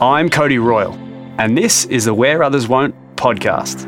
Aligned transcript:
I'm 0.00 0.28
Cody 0.28 0.58
Royle, 0.58 0.94
and 1.38 1.56
this 1.56 1.84
is 1.86 2.06
the 2.06 2.14
Where 2.14 2.42
Others 2.42 2.68
Won't 2.68 2.94
podcast. 3.16 3.86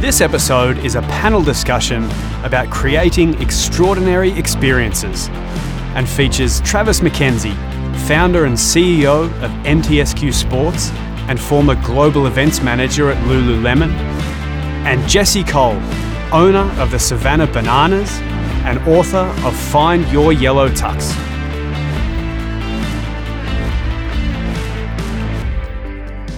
This 0.00 0.20
episode 0.20 0.78
is 0.78 0.94
a 0.94 1.02
panel 1.02 1.42
discussion 1.42 2.04
about 2.44 2.70
creating 2.70 3.40
extraordinary 3.40 4.30
experiences 4.38 5.28
and 5.94 6.08
features 6.08 6.60
Travis 6.60 7.00
McKenzie, 7.00 7.56
founder 8.06 8.44
and 8.44 8.54
CEO 8.56 9.24
of 9.42 9.50
NTSQ 9.64 10.32
Sports 10.32 10.90
and 11.28 11.40
former 11.40 11.74
global 11.84 12.26
events 12.26 12.60
manager 12.62 13.10
at 13.10 13.16
Lululemon, 13.24 13.90
and 14.84 15.08
Jesse 15.08 15.44
Cole, 15.44 15.80
owner 16.32 16.70
of 16.80 16.90
the 16.90 16.98
Savannah 16.98 17.46
Bananas 17.46 18.10
and 18.64 18.78
author 18.88 19.32
of 19.46 19.56
Find 19.56 20.06
Your 20.08 20.32
Yellow 20.32 20.68
Tux. 20.68 21.25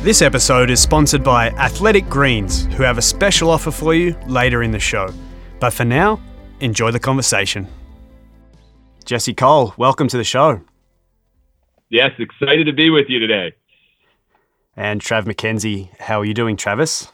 This 0.09 0.23
episode 0.23 0.71
is 0.71 0.81
sponsored 0.81 1.23
by 1.23 1.51
Athletic 1.51 2.09
Greens, 2.09 2.65
who 2.73 2.83
have 2.83 2.97
a 2.97 3.03
special 3.03 3.51
offer 3.51 3.71
for 3.71 3.95
you 3.95 4.17
later 4.27 4.63
in 4.63 4.71
the 4.71 4.79
show. 4.79 5.13
But 5.61 5.75
for 5.75 5.85
now, 5.85 6.19
enjoy 6.61 6.93
the 6.93 6.99
conversation. 6.99 7.67
Jesse 9.05 9.35
Cole, 9.35 9.75
welcome 9.77 10.09
to 10.09 10.17
the 10.17 10.25
show. 10.25 10.63
Yes, 11.91 12.13
excited 12.19 12.65
to 12.65 12.73
be 12.73 12.89
with 12.89 13.11
you 13.11 13.19
today. 13.19 13.53
And 14.79 15.03
Trav 15.03 15.25
McKenzie, 15.25 15.95
how 16.01 16.21
are 16.21 16.25
you 16.25 16.33
doing, 16.33 16.57
Travis? 16.57 17.13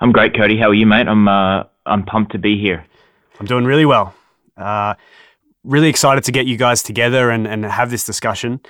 I'm 0.00 0.12
great, 0.12 0.36
Cody. 0.36 0.56
How 0.56 0.68
are 0.68 0.74
you, 0.74 0.86
mate? 0.86 1.08
I'm 1.08 1.26
uh, 1.26 1.64
I'm 1.86 2.04
pumped 2.04 2.30
to 2.32 2.38
be 2.38 2.56
here. 2.56 2.86
I'm 3.40 3.46
doing 3.46 3.64
really 3.64 3.84
well. 3.84 4.14
Uh, 4.56 4.94
really 5.64 5.88
excited 5.88 6.22
to 6.22 6.30
get 6.30 6.46
you 6.46 6.56
guys 6.56 6.84
together 6.84 7.30
and, 7.30 7.48
and 7.48 7.64
have 7.64 7.90
this 7.90 8.06
discussion. 8.06 8.60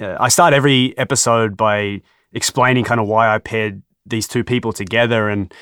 Uh, 0.00 0.16
I 0.18 0.28
start 0.28 0.54
every 0.54 0.96
episode 0.96 1.56
by 1.56 2.00
explaining 2.32 2.84
kind 2.84 3.00
of 3.00 3.06
why 3.06 3.32
I 3.32 3.38
paired 3.38 3.82
these 4.06 4.26
two 4.26 4.42
people 4.42 4.72
together. 4.72 5.28
And 5.28 5.52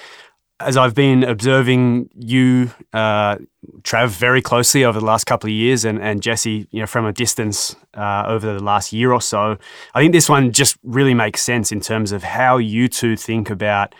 as 0.60 0.76
I've 0.76 0.94
been 0.94 1.24
observing 1.24 2.10
you, 2.14 2.70
uh, 2.92 3.36
Trav, 3.82 4.08
very 4.08 4.40
closely 4.40 4.84
over 4.84 5.00
the 5.00 5.04
last 5.04 5.24
couple 5.24 5.48
of 5.48 5.54
years, 5.54 5.84
and, 5.84 6.00
and 6.00 6.22
Jesse, 6.22 6.68
you 6.70 6.80
know, 6.80 6.86
from 6.86 7.04
a 7.04 7.12
distance 7.12 7.74
uh, 7.94 8.24
over 8.26 8.54
the 8.54 8.62
last 8.62 8.92
year 8.92 9.12
or 9.12 9.20
so, 9.20 9.58
I 9.94 10.00
think 10.00 10.12
this 10.12 10.28
one 10.28 10.52
just 10.52 10.78
really 10.82 11.14
makes 11.14 11.42
sense 11.42 11.72
in 11.72 11.80
terms 11.80 12.12
of 12.12 12.22
how 12.22 12.58
you 12.58 12.88
two 12.88 13.16
think 13.16 13.50
about 13.50 13.94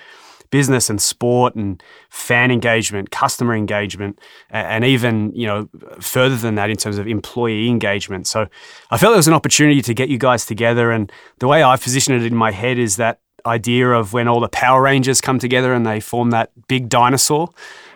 business 0.50 0.90
and 0.90 1.00
sport 1.00 1.54
and 1.54 1.82
fan 2.10 2.50
engagement, 2.50 3.10
customer 3.10 3.54
engagement, 3.54 4.18
and 4.50 4.84
even 4.84 5.32
you 5.34 5.46
know 5.46 5.68
further 6.00 6.36
than 6.36 6.54
that 6.56 6.70
in 6.70 6.76
terms 6.76 6.98
of 6.98 7.06
employee 7.06 7.68
engagement. 7.68 8.26
So 8.26 8.46
I 8.90 8.98
felt 8.98 9.12
there 9.12 9.18
was 9.18 9.28
an 9.28 9.34
opportunity 9.34 9.82
to 9.82 9.94
get 9.94 10.08
you 10.08 10.18
guys 10.18 10.46
together, 10.46 10.90
and 10.90 11.10
the 11.38 11.48
way 11.48 11.62
I 11.62 11.76
position 11.76 12.14
it 12.14 12.24
in 12.24 12.34
my 12.34 12.50
head 12.50 12.78
is 12.78 12.96
that 12.96 13.20
idea 13.46 13.90
of 13.90 14.12
when 14.12 14.28
all 14.28 14.40
the 14.40 14.48
Power 14.48 14.82
Rangers 14.82 15.20
come 15.20 15.38
together 15.38 15.72
and 15.72 15.86
they 15.86 16.00
form 16.00 16.30
that 16.30 16.50
big 16.68 16.88
dinosaur 16.88 17.50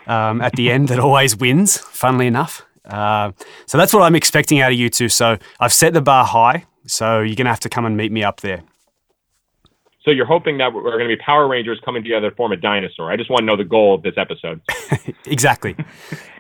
um, 0.07 0.41
at 0.41 0.53
the 0.53 0.71
end 0.71 0.89
that 0.89 0.99
always 1.07 1.37
wins, 1.37 1.79
funnily 1.79 2.27
enough. 2.27 2.65
Uh, 2.85 3.33
so 3.67 3.79
that's 3.79 3.95
what 3.95 4.03
I'm 4.03 4.17
expecting 4.17 4.61
out 4.61 4.73
of 4.73 4.79
you 4.79 4.89
two. 4.89 5.09
So 5.09 5.39
I've 5.61 5.73
set 5.73 5.93
the 5.93 6.03
bar 6.03 6.25
high. 6.25 6.65
So 6.87 7.21
you're 7.21 7.37
going 7.37 7.45
to 7.45 7.51
have 7.51 7.61
to 7.61 7.69
come 7.69 7.85
and 7.85 7.97
meet 7.97 8.11
me 8.11 8.25
up 8.25 8.41
there. 8.41 8.63
So 10.05 10.11
you're 10.11 10.27
hoping 10.27 10.59
that 10.59 10.73
we're 10.73 10.83
going 10.83 11.09
to 11.09 11.17
be 11.17 11.23
Power 11.25 11.47
Rangers 11.47 11.81
coming 11.85 12.03
together 12.03 12.31
to 12.31 12.37
form 12.37 12.51
a 12.53 12.57
dinosaur. 12.57 13.13
I 13.13 13.17
just 13.17 13.31
want 13.31 13.43
to 13.43 13.47
know 13.47 13.57
the 13.57 13.65
goal 13.65 13.95
of 13.95 14.03
this 14.03 14.15
episode. 14.17 14.61
exactly. 15.27 15.77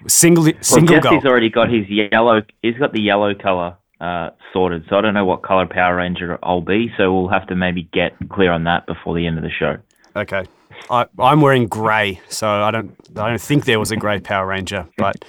Single 0.09 0.51
single 0.61 0.95
well, 0.95 1.03
Jesse's 1.03 1.23
goal. 1.23 1.31
already 1.31 1.49
got 1.49 1.71
his 1.71 1.89
yellow. 1.89 2.43
He's 2.63 2.77
got 2.77 2.93
the 2.93 3.01
yellow 3.01 3.35
color 3.35 3.77
uh, 4.01 4.31
sorted. 4.53 4.85
So 4.91 4.97
I 4.97 5.01
don't 5.01 5.15
know 5.15 5.25
what 5.25 5.43
color 5.43 5.67
Power 5.67 5.97
Ranger 5.97 6.39
I'll 6.43 6.61
be. 6.61 6.93
So 6.97 7.13
we'll 7.13 7.29
have 7.29 7.47
to 7.49 7.55
maybe 7.55 7.89
get 7.93 8.15
clear 8.31 8.51
on 8.51 8.65
that 8.65 8.87
before 8.87 9.15
the 9.15 9.27
end 9.27 9.39
of 9.39 9.45
the 9.45 9.51
show. 9.51 9.77
Okay. 10.17 10.45
I, 10.91 11.07
I'm 11.19 11.41
wearing 11.41 11.69
grey, 11.69 12.21
so 12.29 12.49
I 12.49 12.73
don't. 12.73 12.97
I 13.17 13.29
don't 13.29 13.41
think 13.41 13.65
there 13.65 13.79
was 13.79 13.93
a 13.93 13.97
grey 13.97 14.19
Power 14.19 14.47
Ranger, 14.47 14.89
but 14.97 15.25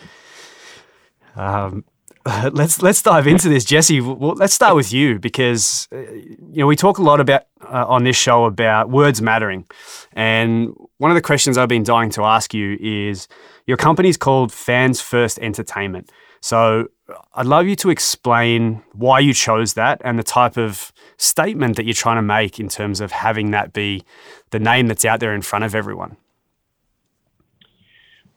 um, 1.36 1.84
let's 2.54 2.82
let's 2.82 3.02
dive 3.02 3.28
into 3.28 3.50
this, 3.50 3.66
Jesse. 3.66 4.00
Well, 4.00 4.36
let's 4.36 4.54
start 4.54 4.76
with 4.76 4.94
you 4.94 5.20
because 5.20 5.90
uh, 5.92 5.98
you 6.00 6.56
know 6.56 6.68
we 6.68 6.76
talk 6.76 6.98
a 6.98 7.02
lot 7.02 7.20
about 7.20 7.44
uh, 7.62 7.86
on 7.86 8.06
this 8.06 8.16
show 8.16 8.46
about 8.46 8.90
words 8.90 9.22
mattering, 9.22 9.66
and 10.14 10.74
one 10.98 11.12
of 11.12 11.16
the 11.16 11.22
questions 11.22 11.58
I've 11.58 11.68
been 11.68 11.84
dying 11.84 12.10
to 12.12 12.24
ask 12.24 12.54
you 12.54 12.78
is 12.80 13.28
your 13.68 13.76
company's 13.76 14.16
called 14.16 14.54
Fans 14.54 15.02
First 15.02 15.38
Entertainment. 15.40 16.12
So 16.40 16.88
I'd 17.36 17.46
love 17.46 17.68
you 17.68 17.76
to 17.78 17.90
explain 17.90 18.84
why 18.94 19.20
you 19.20 19.34
chose 19.34 19.74
that 19.74 20.02
and 20.04 20.18
the 20.18 20.24
type 20.24 20.58
of 20.58 20.94
statement 21.18 21.76
that 21.76 21.86
you're 21.86 21.94
trying 21.94 22.18
to 22.18 22.22
make 22.22 22.60
in 22.60 22.70
terms 22.70 23.02
of 23.02 23.12
having 23.12 23.52
that 23.52 23.74
be 23.74 24.04
the 24.52 24.60
name 24.60 24.88
that's 24.88 25.04
out 25.04 25.20
there 25.20 25.34
in 25.34 25.42
front 25.42 25.66
of 25.66 25.76
everyone. 25.76 26.18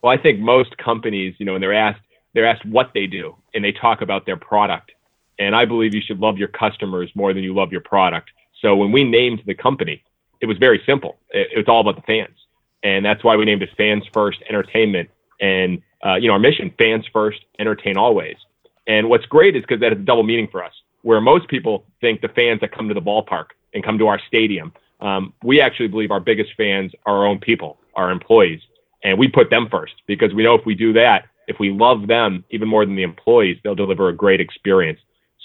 Well, 0.01 0.11
I 0.11 0.21
think 0.21 0.39
most 0.39 0.77
companies, 0.77 1.35
you 1.37 1.45
know, 1.45 1.53
when 1.53 1.61
they're 1.61 1.73
asked 1.73 2.01
they're 2.37 2.45
asked 2.45 2.63
what 2.65 2.91
they 2.93 3.07
do 3.07 3.35
and 3.55 3.63
they 3.63 3.71
talk 3.71 4.01
about 4.01 4.27
their 4.27 4.37
product. 4.37 4.91
And 5.39 5.55
I 5.55 5.65
believe 5.65 5.95
you 5.95 6.01
should 6.05 6.19
love 6.19 6.37
your 6.37 6.49
customers 6.49 7.09
more 7.15 7.33
than 7.33 7.43
you 7.43 7.51
love 7.55 7.71
your 7.71 7.81
product. 7.81 8.29
So 8.61 8.75
when 8.75 8.91
we 8.91 9.03
named 9.03 9.41
the 9.47 9.55
company, 9.55 10.03
it 10.39 10.45
was 10.45 10.59
very 10.59 10.79
simple. 10.85 11.17
It, 11.31 11.47
it 11.53 11.57
was 11.57 11.67
all 11.67 11.81
about 11.81 11.95
the 11.95 12.03
fans. 12.03 12.37
And 12.83 13.03
that's 13.03 13.23
why 13.23 13.35
we 13.35 13.45
named 13.45 13.63
it 13.63 13.69
Fans 13.75 14.03
First 14.13 14.37
Entertainment. 14.47 15.09
And, 15.41 15.81
uh, 16.05 16.13
you 16.13 16.27
know, 16.27 16.33
our 16.33 16.39
mission, 16.39 16.71
fans 16.77 17.05
first, 17.11 17.39
entertain 17.57 17.97
always. 17.97 18.35
And 18.85 19.09
what's 19.09 19.25
great 19.25 19.55
is 19.55 19.63
because 19.63 19.79
that 19.79 19.91
has 19.91 19.99
a 19.99 20.05
double 20.05 20.21
meaning 20.21 20.47
for 20.51 20.63
us, 20.63 20.73
where 21.01 21.19
most 21.19 21.47
people 21.47 21.85
think 22.01 22.21
the 22.21 22.29
fans 22.29 22.61
that 22.61 22.71
come 22.71 22.87
to 22.87 22.93
the 22.93 23.01
ballpark 23.01 23.47
and 23.73 23.83
come 23.83 23.97
to 23.97 24.05
our 24.05 24.21
stadium. 24.27 24.71
Um, 25.01 25.33
we 25.43 25.59
actually 25.59 25.87
believe 25.87 26.11
our 26.11 26.19
biggest 26.19 26.51
fans 26.55 26.91
are 27.07 27.17
our 27.17 27.25
own 27.25 27.39
people, 27.39 27.79
our 27.95 28.11
employees. 28.11 28.61
And 29.03 29.17
we 29.17 29.27
put 29.27 29.49
them 29.49 29.69
first 29.71 29.93
because 30.05 30.35
we 30.35 30.43
know 30.43 30.53
if 30.53 30.67
we 30.67 30.75
do 30.75 30.93
that, 30.93 31.25
if 31.47 31.57
we 31.59 31.71
love 31.71 32.07
them 32.07 32.43
even 32.51 32.67
more 32.67 32.85
than 32.85 32.95
the 32.95 33.03
employees, 33.03 33.57
they'll 33.63 33.75
deliver 33.75 34.09
a 34.09 34.13
great 34.13 34.41
experience. 34.41 34.99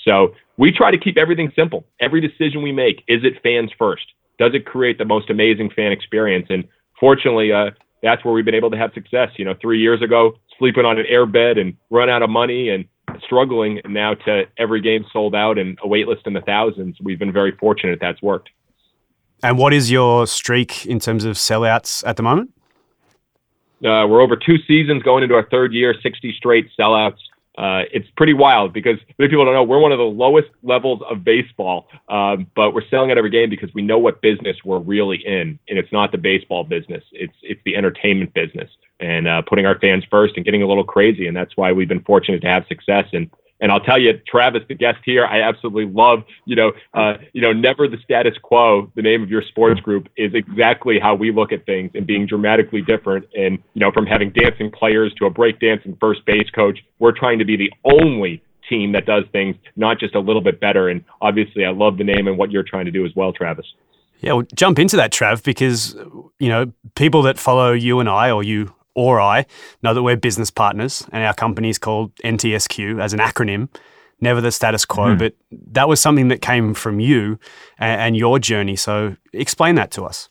So 0.04 0.34
we 0.56 0.72
try 0.72 0.90
to 0.90 0.98
keep 0.98 1.16
everything 1.16 1.52
simple. 1.54 1.84
Every 2.00 2.20
decision 2.20 2.62
we 2.62 2.72
make, 2.72 3.04
is 3.08 3.24
it 3.24 3.42
fans 3.42 3.70
first? 3.78 4.04
Does 4.38 4.52
it 4.54 4.66
create 4.66 4.98
the 4.98 5.04
most 5.04 5.30
amazing 5.30 5.70
fan 5.70 5.92
experience? 5.92 6.46
And 6.50 6.64
fortunately, 6.98 7.52
uh, 7.52 7.70
that's 8.02 8.24
where 8.24 8.34
we've 8.34 8.44
been 8.44 8.54
able 8.54 8.70
to 8.70 8.76
have 8.76 8.92
success. 8.94 9.30
You 9.36 9.44
know, 9.44 9.54
three 9.60 9.80
years 9.80 10.02
ago, 10.02 10.38
sleeping 10.58 10.84
on 10.84 10.98
an 10.98 11.06
airbed 11.10 11.60
and 11.60 11.76
run 11.90 12.10
out 12.10 12.22
of 12.22 12.30
money 12.30 12.68
and 12.70 12.84
struggling, 13.24 13.80
now 13.86 14.14
to 14.14 14.44
every 14.58 14.80
game 14.80 15.04
sold 15.12 15.34
out 15.34 15.58
and 15.58 15.78
a 15.82 15.88
wait 15.88 16.08
list 16.08 16.22
in 16.26 16.32
the 16.32 16.40
thousands. 16.40 16.96
We've 17.00 17.18
been 17.18 17.32
very 17.32 17.52
fortunate 17.52 17.98
that's 18.00 18.22
worked. 18.22 18.50
And 19.42 19.58
what 19.58 19.72
is 19.72 19.90
your 19.90 20.26
streak 20.26 20.86
in 20.86 21.00
terms 21.00 21.24
of 21.24 21.36
sellouts 21.36 22.02
at 22.06 22.16
the 22.16 22.22
moment? 22.22 22.50
Uh, 23.84 24.06
we're 24.06 24.20
over 24.20 24.36
two 24.36 24.58
seasons 24.66 25.02
going 25.02 25.22
into 25.22 25.34
our 25.34 25.48
third 25.50 25.72
year, 25.72 25.94
60 26.02 26.34
straight 26.36 26.68
sellouts. 26.78 27.18
Uh, 27.58 27.82
it's 27.92 28.08
pretty 28.16 28.32
wild 28.32 28.72
because 28.72 28.96
many 29.18 29.28
people 29.28 29.44
don't 29.44 29.52
know 29.52 29.62
we're 29.62 29.78
one 29.78 29.92
of 29.92 29.98
the 29.98 30.04
lowest 30.04 30.48
levels 30.62 31.02
of 31.10 31.22
baseball, 31.22 31.86
um, 32.08 32.46
but 32.56 32.72
we're 32.72 32.86
selling 32.88 33.10
out 33.10 33.18
every 33.18 33.28
game 33.28 33.50
because 33.50 33.68
we 33.74 33.82
know 33.82 33.98
what 33.98 34.22
business 34.22 34.56
we're 34.64 34.78
really 34.78 35.18
in, 35.26 35.58
and 35.68 35.78
it's 35.78 35.92
not 35.92 36.12
the 36.12 36.18
baseball 36.18 36.64
business; 36.64 37.04
it's 37.12 37.34
it's 37.42 37.60
the 37.66 37.76
entertainment 37.76 38.32
business, 38.32 38.70
and 39.00 39.28
uh, 39.28 39.42
putting 39.42 39.66
our 39.66 39.78
fans 39.80 40.02
first 40.10 40.34
and 40.36 40.46
getting 40.46 40.62
a 40.62 40.66
little 40.66 40.84
crazy, 40.84 41.26
and 41.26 41.36
that's 41.36 41.54
why 41.54 41.72
we've 41.72 41.88
been 41.88 42.02
fortunate 42.04 42.40
to 42.40 42.48
have 42.48 42.64
success. 42.68 43.04
And 43.12 43.28
and 43.62 43.70
I'll 43.70 43.80
tell 43.80 43.98
you, 43.98 44.20
Travis, 44.26 44.62
the 44.68 44.74
guest 44.74 44.98
here, 45.04 45.24
I 45.24 45.40
absolutely 45.40 45.86
love. 45.86 46.24
You 46.44 46.56
know, 46.56 46.72
uh, 46.94 47.14
you 47.32 47.40
know, 47.40 47.52
never 47.52 47.86
the 47.86 47.96
status 48.04 48.34
quo. 48.42 48.90
The 48.96 49.02
name 49.02 49.22
of 49.22 49.30
your 49.30 49.42
sports 49.42 49.80
group 49.80 50.08
is 50.16 50.34
exactly 50.34 50.98
how 51.00 51.14
we 51.14 51.30
look 51.30 51.52
at 51.52 51.64
things, 51.64 51.92
and 51.94 52.04
being 52.04 52.26
dramatically 52.26 52.82
different. 52.82 53.26
And 53.34 53.62
you 53.74 53.80
know, 53.80 53.92
from 53.92 54.04
having 54.04 54.32
dancing 54.32 54.70
players 54.72 55.14
to 55.14 55.26
a 55.26 55.30
breakdancing 55.30 55.98
first 56.00 56.26
base 56.26 56.50
coach, 56.50 56.80
we're 56.98 57.16
trying 57.16 57.38
to 57.38 57.44
be 57.44 57.56
the 57.56 57.70
only 57.84 58.42
team 58.68 58.92
that 58.92 59.06
does 59.06 59.24
things 59.30 59.54
not 59.76 60.00
just 60.00 60.16
a 60.16 60.20
little 60.20 60.42
bit 60.42 60.58
better. 60.58 60.88
And 60.88 61.04
obviously, 61.20 61.64
I 61.64 61.70
love 61.70 61.98
the 61.98 62.04
name 62.04 62.26
and 62.26 62.36
what 62.36 62.50
you're 62.50 62.64
trying 62.64 62.86
to 62.86 62.90
do 62.90 63.06
as 63.06 63.12
well, 63.14 63.32
Travis. 63.32 63.66
Yeah, 64.20 64.34
well, 64.34 64.46
jump 64.54 64.80
into 64.80 64.96
that, 64.96 65.12
Trav, 65.12 65.44
because 65.44 65.94
you 66.40 66.48
know 66.48 66.72
people 66.96 67.22
that 67.22 67.38
follow 67.38 67.72
you 67.72 68.00
and 68.00 68.08
I, 68.08 68.32
or 68.32 68.42
you 68.42 68.74
or 68.94 69.20
I 69.20 69.46
know 69.82 69.94
that 69.94 70.02
we're 70.02 70.16
business 70.16 70.50
partners 70.50 71.06
and 71.12 71.24
our 71.24 71.34
company 71.34 71.68
is 71.68 71.78
called 71.78 72.14
NTSQ 72.16 73.00
as 73.02 73.12
an 73.12 73.20
acronym, 73.20 73.68
never 74.20 74.40
the 74.40 74.52
status 74.52 74.84
quo. 74.84 75.08
Mm-hmm. 75.08 75.18
But 75.18 75.34
that 75.72 75.88
was 75.88 76.00
something 76.00 76.28
that 76.28 76.42
came 76.42 76.74
from 76.74 77.00
you 77.00 77.38
and, 77.78 78.00
and, 78.00 78.16
your 78.16 78.38
journey. 78.38 78.76
So 78.76 79.16
explain 79.32 79.74
that 79.76 79.90
to 79.92 80.04
us. 80.04 80.28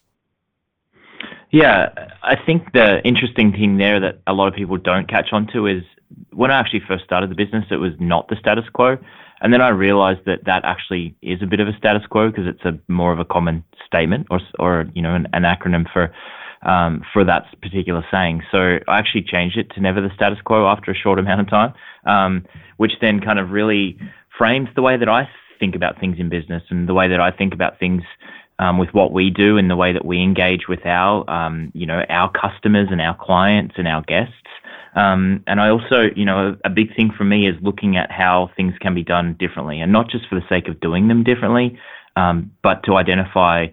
Yeah, 1.51 1.89
I 2.23 2.35
think 2.45 2.71
the 2.71 3.01
interesting 3.03 3.51
thing 3.51 3.77
there 3.77 3.99
that 3.99 4.21
a 4.25 4.33
lot 4.33 4.47
of 4.47 4.53
people 4.53 4.77
don't 4.77 5.09
catch 5.09 5.33
on 5.33 5.47
to 5.47 5.67
is 5.67 5.83
when 6.31 6.49
I 6.49 6.59
actually 6.59 6.81
first 6.87 7.03
started 7.03 7.29
the 7.29 7.35
business, 7.35 7.65
it 7.71 7.75
was 7.75 7.91
not 7.99 8.29
the 8.29 8.37
status 8.37 8.65
quo. 8.71 8.97
And 9.41 9.51
then 9.51 9.61
I 9.61 9.69
realized 9.69 10.21
that 10.25 10.45
that 10.45 10.63
actually 10.63 11.15
is 11.21 11.41
a 11.41 11.47
bit 11.47 11.59
of 11.59 11.67
a 11.67 11.75
status 11.77 12.03
quo 12.09 12.29
because 12.29 12.45
it's 12.47 12.63
a 12.63 12.79
more 12.91 13.11
of 13.11 13.19
a 13.19 13.25
common 13.25 13.63
statement 13.85 14.27
or, 14.29 14.39
or 14.59 14.85
you 14.93 15.01
know, 15.01 15.15
an, 15.15 15.27
an 15.33 15.43
acronym 15.43 15.91
for 15.91 16.13
um, 16.63 17.03
for 17.13 17.23
that 17.25 17.45
particular 17.61 18.05
saying. 18.11 18.43
So 18.51 18.79
I 18.87 18.99
actually 18.99 19.23
changed 19.23 19.57
it 19.57 19.71
to 19.71 19.81
never 19.81 20.01
the 20.01 20.13
status 20.15 20.39
quo 20.43 20.67
after 20.67 20.91
a 20.91 20.95
short 20.95 21.19
amount 21.23 21.41
of 21.41 21.49
time, 21.49 21.73
um, 22.05 22.45
which 22.77 22.93
then 23.01 23.19
kind 23.19 23.39
of 23.39 23.51
really 23.51 23.97
framed 24.37 24.69
the 24.75 24.81
way 24.81 24.97
that 24.97 25.09
I 25.09 25.29
think 25.59 25.75
about 25.75 25.99
things 25.99 26.17
in 26.19 26.29
business 26.29 26.63
and 26.69 26.89
the 26.89 26.93
way 26.93 27.07
that 27.07 27.19
I 27.19 27.31
think 27.31 27.53
about 27.53 27.79
things 27.79 28.03
um, 28.59 28.77
with 28.77 28.89
what 28.93 29.11
we 29.11 29.29
do 29.29 29.57
and 29.57 29.69
the 29.69 29.75
way 29.75 29.91
that 29.93 30.05
we 30.05 30.21
engage 30.21 30.67
with 30.67 30.85
our, 30.85 31.27
um, 31.29 31.71
you 31.73 31.85
know, 31.85 32.03
our 32.09 32.31
customers 32.31 32.89
and 32.91 33.01
our 33.01 33.17
clients 33.19 33.75
and 33.77 33.87
our 33.87 34.03
guests. 34.03 34.33
Um, 34.95 35.43
and 35.47 35.59
I 35.59 35.69
also, 35.69 36.09
you 36.15 36.25
know, 36.25 36.57
a 36.65 36.69
big 36.69 36.95
thing 36.95 37.11
for 37.15 37.23
me 37.23 37.47
is 37.47 37.55
looking 37.61 37.97
at 37.97 38.11
how 38.11 38.51
things 38.55 38.73
can 38.79 38.93
be 38.93 39.03
done 39.03 39.35
differently, 39.39 39.79
and 39.79 39.91
not 39.91 40.09
just 40.09 40.27
for 40.27 40.35
the 40.35 40.45
sake 40.49 40.67
of 40.67 40.79
doing 40.79 41.07
them 41.07 41.23
differently, 41.23 41.79
um, 42.15 42.51
but 42.61 42.83
to 42.83 42.97
identify 42.97 43.67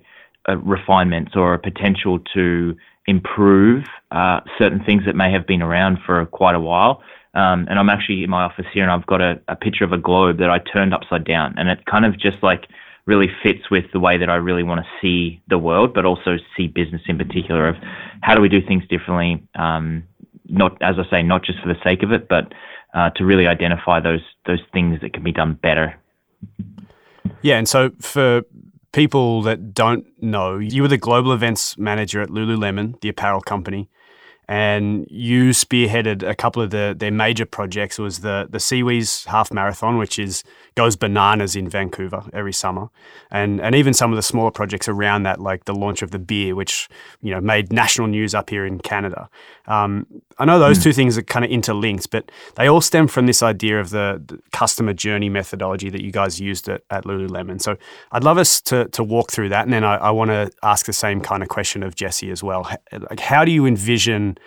refinements 0.56 1.33
or 1.35 1.55
a 1.55 1.59
potential 1.59 2.19
to 2.35 2.77
improve 3.06 3.85
uh, 4.11 4.41
certain 4.59 4.83
things 4.85 5.05
that 5.06 5.17
may 5.17 5.33
have 5.33 5.47
been 5.47 5.62
around 5.62 5.99
for 6.05 6.25
quite 6.27 6.55
a 6.55 6.61
while. 6.61 7.03
Um, 7.35 7.67
and 7.69 7.79
I'm 7.79 7.89
actually 7.89 8.25
in 8.25 8.31
my 8.31 8.43
office 8.43 8.67
here, 8.73 8.83
and 8.83 8.93
I've 8.93 9.06
got 9.06 9.21
a, 9.21 9.41
a 9.49 9.56
picture 9.56 9.85
of 9.85 9.93
a 9.93 9.99
globe 9.99 10.39
that 10.39 10.50
I 10.50 10.59
turned 10.59 10.95
upside 10.95 11.25
down, 11.25 11.55
and 11.56 11.69
it 11.69 11.85
kind 11.87 12.05
of 12.05 12.19
just 12.19 12.43
like 12.43 12.67
really 13.06 13.29
fits 13.43 13.71
with 13.71 13.85
the 13.93 14.00
way 14.00 14.19
that 14.19 14.29
I 14.29 14.37
really 14.37 14.62
want 14.62 14.81
to 14.81 14.87
see 15.00 15.41
the 15.49 15.59
world, 15.59 15.95
but 15.95 16.05
also 16.05 16.37
see 16.56 16.67
business 16.67 17.00
in 17.06 17.17
particular 17.17 17.69
of 17.69 17.77
how 18.23 18.35
do 18.35 18.41
we 18.41 18.49
do 18.49 18.61
things 18.67 18.83
differently. 18.89 19.43
Um, 19.55 20.05
not 20.49 20.81
as 20.83 20.97
I 20.99 21.09
say, 21.11 21.23
not 21.23 21.45
just 21.45 21.61
for 21.61 21.69
the 21.69 21.79
sake 21.85 22.03
of 22.03 22.12
it, 22.12 22.29
but 22.29 22.53
uh, 22.95 23.11
to 23.11 23.25
really 23.25 23.47
identify 23.47 24.00
those 24.00 24.23
those 24.47 24.61
things 24.73 25.00
that 25.00 25.12
can 25.12 25.23
be 25.23 25.33
done 25.33 25.55
better. 25.55 25.99
Yeah, 27.43 27.59
and 27.59 27.69
so 27.69 27.91
for 28.00 28.43
people 28.93 29.43
that 29.43 29.75
don't 29.75 30.06
know, 30.23 30.58
you 30.58 30.82
were 30.82 30.88
the 30.88 30.96
global 30.99 31.32
events 31.32 31.76
manager 31.79 32.20
at 32.23 32.31
Lululemon, 32.31 33.00
the 33.00 33.08
apparel 33.08 33.40
company 33.40 33.88
and 34.49 35.06
you 35.11 35.50
spearheaded 35.50 36.27
a 36.27 36.35
couple 36.35 36.62
of 36.62 36.71
the, 36.71 36.95
their 36.97 37.11
major 37.11 37.45
projects. 37.45 37.99
It 37.99 38.03
was 38.03 38.21
the 38.21 38.49
the 38.49 38.59
SeaWheeze 38.59 39.27
Half 39.27 39.53
Marathon, 39.53 39.99
which 39.99 40.19
is 40.19 40.43
goes 40.75 40.97
bananas 40.97 41.56
in 41.56 41.69
Vancouver 41.69 42.25
every 42.33 42.53
summer, 42.53 42.89
and 43.31 43.61
and 43.61 43.75
even 43.75 43.93
some 43.93 44.11
of 44.11 44.17
the 44.17 44.23
smaller 44.23 44.50
projects 44.50 44.89
around 44.89 45.25
that, 45.25 45.39
like 45.39 45.67
the 45.67 45.75
launch 45.75 46.00
of 46.00 46.12
the 46.12 46.19
beer, 46.19 46.55
which 46.55 46.89
you 47.21 47.31
know 47.31 47.41
made 47.41 47.73
national 47.73 48.06
news 48.06 48.35
up 48.35 48.49
here 48.49 48.65
in 48.65 48.79
Canada. 48.79 49.29
Um, 49.67 50.06
I 50.39 50.47
know 50.47 50.59
those 50.59 50.79
mm. 50.79 50.85
two 50.85 50.93
things 50.95 51.19
are 51.19 51.23
kind 51.23 51.45
of 51.45 51.50
interlinked, 51.50 52.11
but 52.11 52.31
they 52.55 52.69
all 52.69 52.81
stem 52.81 53.06
from 53.06 53.27
this 53.27 53.43
idea 53.43 53.79
of 53.81 53.91
the, 53.91 54.23
the 54.25 54.41
customer 54.50 54.95
journey 54.95 55.29
methodology 55.29 55.91
that 55.91 56.00
you 56.00 56.11
guys 56.11 56.41
used 56.41 56.71
at, 56.71 56.83
at, 56.89 57.05
Lululemon. 57.05 57.61
So 57.61 57.77
I'd 58.12 58.25
love 58.25 58.39
us 58.39 58.62
to 58.62 58.89
to 58.89 59.05
walk 59.05 59.31
through 59.31 59.50
that, 59.50 59.65
and 59.65 59.73
then 59.73 59.85
I, 59.85 59.97
I 59.97 60.11
want 60.11 60.31
to 60.31 60.50
ask 60.62 60.87
the 60.87 60.95
same 60.95 61.21
kind 61.21 61.43
of 61.43 61.50
question 61.50 61.83
of 61.83 61.95
Jesse 61.95 62.31
as 62.31 62.43
well. 62.43 62.71
Like, 62.93 63.21
how 63.21 63.45
do 63.45 63.53
you 63.53 63.67
envision 63.67 64.38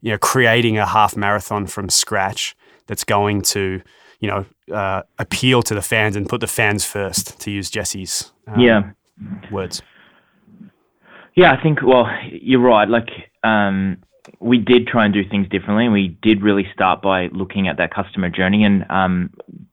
you 0.00 0.10
know, 0.10 0.18
creating 0.18 0.78
a 0.78 0.86
half 0.86 1.16
marathon 1.16 1.66
from 1.66 1.88
scratch 1.88 2.56
that's 2.86 3.04
going 3.04 3.42
to, 3.42 3.80
you 4.20 4.28
know, 4.28 4.74
uh, 4.74 5.02
appeal 5.18 5.62
to 5.62 5.74
the 5.74 5.82
fans 5.82 6.16
and 6.16 6.28
put 6.28 6.40
the 6.40 6.46
fans 6.46 6.84
first, 6.84 7.38
to 7.40 7.50
use 7.50 7.70
Jesse's 7.70 8.32
um, 8.46 8.60
yeah 8.60 8.90
words. 9.50 9.82
Yeah, 11.34 11.52
I 11.52 11.62
think. 11.62 11.80
Well, 11.82 12.06
you're 12.30 12.60
right. 12.60 12.88
Like, 12.88 13.08
um, 13.44 13.98
we 14.40 14.58
did 14.58 14.86
try 14.86 15.04
and 15.04 15.14
do 15.14 15.26
things 15.28 15.48
differently. 15.48 15.84
And 15.84 15.92
we 15.92 16.08
did 16.22 16.42
really 16.42 16.66
start 16.72 17.02
by 17.02 17.28
looking 17.28 17.68
at 17.68 17.76
that 17.76 17.94
customer 17.94 18.28
journey. 18.28 18.64
And 18.64 18.84
um, 18.90 19.30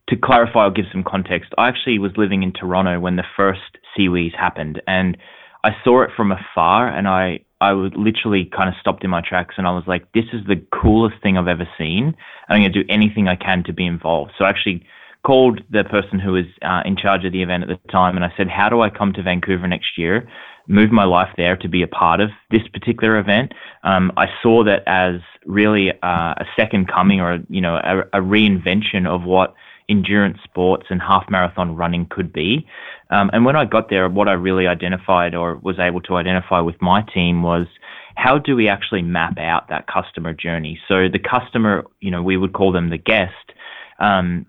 to 0.09 0.15
clarify, 0.15 0.63
I'll 0.63 0.71
give 0.71 0.85
some 0.91 1.03
context. 1.03 1.53
I 1.57 1.67
actually 1.67 1.99
was 1.99 2.11
living 2.15 2.43
in 2.43 2.53
Toronto 2.53 2.99
when 2.99 3.15
the 3.15 3.25
first 3.35 3.77
SeaWheeze 3.97 4.35
happened, 4.35 4.81
and 4.87 5.17
I 5.63 5.71
saw 5.83 6.03
it 6.03 6.11
from 6.15 6.31
afar, 6.31 6.87
and 6.87 7.07
I 7.07 7.39
I 7.59 7.73
was 7.73 7.91
literally 7.95 8.45
kind 8.45 8.69
of 8.69 8.75
stopped 8.79 9.03
in 9.03 9.09
my 9.09 9.21
tracks 9.21 9.55
and 9.57 9.67
I 9.67 9.71
was 9.71 9.83
like, 9.87 10.11
this 10.13 10.25
is 10.33 10.45
the 10.47 10.61
coolest 10.71 11.21
thing 11.23 11.37
I've 11.37 11.47
ever 11.47 11.67
seen. 11.77 12.05
And 12.07 12.15
I'm 12.49 12.61
going 12.61 12.71
to 12.71 12.83
do 12.83 12.87
anything 12.89 13.27
I 13.27 13.35
can 13.35 13.63
to 13.63 13.73
be 13.73 13.85
involved. 13.85 14.33
So 14.37 14.45
I 14.45 14.49
actually 14.49 14.85
called 15.23 15.61
the 15.71 15.83
person 15.83 16.19
who 16.19 16.33
was 16.33 16.45
uh, 16.61 16.83
in 16.85 16.95
charge 16.95 17.25
of 17.25 17.31
the 17.31 17.41
event 17.41 17.63
at 17.63 17.69
the 17.69 17.91
time 17.91 18.15
and 18.15 18.23
I 18.23 18.31
said, 18.37 18.47
how 18.47 18.69
do 18.69 18.81
I 18.81 18.89
come 18.89 19.11
to 19.13 19.23
Vancouver 19.23 19.67
next 19.67 19.97
year, 19.97 20.29
move 20.67 20.91
my 20.91 21.03
life 21.03 21.29
there 21.35 21.57
to 21.57 21.67
be 21.67 21.81
a 21.81 21.87
part 21.87 22.21
of 22.21 22.29
this 22.51 22.67
particular 22.71 23.17
event? 23.17 23.53
Um, 23.83 24.11
I 24.17 24.27
saw 24.41 24.63
that 24.63 24.83
as 24.85 25.19
really 25.45 25.91
uh, 25.91 26.35
a 26.37 26.45
second 26.55 26.87
coming 26.87 27.19
or, 27.21 27.39
you 27.49 27.61
know, 27.61 27.75
a, 27.75 28.01
a 28.13 28.21
reinvention 28.21 29.07
of 29.07 29.23
what 29.23 29.55
endurance 29.89 30.37
sports 30.43 30.87
and 30.89 31.01
half 31.01 31.29
marathon 31.29 31.75
running 31.75 32.07
could 32.09 32.33
be. 32.33 32.67
Um, 33.09 33.29
and 33.33 33.45
when 33.45 33.55
I 33.55 33.65
got 33.65 33.89
there, 33.89 34.09
what 34.09 34.27
I 34.27 34.33
really 34.33 34.67
identified 34.67 35.33
or 35.33 35.55
was 35.55 35.79
able 35.79 36.01
to 36.01 36.15
identify 36.15 36.59
with 36.59 36.81
my 36.81 37.01
team 37.01 37.41
was 37.41 37.67
how 38.15 38.37
do 38.37 38.55
we 38.55 38.67
actually 38.67 39.03
map 39.03 39.37
out 39.37 39.69
that 39.69 39.87
customer 39.87 40.33
journey? 40.33 40.79
So 40.87 41.07
the 41.07 41.19
customer, 41.19 41.85
you 42.01 42.11
know, 42.11 42.23
we 42.23 42.35
would 42.35 42.53
call 42.53 42.71
them 42.71 42.89
the 42.89 42.97
guest. 42.97 43.33
Um, 43.99 44.45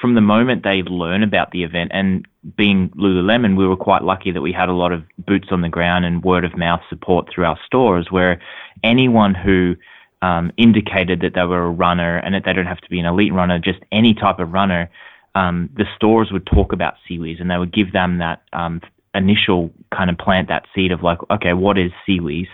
from 0.00 0.14
the 0.14 0.20
moment 0.20 0.62
they 0.62 0.82
learn 0.82 1.22
about 1.22 1.50
the 1.50 1.64
event, 1.64 1.90
and 1.92 2.26
being 2.56 2.90
Lululemon, 2.90 3.56
we 3.56 3.66
were 3.66 3.76
quite 3.76 4.02
lucky 4.02 4.30
that 4.30 4.42
we 4.42 4.52
had 4.52 4.68
a 4.68 4.74
lot 4.74 4.92
of 4.92 5.02
boots 5.18 5.48
on 5.50 5.62
the 5.62 5.68
ground 5.68 6.04
and 6.04 6.22
word 6.22 6.44
of 6.44 6.56
mouth 6.56 6.80
support 6.88 7.28
through 7.32 7.44
our 7.44 7.58
stores, 7.66 8.08
where 8.10 8.40
anyone 8.84 9.34
who 9.34 9.74
um, 10.22 10.52
indicated 10.56 11.20
that 11.20 11.34
they 11.34 11.44
were 11.44 11.64
a 11.64 11.70
runner 11.70 12.16
and 12.18 12.34
that 12.34 12.44
they 12.44 12.52
don't 12.52 12.66
have 12.66 12.80
to 12.80 12.88
be 12.88 13.00
an 13.00 13.06
elite 13.06 13.34
runner, 13.34 13.58
just 13.58 13.80
any 13.90 14.14
type 14.14 14.38
of 14.38 14.52
runner, 14.52 14.88
um, 15.34 15.68
the 15.76 15.84
stores 15.96 16.30
would 16.30 16.46
talk 16.46 16.72
about 16.72 16.94
SeaWheeze 17.08 17.40
and 17.40 17.50
they 17.50 17.58
would 17.58 17.72
give 17.72 17.92
them 17.92 18.18
that 18.18 18.42
um, 18.52 18.80
initial 19.14 19.70
kind 19.94 20.08
of 20.10 20.16
plant 20.18 20.48
that 20.48 20.64
seed 20.74 20.92
of 20.92 21.02
like, 21.02 21.18
okay, 21.30 21.52
what 21.52 21.76
is 21.76 21.90
SeaWheeze? 22.08 22.48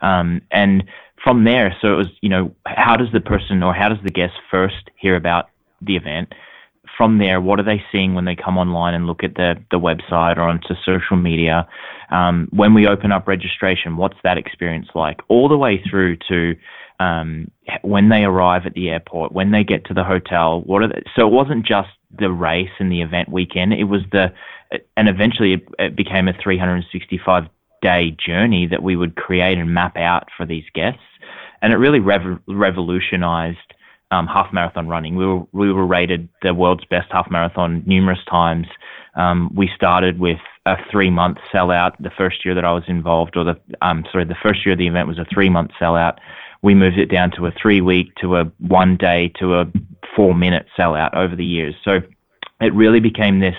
Um, 0.00 0.42
and 0.50 0.84
from 1.22 1.44
there, 1.44 1.76
so 1.80 1.92
it 1.94 1.96
was, 1.96 2.08
you 2.20 2.28
know, 2.28 2.52
how 2.66 2.96
does 2.96 3.12
the 3.12 3.20
person 3.20 3.62
or 3.62 3.72
how 3.72 3.88
does 3.88 4.02
the 4.02 4.10
guest 4.10 4.34
first 4.50 4.90
hear 4.96 5.14
about 5.14 5.48
the 5.80 5.94
event? 5.94 6.34
From 6.96 7.18
there, 7.18 7.40
what 7.40 7.60
are 7.60 7.62
they 7.62 7.82
seeing 7.92 8.14
when 8.14 8.24
they 8.24 8.34
come 8.34 8.58
online 8.58 8.94
and 8.94 9.06
look 9.06 9.22
at 9.22 9.36
the, 9.36 9.54
the 9.70 9.78
website 9.78 10.36
or 10.36 10.42
onto 10.42 10.74
social 10.84 11.16
media? 11.16 11.68
Um, 12.10 12.48
when 12.50 12.74
we 12.74 12.86
open 12.88 13.12
up 13.12 13.28
registration, 13.28 13.96
what's 13.96 14.18
that 14.24 14.36
experience 14.36 14.88
like? 14.94 15.20
All 15.28 15.48
the 15.48 15.56
way 15.56 15.82
through 15.88 16.16
to 16.28 16.56
um, 17.02 17.50
when 17.82 18.08
they 18.08 18.24
arrive 18.24 18.66
at 18.66 18.74
the 18.74 18.90
airport, 18.90 19.32
when 19.32 19.50
they 19.50 19.64
get 19.64 19.84
to 19.86 19.94
the 19.94 20.04
hotel. 20.04 20.62
What 20.62 20.82
are 20.82 21.02
so 21.16 21.26
it 21.26 21.32
wasn't 21.32 21.66
just 21.66 21.88
the 22.16 22.30
race 22.30 22.70
and 22.78 22.90
the 22.90 23.02
event 23.02 23.28
weekend. 23.30 23.72
It 23.72 23.84
was 23.84 24.02
the 24.12 24.32
and 24.96 25.08
eventually 25.08 25.54
it, 25.54 25.68
it 25.78 25.96
became 25.96 26.28
a 26.28 26.32
365 26.32 27.44
day 27.82 28.16
journey 28.24 28.66
that 28.66 28.82
we 28.82 28.96
would 28.96 29.16
create 29.16 29.58
and 29.58 29.74
map 29.74 29.96
out 29.96 30.28
for 30.36 30.46
these 30.46 30.64
guests, 30.74 31.00
and 31.60 31.72
it 31.72 31.76
really 31.76 32.00
rev- 32.00 32.40
revolutionized. 32.46 33.58
Um, 34.10 34.26
half 34.26 34.52
marathon 34.52 34.88
running. 34.88 35.16
We 35.16 35.24
were 35.26 35.42
we 35.52 35.72
were 35.72 35.86
rated 35.86 36.28
the 36.42 36.52
world's 36.52 36.84
best 36.84 37.10
half 37.10 37.30
marathon 37.30 37.82
numerous 37.86 38.18
times. 38.30 38.66
Um, 39.14 39.50
we 39.54 39.70
started 39.74 40.20
with 40.20 40.38
a 40.66 40.76
three 40.90 41.08
month 41.08 41.38
sellout 41.50 41.92
the 41.98 42.10
first 42.10 42.44
year 42.44 42.54
that 42.54 42.64
I 42.66 42.72
was 42.72 42.84
involved, 42.88 43.38
or 43.38 43.44
the 43.44 43.58
um, 43.80 44.04
sorry, 44.12 44.26
the 44.26 44.36
first 44.42 44.66
year 44.66 44.74
of 44.74 44.78
the 44.78 44.86
event 44.86 45.08
was 45.08 45.18
a 45.18 45.24
three 45.32 45.48
month 45.48 45.70
sellout 45.80 46.18
we 46.62 46.74
moved 46.74 46.98
it 46.98 47.06
down 47.06 47.30
to 47.32 47.46
a 47.46 47.52
three 47.52 47.80
week 47.80 48.14
to 48.16 48.36
a 48.36 48.44
one 48.58 48.96
day 48.96 49.32
to 49.40 49.54
a 49.54 49.66
four 50.14 50.34
minute 50.34 50.66
sellout 50.78 51.14
over 51.14 51.34
the 51.36 51.44
years. 51.44 51.74
So 51.84 52.00
it 52.60 52.72
really 52.74 53.00
became 53.00 53.40
this 53.40 53.56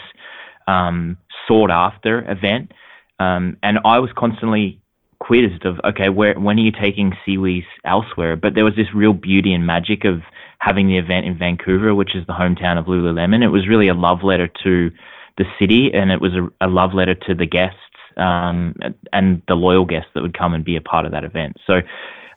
um, 0.67 1.17
sought 1.47 1.71
after 1.71 2.29
event. 2.31 2.71
Um, 3.19 3.57
and 3.61 3.79
I 3.85 3.99
was 3.99 4.11
constantly 4.15 4.79
quizzed 5.19 5.65
of, 5.65 5.79
okay, 5.83 6.09
where, 6.09 6.37
when 6.39 6.57
are 6.57 6.61
you 6.61 6.71
taking 6.71 7.13
SeaWheeze 7.25 7.65
elsewhere? 7.85 8.35
But 8.35 8.55
there 8.55 8.65
was 8.65 8.75
this 8.75 8.93
real 8.93 9.13
beauty 9.13 9.53
and 9.53 9.65
magic 9.65 10.05
of 10.05 10.21
having 10.59 10.87
the 10.87 10.97
event 10.97 11.25
in 11.25 11.37
Vancouver, 11.37 11.93
which 11.93 12.15
is 12.15 12.25
the 12.25 12.33
hometown 12.33 12.77
of 12.77 12.85
Lululemon. 12.85 13.43
It 13.43 13.49
was 13.49 13.67
really 13.67 13.87
a 13.87 13.93
love 13.93 14.23
letter 14.23 14.49
to 14.63 14.91
the 15.37 15.45
city 15.59 15.91
and 15.93 16.11
it 16.11 16.21
was 16.21 16.33
a, 16.33 16.47
a 16.61 16.67
love 16.67 16.93
letter 16.93 17.15
to 17.15 17.35
the 17.35 17.45
guests 17.45 17.79
um, 18.17 18.75
and 19.11 19.41
the 19.47 19.55
loyal 19.55 19.85
guests 19.85 20.09
that 20.13 20.21
would 20.21 20.37
come 20.37 20.53
and 20.53 20.63
be 20.63 20.75
a 20.75 20.81
part 20.81 21.05
of 21.05 21.11
that 21.11 21.23
event. 21.23 21.57
So 21.65 21.81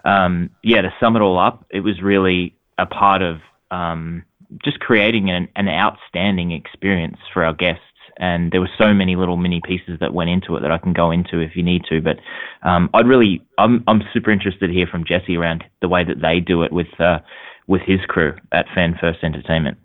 um, 0.07 0.51
yeah, 0.63 0.81
to 0.83 0.95
sum 1.01 1.17
it 1.17 1.21
all 1.21 1.39
up, 1.39 1.67
it 1.71 1.81
was 1.81 2.01
really 2.01 2.57
a 2.79 2.87
part 2.87 3.21
of 3.23 3.39
um, 3.71 4.23
just 4.65 4.79
creating 4.81 5.31
an, 5.31 5.49
an 5.57 5.69
outstanding 5.69 6.53
experience 6.53 7.19
for 7.35 7.45
our 7.45 7.53
guests. 7.53 7.83
And 8.19 8.51
there 8.51 8.61
were 8.61 8.71
so 8.79 8.95
many 8.95 9.15
little 9.15 9.37
mini 9.37 9.61
pieces 9.63 9.99
that 10.01 10.15
went 10.15 10.31
into 10.31 10.57
it 10.57 10.61
that 10.61 10.71
I 10.71 10.79
can 10.79 10.95
go 10.95 11.11
into 11.11 11.41
if 11.41 11.55
you 11.55 11.63
need 11.63 11.83
to. 11.91 12.01
But 12.01 12.19
um, 12.63 12.89
I'd 12.95 13.07
really, 13.07 13.45
I'm, 13.59 13.85
I'm 13.87 14.03
super 14.15 14.31
interested 14.31 14.69
to 14.69 14.73
hear 14.73 14.87
from 14.87 15.05
Jesse 15.05 15.37
around 15.37 15.65
the 15.83 15.89
way 15.89 16.03
that 16.05 16.23
they 16.23 16.41
do 16.41 16.63
it 16.63 16.73
with 16.73 16.99
uh, 16.99 17.19
with 17.67 17.83
his 17.83 18.01
crew 18.07 18.35
at 18.53 18.67
Fan 18.75 18.97
First 19.01 19.25
Entertainment. 19.25 19.77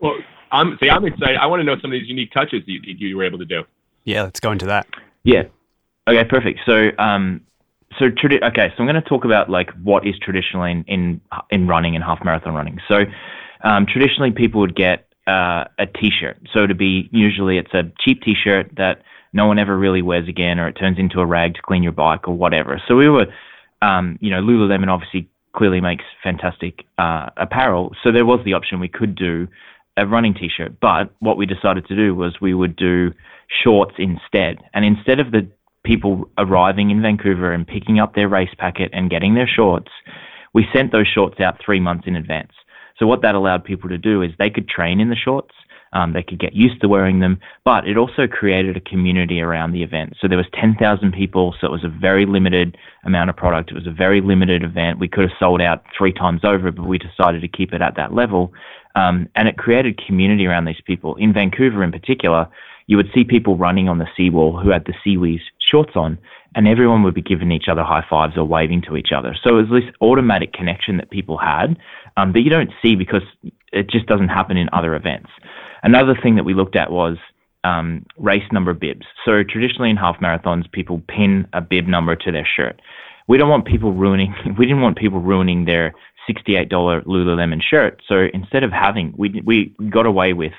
Well, 0.00 0.16
I'm 0.52 0.78
see, 0.80 0.90
I'm 0.90 1.04
excited. 1.04 1.38
I 1.38 1.46
want 1.46 1.60
to 1.60 1.64
know 1.64 1.76
some 1.80 1.90
of 1.90 1.98
these 1.98 2.08
unique 2.08 2.30
touches 2.30 2.62
you, 2.66 2.80
you 2.84 3.16
were 3.16 3.24
able 3.24 3.38
to 3.38 3.44
do. 3.44 3.64
Yeah, 4.04 4.22
let's 4.22 4.38
go 4.38 4.52
into 4.52 4.66
that. 4.66 4.86
Yeah. 5.24 5.44
Okay, 6.06 6.24
perfect. 6.28 6.60
So 6.66 6.90
um, 6.98 7.40
so 7.98 8.06
tradi- 8.06 8.42
okay, 8.42 8.68
so 8.68 8.82
I'm 8.82 8.86
going 8.86 9.02
to 9.02 9.08
talk 9.08 9.24
about 9.24 9.50
like 9.50 9.70
what 9.82 10.06
is 10.06 10.14
traditionally 10.18 10.70
in 10.72 10.84
in, 10.86 11.20
in 11.50 11.66
running 11.66 11.94
and 11.94 12.04
half 12.04 12.24
marathon 12.24 12.54
running. 12.54 12.78
So 12.88 13.04
um, 13.62 13.86
traditionally, 13.86 14.30
people 14.30 14.60
would 14.60 14.76
get 14.76 15.06
uh, 15.26 15.64
a 15.78 15.86
T-shirt. 15.86 16.38
So 16.52 16.66
to 16.66 16.74
be 16.74 17.08
usually 17.12 17.58
it's 17.58 17.74
a 17.74 17.82
cheap 18.00 18.22
T-shirt 18.22 18.72
that 18.76 19.02
no 19.32 19.46
one 19.46 19.58
ever 19.58 19.76
really 19.76 20.02
wears 20.02 20.28
again, 20.28 20.58
or 20.58 20.68
it 20.68 20.72
turns 20.72 20.98
into 20.98 21.20
a 21.20 21.26
rag 21.26 21.54
to 21.54 21.62
clean 21.62 21.82
your 21.82 21.92
bike 21.92 22.26
or 22.26 22.34
whatever. 22.34 22.80
So 22.88 22.96
we 22.96 23.08
were, 23.08 23.26
um, 23.82 24.18
you 24.20 24.30
know, 24.30 24.40
Lululemon 24.40 24.88
obviously 24.88 25.28
clearly 25.52 25.80
makes 25.80 26.04
fantastic 26.22 26.84
uh, 26.98 27.30
apparel. 27.36 27.94
So 28.02 28.12
there 28.12 28.24
was 28.24 28.40
the 28.44 28.54
option 28.54 28.80
we 28.80 28.88
could 28.88 29.14
do 29.14 29.48
a 29.96 30.06
running 30.06 30.34
t-shirt. 30.34 30.80
But 30.80 31.12
what 31.18 31.36
we 31.36 31.46
decided 31.46 31.86
to 31.88 31.96
do 31.96 32.14
was 32.14 32.40
we 32.40 32.54
would 32.54 32.76
do 32.76 33.12
shorts 33.62 33.94
instead. 33.98 34.58
And 34.72 34.84
instead 34.84 35.20
of 35.20 35.32
the 35.32 35.48
people 35.84 36.30
arriving 36.38 36.90
in 36.90 37.02
Vancouver 37.02 37.52
and 37.52 37.66
picking 37.66 37.98
up 37.98 38.14
their 38.14 38.28
race 38.28 38.54
packet 38.58 38.90
and 38.92 39.10
getting 39.10 39.34
their 39.34 39.48
shorts, 39.48 39.90
we 40.52 40.66
sent 40.74 40.92
those 40.92 41.06
shorts 41.06 41.40
out 41.40 41.58
three 41.64 41.80
months 41.80 42.04
in 42.06 42.16
advance. 42.16 42.52
So 42.98 43.06
what 43.06 43.22
that 43.22 43.34
allowed 43.34 43.64
people 43.64 43.88
to 43.88 43.98
do 43.98 44.22
is 44.22 44.30
they 44.38 44.50
could 44.50 44.68
train 44.68 45.00
in 45.00 45.08
the 45.08 45.16
shorts, 45.16 45.54
um, 45.92 46.12
they 46.12 46.22
could 46.22 46.38
get 46.38 46.54
used 46.54 46.80
to 46.82 46.88
wearing 46.88 47.18
them, 47.18 47.40
but 47.64 47.88
it 47.88 47.96
also 47.96 48.26
created 48.28 48.76
a 48.76 48.80
community 48.80 49.40
around 49.40 49.72
the 49.72 49.82
event. 49.82 50.14
So 50.20 50.28
there 50.28 50.36
was 50.36 50.46
10,000 50.54 51.12
people, 51.12 51.54
so 51.60 51.66
it 51.66 51.72
was 51.72 51.84
a 51.84 51.88
very 51.88 52.26
limited 52.26 52.76
amount 53.04 53.30
of 53.30 53.36
product. 53.36 53.70
It 53.70 53.74
was 53.74 53.86
a 53.86 53.92
very 53.92 54.20
limited 54.20 54.62
event. 54.62 55.00
We 55.00 55.08
could 55.08 55.22
have 55.22 55.38
sold 55.38 55.60
out 55.60 55.84
three 55.96 56.12
times 56.12 56.42
over, 56.44 56.70
but 56.70 56.86
we 56.86 56.98
decided 56.98 57.40
to 57.40 57.48
keep 57.48 57.72
it 57.72 57.82
at 57.82 57.96
that 57.96 58.14
level. 58.14 58.52
Um, 58.94 59.28
and 59.34 59.48
it 59.48 59.56
created 59.56 60.00
community 60.06 60.46
around 60.46 60.66
these 60.66 60.80
people. 60.84 61.16
In 61.16 61.32
Vancouver, 61.32 61.82
in 61.82 61.90
particular, 61.90 62.48
you 62.90 62.96
would 62.96 63.10
see 63.14 63.22
people 63.22 63.56
running 63.56 63.88
on 63.88 63.98
the 63.98 64.08
seawall 64.16 64.58
who 64.58 64.70
had 64.70 64.84
the 64.84 64.94
SeaWheeze 65.06 65.42
shorts 65.60 65.92
on, 65.94 66.18
and 66.56 66.66
everyone 66.66 67.04
would 67.04 67.14
be 67.14 67.22
giving 67.22 67.52
each 67.52 67.68
other 67.70 67.84
high 67.84 68.04
fives 68.10 68.36
or 68.36 68.44
waving 68.44 68.82
to 68.82 68.96
each 68.96 69.12
other. 69.16 69.32
So 69.44 69.58
it 69.58 69.70
was 69.70 69.82
this 69.82 69.94
automatic 70.00 70.52
connection 70.52 70.96
that 70.96 71.08
people 71.08 71.38
had 71.38 71.78
um, 72.16 72.32
that 72.32 72.40
you 72.40 72.50
don't 72.50 72.72
see 72.82 72.96
because 72.96 73.22
it 73.72 73.88
just 73.88 74.06
doesn't 74.06 74.28
happen 74.28 74.56
in 74.56 74.68
other 74.72 74.96
events. 74.96 75.30
Another 75.84 76.18
thing 76.20 76.34
that 76.34 76.42
we 76.44 76.52
looked 76.52 76.74
at 76.74 76.90
was 76.90 77.16
um, 77.62 78.04
race 78.18 78.50
number 78.50 78.74
bibs. 78.74 79.06
So 79.24 79.44
traditionally 79.48 79.90
in 79.90 79.96
half 79.96 80.18
marathons, 80.18 80.70
people 80.72 81.00
pin 81.06 81.46
a 81.52 81.60
bib 81.60 81.86
number 81.86 82.16
to 82.16 82.32
their 82.32 82.44
shirt. 82.56 82.82
We 83.28 83.38
don't 83.38 83.48
want 83.48 83.66
people 83.66 83.92
ruining. 83.92 84.34
We 84.58 84.66
didn't 84.66 84.82
want 84.82 84.98
people 84.98 85.20
ruining 85.20 85.64
their 85.64 85.94
$68 86.28 86.68
Lululemon 86.72 87.62
shirt. 87.62 88.02
So 88.08 88.26
instead 88.34 88.64
of 88.64 88.72
having, 88.72 89.14
we 89.16 89.40
we 89.44 89.72
got 89.90 90.06
away 90.06 90.32
with 90.32 90.54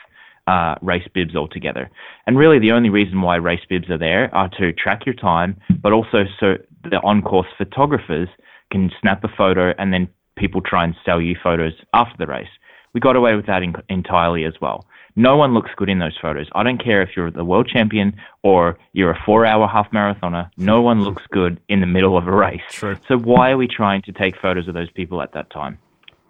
uh, 0.47 0.75
race 0.81 1.07
bibs 1.13 1.35
altogether. 1.35 1.89
And 2.27 2.37
really, 2.37 2.59
the 2.59 2.71
only 2.71 2.89
reason 2.89 3.21
why 3.21 3.35
race 3.35 3.65
bibs 3.69 3.89
are 3.89 3.97
there 3.97 4.33
are 4.33 4.49
to 4.59 4.73
track 4.73 5.05
your 5.05 5.15
time, 5.15 5.59
but 5.81 5.91
also 5.91 6.25
so 6.39 6.57
the 6.83 6.99
on-course 7.03 7.47
photographers 7.57 8.29
can 8.71 8.91
snap 9.01 9.23
a 9.23 9.27
photo 9.27 9.73
and 9.77 9.93
then 9.93 10.07
people 10.35 10.61
try 10.61 10.83
and 10.83 10.95
sell 11.05 11.21
you 11.21 11.35
photos 11.41 11.73
after 11.93 12.15
the 12.17 12.27
race. 12.27 12.49
We 12.93 12.99
got 12.99 13.15
away 13.15 13.35
with 13.35 13.45
that 13.47 13.63
in- 13.63 13.75
entirely 13.89 14.43
as 14.45 14.53
well. 14.61 14.85
No 15.15 15.35
one 15.35 15.53
looks 15.53 15.71
good 15.75 15.89
in 15.89 15.99
those 15.99 16.17
photos. 16.21 16.47
I 16.55 16.63
don't 16.63 16.81
care 16.81 17.01
if 17.01 17.09
you're 17.15 17.31
the 17.31 17.43
world 17.43 17.67
champion 17.67 18.15
or 18.43 18.77
you're 18.93 19.11
a 19.11 19.23
four 19.25 19.45
hour 19.45 19.67
half 19.67 19.91
marathoner. 19.91 20.49
No 20.57 20.81
one 20.81 21.03
looks 21.03 21.23
good 21.31 21.59
in 21.67 21.81
the 21.81 21.85
middle 21.85 22.17
of 22.17 22.27
a 22.27 22.31
race. 22.31 22.61
True. 22.69 22.97
So 23.07 23.17
why 23.17 23.51
are 23.51 23.57
we 23.57 23.67
trying 23.67 24.01
to 24.03 24.13
take 24.13 24.37
photos 24.41 24.67
of 24.67 24.73
those 24.73 24.89
people 24.91 25.21
at 25.21 25.33
that 25.33 25.49
time? 25.49 25.77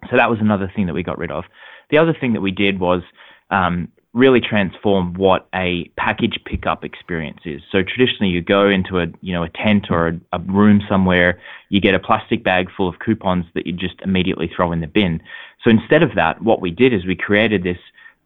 So 0.10 0.18
that 0.18 0.30
was 0.30 0.40
another 0.40 0.72
thing 0.76 0.88
that 0.88 0.94
we 0.94 1.04
got 1.04 1.20
rid 1.20 1.32
of. 1.32 1.46
The 1.92 2.00
other 2.00 2.16
thing 2.20 2.34
that 2.34 2.42
we 2.42 2.52
did 2.52 2.80
was 2.80 3.04
um, 3.52 3.90
really 4.14 4.42
transform 4.42 5.14
what 5.14 5.48
a 5.56 5.86
package 5.98 6.38
pickup 6.46 6.84
experience 6.84 7.40
is. 7.46 7.62
So 7.72 7.82
traditionally, 7.82 8.32
you 8.32 8.42
go 8.42 8.68
into 8.68 9.00
a 9.00 9.08
you 9.22 9.34
know 9.34 9.44
a 9.44 9.50
tent 9.50 9.88
or 9.90 10.08
a, 10.08 10.20
a, 10.34 10.40
room 10.40 10.82
somewhere, 10.90 11.40
you 11.70 11.80
get 11.80 11.96
a 11.96 12.00
plastic 12.00 12.44
bag 12.44 12.70
full 12.76 12.90
of 12.90 13.00
coupons 13.00 13.46
that 13.54 13.66
you 13.66 13.74
just 13.74 13.96
immediately 14.02 14.52
throw 14.54 14.72
in 14.72 14.82
the 14.82 14.88
bin. 14.88 15.22
So 15.64 15.70
instead 15.70 16.04
of 16.04 16.16
that, 16.16 16.42
what 16.42 16.62
we 16.62 16.72
did 16.72 16.94
is 16.94 17.06
we 17.06 17.16
created 17.16 17.64
this 17.64 17.78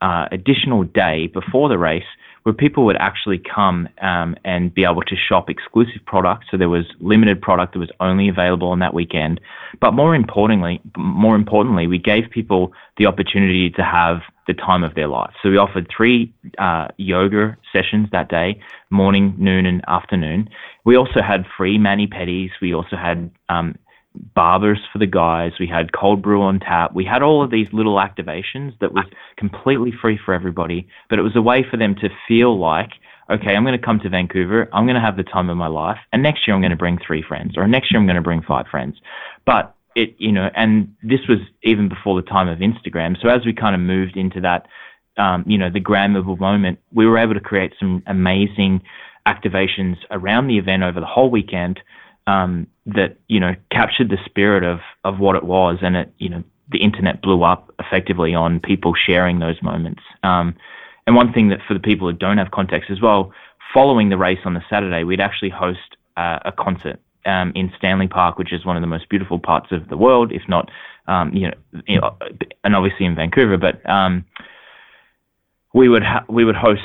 uh, 0.02 0.28
additional 0.32 0.84
day 0.84 1.28
before 1.28 1.70
the 1.70 1.78
race 1.78 2.04
where 2.46 2.54
people 2.54 2.86
would 2.86 2.96
actually 2.98 3.40
come 3.40 3.90
um, 4.02 4.36
and 4.46 4.72
be 4.72 4.84
able 4.84 5.02
to 5.02 5.16
shop 5.16 5.50
exclusive 5.50 6.00
products. 6.06 6.46
So 6.52 6.58
there 6.58 6.70
was 6.70 6.86
limited 7.00 7.42
product 7.42 7.74
that 7.74 7.80
was 7.80 7.90
only 8.00 8.30
available 8.30 8.68
on 8.68 8.78
that 8.80 8.94
weekend. 8.94 9.42
But 9.82 9.94
more 9.94 10.14
importantly, 10.14 10.80
more 10.96 11.36
importantly, 11.36 11.88
we 11.88 11.98
gave 11.98 12.30
people 12.30 12.72
the 12.98 13.08
opportunity 13.08 13.72
to 13.72 13.84
have 13.84 14.22
the 14.46 14.54
time 14.54 14.84
of 14.84 14.94
their 14.94 15.08
life. 15.08 15.34
So 15.42 15.50
we 15.50 15.58
offered 15.58 15.88
three 15.90 16.32
uh, 16.60 16.90
yoga 16.98 17.58
sessions 17.74 18.10
that 18.12 18.30
day, 18.30 18.62
morning, 18.92 19.34
noon, 19.40 19.66
and 19.66 19.84
afternoon. 19.88 20.48
We 20.84 20.96
also 20.96 21.24
had 21.24 21.46
free 21.58 21.80
mani 21.80 22.06
pedis. 22.06 22.52
We 22.62 22.76
also 22.76 22.96
had 22.96 23.32
um, 23.50 23.76
barbers 24.34 24.80
for 24.92 25.00
the 25.00 25.06
guys. 25.06 25.52
We 25.60 25.68
had 25.68 25.94
cold 25.94 26.22
brew 26.22 26.42
on 26.42 26.60
tap. 26.60 26.94
We 26.94 27.06
had 27.06 27.22
all 27.22 27.44
of 27.44 27.52
these 27.52 27.68
little 27.72 27.96
activations 27.96 28.78
that 28.80 28.94
was 28.94 29.06
completely 29.38 29.92
free 30.02 30.20
for 30.24 30.34
everybody, 30.34 30.88
but 31.10 31.20
it 31.20 31.22
was 31.22 31.36
a 31.36 31.42
way 31.42 31.66
for 31.70 31.78
them 31.78 31.96
to 31.96 32.10
feel 32.28 32.58
like, 32.60 32.92
okay, 33.30 33.56
I'm 33.56 33.64
going 33.64 33.80
to 33.80 33.86
come 33.86 34.00
to 34.02 34.10
Vancouver. 34.10 34.70
I'm 34.74 34.86
going 34.86 34.96
to 34.96 35.02
have 35.02 35.18
the 35.18 35.24
time 35.24 35.50
of 35.50 35.58
my 35.58 35.68
life. 35.68 35.98
And 36.14 36.22
next 36.22 36.48
year 36.48 36.56
I'm 36.56 36.62
going 36.62 36.72
to 36.72 36.78
bring 36.78 37.00
three 37.06 37.24
friends 37.28 37.58
or 37.58 37.68
next 37.68 37.92
year 37.92 38.00
I'm 38.00 38.06
going 38.06 38.16
to 38.16 38.22
bring 38.22 38.42
five 38.42 38.68
friends. 38.70 38.98
But 39.46 39.76
it, 39.96 40.16
you 40.18 40.32
know, 40.32 40.50
and 40.56 40.94
this 41.02 41.22
was 41.30 41.40
even 41.64 41.90
before 41.90 42.22
the 42.22 42.28
time 42.28 42.48
of 42.48 42.60
Instagram. 42.60 43.16
So 43.22 43.30
as 43.30 43.46
we 43.46 43.54
kind 43.54 43.76
of 43.76 43.82
moved 43.82 44.18
into 44.18 44.42
that, 44.42 44.68
um, 45.18 45.46
you 45.48 45.58
know, 45.58 45.70
the 45.70 45.80
Grammable 45.80 46.38
moment, 46.40 46.80
we 46.94 47.06
were 47.08 47.18
able 47.18 47.34
to 47.34 47.40
create 47.40 47.74
some 47.80 48.04
amazing 48.06 48.82
activations 49.26 49.96
around 50.12 50.48
the 50.48 50.58
event 50.58 50.84
over 50.84 51.00
the 51.00 51.06
whole 51.06 51.32
weekend 51.32 51.80
um, 52.28 52.68
that 52.86 53.18
you 53.28 53.40
know 53.40 53.56
captured 53.72 54.10
the 54.10 54.18
spirit 54.26 54.64
of 54.64 54.80
of 55.04 55.20
what 55.20 55.36
it 55.36 55.44
was, 55.44 55.80
and 55.82 55.96
it 55.96 56.14
you 56.18 56.30
know 56.30 56.44
the 56.72 56.80
internet 56.80 57.22
blew 57.22 57.44
up 57.44 57.74
effectively 57.80 58.34
on 58.34 58.60
people 58.60 58.94
sharing 58.96 59.40
those 59.40 59.62
moments. 59.62 60.02
Um, 60.24 60.56
and 61.08 61.16
one 61.16 61.32
thing 61.32 61.50
that 61.50 61.60
for 61.68 61.74
the 61.74 61.80
people 61.80 62.10
who 62.10 62.18
don't 62.18 62.40
have 62.40 62.52
context 62.52 62.90
as 62.90 63.00
well, 63.00 63.32
following 63.74 64.10
the 64.10 64.18
race 64.18 64.40
on 64.46 64.56
the 64.56 64.64
Saturday, 64.70 65.04
we'd 65.04 65.22
actually 65.22 65.50
host 65.50 65.98
uh, 66.18 66.40
a 66.46 66.52
concert 66.52 67.00
um, 67.26 67.52
in 67.56 67.72
Stanley 67.78 68.08
Park, 68.08 68.38
which 68.38 68.54
is 68.54 68.66
one 68.66 68.76
of 68.76 68.82
the 68.82 68.88
most 68.88 69.10
beautiful 69.10 69.38
parts 69.40 69.72
of 69.72 69.90
the 69.90 69.98
world, 69.98 70.32
if 70.32 70.44
not, 70.48 70.72
um, 71.08 71.34
you, 71.34 71.48
know, 71.48 71.82
know, 71.88 72.18
and 72.64 72.76
obviously 72.76 73.06
in 73.06 73.16
Vancouver. 73.16 73.58
But 73.58 73.88
um, 73.88 74.26
we 75.76 75.90
would 75.90 76.04
ha- 76.04 76.24
we 76.30 76.46
would 76.46 76.56
host 76.56 76.82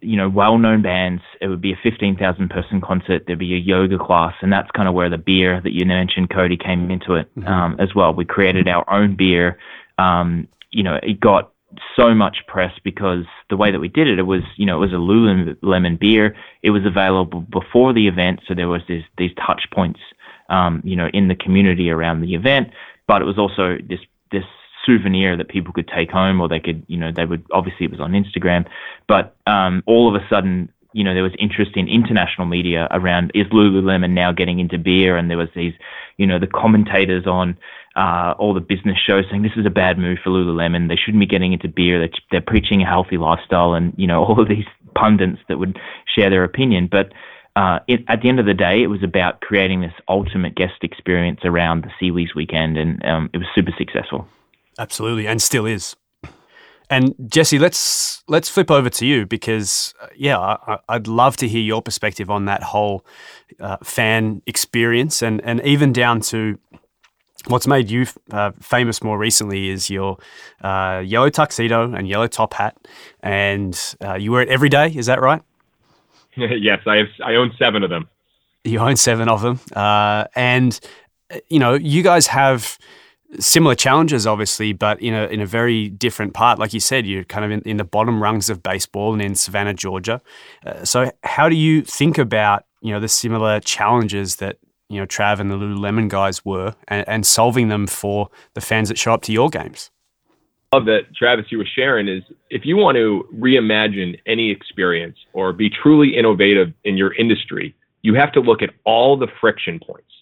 you 0.00 0.16
know 0.16 0.28
well 0.28 0.56
known 0.56 0.80
bands. 0.80 1.22
It 1.42 1.48
would 1.48 1.60
be 1.60 1.72
a 1.72 1.78
fifteen 1.82 2.16
thousand 2.16 2.48
person 2.48 2.80
concert. 2.80 3.24
There'd 3.26 3.38
be 3.38 3.54
a 3.54 3.58
yoga 3.58 3.98
class, 3.98 4.34
and 4.40 4.50
that's 4.50 4.70
kind 4.70 4.88
of 4.88 4.94
where 4.94 5.10
the 5.10 5.18
beer 5.18 5.60
that 5.60 5.72
you 5.72 5.84
mentioned, 5.84 6.30
Cody, 6.30 6.56
came 6.56 6.90
into 6.90 7.14
it 7.14 7.28
mm-hmm. 7.36 7.46
um, 7.46 7.76
as 7.78 7.94
well. 7.94 8.14
We 8.14 8.24
created 8.24 8.68
our 8.68 8.88
own 8.90 9.16
beer. 9.16 9.58
Um, 9.98 10.48
you 10.70 10.82
know, 10.82 10.98
it 11.02 11.20
got 11.20 11.52
so 11.94 12.14
much 12.14 12.38
press 12.46 12.72
because 12.82 13.24
the 13.50 13.56
way 13.58 13.70
that 13.70 13.80
we 13.80 13.88
did 13.88 14.08
it, 14.08 14.18
it 14.18 14.22
was 14.22 14.42
you 14.56 14.64
know 14.64 14.82
it 14.82 14.86
was 14.86 14.92
a 14.92 14.96
Lululemon 14.96 15.98
beer. 15.98 16.34
It 16.62 16.70
was 16.70 16.86
available 16.86 17.40
before 17.40 17.92
the 17.92 18.08
event, 18.08 18.40
so 18.48 18.54
there 18.54 18.68
was 18.68 18.80
this, 18.88 19.04
these 19.18 19.32
touch 19.46 19.64
points, 19.70 20.00
um, 20.48 20.80
you 20.84 20.96
know, 20.96 21.10
in 21.12 21.28
the 21.28 21.34
community 21.34 21.90
around 21.90 22.22
the 22.22 22.34
event. 22.34 22.70
But 23.06 23.20
it 23.20 23.26
was 23.26 23.36
also 23.36 23.76
this 23.86 24.00
this 24.00 24.00
souvenir 24.86 25.36
that 25.36 25.48
people 25.48 25.72
could 25.72 25.88
take 25.88 26.10
home 26.10 26.40
or 26.40 26.48
they 26.48 26.60
could, 26.60 26.84
you 26.88 26.96
know, 26.96 27.10
they 27.14 27.24
would, 27.24 27.44
obviously 27.52 27.86
it 27.86 27.90
was 27.90 28.00
on 28.00 28.12
Instagram, 28.12 28.66
but 29.08 29.36
um, 29.46 29.82
all 29.86 30.08
of 30.08 30.20
a 30.20 30.26
sudden, 30.28 30.68
you 30.92 31.04
know, 31.04 31.14
there 31.14 31.22
was 31.22 31.32
interest 31.38 31.72
in 31.74 31.88
international 31.88 32.46
media 32.46 32.86
around 32.90 33.32
is 33.34 33.46
Lululemon 33.46 34.10
now 34.10 34.32
getting 34.32 34.60
into 34.60 34.78
beer, 34.78 35.16
and 35.16 35.30
there 35.30 35.38
was 35.38 35.48
these, 35.54 35.72
you 36.18 36.26
know, 36.26 36.38
the 36.38 36.46
commentators 36.46 37.26
on 37.26 37.56
uh, 37.96 38.34
all 38.38 38.54
the 38.54 38.60
business 38.60 38.98
shows 38.98 39.24
saying 39.30 39.42
this 39.42 39.56
is 39.56 39.66
a 39.66 39.70
bad 39.70 39.98
move 39.98 40.18
for 40.22 40.30
Lululemon. 40.30 40.88
They 40.88 40.96
shouldn't 40.96 41.20
be 41.20 41.26
getting 41.26 41.52
into 41.52 41.68
beer. 41.68 41.98
They're, 41.98 42.18
they're 42.30 42.40
preaching 42.40 42.82
a 42.82 42.86
healthy 42.86 43.16
lifestyle, 43.16 43.74
and 43.74 43.94
you 43.96 44.06
know, 44.06 44.24
all 44.24 44.40
of 44.40 44.48
these 44.48 44.66
pundits 44.94 45.40
that 45.48 45.58
would 45.58 45.78
share 46.14 46.30
their 46.30 46.44
opinion. 46.44 46.88
But 46.90 47.12
uh, 47.56 47.80
it, 47.86 48.00
at 48.08 48.22
the 48.22 48.28
end 48.28 48.40
of 48.40 48.46
the 48.46 48.54
day, 48.54 48.82
it 48.82 48.88
was 48.88 49.02
about 49.02 49.40
creating 49.40 49.80
this 49.80 49.92
ultimate 50.08 50.54
guest 50.54 50.82
experience 50.82 51.40
around 51.44 51.84
the 51.84 51.90
SeaWheeze 52.00 52.34
weekend, 52.34 52.78
and 52.78 53.04
um, 53.04 53.30
it 53.32 53.38
was 53.38 53.46
super 53.54 53.72
successful. 53.76 54.26
Absolutely, 54.78 55.26
and 55.26 55.40
still 55.40 55.66
is. 55.66 55.96
And 56.90 57.14
Jesse, 57.26 57.58
let's 57.58 58.22
let's 58.28 58.50
flip 58.50 58.70
over 58.70 58.90
to 58.90 59.06
you 59.06 59.24
because 59.24 59.94
uh, 60.02 60.08
yeah, 60.14 60.38
I, 60.38 60.78
would 60.90 61.08
love 61.08 61.38
to 61.38 61.48
hear 61.48 61.62
your 61.62 61.80
perspective 61.80 62.30
on 62.30 62.44
that 62.44 62.62
whole 62.62 63.06
uh, 63.60 63.78
fan 63.82 64.42
experience, 64.46 65.22
and 65.22 65.40
and 65.42 65.62
even 65.62 65.92
down 65.92 66.20
to 66.32 66.58
what's 67.46 67.66
made 67.66 67.90
you 67.90 68.06
uh, 68.30 68.52
famous 68.60 69.02
more 69.02 69.18
recently 69.18 69.70
is 69.70 69.88
your 69.88 70.18
uh, 70.60 71.02
yellow 71.04 71.30
tuxedo 71.30 71.94
and 71.94 72.08
yellow 72.08 72.26
top 72.26 72.54
hat, 72.54 72.76
and 73.22 73.96
uh, 74.04 74.14
you 74.14 74.30
wear 74.30 74.42
it 74.42 74.50
every 74.50 74.68
day. 74.68 74.92
Is 74.94 75.06
that 75.06 75.20
right? 75.20 75.42
yes, 76.36 76.80
I 76.86 76.96
have. 76.96 77.08
I 77.24 77.34
own 77.36 77.52
seven 77.58 77.82
of 77.82 77.90
them. 77.90 78.08
You 78.64 78.78
own 78.80 78.96
seven 78.96 79.28
of 79.28 79.40
them, 79.40 79.60
uh, 79.74 80.26
and 80.34 80.78
you 81.48 81.58
know 81.58 81.72
you 81.72 82.02
guys 82.02 82.26
have 82.26 82.78
similar 83.38 83.74
challenges, 83.74 84.26
obviously, 84.26 84.72
but 84.72 85.00
in 85.00 85.14
a 85.14 85.26
in 85.26 85.40
a 85.40 85.46
very 85.46 85.88
different 85.88 86.34
part. 86.34 86.58
Like 86.58 86.72
you 86.72 86.80
said, 86.80 87.06
you're 87.06 87.24
kind 87.24 87.44
of 87.44 87.50
in, 87.50 87.60
in 87.62 87.76
the 87.76 87.84
bottom 87.84 88.22
rungs 88.22 88.50
of 88.50 88.62
baseball 88.62 89.12
and 89.12 89.22
in 89.22 89.34
Savannah, 89.34 89.74
Georgia. 89.74 90.20
Uh, 90.64 90.84
so, 90.84 91.10
how 91.24 91.48
do 91.48 91.56
you 91.56 91.82
think 91.82 92.18
about 92.18 92.64
you 92.80 92.92
know 92.92 93.00
the 93.00 93.08
similar 93.08 93.60
challenges 93.60 94.36
that 94.36 94.58
you 94.88 95.00
know 95.00 95.06
Trav 95.06 95.40
and 95.40 95.50
the 95.50 95.56
Lululemon 95.56 96.08
guys 96.08 96.44
were, 96.44 96.74
and, 96.88 97.08
and 97.08 97.26
solving 97.26 97.68
them 97.68 97.86
for 97.86 98.28
the 98.54 98.60
fans 98.60 98.88
that 98.88 98.98
show 98.98 99.12
up 99.12 99.22
to 99.22 99.32
your 99.32 99.48
games? 99.48 99.90
Love 100.72 100.86
that 100.86 101.14
Travis 101.14 101.46
you 101.50 101.58
were 101.58 101.68
sharing 101.74 102.08
is 102.08 102.22
if 102.48 102.64
you 102.64 102.76
want 102.76 102.96
to 102.96 103.28
reimagine 103.34 104.18
any 104.26 104.50
experience 104.50 105.18
or 105.34 105.52
be 105.52 105.68
truly 105.68 106.16
innovative 106.16 106.72
in 106.84 106.96
your 106.96 107.14
industry, 107.14 107.74
you 108.00 108.14
have 108.14 108.32
to 108.32 108.40
look 108.40 108.62
at 108.62 108.70
all 108.84 109.18
the 109.18 109.28
friction 109.38 109.78
points 109.78 110.12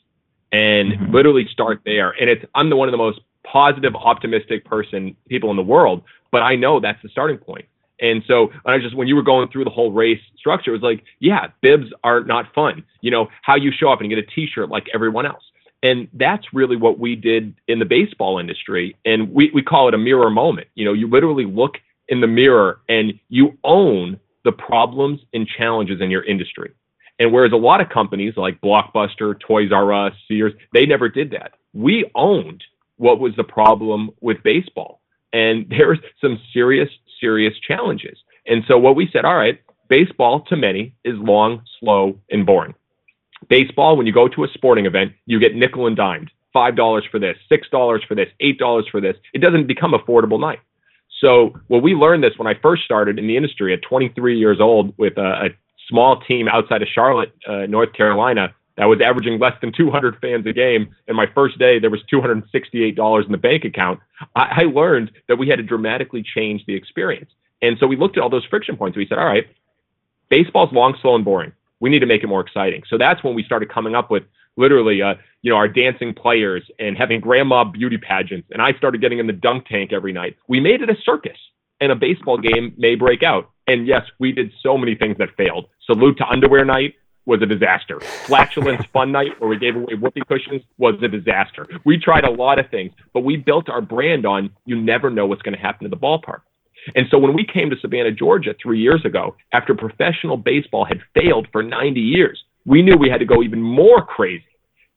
and 0.52 0.92
mm-hmm. 0.92 1.14
literally 1.14 1.48
start 1.50 1.80
there. 1.84 2.10
And 2.10 2.28
it's 2.28 2.44
I'm 2.54 2.70
the 2.70 2.76
one 2.76 2.88
of 2.88 2.92
the 2.92 2.98
most 2.98 3.20
positive, 3.44 3.94
optimistic 3.94 4.64
person, 4.64 5.16
people 5.28 5.50
in 5.50 5.56
the 5.56 5.62
world, 5.62 6.02
but 6.30 6.42
I 6.42 6.56
know 6.56 6.80
that's 6.80 7.02
the 7.02 7.08
starting 7.08 7.38
point. 7.38 7.66
And 8.00 8.22
so 8.26 8.50
I 8.64 8.78
just 8.78 8.96
when 8.96 9.08
you 9.08 9.16
were 9.16 9.22
going 9.22 9.48
through 9.48 9.64
the 9.64 9.70
whole 9.70 9.92
race 9.92 10.20
structure, 10.38 10.70
it 10.70 10.74
was 10.74 10.82
like, 10.82 11.04
yeah, 11.18 11.48
bibs 11.60 11.86
are 12.02 12.24
not 12.24 12.52
fun. 12.54 12.84
You 13.00 13.10
know, 13.10 13.28
how 13.42 13.56
you 13.56 13.72
show 13.72 13.90
up 13.92 14.00
and 14.00 14.10
you 14.10 14.16
get 14.16 14.24
a 14.24 14.34
t-shirt 14.34 14.70
like 14.70 14.86
everyone 14.94 15.26
else. 15.26 15.42
And 15.82 16.08
that's 16.12 16.44
really 16.52 16.76
what 16.76 16.98
we 16.98 17.16
did 17.16 17.54
in 17.66 17.78
the 17.78 17.84
baseball 17.84 18.38
industry. 18.38 18.96
And 19.04 19.32
we, 19.32 19.50
we 19.54 19.62
call 19.62 19.88
it 19.88 19.94
a 19.94 19.98
mirror 19.98 20.30
moment. 20.30 20.68
You 20.74 20.84
know, 20.84 20.92
you 20.92 21.08
literally 21.08 21.46
look 21.46 21.78
in 22.08 22.20
the 22.20 22.26
mirror 22.26 22.80
and 22.88 23.14
you 23.28 23.56
own 23.64 24.20
the 24.44 24.52
problems 24.52 25.20
and 25.32 25.46
challenges 25.46 26.00
in 26.00 26.10
your 26.10 26.22
industry. 26.24 26.72
And 27.20 27.32
whereas 27.32 27.52
a 27.52 27.56
lot 27.56 27.82
of 27.82 27.90
companies 27.90 28.34
like 28.36 28.60
Blockbuster, 28.62 29.38
Toys 29.38 29.70
R 29.72 29.92
Us, 29.92 30.14
Sears, 30.26 30.54
they 30.72 30.86
never 30.86 31.08
did 31.08 31.30
that. 31.32 31.52
We 31.74 32.10
owned 32.14 32.64
what 32.96 33.20
was 33.20 33.36
the 33.36 33.44
problem 33.44 34.10
with 34.20 34.42
baseball. 34.42 35.00
And 35.32 35.66
there's 35.70 35.98
some 36.20 36.40
serious, 36.52 36.88
serious 37.20 37.54
challenges. 37.60 38.18
And 38.46 38.64
so 38.66 38.78
what 38.78 38.96
we 38.96 39.08
said, 39.12 39.26
all 39.26 39.36
right, 39.36 39.60
baseball 39.88 40.40
to 40.48 40.56
many 40.56 40.94
is 41.04 41.14
long, 41.18 41.62
slow, 41.78 42.18
and 42.30 42.46
boring. 42.46 42.74
Baseball, 43.48 43.96
when 43.96 44.06
you 44.06 44.12
go 44.12 44.26
to 44.28 44.44
a 44.44 44.48
sporting 44.54 44.86
event, 44.86 45.12
you 45.26 45.38
get 45.38 45.54
nickel 45.54 45.86
and 45.86 45.96
dimed. 45.96 46.30
$5 46.54 47.02
for 47.10 47.20
this, 47.20 47.36
$6 47.50 48.06
for 48.08 48.14
this, 48.14 48.28
$8 48.42 48.90
for 48.90 49.00
this. 49.00 49.16
It 49.32 49.38
doesn't 49.38 49.66
become 49.66 49.92
affordable 49.92 50.40
night. 50.40 50.58
So, 51.20 51.54
well, 51.68 51.80
we 51.80 51.94
learned 51.94 52.24
this 52.24 52.32
when 52.38 52.48
I 52.48 52.58
first 52.60 52.82
started 52.84 53.18
in 53.18 53.26
the 53.26 53.36
industry 53.36 53.72
at 53.74 53.82
23 53.82 54.38
years 54.38 54.58
old 54.58 54.96
with 54.96 55.16
a, 55.18 55.46
a 55.46 55.48
small 55.90 56.20
team 56.20 56.48
outside 56.48 56.80
of 56.80 56.88
Charlotte, 56.88 57.34
uh, 57.46 57.66
North 57.66 57.92
Carolina, 57.92 58.54
that 58.76 58.86
was 58.86 59.00
averaging 59.04 59.38
less 59.38 59.52
than 59.60 59.72
200 59.76 60.16
fans 60.22 60.46
a 60.46 60.54
game. 60.54 60.94
And 61.06 61.14
my 61.14 61.26
first 61.34 61.58
day, 61.58 61.78
there 61.78 61.90
was 61.90 62.00
$268 62.10 63.26
in 63.26 63.32
the 63.32 63.36
bank 63.36 63.64
account. 63.64 64.00
I, 64.34 64.62
I 64.62 64.62
learned 64.62 65.10
that 65.28 65.36
we 65.36 65.48
had 65.48 65.56
to 65.56 65.62
dramatically 65.62 66.24
change 66.34 66.64
the 66.66 66.74
experience. 66.74 67.30
And 67.60 67.76
so 67.78 67.86
we 67.86 67.96
looked 67.96 68.16
at 68.16 68.22
all 68.22 68.30
those 68.30 68.46
friction 68.46 68.78
points. 68.78 68.96
We 68.96 69.06
said, 69.06 69.18
all 69.18 69.26
right, 69.26 69.44
baseball's 70.30 70.72
long, 70.72 70.96
slow, 71.02 71.14
and 71.14 71.24
boring. 71.24 71.52
We 71.80 71.90
need 71.90 71.98
to 71.98 72.06
make 72.06 72.22
it 72.22 72.26
more 72.26 72.40
exciting. 72.40 72.82
So 72.88 72.96
that's 72.96 73.22
when 73.22 73.34
we 73.34 73.42
started 73.42 73.70
coming 73.70 73.94
up 73.94 74.10
with 74.10 74.22
literally, 74.56 75.02
uh, 75.02 75.14
you 75.42 75.50
know, 75.50 75.56
our 75.56 75.68
dancing 75.68 76.14
players 76.14 76.62
and 76.78 76.96
having 76.96 77.20
grandma 77.20 77.64
beauty 77.64 77.98
pageants. 77.98 78.48
And 78.50 78.62
I 78.62 78.72
started 78.74 79.00
getting 79.00 79.18
in 79.18 79.26
the 79.26 79.32
dunk 79.34 79.66
tank 79.66 79.92
every 79.92 80.12
night. 80.12 80.36
We 80.48 80.60
made 80.60 80.80
it 80.80 80.88
a 80.88 80.96
circus, 81.04 81.36
and 81.80 81.92
a 81.92 81.96
baseball 81.96 82.38
game 82.38 82.74
may 82.76 82.94
break 82.94 83.22
out. 83.22 83.50
And 83.70 83.86
yes, 83.86 84.02
we 84.18 84.32
did 84.32 84.50
so 84.64 84.76
many 84.76 84.96
things 84.96 85.16
that 85.18 85.28
failed. 85.36 85.66
Salute 85.86 86.18
to 86.18 86.26
underwear 86.26 86.64
night 86.64 86.94
was 87.24 87.40
a 87.40 87.46
disaster. 87.46 88.00
Flatulence 88.00 88.84
fun 88.92 89.12
night 89.12 89.38
where 89.38 89.48
we 89.48 89.58
gave 89.60 89.76
away 89.76 89.94
whoopee 89.94 90.22
cushions 90.26 90.62
was 90.76 90.96
a 91.04 91.06
disaster. 91.06 91.68
We 91.84 91.96
tried 91.96 92.24
a 92.24 92.30
lot 92.30 92.58
of 92.58 92.68
things, 92.68 92.92
but 93.14 93.20
we 93.20 93.36
built 93.36 93.68
our 93.68 93.80
brand 93.80 94.26
on 94.26 94.50
you 94.66 94.74
never 94.80 95.08
know 95.08 95.24
what's 95.24 95.42
going 95.42 95.54
to 95.54 95.60
happen 95.60 95.84
to 95.84 95.88
the 95.88 95.96
ballpark. 95.96 96.40
And 96.96 97.06
so 97.12 97.18
when 97.18 97.32
we 97.32 97.46
came 97.46 97.70
to 97.70 97.76
Savannah, 97.80 98.10
Georgia 98.10 98.56
three 98.60 98.80
years 98.80 99.04
ago, 99.04 99.36
after 99.52 99.72
professional 99.72 100.36
baseball 100.36 100.84
had 100.84 100.98
failed 101.14 101.46
for 101.52 101.62
90 101.62 102.00
years, 102.00 102.42
we 102.66 102.82
knew 102.82 102.96
we 102.96 103.08
had 103.08 103.18
to 103.18 103.24
go 103.24 103.40
even 103.40 103.62
more 103.62 104.04
crazy. 104.04 104.42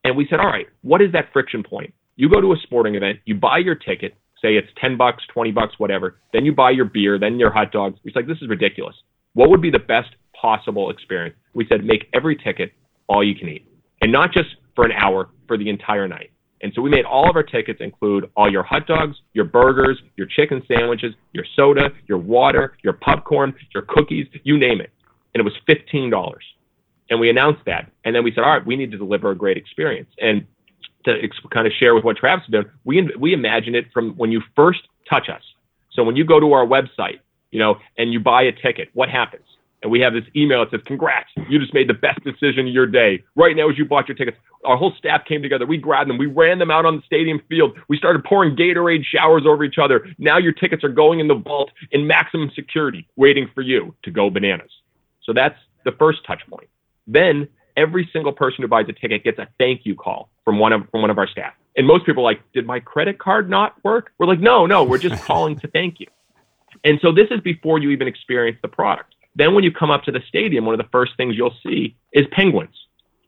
And 0.03 0.17
we 0.17 0.25
said, 0.31 0.39
all 0.39 0.47
right, 0.47 0.65
what 0.81 0.99
is 0.99 1.11
that 1.11 1.31
friction 1.31 1.61
point? 1.61 1.93
You 2.15 2.27
go 2.27 2.41
to 2.41 2.53
a 2.53 2.57
sporting 2.63 2.95
event, 2.95 3.19
you 3.25 3.35
buy 3.35 3.59
your 3.59 3.75
ticket, 3.75 4.15
say 4.43 4.55
it's 4.55 4.67
10 4.79 4.97
bucks, 4.97 5.23
20 5.33 5.51
bucks, 5.51 5.79
whatever. 5.79 6.19
Then 6.33 6.45
you 6.45 6.53
buy 6.53 6.71
your 6.71 6.85
beer, 6.85 7.17
then 7.17 7.39
your 7.39 7.51
hot 7.51 7.71
dogs. 7.71 7.99
It's 8.03 8.15
like, 8.15 8.27
this 8.27 8.41
is 8.41 8.49
ridiculous. 8.49 8.95
What 9.33 9.49
would 9.49 9.61
be 9.61 9.71
the 9.71 9.79
best 9.79 10.09
possible 10.39 10.89
experience? 10.89 11.35
We 11.53 11.65
said, 11.67 11.83
make 11.83 12.09
every 12.13 12.35
ticket 12.35 12.73
all 13.07 13.23
you 13.23 13.35
can 13.35 13.49
eat. 13.49 13.65
And 14.01 14.11
not 14.11 14.33
just 14.33 14.49
for 14.75 14.85
an 14.85 14.91
hour, 14.91 15.29
for 15.47 15.57
the 15.57 15.69
entire 15.69 16.07
night. 16.07 16.31
And 16.61 16.71
so 16.75 16.81
we 16.81 16.89
made 16.89 17.05
all 17.05 17.29
of 17.29 17.35
our 17.35 17.43
tickets 17.43 17.79
include 17.81 18.29
all 18.37 18.51
your 18.51 18.63
hot 18.63 18.87
dogs, 18.87 19.17
your 19.33 19.45
burgers, 19.45 19.99
your 20.15 20.27
chicken 20.27 20.61
sandwiches, 20.67 21.13
your 21.33 21.45
soda, 21.55 21.89
your 22.07 22.17
water, 22.17 22.77
your 22.83 22.93
popcorn, 22.93 23.53
your 23.73 23.83
cookies, 23.83 24.27
you 24.43 24.57
name 24.57 24.79
it. 24.79 24.91
And 25.33 25.41
it 25.41 25.43
was 25.43 25.53
$15. 25.67 26.33
And 27.09 27.19
we 27.19 27.29
announced 27.29 27.61
that. 27.65 27.91
And 28.05 28.15
then 28.15 28.23
we 28.23 28.31
said, 28.33 28.43
all 28.43 28.49
right, 28.49 28.65
we 28.65 28.77
need 28.77 28.91
to 28.91 28.97
deliver 28.97 29.31
a 29.31 29.35
great 29.35 29.57
experience. 29.57 30.09
And 30.19 30.47
to 31.05 31.27
kind 31.51 31.67
of 31.67 31.73
share 31.73 31.95
with 31.95 32.03
what 32.03 32.17
Travis 32.17 32.45
is 32.45 32.51
doing, 32.51 32.65
we, 32.83 33.09
we 33.19 33.33
imagine 33.33 33.75
it 33.75 33.85
from 33.93 34.11
when 34.11 34.31
you 34.31 34.41
first 34.55 34.81
touch 35.09 35.29
us. 35.29 35.41
So 35.91 36.03
when 36.03 36.15
you 36.15 36.25
go 36.25 36.39
to 36.39 36.53
our 36.53 36.65
website, 36.65 37.19
you 37.51 37.59
know, 37.59 37.77
and 37.97 38.11
you 38.11 38.19
buy 38.19 38.43
a 38.43 38.51
ticket, 38.51 38.89
what 38.93 39.09
happens? 39.09 39.45
And 39.83 39.91
we 39.91 39.99
have 39.99 40.13
this 40.13 40.23
email 40.35 40.63
that 40.63 40.71
says, 40.71 40.79
Congrats, 40.85 41.29
you 41.49 41.59
just 41.59 41.73
made 41.73 41.89
the 41.89 41.93
best 41.93 42.23
decision 42.23 42.67
of 42.67 42.73
your 42.73 42.87
day. 42.87 43.23
Right 43.35 43.55
now, 43.55 43.69
as 43.69 43.77
you 43.77 43.85
bought 43.85 44.07
your 44.07 44.15
tickets, 44.15 44.37
our 44.63 44.77
whole 44.77 44.93
staff 44.97 45.25
came 45.25 45.41
together. 45.41 45.65
We 45.65 45.77
grabbed 45.77 46.09
them. 46.09 46.17
We 46.17 46.25
ran 46.25 46.57
them 46.57 46.71
out 46.71 46.85
on 46.85 46.95
the 46.95 47.01
stadium 47.05 47.41
field. 47.49 47.77
We 47.89 47.97
started 47.97 48.23
pouring 48.23 48.55
Gatorade 48.55 49.03
showers 49.03 49.43
over 49.45 49.63
each 49.65 49.77
other. 49.77 50.07
Now 50.17 50.37
your 50.37 50.53
tickets 50.53 50.85
are 50.85 50.89
going 50.89 51.19
in 51.19 51.27
the 51.27 51.35
vault 51.35 51.69
in 51.91 52.07
maximum 52.07 52.49
security, 52.55 53.07
waiting 53.17 53.49
for 53.53 53.61
you 53.61 53.93
to 54.03 54.11
go 54.11 54.29
bananas. 54.29 54.71
So 55.23 55.33
that's 55.33 55.57
the 55.83 55.91
first 55.91 56.25
touch 56.25 56.41
point. 56.49 56.69
Then 57.05 57.49
every 57.75 58.09
single 58.13 58.31
person 58.31 58.61
who 58.61 58.69
buys 58.69 58.85
a 58.87 58.93
ticket 58.93 59.25
gets 59.25 59.37
a 59.37 59.49
thank 59.57 59.81
you 59.85 59.95
call 59.95 60.29
from 60.45 60.59
one 60.59 60.73
of 60.73 60.89
from 60.89 61.01
one 61.01 61.09
of 61.09 61.17
our 61.17 61.27
staff. 61.27 61.53
And 61.75 61.87
most 61.87 62.05
people 62.05 62.23
are 62.23 62.31
like, 62.31 62.41
did 62.53 62.65
my 62.65 62.79
credit 62.79 63.17
card 63.17 63.49
not 63.49 63.75
work? 63.83 64.11
We're 64.19 64.27
like, 64.27 64.39
no, 64.39 64.65
no, 64.65 64.83
we're 64.83 64.99
just 64.99 65.23
calling 65.25 65.57
to 65.59 65.67
thank 65.67 65.99
you. 65.99 66.07
And 66.83 66.99
so 67.01 67.11
this 67.11 67.27
is 67.31 67.39
before 67.41 67.79
you 67.79 67.89
even 67.89 68.07
experience 68.07 68.57
the 68.61 68.67
product. 68.67 69.15
Then 69.35 69.55
when 69.55 69.63
you 69.63 69.71
come 69.71 69.89
up 69.89 70.03
to 70.03 70.11
the 70.11 70.21
stadium, 70.27 70.65
one 70.65 70.79
of 70.79 70.85
the 70.85 70.89
first 70.91 71.13
things 71.17 71.35
you'll 71.35 71.55
see 71.65 71.95
is 72.11 72.25
penguins. 72.31 72.75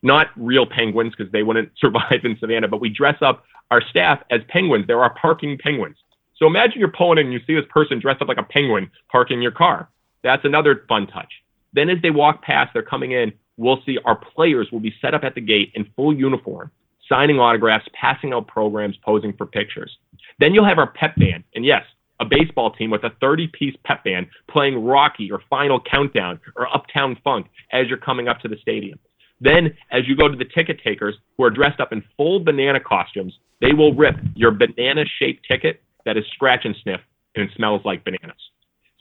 Not 0.03 0.27
real 0.35 0.65
penguins 0.65 1.13
because 1.17 1.31
they 1.31 1.41
wouldn't 1.41 1.71
survive 1.79 2.21
in 2.23 2.37
Savannah, 2.39 2.67
but 2.67 2.79
we 2.81 2.89
dress 2.89 3.17
up 3.21 3.43
our 3.71 3.81
staff 3.81 4.21
as 4.29 4.41
penguins. 4.47 4.85
There 4.87 5.01
are 5.01 5.13
parking 5.15 5.57
penguins. 5.57 5.97
So 6.37 6.45
imagine 6.45 6.79
you're 6.79 6.91
pulling 6.91 7.17
in 7.17 7.25
and 7.27 7.33
you 7.33 7.39
see 7.47 7.55
this 7.55 7.69
person 7.69 7.99
dressed 7.99 8.21
up 8.21 8.27
like 8.27 8.37
a 8.37 8.43
penguin 8.43 8.91
parking 9.09 9.41
your 9.41 9.51
car. 9.51 9.89
That's 10.21 10.43
another 10.43 10.85
fun 10.87 11.07
touch. 11.07 11.31
Then 11.73 11.89
as 11.89 12.01
they 12.01 12.11
walk 12.11 12.41
past, 12.41 12.71
they're 12.73 12.83
coming 12.83 13.11
in, 13.11 13.31
we'll 13.57 13.81
see 13.85 13.97
our 14.05 14.15
players 14.15 14.69
will 14.71 14.79
be 14.79 14.93
set 15.01 15.13
up 15.13 15.23
at 15.23 15.35
the 15.35 15.41
gate 15.41 15.71
in 15.75 15.85
full 15.95 16.13
uniform, 16.13 16.71
signing 17.09 17.39
autographs, 17.39 17.85
passing 17.99 18.33
out 18.33 18.47
programs, 18.47 18.97
posing 19.03 19.33
for 19.33 19.45
pictures. 19.45 19.95
Then 20.39 20.53
you'll 20.53 20.67
have 20.67 20.79
our 20.79 20.91
pep 20.91 21.15
band. 21.15 21.43
And 21.53 21.65
yes, 21.65 21.83
a 22.19 22.25
baseball 22.25 22.71
team 22.71 22.89
with 22.89 23.03
a 23.03 23.11
30 23.21 23.47
piece 23.47 23.75
pep 23.83 24.03
band 24.03 24.27
playing 24.49 24.83
Rocky 24.83 25.31
or 25.31 25.41
Final 25.49 25.79
Countdown 25.79 26.39
or 26.55 26.73
Uptown 26.73 27.17
Funk 27.23 27.47
as 27.71 27.87
you're 27.87 27.97
coming 27.97 28.27
up 28.27 28.39
to 28.41 28.47
the 28.47 28.57
stadium. 28.61 28.99
Then, 29.41 29.75
as 29.91 30.07
you 30.07 30.15
go 30.15 30.29
to 30.29 30.37
the 30.37 30.45
ticket 30.45 30.81
takers 30.81 31.15
who 31.37 31.43
are 31.43 31.49
dressed 31.49 31.81
up 31.81 31.91
in 31.91 32.03
full 32.15 32.39
banana 32.39 32.79
costumes, 32.79 33.37
they 33.59 33.73
will 33.73 33.93
rip 33.93 34.15
your 34.33 34.51
banana 34.51 35.03
shaped 35.19 35.45
ticket 35.49 35.81
that 36.05 36.17
is 36.17 36.23
scratch 36.33 36.63
and 36.63 36.75
sniff 36.83 37.01
and 37.35 37.49
smells 37.55 37.81
like 37.83 38.05
bananas. 38.05 38.39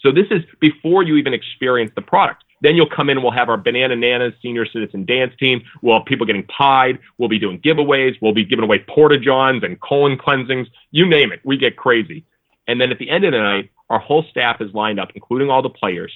So, 0.01 0.11
this 0.11 0.27
is 0.31 0.43
before 0.61 1.05
you 1.05 1.17
even 1.17 1.35
experience 1.35 1.93
the 1.95 2.03
product. 2.03 2.45
Then 2.65 2.77
you'll 2.77 2.89
come 2.89 3.11
in, 3.11 3.23
we'll 3.23 3.31
have 3.31 3.51
our 3.51 3.59
Banana 3.59 3.95
Nanas 3.95 4.33
senior 4.41 4.65
citizen 4.65 5.05
dance 5.05 5.35
team. 5.39 5.63
We'll 5.83 5.99
have 5.99 6.07
people 6.07 6.25
getting 6.25 6.45
pied. 6.45 6.99
We'll 7.19 7.29
be 7.29 7.39
doing 7.39 7.61
giveaways. 7.61 8.15
We'll 8.23 8.33
be 8.33 8.47
giving 8.47 8.65
away 8.65 8.79
porta 8.79 9.19
johns 9.19 9.63
and 9.63 9.79
colon 9.83 10.17
cleansings. 10.17 10.69
You 10.91 11.05
name 11.07 11.31
it. 11.31 11.41
We 11.45 11.59
get 11.59 11.77
crazy. 11.77 12.25
And 12.67 12.81
then 12.81 12.91
at 12.91 12.99
the 12.99 13.11
end 13.11 13.25
of 13.25 13.33
the 13.33 13.39
night, 13.39 13.71
our 13.91 13.99
whole 13.99 14.25
staff 14.31 14.63
is 14.63 14.73
lined 14.73 14.99
up, 14.99 15.11
including 15.15 15.51
all 15.51 15.61
the 15.61 15.69
players. 15.69 16.11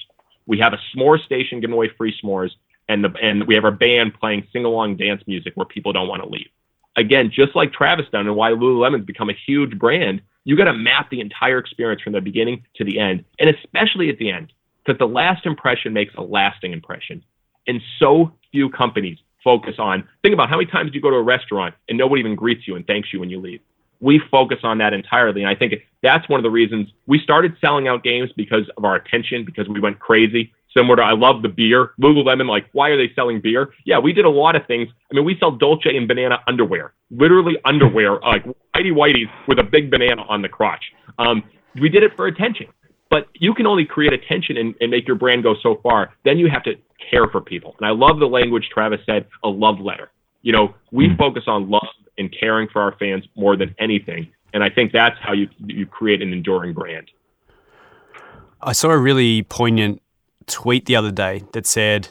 We 0.47 0.57
have 0.57 0.73
a 0.73 0.79
s'more 0.91 1.23
station 1.23 1.59
giving 1.59 1.75
away 1.75 1.91
free 1.95 2.15
s'mores, 2.19 2.49
and 2.87 3.03
the 3.03 3.13
and 3.21 3.45
we 3.45 3.53
have 3.53 3.63
our 3.63 3.71
band 3.71 4.15
playing 4.19 4.47
sing 4.51 4.65
along 4.65 4.97
dance 4.97 5.21
music 5.27 5.53
where 5.53 5.67
people 5.67 5.93
don't 5.93 6.07
want 6.07 6.23
to 6.23 6.27
leave. 6.27 6.49
Again, 6.95 7.29
just 7.31 7.55
like 7.55 7.73
Travis 7.73 8.07
done 8.11 8.25
and 8.25 8.35
why 8.35 8.49
Lululemon's 8.53 9.05
become 9.05 9.29
a 9.29 9.37
huge 9.45 9.77
brand, 9.77 10.23
you 10.45 10.57
got 10.57 10.63
to 10.63 10.73
map 10.73 11.11
the 11.11 11.21
entire 11.21 11.59
experience 11.59 12.01
from 12.01 12.13
the 12.13 12.21
beginning 12.21 12.65
to 12.77 12.83
the 12.83 12.97
end, 12.97 13.23
and 13.37 13.51
especially 13.51 14.09
at 14.09 14.17
the 14.17 14.31
end, 14.31 14.51
because 14.89 14.99
the 14.99 15.13
last 15.13 15.45
impression 15.45 15.93
makes 15.93 16.13
a 16.15 16.21
lasting 16.21 16.73
impression. 16.73 17.23
And 17.67 17.81
so 17.99 18.33
few 18.51 18.69
companies 18.69 19.19
focus 19.43 19.75
on. 19.77 20.07
Think 20.23 20.33
about 20.33 20.49
how 20.49 20.57
many 20.57 20.69
times 20.69 20.91
you 20.93 21.01
go 21.01 21.11
to 21.11 21.15
a 21.15 21.21
restaurant 21.21 21.75
and 21.87 21.97
nobody 21.97 22.19
even 22.19 22.35
greets 22.35 22.67
you 22.67 22.75
and 22.75 22.85
thanks 22.87 23.13
you 23.13 23.19
when 23.19 23.29
you 23.29 23.39
leave 23.39 23.61
we 24.01 24.21
focus 24.31 24.59
on 24.63 24.77
that 24.77 24.93
entirely. 24.93 25.41
And 25.41 25.49
I 25.49 25.55
think 25.55 25.73
that's 26.01 26.27
one 26.29 26.39
of 26.39 26.43
the 26.43 26.49
reasons 26.49 26.87
we 27.05 27.19
started 27.19 27.55
selling 27.59 27.87
out 27.87 28.03
games 28.03 28.31
because 28.35 28.63
of 28.77 28.85
our 28.85 28.95
attention, 28.95 29.43
because 29.43 29.67
we 29.67 29.79
went 29.79 29.99
crazy. 29.99 30.53
Similar 30.75 30.97
to 30.97 31.01
I 31.03 31.11
love 31.13 31.41
the 31.41 31.49
beer. 31.49 31.91
Lululemon, 31.99 32.47
like, 32.47 32.67
why 32.73 32.89
are 32.89 32.97
they 32.97 33.11
selling 33.15 33.41
beer? 33.41 33.73
Yeah, 33.85 33.99
we 33.99 34.13
did 34.13 34.25
a 34.25 34.29
lot 34.29 34.55
of 34.55 34.65
things. 34.67 34.87
I 35.11 35.15
mean, 35.15 35.25
we 35.25 35.37
sell 35.39 35.51
Dolce 35.51 35.95
and 35.95 36.07
banana 36.07 36.39
underwear, 36.47 36.93
literally 37.09 37.57
underwear, 37.65 38.19
like 38.19 38.45
whitey 38.75 38.93
whiteys 38.93 39.29
with 39.47 39.59
a 39.59 39.63
big 39.63 39.89
banana 39.89 40.21
on 40.29 40.41
the 40.41 40.49
crotch. 40.49 40.83
Um, 41.17 41.43
we 41.81 41.89
did 41.89 42.03
it 42.03 42.15
for 42.15 42.27
attention. 42.27 42.67
But 43.09 43.27
you 43.33 43.53
can 43.53 43.65
only 43.65 43.85
create 43.85 44.13
attention 44.13 44.57
and, 44.57 44.75
and 44.79 44.91
make 44.91 45.07
your 45.07 45.15
brand 45.15 45.43
go 45.43 45.55
so 45.61 45.79
far. 45.81 46.13
Then 46.25 46.37
you 46.37 46.49
have 46.49 46.63
to 46.63 46.75
care 47.09 47.27
for 47.27 47.41
people. 47.41 47.75
And 47.79 47.87
I 47.87 47.91
love 47.91 48.19
the 48.19 48.27
language 48.27 48.69
Travis 48.71 48.99
said, 49.05 49.25
a 49.43 49.49
love 49.49 49.79
letter. 49.79 50.11
You 50.41 50.53
know, 50.53 50.75
we 50.91 51.07
mm. 51.07 51.17
focus 51.17 51.43
on 51.47 51.69
love 51.69 51.87
and 52.17 52.33
caring 52.37 52.67
for 52.69 52.81
our 52.81 52.95
fans 52.97 53.25
more 53.35 53.55
than 53.55 53.75
anything. 53.79 54.31
And 54.53 54.63
I 54.63 54.69
think 54.69 54.91
that's 54.91 55.17
how 55.21 55.33
you 55.33 55.47
you 55.65 55.85
create 55.85 56.21
an 56.21 56.33
enduring 56.33 56.73
brand. 56.73 57.11
I 58.61 58.73
saw 58.73 58.89
a 58.89 58.97
really 58.97 59.43
poignant 59.43 60.01
tweet 60.47 60.85
the 60.85 60.95
other 60.95 61.11
day 61.11 61.43
that 61.53 61.65
said 61.65 62.09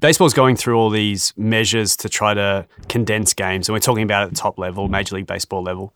baseball's 0.00 0.34
going 0.34 0.56
through 0.56 0.76
all 0.76 0.90
these 0.90 1.32
measures 1.36 1.96
to 1.98 2.08
try 2.08 2.34
to 2.34 2.66
condense 2.88 3.34
games, 3.34 3.68
and 3.68 3.74
we're 3.74 3.80
talking 3.80 4.02
about 4.02 4.24
at 4.24 4.30
the 4.30 4.36
top 4.36 4.58
level, 4.58 4.88
Major 4.88 5.16
League 5.16 5.26
Baseball 5.26 5.62
level. 5.62 5.94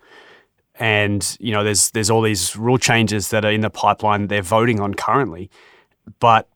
And 0.78 1.36
you 1.40 1.52
know 1.52 1.64
there's 1.64 1.90
there's 1.90 2.10
all 2.10 2.22
these 2.22 2.56
rule 2.56 2.78
changes 2.78 3.30
that 3.30 3.44
are 3.44 3.52
in 3.52 3.60
the 3.60 3.70
pipeline 3.70 4.28
they're 4.28 4.42
voting 4.42 4.80
on 4.80 4.94
currently, 4.94 5.50
but 6.20 6.48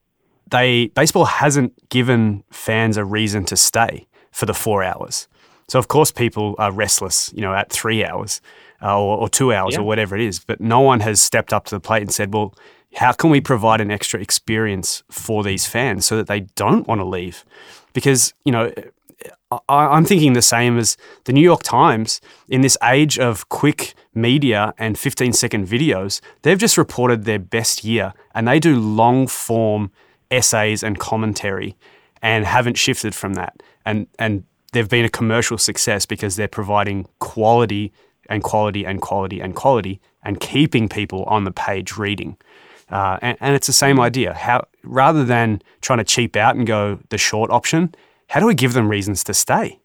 they 0.49 0.87
baseball 0.87 1.25
hasn't 1.25 1.89
given 1.89 2.43
fans 2.51 2.97
a 2.97 3.05
reason 3.05 3.45
to 3.45 3.57
stay 3.57 4.07
for 4.31 4.45
the 4.45 4.53
four 4.53 4.83
hours. 4.83 5.27
So 5.67 5.79
of 5.79 5.87
course 5.87 6.11
people 6.11 6.55
are 6.59 6.71
restless, 6.71 7.31
you 7.33 7.41
know, 7.41 7.53
at 7.53 7.71
three 7.71 8.03
hours 8.03 8.41
uh, 8.81 8.99
or, 8.99 9.17
or, 9.19 9.29
two 9.29 9.53
hours 9.53 9.75
yeah. 9.75 9.79
or 9.79 9.83
whatever 9.83 10.15
it 10.15 10.21
is. 10.21 10.39
But 10.39 10.59
no 10.59 10.81
one 10.81 10.99
has 10.99 11.21
stepped 11.21 11.53
up 11.53 11.65
to 11.65 11.75
the 11.75 11.79
plate 11.79 12.01
and 12.01 12.11
said, 12.11 12.33
well, 12.33 12.53
how 12.95 13.13
can 13.13 13.29
we 13.29 13.39
provide 13.39 13.79
an 13.79 13.89
extra 13.89 14.19
experience 14.19 15.03
for 15.09 15.43
these 15.43 15.65
fans 15.65 16.05
so 16.05 16.17
that 16.17 16.27
they 16.27 16.41
don't 16.41 16.87
want 16.87 16.99
to 16.99 17.05
leave? 17.05 17.45
Because 17.93 18.33
you 18.43 18.51
know 18.51 18.73
I, 19.67 19.97
am 19.97 20.05
thinking 20.05 20.33
the 20.33 20.41
same 20.41 20.77
as 20.77 20.97
the 21.25 21.33
New 21.33 21.41
York 21.41 21.63
Times. 21.63 22.21
In 22.47 22.61
this 22.61 22.77
age 22.83 23.19
of 23.19 23.49
quick 23.49 23.93
media 24.13 24.73
and 24.77 24.97
15 24.97 25.33
second 25.33 25.67
videos, 25.67 26.21
they've 26.41 26.57
just 26.57 26.77
reported 26.77 27.25
their 27.25 27.39
best 27.39 27.83
year 27.83 28.13
and 28.33 28.47
they 28.47 28.59
do 28.59 28.79
long 28.79 29.27
form 29.27 29.91
essays 30.29 30.83
and 30.83 30.99
commentary 30.99 31.75
and 32.21 32.45
haven't 32.45 32.77
shifted 32.77 33.13
from 33.13 33.33
that. 33.33 33.61
And, 33.85 34.07
and 34.17 34.43
they've 34.71 34.87
been 34.87 35.05
a 35.05 35.09
commercial 35.09 35.57
success 35.57 36.05
because 36.05 36.35
they're 36.35 36.47
providing 36.47 37.07
quality 37.19 37.91
and 38.29 38.43
quality 38.43 38.85
and 38.85 39.01
quality 39.01 39.41
and 39.41 39.55
quality 39.55 39.99
and 40.23 40.39
keeping 40.39 40.87
people 40.87 41.23
on 41.23 41.43
the 41.43 41.51
page 41.51 41.97
reading. 41.97 42.37
Uh, 42.89 43.17
and, 43.21 43.37
and 43.41 43.55
it's 43.55 43.67
the 43.67 43.73
same 43.73 43.99
idea. 43.99 44.33
How 44.33 44.65
rather 44.83 45.25
than 45.25 45.61
trying 45.81 45.99
to 45.99 46.03
cheap 46.03 46.35
out 46.35 46.55
and 46.55 46.67
go 46.67 46.99
the 47.09 47.17
short 47.17 47.49
option, 47.51 47.95
how 48.31 48.39
do 48.39 48.45
we 48.45 48.55
give 48.55 48.71
them 48.71 48.87
reasons 48.87 49.25
to 49.25 49.33
stay? 49.33 49.77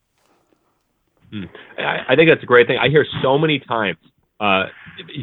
Hmm. 1.32 1.46
I, 1.78 2.14
think 2.14 2.30
that's 2.30 2.44
a 2.44 2.46
great 2.46 2.68
thing. 2.68 2.78
I 2.80 2.88
hear 2.88 3.04
so 3.20 3.36
many 3.36 3.58
times, 3.58 3.96
uh, 4.38 4.66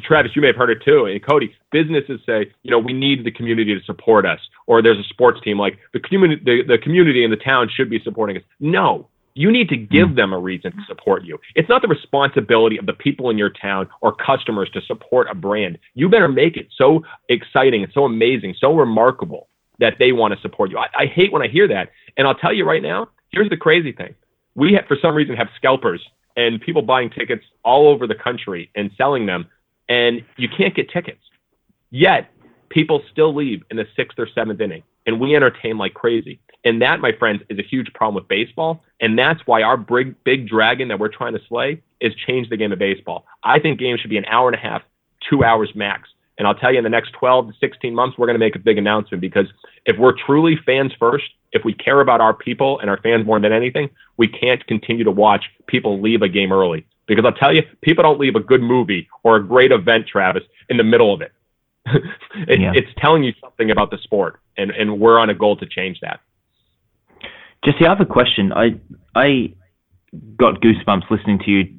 Travis, 0.05 0.33
you 0.35 0.41
may 0.41 0.47
have 0.47 0.57
heard 0.57 0.69
it 0.69 0.79
too, 0.83 1.05
and 1.05 1.25
Cody, 1.25 1.55
businesses 1.71 2.19
say, 2.25 2.51
you 2.63 2.71
know, 2.71 2.79
we 2.79 2.91
need 2.91 3.23
the 3.23 3.31
community 3.31 3.73
to 3.79 3.85
support 3.85 4.25
us, 4.25 4.39
or 4.67 4.81
there's 4.81 4.99
a 4.99 5.07
sports 5.07 5.39
team 5.41 5.57
like 5.57 5.77
the 5.93 6.01
community, 6.01 6.41
the, 6.43 6.63
the 6.67 6.77
community 6.77 7.23
in 7.23 7.31
the 7.31 7.37
town 7.37 7.69
should 7.73 7.89
be 7.89 8.01
supporting 8.03 8.35
us. 8.35 8.43
No, 8.59 9.07
you 9.35 9.49
need 9.53 9.69
to 9.69 9.77
give 9.77 10.09
hmm. 10.09 10.15
them 10.15 10.33
a 10.33 10.39
reason 10.39 10.73
to 10.73 10.83
support 10.85 11.23
you. 11.23 11.39
It's 11.55 11.69
not 11.69 11.81
the 11.81 11.87
responsibility 11.87 12.77
of 12.77 12.87
the 12.87 12.93
people 12.93 13.29
in 13.29 13.37
your 13.37 13.51
town 13.51 13.87
or 14.01 14.13
customers 14.13 14.69
to 14.73 14.81
support 14.81 15.27
a 15.31 15.33
brand. 15.33 15.79
You 15.93 16.09
better 16.09 16.27
make 16.27 16.57
it 16.57 16.67
so 16.77 17.03
exciting 17.29 17.83
and 17.83 17.93
so 17.93 18.03
amazing, 18.03 18.55
so 18.59 18.75
remarkable 18.75 19.47
that 19.79 19.95
they 19.99 20.11
want 20.11 20.33
to 20.33 20.39
support 20.41 20.71
you. 20.71 20.77
I, 20.77 20.87
I 20.97 21.05
hate 21.05 21.31
when 21.31 21.41
I 21.41 21.47
hear 21.47 21.67
that. 21.67 21.89
And 22.17 22.27
I'll 22.27 22.35
tell 22.35 22.53
you 22.53 22.65
right 22.65 22.81
now, 22.81 23.09
here's 23.31 23.49
the 23.49 23.57
crazy 23.57 23.91
thing. 23.91 24.15
We, 24.55 24.73
have, 24.73 24.85
for 24.87 24.97
some 25.01 25.15
reason, 25.15 25.35
have 25.35 25.47
scalpers 25.55 26.01
and 26.35 26.61
people 26.61 26.81
buying 26.81 27.09
tickets 27.09 27.43
all 27.63 27.87
over 27.87 28.07
the 28.07 28.15
country 28.15 28.69
and 28.75 28.91
selling 28.97 29.25
them, 29.25 29.47
and 29.89 30.21
you 30.37 30.47
can't 30.55 30.75
get 30.75 30.89
tickets. 30.89 31.21
Yet, 31.89 32.29
people 32.69 33.01
still 33.11 33.35
leave 33.35 33.61
in 33.69 33.77
the 33.77 33.85
sixth 33.95 34.17
or 34.17 34.27
seventh 34.33 34.61
inning, 34.61 34.83
and 35.05 35.19
we 35.19 35.35
entertain 35.35 35.77
like 35.77 35.93
crazy. 35.93 36.39
And 36.65 36.81
that, 36.81 37.01
my 37.01 37.11
friends, 37.19 37.41
is 37.49 37.59
a 37.59 37.63
huge 37.63 37.91
problem 37.93 38.15
with 38.15 38.27
baseball. 38.27 38.83
And 39.01 39.19
that's 39.19 39.41
why 39.45 39.63
our 39.63 39.77
big, 39.77 40.15
big 40.23 40.47
dragon 40.47 40.87
that 40.87 40.99
we're 40.99 41.09
trying 41.09 41.33
to 41.33 41.41
slay 41.49 41.81
is 41.99 42.13
change 42.25 42.49
the 42.49 42.57
game 42.57 42.71
of 42.71 42.79
baseball. 42.79 43.25
I 43.43 43.59
think 43.59 43.79
games 43.79 43.99
should 43.99 44.09
be 44.09 44.17
an 44.17 44.25
hour 44.25 44.47
and 44.47 44.55
a 44.55 44.59
half, 44.59 44.81
two 45.29 45.43
hours 45.43 45.69
max. 45.75 46.09
And 46.37 46.47
I'll 46.47 46.55
tell 46.55 46.71
you, 46.71 46.79
in 46.79 46.83
the 46.83 46.89
next 46.89 47.11
12 47.13 47.47
to 47.47 47.53
16 47.59 47.93
months, 47.93 48.17
we're 48.17 48.25
going 48.25 48.35
to 48.35 48.39
make 48.39 48.55
a 48.55 48.59
big 48.59 48.77
announcement 48.77 49.21
because 49.21 49.45
if 49.85 49.97
we're 49.97 50.13
truly 50.25 50.57
fans 50.65 50.91
first, 50.99 51.25
if 51.51 51.63
we 51.63 51.73
care 51.73 52.01
about 52.01 52.21
our 52.21 52.33
people 52.33 52.79
and 52.79 52.89
our 52.89 52.97
fans 53.01 53.25
more 53.25 53.39
than 53.39 53.53
anything, 53.53 53.89
we 54.17 54.27
can't 54.27 54.65
continue 54.65 55.03
to 55.03 55.11
watch 55.11 55.45
people 55.67 56.01
leave 56.01 56.21
a 56.21 56.29
game 56.29 56.51
early. 56.51 56.85
Because 57.05 57.25
I'll 57.25 57.33
tell 57.33 57.53
you, 57.53 57.63
people 57.81 58.03
don't 58.03 58.19
leave 58.19 58.35
a 58.35 58.39
good 58.39 58.61
movie 58.61 59.07
or 59.23 59.35
a 59.35 59.43
great 59.43 59.71
event, 59.71 60.07
Travis, 60.07 60.43
in 60.69 60.77
the 60.77 60.83
middle 60.83 61.13
of 61.13 61.21
it. 61.21 61.31
it 62.47 62.61
yeah. 62.61 62.71
It's 62.73 62.89
telling 62.97 63.23
you 63.23 63.33
something 63.41 63.69
about 63.69 63.91
the 63.91 63.97
sport, 63.97 64.39
and, 64.57 64.71
and 64.71 64.99
we're 64.99 65.19
on 65.19 65.29
a 65.29 65.33
goal 65.33 65.57
to 65.57 65.65
change 65.65 65.99
that. 66.01 66.21
Jesse, 67.65 67.85
I 67.85 67.89
have 67.89 68.01
a 68.01 68.05
question. 68.05 68.53
I 68.53 68.79
I 69.15 69.53
got 70.37 70.61
goosebumps 70.61 71.09
listening 71.09 71.39
to 71.39 71.51
you 71.51 71.73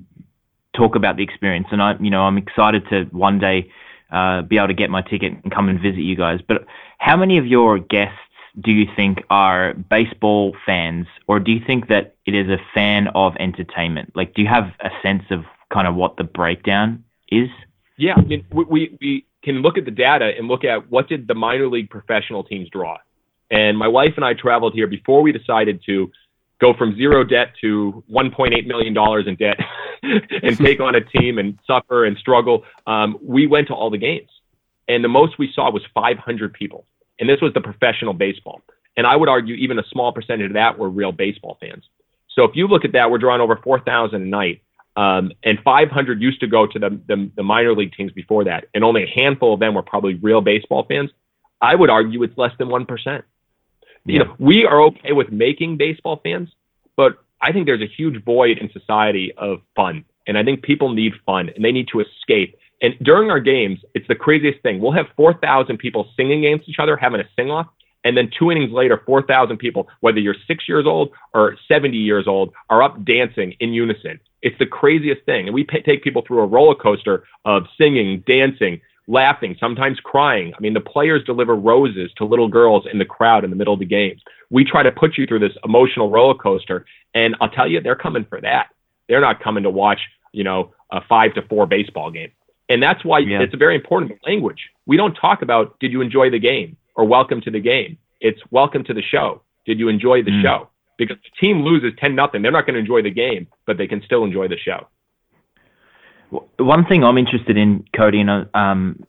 talk 0.76 0.94
about 0.94 1.16
the 1.16 1.22
experience, 1.22 1.68
and 1.70 1.82
I, 1.82 1.94
you 2.00 2.10
know, 2.10 2.22
I'm 2.22 2.38
excited 2.38 2.86
to 2.90 3.04
one 3.04 3.38
day 3.38 3.70
uh, 4.14 4.42
be 4.42 4.56
able 4.56 4.68
to 4.68 4.74
get 4.74 4.90
my 4.90 5.02
ticket 5.02 5.32
and 5.42 5.52
come 5.52 5.68
and 5.68 5.80
visit 5.80 6.00
you 6.00 6.16
guys. 6.16 6.40
But 6.46 6.66
how 6.98 7.16
many 7.16 7.36
of 7.38 7.46
your 7.46 7.78
guests 7.78 8.18
do 8.60 8.70
you 8.70 8.86
think 8.94 9.24
are 9.30 9.74
baseball 9.74 10.56
fans, 10.64 11.06
or 11.26 11.40
do 11.40 11.50
you 11.50 11.60
think 11.66 11.88
that 11.88 12.14
it 12.24 12.34
is 12.34 12.48
a 12.48 12.58
fan 12.72 13.08
of 13.08 13.34
entertainment? 13.40 14.12
Like, 14.14 14.34
do 14.34 14.42
you 14.42 14.48
have 14.48 14.72
a 14.80 14.90
sense 15.02 15.24
of 15.30 15.44
kind 15.72 15.88
of 15.88 15.96
what 15.96 16.16
the 16.16 16.24
breakdown 16.24 17.02
is? 17.30 17.48
Yeah, 17.96 18.14
I 18.16 18.22
mean, 18.22 18.46
we, 18.52 18.96
we 19.00 19.26
can 19.42 19.56
look 19.56 19.76
at 19.76 19.84
the 19.84 19.90
data 19.90 20.32
and 20.38 20.46
look 20.46 20.64
at 20.64 20.90
what 20.90 21.08
did 21.08 21.26
the 21.26 21.34
minor 21.34 21.68
league 21.68 21.90
professional 21.90 22.44
teams 22.44 22.68
draw. 22.70 22.96
And 23.50 23.76
my 23.76 23.88
wife 23.88 24.12
and 24.16 24.24
I 24.24 24.34
traveled 24.34 24.74
here 24.74 24.86
before 24.86 25.22
we 25.22 25.32
decided 25.32 25.82
to 25.86 26.10
go 26.60 26.72
from 26.76 26.96
zero 26.96 27.24
debt 27.24 27.48
to 27.60 28.04
1.8 28.10 28.66
million 28.66 28.94
dollars 28.94 29.26
in 29.26 29.36
debt 29.36 29.58
and 30.42 30.56
take 30.56 30.80
on 30.80 30.94
a 30.94 31.00
team 31.00 31.38
and 31.38 31.58
suffer 31.66 32.04
and 32.04 32.16
struggle. 32.18 32.64
Um, 32.86 33.18
we 33.22 33.46
went 33.46 33.68
to 33.68 33.74
all 33.74 33.90
the 33.90 33.98
games, 33.98 34.30
and 34.88 35.02
the 35.02 35.08
most 35.08 35.38
we 35.38 35.50
saw 35.54 35.70
was 35.70 35.82
500 35.94 36.52
people, 36.52 36.86
and 37.18 37.28
this 37.28 37.40
was 37.40 37.52
the 37.54 37.60
professional 37.60 38.14
baseball. 38.14 38.62
And 38.96 39.06
I 39.06 39.16
would 39.16 39.28
argue 39.28 39.54
even 39.56 39.78
a 39.78 39.84
small 39.90 40.12
percentage 40.12 40.46
of 40.46 40.52
that 40.54 40.78
were 40.78 40.88
real 40.88 41.12
baseball 41.12 41.58
fans. 41.60 41.84
So 42.30 42.44
if 42.44 42.52
you 42.54 42.68
look 42.68 42.84
at 42.84 42.92
that, 42.92 43.10
we're 43.10 43.18
drawing 43.18 43.40
over 43.40 43.58
4,000 43.62 44.22
a 44.22 44.24
night. 44.24 44.62
Um, 44.96 45.32
and 45.42 45.58
500 45.64 46.22
used 46.22 46.40
to 46.40 46.46
go 46.46 46.68
to 46.68 46.78
the, 46.78 47.00
the, 47.08 47.30
the 47.36 47.42
minor 47.42 47.74
league 47.74 47.92
teams 47.96 48.12
before 48.12 48.44
that, 48.44 48.66
and 48.74 48.84
only 48.84 49.02
a 49.02 49.06
handful 49.12 49.54
of 49.54 49.60
them 49.60 49.74
were 49.74 49.82
probably 49.82 50.14
real 50.14 50.40
baseball 50.40 50.84
fans. 50.88 51.10
I 51.60 51.74
would 51.74 51.90
argue 51.90 52.22
it's 52.22 52.36
less 52.38 52.52
than 52.58 52.68
one 52.68 52.86
percent. 52.86 53.24
You 54.06 54.18
know, 54.18 54.34
we 54.38 54.66
are 54.66 54.82
okay 54.82 55.12
with 55.12 55.32
making 55.32 55.78
baseball 55.78 56.20
fans, 56.22 56.50
but 56.96 57.18
I 57.40 57.52
think 57.52 57.66
there's 57.66 57.80
a 57.80 57.86
huge 57.86 58.22
void 58.22 58.58
in 58.58 58.70
society 58.70 59.32
of 59.36 59.60
fun. 59.74 60.04
And 60.26 60.36
I 60.36 60.44
think 60.44 60.62
people 60.62 60.92
need 60.92 61.12
fun 61.24 61.50
and 61.54 61.64
they 61.64 61.72
need 61.72 61.88
to 61.88 62.00
escape. 62.00 62.58
And 62.82 62.94
during 63.02 63.30
our 63.30 63.40
games, 63.40 63.78
it's 63.94 64.06
the 64.08 64.14
craziest 64.14 64.60
thing. 64.62 64.80
We'll 64.80 64.92
have 64.92 65.06
4,000 65.16 65.78
people 65.78 66.10
singing 66.16 66.44
against 66.44 66.68
each 66.68 66.78
other, 66.78 66.96
having 66.96 67.20
a 67.20 67.24
sing 67.36 67.50
off. 67.50 67.66
And 68.04 68.14
then 68.14 68.30
two 68.38 68.50
innings 68.50 68.70
later, 68.70 69.02
4,000 69.06 69.56
people, 69.56 69.88
whether 70.00 70.18
you're 70.18 70.36
six 70.46 70.68
years 70.68 70.84
old 70.86 71.12
or 71.32 71.56
70 71.66 71.96
years 71.96 72.26
old, 72.26 72.52
are 72.68 72.82
up 72.82 73.02
dancing 73.04 73.54
in 73.60 73.72
unison. 73.72 74.20
It's 74.42 74.58
the 74.58 74.66
craziest 74.66 75.24
thing. 75.24 75.46
And 75.46 75.54
we 75.54 75.64
pay, 75.64 75.80
take 75.80 76.04
people 76.04 76.22
through 76.26 76.40
a 76.40 76.46
roller 76.46 76.74
coaster 76.74 77.24
of 77.46 77.62
singing, 77.78 78.22
dancing, 78.26 78.82
laughing, 79.06 79.56
sometimes 79.60 80.00
crying. 80.00 80.52
I 80.56 80.60
mean, 80.60 80.74
the 80.74 80.80
players 80.80 81.22
deliver 81.24 81.54
roses 81.54 82.10
to 82.16 82.24
little 82.24 82.48
girls 82.48 82.86
in 82.90 82.98
the 82.98 83.04
crowd 83.04 83.44
in 83.44 83.50
the 83.50 83.56
middle 83.56 83.74
of 83.74 83.80
the 83.80 83.86
game. 83.86 84.16
We 84.50 84.64
try 84.64 84.82
to 84.82 84.92
put 84.92 85.18
you 85.18 85.26
through 85.26 85.40
this 85.40 85.56
emotional 85.64 86.10
roller 86.10 86.34
coaster, 86.34 86.86
and 87.14 87.36
I'll 87.40 87.50
tell 87.50 87.68
you, 87.68 87.80
they're 87.80 87.96
coming 87.96 88.24
for 88.24 88.40
that. 88.40 88.68
They're 89.08 89.20
not 89.20 89.42
coming 89.42 89.64
to 89.64 89.70
watch, 89.70 90.00
you 90.32 90.44
know, 90.44 90.72
a 90.90 91.00
five 91.08 91.34
to 91.34 91.42
four 91.42 91.66
baseball 91.66 92.10
game. 92.10 92.30
And 92.68 92.82
that's 92.82 93.04
why 93.04 93.18
yeah. 93.18 93.42
it's 93.42 93.52
a 93.52 93.58
very 93.58 93.74
important 93.74 94.12
language. 94.26 94.70
We 94.86 94.96
don't 94.96 95.14
talk 95.14 95.42
about 95.42 95.78
did 95.80 95.92
you 95.92 96.00
enjoy 96.00 96.30
the 96.30 96.38
game 96.38 96.76
or 96.94 97.04
welcome 97.04 97.40
to 97.42 97.50
the 97.50 97.60
game. 97.60 97.98
It's 98.20 98.40
welcome 98.50 98.84
to 98.84 98.94
the 98.94 99.02
show. 99.02 99.42
Did 99.66 99.78
you 99.78 99.88
enjoy 99.88 100.22
the 100.22 100.30
mm. 100.30 100.42
show? 100.42 100.70
Because 100.96 101.16
the 101.16 101.46
team 101.46 101.62
loses 101.62 101.92
10 101.98 102.14
nothing, 102.14 102.42
they're 102.42 102.52
not 102.52 102.66
going 102.66 102.74
to 102.74 102.80
enjoy 102.80 103.02
the 103.02 103.10
game, 103.10 103.48
but 103.66 103.76
they 103.76 103.86
can 103.86 104.00
still 104.02 104.24
enjoy 104.24 104.48
the 104.48 104.56
show. 104.56 104.86
One 106.58 106.84
thing 106.86 107.04
I'm 107.04 107.18
interested 107.18 107.56
in, 107.56 107.84
Cody, 107.94 108.20
and 108.20 108.48
um, 108.54 109.04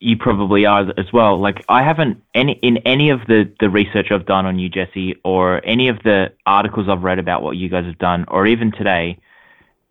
you 0.00 0.16
probably 0.16 0.64
are 0.66 0.92
as 0.96 1.12
well. 1.12 1.40
Like 1.40 1.64
I 1.68 1.82
haven't 1.82 2.22
any 2.34 2.52
in 2.62 2.78
any 2.78 3.10
of 3.10 3.20
the 3.26 3.50
the 3.60 3.68
research 3.68 4.08
I've 4.10 4.26
done 4.26 4.46
on 4.46 4.58
you, 4.58 4.68
Jesse, 4.68 5.16
or 5.24 5.64
any 5.64 5.88
of 5.88 6.02
the 6.04 6.32
articles 6.46 6.88
I've 6.88 7.02
read 7.02 7.18
about 7.18 7.42
what 7.42 7.56
you 7.56 7.68
guys 7.68 7.84
have 7.84 7.98
done, 7.98 8.24
or 8.28 8.46
even 8.46 8.70
today, 8.72 9.18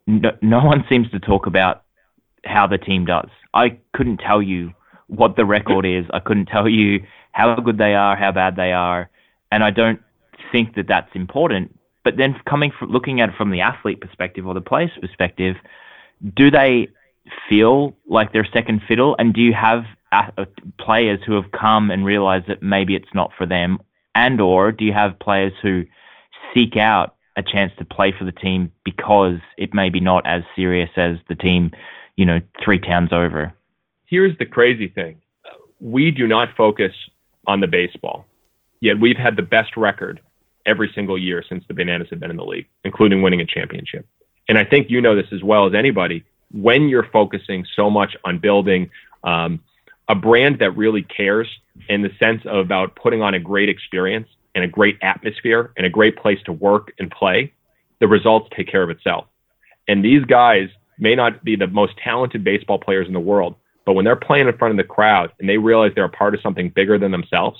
no, 0.06 0.32
no 0.42 0.64
one 0.64 0.86
seems 0.90 1.10
to 1.12 1.20
talk 1.20 1.46
about 1.46 1.84
how 2.46 2.68
the 2.68 2.78
team 2.78 3.06
does. 3.06 3.30
I 3.54 3.78
couldn't 3.94 4.18
tell 4.18 4.42
you 4.42 4.74
what 5.08 5.36
the 5.36 5.46
record 5.46 5.86
is. 5.86 6.06
I 6.14 6.20
couldn't 6.20 6.46
tell 6.46 6.70
you 6.70 7.04
how 7.32 7.56
good 7.56 7.78
they 7.78 7.94
are, 7.94 8.16
how 8.16 8.32
bad 8.32 8.56
they 8.56 8.72
are, 8.72 9.10
and 9.52 9.64
I 9.64 9.72
don't 9.72 10.02
think 10.52 10.76
that 10.76 10.88
that's 10.88 11.14
important. 11.16 11.78
But 12.04 12.16
then 12.16 12.40
coming 12.48 12.72
from 12.72 12.92
looking 12.92 13.20
at 13.20 13.30
it 13.30 13.36
from 13.36 13.52
the 13.52 13.60
athlete 13.60 14.00
perspective 14.00 14.48
or 14.48 14.54
the 14.54 14.62
player's 14.62 14.92
perspective, 15.02 15.58
do 16.36 16.52
they 16.52 16.90
feel 17.50 17.96
like 18.08 18.34
they're 18.34 18.48
second 18.54 18.82
fiddle? 18.88 19.16
And 19.20 19.34
do 19.34 19.42
you 19.42 19.54
have 19.54 19.86
players 20.80 21.20
who 21.26 21.34
have 21.34 21.52
come 21.52 21.92
and 21.92 22.06
realized 22.06 22.48
that 22.48 22.62
maybe 22.62 22.96
it's 22.96 23.14
not 23.14 23.32
for 23.38 23.46
them? 23.46 23.80
And 24.16 24.42
or 24.42 24.72
do 24.72 24.86
you 24.86 24.94
have 24.94 25.20
players 25.20 25.54
who 25.62 25.86
seek 26.54 26.78
out 26.78 27.16
a 27.36 27.44
chance 27.44 27.72
to 27.78 27.86
play 27.86 28.14
for 28.18 28.26
the 28.26 28.32
team 28.32 28.72
because 28.84 29.38
it 29.58 29.74
may 29.74 29.90
be 29.90 30.00
not 30.00 30.26
as 30.26 30.44
serious 30.56 30.90
as 30.96 31.18
the 31.30 31.36
team, 31.36 31.72
you 32.16 32.26
know, 32.26 32.40
three 32.64 32.80
towns 32.80 33.12
over? 33.12 33.54
Here's 34.06 34.38
the 34.38 34.46
crazy 34.46 34.88
thing. 34.88 35.22
We 35.80 36.10
do 36.12 36.28
not 36.28 36.50
focus 36.58 36.94
on 37.46 37.60
the 37.60 37.68
baseball. 37.68 38.26
Yet 38.80 39.00
we've 39.00 39.18
had 39.18 39.36
the 39.36 39.44
best 39.44 39.78
record 39.78 40.20
every 40.66 40.92
single 40.94 41.18
year 41.18 41.44
since 41.48 41.64
the 41.68 41.74
Bananas 41.74 42.08
have 42.10 42.20
been 42.20 42.32
in 42.32 42.38
the 42.38 42.46
league, 42.46 42.68
including 42.84 43.22
winning 43.22 43.42
a 43.42 43.46
championship 43.46 44.08
and 44.48 44.58
I 44.58 44.64
think 44.64 44.90
you 44.90 45.02
know 45.02 45.16
this 45.16 45.28
as 45.32 45.44
well 45.44 45.68
as 45.68 45.74
anybody, 45.74 46.24
when 46.52 46.88
you're 46.88 47.08
focusing 47.12 47.66
so 47.76 47.90
much 47.90 48.16
on 48.24 48.40
building 48.40 48.90
um, 49.24 49.60
a 50.08 50.16
brand 50.16 50.60
that 50.60 50.72
really 50.72 51.04
cares 51.04 51.48
in 51.90 52.02
the 52.02 52.12
sense 52.20 52.42
of 52.46 52.58
about 52.58 52.96
putting 52.96 53.22
on 53.22 53.34
a 53.34 53.40
great 53.40 53.70
experience 53.70 54.28
and 54.56 54.64
a 54.64 54.68
great 54.68 54.98
atmosphere 55.02 55.72
and 55.78 55.86
a 55.86 55.90
great 55.90 56.18
place 56.18 56.40
to 56.46 56.54
work 56.54 56.94
and 57.00 57.12
play, 57.12 57.54
the 58.00 58.08
results 58.08 58.50
take 58.56 58.68
care 58.68 58.84
of 58.84 58.90
itself. 58.90 59.26
And 59.88 60.04
these 60.04 60.24
guys 60.26 60.70
may 60.98 61.16
not 61.16 61.44
be 61.44 61.56
the 61.56 61.68
most 61.68 61.94
talented 62.04 62.44
baseball 62.44 62.80
players 62.80 63.08
in 63.08 63.14
the 63.14 63.20
world, 63.20 63.56
but 63.86 63.94
when 63.94 64.06
they're 64.06 64.16
playing 64.16 64.48
in 64.48 64.58
front 64.58 64.72
of 64.72 64.78
the 64.78 64.84
crowd 64.84 65.32
and 65.40 65.48
they 65.48 65.58
realize 65.58 65.92
they're 65.96 66.06
a 66.06 66.10
part 66.10 66.34
of 66.34 66.42
something 66.42 66.70
bigger 66.70 66.98
than 66.98 67.12
themselves, 67.12 67.60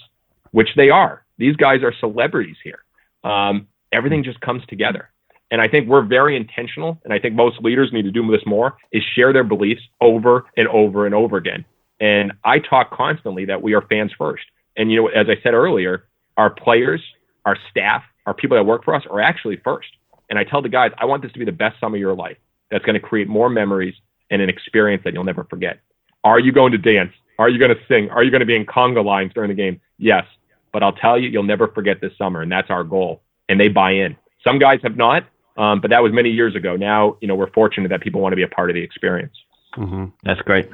which 0.52 0.70
they 0.76 0.90
are, 0.90 1.24
these 1.38 1.56
guys 1.56 1.84
are 1.84 1.94
celebrities 2.00 2.58
here. 2.64 2.80
Um, 3.24 3.68
everything 3.92 4.24
just 4.24 4.42
comes 4.42 4.64
together. 4.68 5.10
And 5.50 5.62
I 5.62 5.68
think 5.68 5.88
we're 5.88 6.06
very 6.06 6.36
intentional, 6.36 7.00
and 7.04 7.14
I 7.14 7.20
think 7.20 7.36
most 7.36 7.62
leaders 7.62 7.92
need 7.94 8.04
to 8.04 8.12
do 8.12 8.30
this 8.30 8.46
more, 8.46 8.78
is 8.92 9.02
share 9.16 9.32
their 9.32 9.46
beliefs 9.46 9.82
over 10.02 10.46
and 10.58 10.68
over 10.68 11.06
and 11.06 11.16
over 11.16 11.38
again. 11.38 11.64
And 12.00 12.34
I 12.44 12.60
talk 12.60 12.92
constantly 12.92 13.46
that 13.46 13.62
we 13.62 13.74
are 13.74 13.82
fans 13.82 14.12
first. 14.18 14.44
And 14.76 14.92
you 14.92 15.02
know, 15.02 15.08
as 15.08 15.28
I 15.30 15.42
said 15.42 15.54
earlier, 15.54 16.08
our 16.36 16.50
players, 16.50 17.02
our 17.46 17.58
staff, 17.72 18.04
our 18.26 18.34
people 18.34 18.58
that 18.58 18.64
work 18.64 18.84
for 18.84 18.94
us 18.94 19.04
are 19.10 19.22
actually 19.22 19.58
first. 19.64 19.88
And 20.30 20.38
I 20.38 20.44
tell 20.44 20.62
the 20.62 20.70
guys, 20.70 20.92
I 20.98 21.06
want 21.06 21.24
this 21.24 21.32
to 21.32 21.40
be 21.40 21.46
the 21.46 21.52
best 21.52 21.80
summer 21.80 21.96
of 21.96 22.02
your 22.02 22.14
life. 22.14 22.38
That's 22.70 22.84
going 22.84 22.96
to 22.96 23.00
create 23.00 23.30
more 23.30 23.50
memories 23.50 23.96
and 24.30 24.42
an 24.42 24.50
experience 24.50 25.04
that 25.06 25.14
you'll 25.14 25.24
never 25.24 25.46
forget. 25.46 25.80
Are 26.24 26.40
you 26.40 26.52
going 26.52 26.74
to 26.74 26.78
dance? 26.78 27.14
Are 27.40 27.50
you 27.50 27.58
going 27.58 27.74
to 27.74 27.82
sing? 27.88 28.10
Are 28.10 28.24
you 28.24 28.32
going 28.32 28.42
to 28.42 28.46
be 28.46 28.56
in 28.56 28.66
conga 28.66 29.04
lines 29.04 29.32
during 29.34 29.48
the 29.48 29.56
game? 29.56 29.80
Yes. 29.98 30.26
But 30.74 30.84
I'll 30.84 30.94
tell 30.94 31.18
you, 31.18 31.30
you'll 31.30 31.44
never 31.44 31.70
forget 31.70 32.02
this 32.02 32.12
summer, 32.18 32.42
and 32.42 32.52
that's 32.52 32.70
our 32.70 32.84
goal. 32.84 33.22
And 33.48 33.60
they 33.60 33.70
buy 33.70 33.92
in. 33.92 34.18
Some 34.44 34.60
guys 34.60 34.80
have 34.84 34.98
not, 34.98 35.24
um, 35.58 35.82
but 35.82 35.90
that 35.90 36.04
was 36.04 36.12
many 36.14 36.30
years 36.30 36.56
ago. 36.56 36.76
Now, 36.76 37.18
you 37.22 37.28
know, 37.28 37.36
we're 37.36 37.52
fortunate 37.52 37.90
that 37.90 38.02
people 38.02 38.22
want 38.22 38.34
to 38.34 38.38
be 38.38 38.44
a 38.44 38.48
part 38.48 38.70
of 38.70 38.76
the 38.76 38.82
experience. 38.82 39.34
Mm-hmm. 39.76 40.06
That's 40.24 40.42
great. 40.42 40.70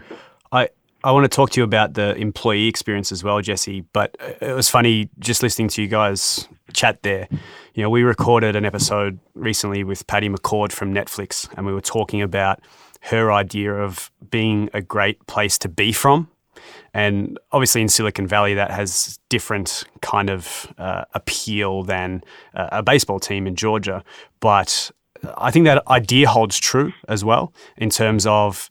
I 0.52 0.70
I 1.04 1.12
want 1.12 1.26
to 1.26 1.36
talk 1.36 1.50
to 1.52 1.60
you 1.60 1.64
about 1.64 1.96
the 1.96 2.16
employee 2.16 2.68
experience 2.68 3.12
as 3.12 3.24
well, 3.24 3.42
Jesse. 3.42 3.82
But 3.94 4.16
it 4.42 4.54
was 4.54 4.70
funny 4.70 5.10
just 5.20 5.44
listening 5.44 5.68
to 5.70 5.82
you 5.82 5.88
guys 5.88 6.48
chat 6.74 7.04
there. 7.04 7.28
You 7.74 7.84
know, 7.84 7.90
we 7.90 8.04
recorded 8.04 8.56
an 8.56 8.66
episode 8.66 9.20
recently 9.34 9.84
with 9.84 10.06
Patty 10.08 10.30
McCord 10.30 10.72
from 10.72 10.94
Netflix, 10.94 11.50
and 11.58 11.66
we 11.66 11.74
were 11.74 11.82
talking 11.82 12.22
about 12.22 12.62
her 13.02 13.32
idea 13.32 13.74
of 13.74 14.12
being 14.30 14.70
a 14.74 14.82
great 14.82 15.26
place 15.28 15.58
to 15.60 15.70
be 15.70 15.92
from. 15.92 16.30
And 16.94 17.40
obviously, 17.52 17.82
in 17.82 17.90
Silicon 17.90 18.28
Valley, 18.28 18.54
that 18.54 18.72
has 18.72 19.20
different 19.30 19.84
kind 20.02 20.30
of 20.30 20.72
uh, 20.78 21.06
appeal 21.14 21.84
than 21.84 22.24
uh, 22.54 22.70
a 22.72 22.84
baseball 22.84 23.20
team 23.20 23.48
in 23.48 23.56
Georgia. 23.56 24.04
But 24.40 24.92
I 25.38 25.52
think 25.52 25.66
that 25.66 25.86
idea 25.88 26.30
holds 26.30 26.60
true 26.60 26.94
as 27.08 27.24
well 27.24 27.54
in 27.78 27.90
terms 27.90 28.26
of 28.26 28.70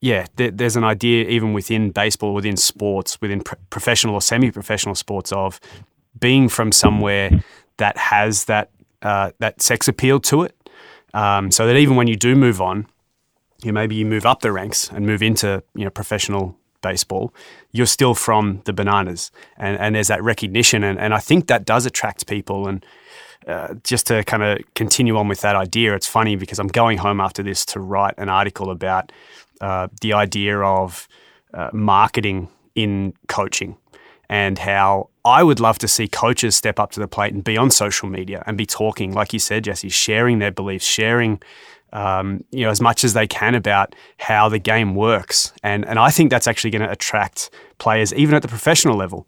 yeah, 0.00 0.26
there, 0.36 0.50
there's 0.50 0.76
an 0.76 0.84
idea 0.84 1.28
even 1.28 1.52
within 1.52 1.90
baseball, 1.90 2.32
within 2.34 2.56
sports, 2.56 3.20
within 3.20 3.40
pro- 3.40 3.58
professional 3.70 4.14
or 4.14 4.22
semi-professional 4.22 4.94
sports 4.94 5.32
of 5.32 5.58
being 6.18 6.48
from 6.48 6.72
somewhere 6.72 7.30
that 7.78 7.96
has 7.96 8.44
that 8.44 8.70
uh, 9.02 9.30
that 9.38 9.60
sex 9.62 9.86
appeal 9.88 10.20
to 10.20 10.42
it, 10.42 10.56
um, 11.14 11.50
so 11.50 11.66
that 11.66 11.76
even 11.76 11.96
when 11.96 12.08
you 12.08 12.16
do 12.16 12.34
move 12.34 12.60
on, 12.60 12.86
you 13.62 13.72
maybe 13.72 13.94
you 13.94 14.06
move 14.06 14.26
up 14.26 14.40
the 14.40 14.52
ranks 14.52 14.90
and 14.90 15.06
move 15.06 15.22
into 15.22 15.62
you 15.74 15.84
know 15.84 15.90
professional 15.90 16.56
baseball, 16.82 17.32
you're 17.72 17.86
still 17.86 18.14
from 18.14 18.62
the 18.64 18.72
bananas, 18.72 19.30
and 19.56 19.78
and 19.78 19.94
there's 19.94 20.08
that 20.08 20.22
recognition, 20.22 20.84
and 20.84 20.98
and 20.98 21.14
I 21.14 21.18
think 21.18 21.46
that 21.48 21.64
does 21.64 21.86
attract 21.86 22.26
people 22.26 22.68
and. 22.68 22.84
Uh, 23.46 23.72
just 23.82 24.06
to 24.06 24.22
kind 24.24 24.42
of 24.42 24.58
continue 24.74 25.16
on 25.16 25.26
with 25.26 25.40
that 25.40 25.56
idea, 25.56 25.94
it's 25.94 26.08
funny 26.08 26.36
because 26.36 26.58
I'm 26.58 26.68
going 26.68 26.98
home 26.98 27.18
after 27.18 27.42
this 27.42 27.64
to 27.66 27.80
write 27.80 28.12
an 28.18 28.28
article 28.28 28.70
about 28.70 29.10
uh, 29.62 29.88
the 30.02 30.12
idea 30.12 30.58
of 30.60 31.08
uh, 31.54 31.70
marketing 31.72 32.48
in 32.74 33.14
coaching 33.28 33.78
and 34.28 34.58
how 34.58 35.08
I 35.24 35.42
would 35.42 35.60
love 35.60 35.78
to 35.78 35.88
see 35.88 36.06
coaches 36.06 36.56
step 36.56 36.78
up 36.78 36.90
to 36.92 37.00
the 37.00 37.08
plate 37.08 37.32
and 37.32 37.42
be 37.42 37.56
on 37.56 37.70
social 37.70 38.08
media 38.08 38.42
and 38.46 38.58
be 38.58 38.66
talking, 38.66 39.12
like 39.12 39.32
you 39.32 39.38
said, 39.38 39.64
Jesse, 39.64 39.88
sharing 39.88 40.38
their 40.38 40.50
beliefs, 40.50 40.84
sharing 40.84 41.40
um, 41.92 42.44
you 42.50 42.64
know 42.64 42.70
as 42.70 42.80
much 42.80 43.04
as 43.04 43.12
they 43.14 43.26
can 43.26 43.54
about 43.54 43.94
how 44.18 44.48
the 44.48 44.58
game 44.58 44.94
works, 44.94 45.52
and 45.62 45.86
and 45.86 45.98
I 45.98 46.10
think 46.10 46.30
that's 46.30 46.46
actually 46.46 46.70
going 46.70 46.82
to 46.82 46.90
attract 46.90 47.50
players 47.78 48.12
even 48.14 48.34
at 48.34 48.42
the 48.42 48.48
professional 48.48 48.96
level. 48.96 49.26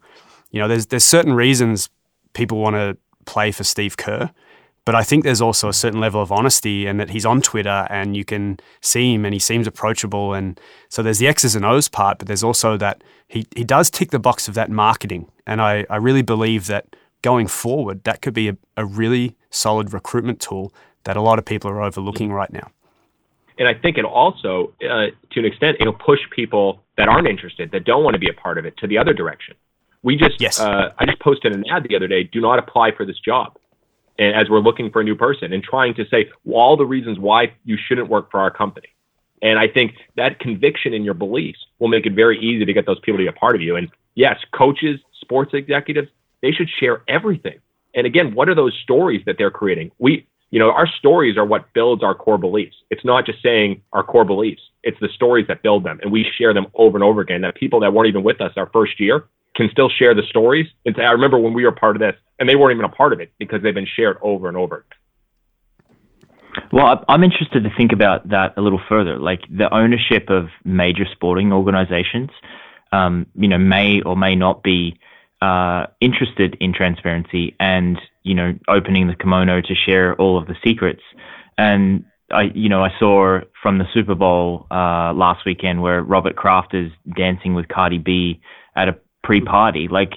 You 0.50 0.60
know, 0.60 0.68
there's 0.68 0.86
there's 0.86 1.04
certain 1.04 1.32
reasons 1.32 1.88
people 2.32 2.58
want 2.58 2.76
to 2.76 2.96
play 3.24 3.52
for 3.52 3.64
Steve 3.64 3.96
Kerr, 3.96 4.30
but 4.84 4.94
I 4.94 5.02
think 5.02 5.24
there's 5.24 5.40
also 5.40 5.68
a 5.68 5.72
certain 5.72 6.00
level 6.00 6.20
of 6.22 6.32
honesty 6.32 6.86
and 6.86 6.98
that 6.98 7.10
he's 7.10 7.26
on 7.26 7.42
Twitter 7.42 7.86
and 7.90 8.16
you 8.16 8.24
can 8.24 8.58
see 8.80 9.14
him 9.14 9.24
and 9.24 9.34
he 9.34 9.38
seems 9.38 9.66
approachable. 9.66 10.34
And 10.34 10.58
so 10.88 11.02
there's 11.02 11.18
the 11.18 11.28
X's 11.28 11.54
and 11.54 11.64
O's 11.64 11.88
part, 11.88 12.18
but 12.18 12.26
there's 12.26 12.42
also 12.42 12.76
that 12.78 13.04
he, 13.28 13.46
he 13.54 13.62
does 13.62 13.90
tick 13.90 14.10
the 14.10 14.18
box 14.18 14.48
of 14.48 14.54
that 14.54 14.70
marketing. 14.70 15.30
And 15.46 15.60
I, 15.60 15.86
I 15.90 15.96
really 15.96 16.22
believe 16.22 16.66
that 16.66 16.96
going 17.22 17.46
forward, 17.46 18.04
that 18.04 18.22
could 18.22 18.34
be 18.34 18.48
a, 18.48 18.56
a 18.76 18.84
really 18.84 19.36
solid 19.50 19.92
recruitment 19.92 20.40
tool 20.40 20.72
that 21.04 21.16
a 21.16 21.20
lot 21.20 21.38
of 21.38 21.44
people 21.44 21.70
are 21.70 21.82
overlooking 21.82 22.32
right 22.32 22.52
now. 22.52 22.70
And 23.58 23.68
I 23.68 23.74
think 23.74 23.98
it 23.98 24.04
also, 24.04 24.72
uh, 24.82 25.06
to 25.32 25.40
an 25.40 25.44
extent, 25.44 25.76
it'll 25.80 25.92
push 25.92 26.20
people 26.34 26.82
that 26.96 27.08
aren't 27.08 27.28
interested, 27.28 27.70
that 27.72 27.84
don't 27.84 28.02
want 28.02 28.14
to 28.14 28.18
be 28.18 28.28
a 28.30 28.32
part 28.32 28.56
of 28.56 28.64
it, 28.64 28.76
to 28.78 28.86
the 28.86 28.96
other 28.96 29.12
direction. 29.12 29.54
We 30.02 30.16
just, 30.16 30.40
yes. 30.40 30.58
uh, 30.58 30.92
I 30.98 31.04
just 31.04 31.20
posted 31.20 31.52
an 31.52 31.64
ad 31.70 31.86
the 31.86 31.94
other 31.94 32.08
day. 32.08 32.24
Do 32.24 32.40
not 32.40 32.58
apply 32.58 32.92
for 32.96 33.04
this 33.04 33.18
job 33.18 33.58
and 34.20 34.36
as 34.36 34.50
we're 34.50 34.60
looking 34.60 34.90
for 34.90 35.00
a 35.00 35.04
new 35.04 35.16
person 35.16 35.52
and 35.52 35.64
trying 35.64 35.94
to 35.94 36.04
say 36.08 36.30
well, 36.44 36.60
all 36.60 36.76
the 36.76 36.84
reasons 36.84 37.18
why 37.18 37.54
you 37.64 37.76
shouldn't 37.88 38.08
work 38.08 38.30
for 38.30 38.38
our 38.38 38.50
company. 38.50 38.88
And 39.42 39.58
I 39.58 39.66
think 39.66 39.94
that 40.16 40.38
conviction 40.38 40.92
in 40.92 41.02
your 41.02 41.14
beliefs 41.14 41.58
will 41.78 41.88
make 41.88 42.04
it 42.04 42.12
very 42.12 42.38
easy 42.38 42.66
to 42.66 42.72
get 42.74 42.84
those 42.84 43.00
people 43.00 43.14
to 43.18 43.24
be 43.24 43.28
a 43.28 43.32
part 43.32 43.56
of 43.56 43.62
you. 43.62 43.76
And 43.76 43.88
yes, 44.14 44.36
coaches, 44.52 45.00
sports 45.22 45.52
executives, 45.54 46.08
they 46.42 46.52
should 46.52 46.68
share 46.68 47.02
everything. 47.08 47.58
And 47.94 48.06
again, 48.06 48.34
what 48.34 48.50
are 48.50 48.54
those 48.54 48.78
stories 48.82 49.22
that 49.24 49.36
they're 49.38 49.50
creating? 49.50 49.90
We, 49.98 50.26
you 50.50 50.58
know, 50.58 50.70
our 50.70 50.88
stories 50.98 51.36
are 51.36 51.44
what 51.44 51.72
builds 51.72 52.02
our 52.02 52.14
core 52.14 52.38
beliefs. 52.38 52.76
It's 52.90 53.04
not 53.04 53.24
just 53.24 53.42
saying 53.42 53.82
our 53.92 54.02
core 54.02 54.24
beliefs. 54.24 54.62
It's 54.82 54.98
the 55.00 55.08
stories 55.14 55.46
that 55.46 55.62
build 55.62 55.84
them. 55.84 56.00
And 56.02 56.10
we 56.10 56.26
share 56.38 56.52
them 56.52 56.66
over 56.74 56.96
and 56.96 57.04
over 57.04 57.20
again 57.20 57.42
that 57.42 57.54
people 57.54 57.80
that 57.80 57.92
weren't 57.92 58.08
even 58.08 58.24
with 58.24 58.40
us 58.40 58.52
our 58.56 58.68
first 58.72 58.98
year 58.98 59.24
can 59.54 59.68
still 59.70 59.88
share 59.88 60.14
the 60.14 60.22
stories 60.28 60.66
and 60.84 60.94
say, 60.96 61.02
I 61.02 61.12
remember 61.12 61.38
when 61.38 61.54
we 61.54 61.64
were 61.64 61.72
part 61.72 61.96
of 61.96 62.00
this, 62.00 62.14
and 62.38 62.48
they 62.48 62.56
weren't 62.56 62.74
even 62.74 62.84
a 62.84 62.94
part 62.94 63.12
of 63.12 63.20
it 63.20 63.32
because 63.38 63.62
they've 63.62 63.74
been 63.74 63.86
shared 63.86 64.16
over 64.22 64.48
and 64.48 64.56
over. 64.56 64.84
Well, 66.72 67.04
I'm 67.08 67.22
interested 67.22 67.62
to 67.64 67.70
think 67.76 67.92
about 67.92 68.28
that 68.30 68.54
a 68.56 68.60
little 68.60 68.80
further. 68.88 69.18
Like 69.18 69.42
the 69.48 69.72
ownership 69.72 70.30
of 70.30 70.48
major 70.64 71.04
sporting 71.12 71.52
organizations, 71.52 72.30
um, 72.92 73.26
you 73.34 73.48
know, 73.48 73.58
may 73.58 74.00
or 74.02 74.16
may 74.16 74.34
not 74.34 74.62
be 74.62 74.98
uh, 75.40 75.86
interested 76.00 76.56
in 76.60 76.72
transparency 76.74 77.56
and, 77.58 77.98
you 78.22 78.34
know, 78.34 78.54
opening 78.68 79.06
the 79.06 79.14
kimono 79.14 79.60
to 79.60 79.74
share 79.74 80.14
all 80.16 80.38
of 80.38 80.46
the 80.46 80.56
secrets. 80.64 81.02
And 81.56 82.04
I, 82.30 82.50
you 82.54 82.68
know, 82.68 82.84
I 82.84 82.90
saw 82.98 83.40
from 83.62 83.78
the 83.78 83.86
Super 83.92 84.14
Bowl 84.14 84.66
uh, 84.70 85.12
last 85.14 85.44
weekend 85.44 85.82
where 85.82 86.02
Robert 86.02 86.36
Kraft 86.36 86.74
is 86.74 86.92
dancing 87.16 87.54
with 87.54 87.68
Cardi 87.68 87.98
B 87.98 88.40
at 88.76 88.88
a 88.88 88.96
pre-party. 89.24 89.88
Like 89.88 90.12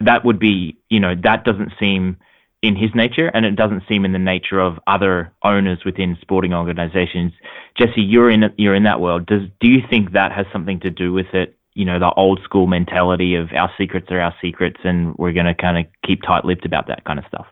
that 0.00 0.24
would 0.24 0.38
be, 0.38 0.78
you 0.88 1.00
know, 1.00 1.14
that 1.22 1.44
doesn't 1.44 1.72
seem 1.80 2.16
in 2.60 2.74
his 2.74 2.90
nature, 2.94 3.28
and 3.28 3.46
it 3.46 3.54
doesn't 3.54 3.84
seem 3.88 4.04
in 4.04 4.12
the 4.12 4.18
nature 4.18 4.58
of 4.58 4.78
other 4.86 5.32
owners 5.44 5.78
within 5.84 6.18
sporting 6.20 6.52
organizations. 6.52 7.32
Jesse, 7.76 8.02
you're 8.02 8.30
in 8.30 8.52
you're 8.56 8.74
in 8.74 8.82
that 8.84 9.00
world. 9.00 9.26
Does 9.26 9.42
do 9.60 9.68
you 9.68 9.80
think 9.88 10.12
that 10.12 10.32
has 10.32 10.46
something 10.52 10.80
to 10.80 10.90
do 10.90 11.12
with 11.12 11.32
it? 11.34 11.57
You 11.78 11.84
know, 11.84 12.00
the 12.00 12.12
old 12.12 12.40
school 12.42 12.66
mentality 12.66 13.36
of 13.36 13.52
our 13.52 13.70
secrets 13.78 14.08
are 14.10 14.20
our 14.20 14.34
secrets, 14.42 14.80
and 14.82 15.14
we're 15.16 15.32
going 15.32 15.46
to 15.46 15.54
kind 15.54 15.78
of 15.78 15.86
keep 16.04 16.22
tight-lipped 16.22 16.66
about 16.66 16.88
that 16.88 17.04
kind 17.04 17.20
of 17.20 17.24
stuff. 17.26 17.46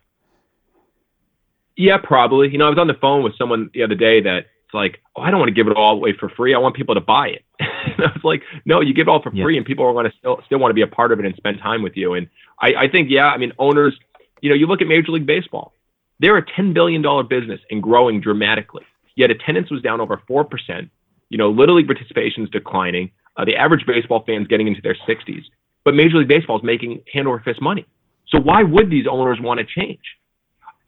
Yeah, 1.76 1.98
probably. 2.02 2.50
You 2.50 2.58
know, 2.58 2.66
I 2.66 2.70
was 2.70 2.78
on 2.78 2.88
the 2.88 2.94
phone 3.00 3.22
with 3.22 3.38
someone 3.38 3.70
the 3.72 3.84
other 3.84 3.94
day 3.94 4.22
that 4.22 4.38
it's 4.38 4.74
like, 4.74 5.00
oh, 5.14 5.22
I 5.22 5.30
don't 5.30 5.38
want 5.38 5.50
to 5.50 5.54
give 5.54 5.68
it 5.68 5.76
all 5.76 5.92
away 5.92 6.12
for 6.18 6.28
free. 6.28 6.56
I 6.56 6.58
want 6.58 6.74
people 6.74 6.96
to 6.96 7.00
buy 7.00 7.28
it. 7.28 7.44
and 7.60 8.04
I 8.04 8.10
was 8.12 8.24
like, 8.24 8.42
no, 8.64 8.80
you 8.80 8.94
give 8.94 9.06
it 9.06 9.10
all 9.10 9.22
for 9.22 9.30
free, 9.30 9.56
and 9.56 9.64
people 9.64 9.86
are 9.86 9.92
going 9.92 10.10
to 10.10 10.16
still 10.18 10.40
still 10.46 10.58
want 10.58 10.70
to 10.70 10.74
be 10.74 10.82
a 10.82 10.88
part 10.88 11.12
of 11.12 11.20
it 11.20 11.24
and 11.24 11.36
spend 11.36 11.60
time 11.60 11.84
with 11.84 11.96
you. 11.96 12.14
And 12.14 12.28
I, 12.60 12.74
I 12.74 12.88
think, 12.88 13.08
yeah, 13.08 13.26
I 13.26 13.36
mean, 13.36 13.52
owners, 13.60 13.96
you 14.40 14.48
know, 14.48 14.56
you 14.56 14.66
look 14.66 14.82
at 14.82 14.88
Major 14.88 15.12
League 15.12 15.24
Baseball, 15.26 15.72
they're 16.18 16.36
a 16.36 16.44
ten 16.44 16.72
billion 16.72 17.00
dollar 17.00 17.22
business 17.22 17.60
and 17.70 17.80
growing 17.80 18.20
dramatically. 18.20 18.82
Yet 19.14 19.30
attendance 19.30 19.70
was 19.70 19.82
down 19.82 20.00
over 20.00 20.20
four 20.26 20.42
percent. 20.42 20.90
You 21.28 21.38
know, 21.38 21.50
little 21.50 21.76
league 21.76 21.86
participation 21.86 22.42
is 22.42 22.50
declining. 22.50 23.12
Uh, 23.36 23.44
the 23.44 23.56
average 23.56 23.84
baseball 23.86 24.22
fan's 24.26 24.46
getting 24.46 24.66
into 24.66 24.80
their 24.82 24.96
60s, 25.08 25.42
but 25.84 25.94
Major 25.94 26.18
League 26.18 26.28
Baseball 26.28 26.58
is 26.58 26.64
making 26.64 27.02
hand 27.12 27.28
over 27.28 27.40
fist 27.40 27.60
money. 27.60 27.86
So 28.28 28.40
why 28.40 28.62
would 28.62 28.90
these 28.90 29.06
owners 29.10 29.38
want 29.40 29.60
to 29.60 29.66
change? 29.66 30.00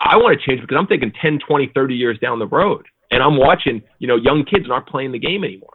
I 0.01 0.17
want 0.17 0.39
to 0.39 0.47
change 0.47 0.61
because 0.61 0.77
I'm 0.79 0.87
thinking 0.87 1.13
10, 1.21 1.41
20, 1.47 1.73
30 1.75 1.95
years 1.95 2.19
down 2.19 2.39
the 2.39 2.47
road 2.47 2.87
and 3.11 3.23
I'm 3.23 3.37
watching, 3.37 3.83
you 3.99 4.09
know, 4.09 4.17
young 4.17 4.45
kids 4.45 4.67
aren't 4.71 4.87
playing 4.87 5.13
the 5.13 5.19
game 5.19 5.45
anymore. 5.45 5.75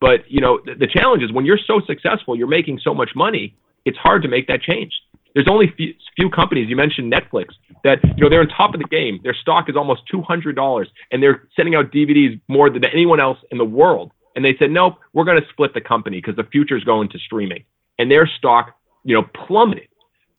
But 0.00 0.28
you 0.28 0.40
know, 0.40 0.60
the, 0.64 0.74
the 0.74 0.86
challenge 0.86 1.22
is 1.22 1.32
when 1.32 1.44
you're 1.44 1.58
so 1.66 1.80
successful, 1.86 2.36
you're 2.36 2.46
making 2.46 2.80
so 2.82 2.94
much 2.94 3.10
money. 3.14 3.56
It's 3.84 3.98
hard 3.98 4.22
to 4.22 4.28
make 4.28 4.46
that 4.48 4.60
change. 4.62 4.92
There's 5.34 5.48
only 5.50 5.72
few, 5.76 5.94
few 6.16 6.30
companies. 6.30 6.68
You 6.68 6.76
mentioned 6.76 7.12
Netflix 7.12 7.46
that 7.82 7.98
you 8.16 8.22
know 8.22 8.28
they're 8.28 8.40
on 8.40 8.48
top 8.48 8.74
of 8.74 8.80
the 8.80 8.86
game. 8.86 9.20
Their 9.22 9.34
stock 9.34 9.68
is 9.68 9.76
almost 9.76 10.02
two 10.10 10.22
hundred 10.22 10.56
dollars, 10.56 10.88
and 11.10 11.22
they're 11.22 11.48
sending 11.56 11.74
out 11.74 11.90
DVDs 11.90 12.40
more 12.48 12.70
than 12.70 12.84
anyone 12.84 13.20
else 13.20 13.38
in 13.50 13.58
the 13.58 13.64
world. 13.64 14.12
And 14.34 14.44
they 14.44 14.56
said, 14.58 14.70
nope, 14.70 14.98
we're 15.12 15.24
going 15.24 15.40
to 15.40 15.48
split 15.50 15.74
the 15.74 15.80
company 15.80 16.18
because 16.18 16.36
the 16.36 16.44
future 16.44 16.76
is 16.76 16.84
going 16.84 17.08
to 17.10 17.18
streaming. 17.18 17.64
And 17.98 18.10
their 18.10 18.26
stock, 18.26 18.76
you 19.04 19.14
know, 19.14 19.22
plummeted. 19.46 19.88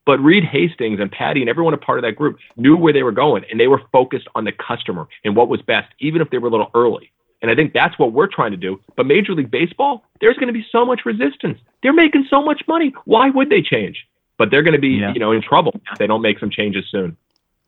But 0.04 0.20
Reed 0.20 0.44
Hastings 0.44 1.00
and 1.00 1.10
Patty 1.10 1.40
and 1.40 1.50
everyone 1.50 1.74
a 1.74 1.78
part 1.78 1.98
of 1.98 2.02
that 2.02 2.12
group 2.12 2.38
knew 2.56 2.76
where 2.76 2.92
they 2.92 3.02
were 3.02 3.12
going, 3.12 3.44
and 3.50 3.58
they 3.58 3.66
were 3.66 3.82
focused 3.90 4.28
on 4.36 4.44
the 4.44 4.52
customer 4.52 5.08
and 5.24 5.34
what 5.34 5.48
was 5.48 5.60
best, 5.62 5.92
even 5.98 6.20
if 6.20 6.30
they 6.30 6.38
were 6.38 6.48
a 6.48 6.50
little 6.50 6.70
early. 6.74 7.10
And 7.42 7.50
I 7.50 7.54
think 7.54 7.72
that's 7.72 7.98
what 7.98 8.12
we're 8.12 8.28
trying 8.28 8.52
to 8.52 8.56
do. 8.56 8.80
But 8.96 9.06
Major 9.06 9.34
League 9.34 9.50
Baseball, 9.50 10.04
there's 10.20 10.36
going 10.36 10.46
to 10.46 10.52
be 10.52 10.64
so 10.70 10.86
much 10.86 11.00
resistance. 11.04 11.58
They're 11.82 11.92
making 11.92 12.26
so 12.30 12.42
much 12.42 12.62
money. 12.68 12.94
Why 13.04 13.30
would 13.30 13.50
they 13.50 13.62
change? 13.62 14.06
But 14.38 14.50
they're 14.50 14.62
going 14.62 14.74
to 14.74 14.80
be, 14.80 14.90
yeah. 14.90 15.12
you 15.12 15.18
know, 15.18 15.32
in 15.32 15.42
trouble 15.42 15.72
if 15.90 15.98
they 15.98 16.06
don't 16.06 16.22
make 16.22 16.38
some 16.38 16.50
changes 16.50 16.84
soon. 16.90 17.16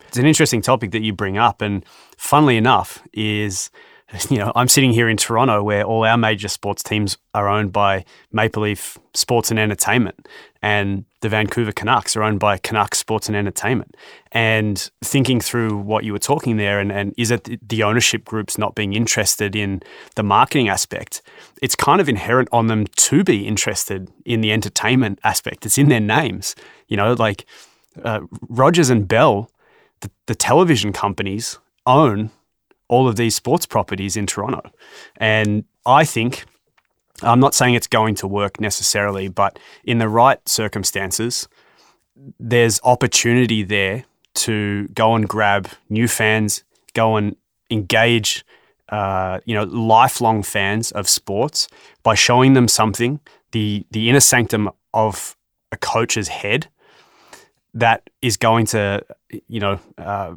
It's 0.07 0.17
an 0.17 0.27
interesting 0.27 0.63
topic 0.63 0.93
that 0.93 1.03
you 1.03 1.13
bring 1.13 1.37
up, 1.37 1.61
and 1.61 1.85
funnily 2.17 2.57
enough, 2.57 3.03
is 3.13 3.71
you 4.31 4.39
know, 4.39 4.53
I'm 4.55 4.69
sitting 4.69 4.93
here 4.93 5.09
in 5.09 5.17
Toronto 5.17 5.63
where 5.63 5.83
all 5.85 6.05
our 6.05 6.17
major 6.17 6.49
sports 6.49 6.83
teams 6.83 7.19
are 7.35 7.49
owned 7.49 7.73
by 7.73 8.05
Maple 8.33 8.63
Leaf 8.63 8.99
Sports 9.13 9.51
and 9.51 9.61
Entertainment, 9.61 10.27
and 10.63 11.05
the 11.21 11.29
Vancouver 11.29 11.73
Canucks 11.73 12.17
are 12.17 12.23
owned 12.23 12.41
by 12.41 12.57
Canucks 12.57 12.99
Sports 12.99 13.29
and 13.29 13.37
Entertainment. 13.37 13.97
And 14.33 14.91
thinking 15.05 15.41
through 15.41 15.77
what 15.77 16.05
you 16.05 16.13
were 16.13 16.19
talking 16.19 16.57
there, 16.57 16.81
and, 16.81 16.91
and 16.91 17.15
is 17.19 17.31
it 17.31 17.69
the 17.69 17.83
ownership 17.83 18.25
groups 18.25 18.57
not 18.57 18.75
being 18.75 18.95
interested 18.95 19.55
in 19.55 19.83
the 20.15 20.23
marketing 20.23 20.69
aspect? 20.69 21.21
It's 21.61 21.77
kind 21.77 22.01
of 22.01 22.09
inherent 22.09 22.49
on 22.51 22.69
them 22.69 22.87
to 22.87 23.25
be 23.25 23.47
interested 23.47 24.11
in 24.25 24.41
the 24.41 24.53
entertainment 24.53 25.19
aspect. 25.23 25.67
It's 25.67 25.77
in 25.77 25.89
their 25.89 26.01
names, 26.01 26.55
you 26.87 26.97
know, 26.97 27.13
like 27.13 27.45
uh, 28.05 28.21
Rogers 28.49 28.89
and 28.89 29.07
Bell, 29.07 29.51
the, 30.01 30.11
the 30.27 30.35
television 30.35 30.93
companies 30.93 31.59
own 31.85 32.31
all 32.89 33.09
of 33.09 33.17
these 33.17 33.35
sports 33.35 33.67
properties 33.67 34.17
in 34.17 34.27
Toronto. 34.27 34.71
And 35.17 35.65
I 35.87 36.05
think, 36.05 36.45
I'm 37.23 37.41
not 37.41 37.55
saying 37.55 37.75
it's 37.75 37.87
going 37.87 38.15
to 38.17 38.27
work 38.27 38.61
necessarily, 38.61 39.29
but 39.29 39.59
in 39.85 39.99
the 39.99 40.09
right 40.09 40.47
circumstances, 40.49 41.49
there's 42.41 42.81
opportunity 42.83 43.63
there 43.63 44.05
to 44.35 44.89
go 44.89 45.15
and 45.15 45.29
grab 45.29 45.69
new 45.89 46.09
fans, 46.09 46.65
go 46.95 47.17
and 47.17 47.37
engage, 47.71 48.45
uh, 48.89 49.41
you 49.45 49.55
know, 49.55 49.65
lifelong 49.65 50.43
fans 50.43 50.93
of 50.93 51.09
sports 51.09 51.69
by 52.03 52.15
showing 52.15 52.55
them 52.55 52.69
something, 52.69 53.21
the 53.53 53.85
the 53.91 54.09
inner 54.09 54.21
sanctum 54.21 54.71
of 54.95 55.37
a 55.73 55.77
coach's 55.77 56.29
head 56.29 56.69
that 57.75 58.09
is 58.23 58.37
going 58.37 58.67
to, 58.67 59.05
you 59.49 59.61
know, 59.61 59.79
uh, 59.99 60.35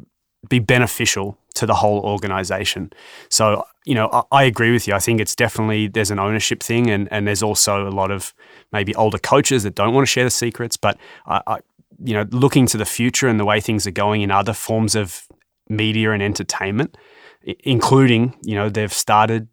be 0.48 0.58
beneficial 0.58 1.38
to 1.54 1.66
the 1.66 1.74
whole 1.74 2.00
organization. 2.00 2.92
So, 3.28 3.64
you 3.84 3.94
know, 3.94 4.08
I, 4.12 4.22
I, 4.32 4.42
agree 4.44 4.72
with 4.72 4.86
you. 4.86 4.94
I 4.94 4.98
think 4.98 5.20
it's 5.20 5.34
definitely 5.34 5.88
there's 5.88 6.10
an 6.10 6.18
ownership 6.18 6.62
thing, 6.62 6.90
and, 6.90 7.08
and 7.10 7.26
there's 7.26 7.42
also 7.42 7.88
a 7.88 7.90
lot 7.90 8.10
of 8.10 8.34
maybe 8.72 8.94
older 8.94 9.18
coaches 9.18 9.62
that 9.64 9.74
don't 9.74 9.94
want 9.94 10.06
to 10.06 10.10
share 10.10 10.24
the 10.24 10.30
secrets. 10.30 10.76
But 10.76 10.98
I, 11.26 11.42
I, 11.46 11.58
you 12.02 12.14
know, 12.14 12.26
looking 12.30 12.66
to 12.66 12.76
the 12.76 12.84
future 12.84 13.28
and 13.28 13.38
the 13.38 13.44
way 13.44 13.60
things 13.60 13.86
are 13.86 13.92
going 13.92 14.22
in 14.22 14.30
other 14.30 14.52
forms 14.52 14.94
of 14.94 15.26
media 15.68 16.12
and 16.12 16.22
entertainment, 16.22 16.96
including, 17.64 18.34
you 18.42 18.54
know, 18.54 18.68
they've 18.68 18.92
started, 18.92 19.48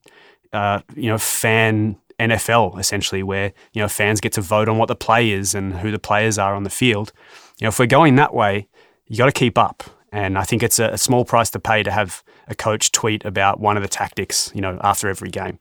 uh, 0.53 0.81
you 0.95 1.09
know, 1.09 1.17
fan 1.17 1.97
NFL 2.19 2.77
essentially, 2.79 3.23
where 3.23 3.53
you 3.73 3.81
know 3.81 3.87
fans 3.87 4.19
get 4.19 4.33
to 4.33 4.41
vote 4.41 4.67
on 4.67 4.77
what 4.77 4.87
the 4.87 4.95
play 4.95 5.31
is 5.31 5.55
and 5.55 5.73
who 5.75 5.91
the 5.91 5.99
players 5.99 6.37
are 6.37 6.53
on 6.53 6.63
the 6.63 6.69
field. 6.69 7.13
You 7.59 7.65
know, 7.65 7.69
if 7.69 7.79
we're 7.79 7.87
going 7.87 8.15
that 8.17 8.33
way, 8.33 8.67
you 9.07 9.17
got 9.17 9.25
to 9.25 9.31
keep 9.31 9.57
up. 9.57 9.83
And 10.11 10.37
I 10.37 10.43
think 10.43 10.63
it's 10.63 10.79
a, 10.79 10.89
a, 10.89 10.97
small 10.97 11.23
price 11.23 11.49
to 11.51 11.59
pay 11.59 11.83
to 11.83 11.91
have 11.91 12.23
a 12.47 12.55
coach 12.55 12.91
tweet 12.91 13.23
about 13.25 13.59
one 13.59 13.77
of 13.77 13.83
the 13.83 13.89
tactics, 13.89 14.51
you 14.55 14.61
know, 14.61 14.79
after 14.81 15.07
every 15.07 15.29
game. 15.29 15.59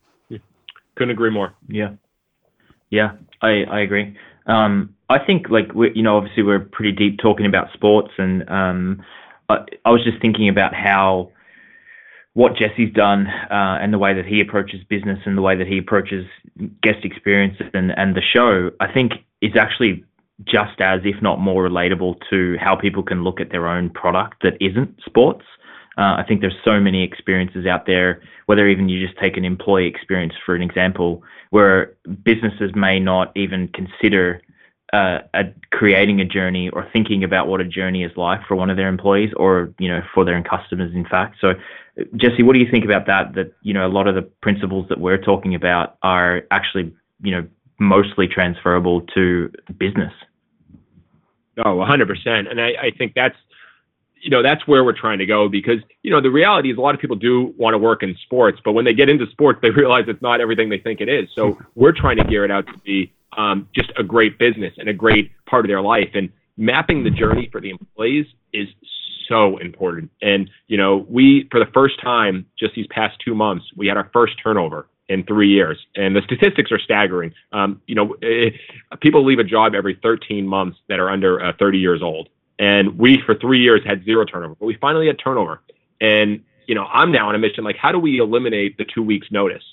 Couldn't 0.94 1.12
agree 1.12 1.30
more. 1.30 1.54
Yeah. 1.68 1.90
Yeah, 2.90 3.12
I, 3.42 3.64
I 3.70 3.80
agree. 3.80 4.16
Um, 4.46 4.94
I 5.08 5.18
think 5.24 5.48
like 5.48 5.74
we, 5.74 5.92
you 5.94 6.02
know, 6.02 6.16
obviously 6.16 6.42
we're 6.42 6.60
pretty 6.60 6.92
deep 6.92 7.18
talking 7.18 7.46
about 7.46 7.72
sports, 7.72 8.10
and 8.18 8.48
um, 8.48 9.04
I, 9.48 9.58
I, 9.84 9.90
was 9.90 10.02
just 10.02 10.20
thinking 10.20 10.48
about 10.48 10.74
how 10.74 11.30
what 12.32 12.56
Jesse's 12.56 12.92
done 12.92 13.26
uh, 13.26 13.78
and 13.80 13.92
the 13.92 13.98
way 13.98 14.14
that 14.14 14.26
he 14.26 14.40
approaches 14.40 14.82
business 14.88 15.18
and 15.26 15.36
the 15.36 15.42
way 15.42 15.54
that 15.54 15.66
he 15.66 15.78
approaches 15.78 16.26
guest 16.82 17.04
experiences 17.04 17.66
and 17.74 17.96
and 17.98 18.16
the 18.16 18.22
show. 18.22 18.70
I 18.80 18.92
think 18.92 19.12
is 19.40 19.54
actually 19.54 20.04
just 20.44 20.80
as, 20.80 21.00
if 21.04 21.20
not 21.22 21.40
more, 21.40 21.68
relatable 21.68 22.16
to 22.30 22.56
how 22.60 22.76
people 22.76 23.02
can 23.02 23.24
look 23.24 23.40
at 23.40 23.50
their 23.50 23.66
own 23.66 23.90
product 23.90 24.42
that 24.42 24.56
isn't 24.60 25.00
sports. 25.04 25.44
Uh, 25.96 26.14
I 26.16 26.24
think 26.26 26.40
there's 26.40 26.56
so 26.64 26.78
many 26.78 27.02
experiences 27.02 27.66
out 27.66 27.86
there, 27.86 28.22
whether 28.46 28.68
even 28.68 28.88
you 28.88 29.04
just 29.04 29.18
take 29.18 29.36
an 29.36 29.44
employee 29.44 29.86
experience 29.86 30.34
for 30.46 30.54
an 30.54 30.62
example, 30.62 31.24
where 31.50 31.96
businesses 32.22 32.70
may 32.74 33.00
not 33.00 33.32
even 33.36 33.68
consider 33.68 34.40
uh, 34.92 35.18
a, 35.34 35.44
creating 35.70 36.20
a 36.20 36.24
journey 36.24 36.70
or 36.70 36.88
thinking 36.92 37.22
about 37.22 37.46
what 37.46 37.60
a 37.60 37.64
journey 37.64 38.04
is 38.04 38.12
like 38.16 38.40
for 38.46 38.56
one 38.56 38.70
of 38.70 38.76
their 38.76 38.88
employees 38.88 39.30
or 39.36 39.72
you 39.78 39.88
know 39.88 40.00
for 40.14 40.24
their 40.24 40.42
customers 40.42 40.90
in 40.94 41.04
fact 41.04 41.36
so 41.42 41.52
jesse 42.16 42.42
what 42.42 42.54
do 42.54 42.58
you 42.58 42.70
think 42.70 42.86
about 42.86 43.06
that 43.06 43.34
that 43.34 43.52
you 43.60 43.74
know 43.74 43.86
a 43.86 43.92
lot 43.92 44.08
of 44.08 44.14
the 44.14 44.22
principles 44.22 44.86
that 44.88 44.98
we're 44.98 45.18
talking 45.18 45.54
about 45.54 45.98
are 46.02 46.42
actually 46.50 46.90
you 47.22 47.30
know 47.30 47.46
mostly 47.78 48.26
transferable 48.26 49.02
to 49.02 49.52
business 49.76 50.12
Oh, 51.58 51.76
100%. 51.76 52.50
And 52.50 52.60
I, 52.60 52.68
I 52.80 52.90
think 52.96 53.14
that's, 53.14 53.36
you 54.20 54.30
know, 54.30 54.42
that's 54.42 54.66
where 54.66 54.84
we're 54.84 54.98
trying 54.98 55.18
to 55.18 55.26
go 55.26 55.48
because, 55.48 55.78
you 56.02 56.10
know, 56.10 56.20
the 56.20 56.30
reality 56.30 56.70
is 56.70 56.78
a 56.78 56.80
lot 56.80 56.94
of 56.94 57.00
people 57.00 57.16
do 57.16 57.54
want 57.56 57.74
to 57.74 57.78
work 57.78 58.02
in 58.02 58.16
sports, 58.22 58.60
but 58.64 58.72
when 58.72 58.84
they 58.84 58.94
get 58.94 59.08
into 59.08 59.26
sports, 59.30 59.58
they 59.62 59.70
realize 59.70 60.04
it's 60.08 60.22
not 60.22 60.40
everything 60.40 60.68
they 60.68 60.78
think 60.78 61.00
it 61.00 61.08
is. 61.08 61.28
So 61.34 61.58
we're 61.74 61.92
trying 61.92 62.16
to 62.18 62.24
gear 62.24 62.44
it 62.44 62.50
out 62.50 62.66
to 62.66 62.78
be 62.84 63.12
um, 63.36 63.68
just 63.74 63.92
a 63.98 64.02
great 64.02 64.38
business 64.38 64.74
and 64.78 64.88
a 64.88 64.94
great 64.94 65.32
part 65.46 65.64
of 65.64 65.68
their 65.68 65.82
life. 65.82 66.10
And 66.14 66.30
mapping 66.56 67.04
the 67.04 67.10
journey 67.10 67.48
for 67.50 67.60
the 67.60 67.70
employees 67.70 68.26
is 68.52 68.68
so 69.28 69.58
important. 69.58 70.10
And, 70.22 70.50
you 70.66 70.76
know, 70.76 71.06
we, 71.08 71.48
for 71.50 71.60
the 71.60 71.70
first 71.72 72.00
time, 72.00 72.46
just 72.58 72.74
these 72.74 72.86
past 72.90 73.16
two 73.24 73.34
months, 73.34 73.64
we 73.76 73.86
had 73.86 73.96
our 73.96 74.10
first 74.12 74.34
turnover 74.42 74.88
in 75.08 75.24
three 75.24 75.48
years, 75.48 75.78
and 75.96 76.14
the 76.14 76.22
statistics 76.22 76.70
are 76.70 76.78
staggering. 76.78 77.32
Um, 77.52 77.80
you 77.86 77.94
know, 77.94 78.16
it, 78.20 78.54
eh, 78.92 78.96
people 79.00 79.24
leave 79.24 79.38
a 79.38 79.44
job 79.44 79.74
every 79.74 79.98
13 80.02 80.46
months 80.46 80.78
that 80.88 81.00
are 81.00 81.10
under 81.10 81.42
uh, 81.42 81.52
30 81.58 81.78
years 81.78 82.02
old, 82.02 82.28
and 82.58 82.98
we 82.98 83.20
for 83.24 83.34
three 83.34 83.60
years 83.60 83.80
had 83.84 84.04
zero 84.04 84.24
turnover, 84.24 84.54
but 84.54 84.66
we 84.66 84.76
finally 84.80 85.06
had 85.06 85.18
turnover. 85.18 85.60
And 86.00 86.42
you 86.66 86.74
know, 86.74 86.84
I'm 86.84 87.10
now 87.10 87.28
on 87.28 87.34
a 87.34 87.38
mission 87.38 87.64
like, 87.64 87.76
how 87.76 87.90
do 87.90 87.98
we 87.98 88.18
eliminate 88.18 88.76
the 88.76 88.84
two 88.84 89.02
weeks 89.02 89.28
notice? 89.30 89.64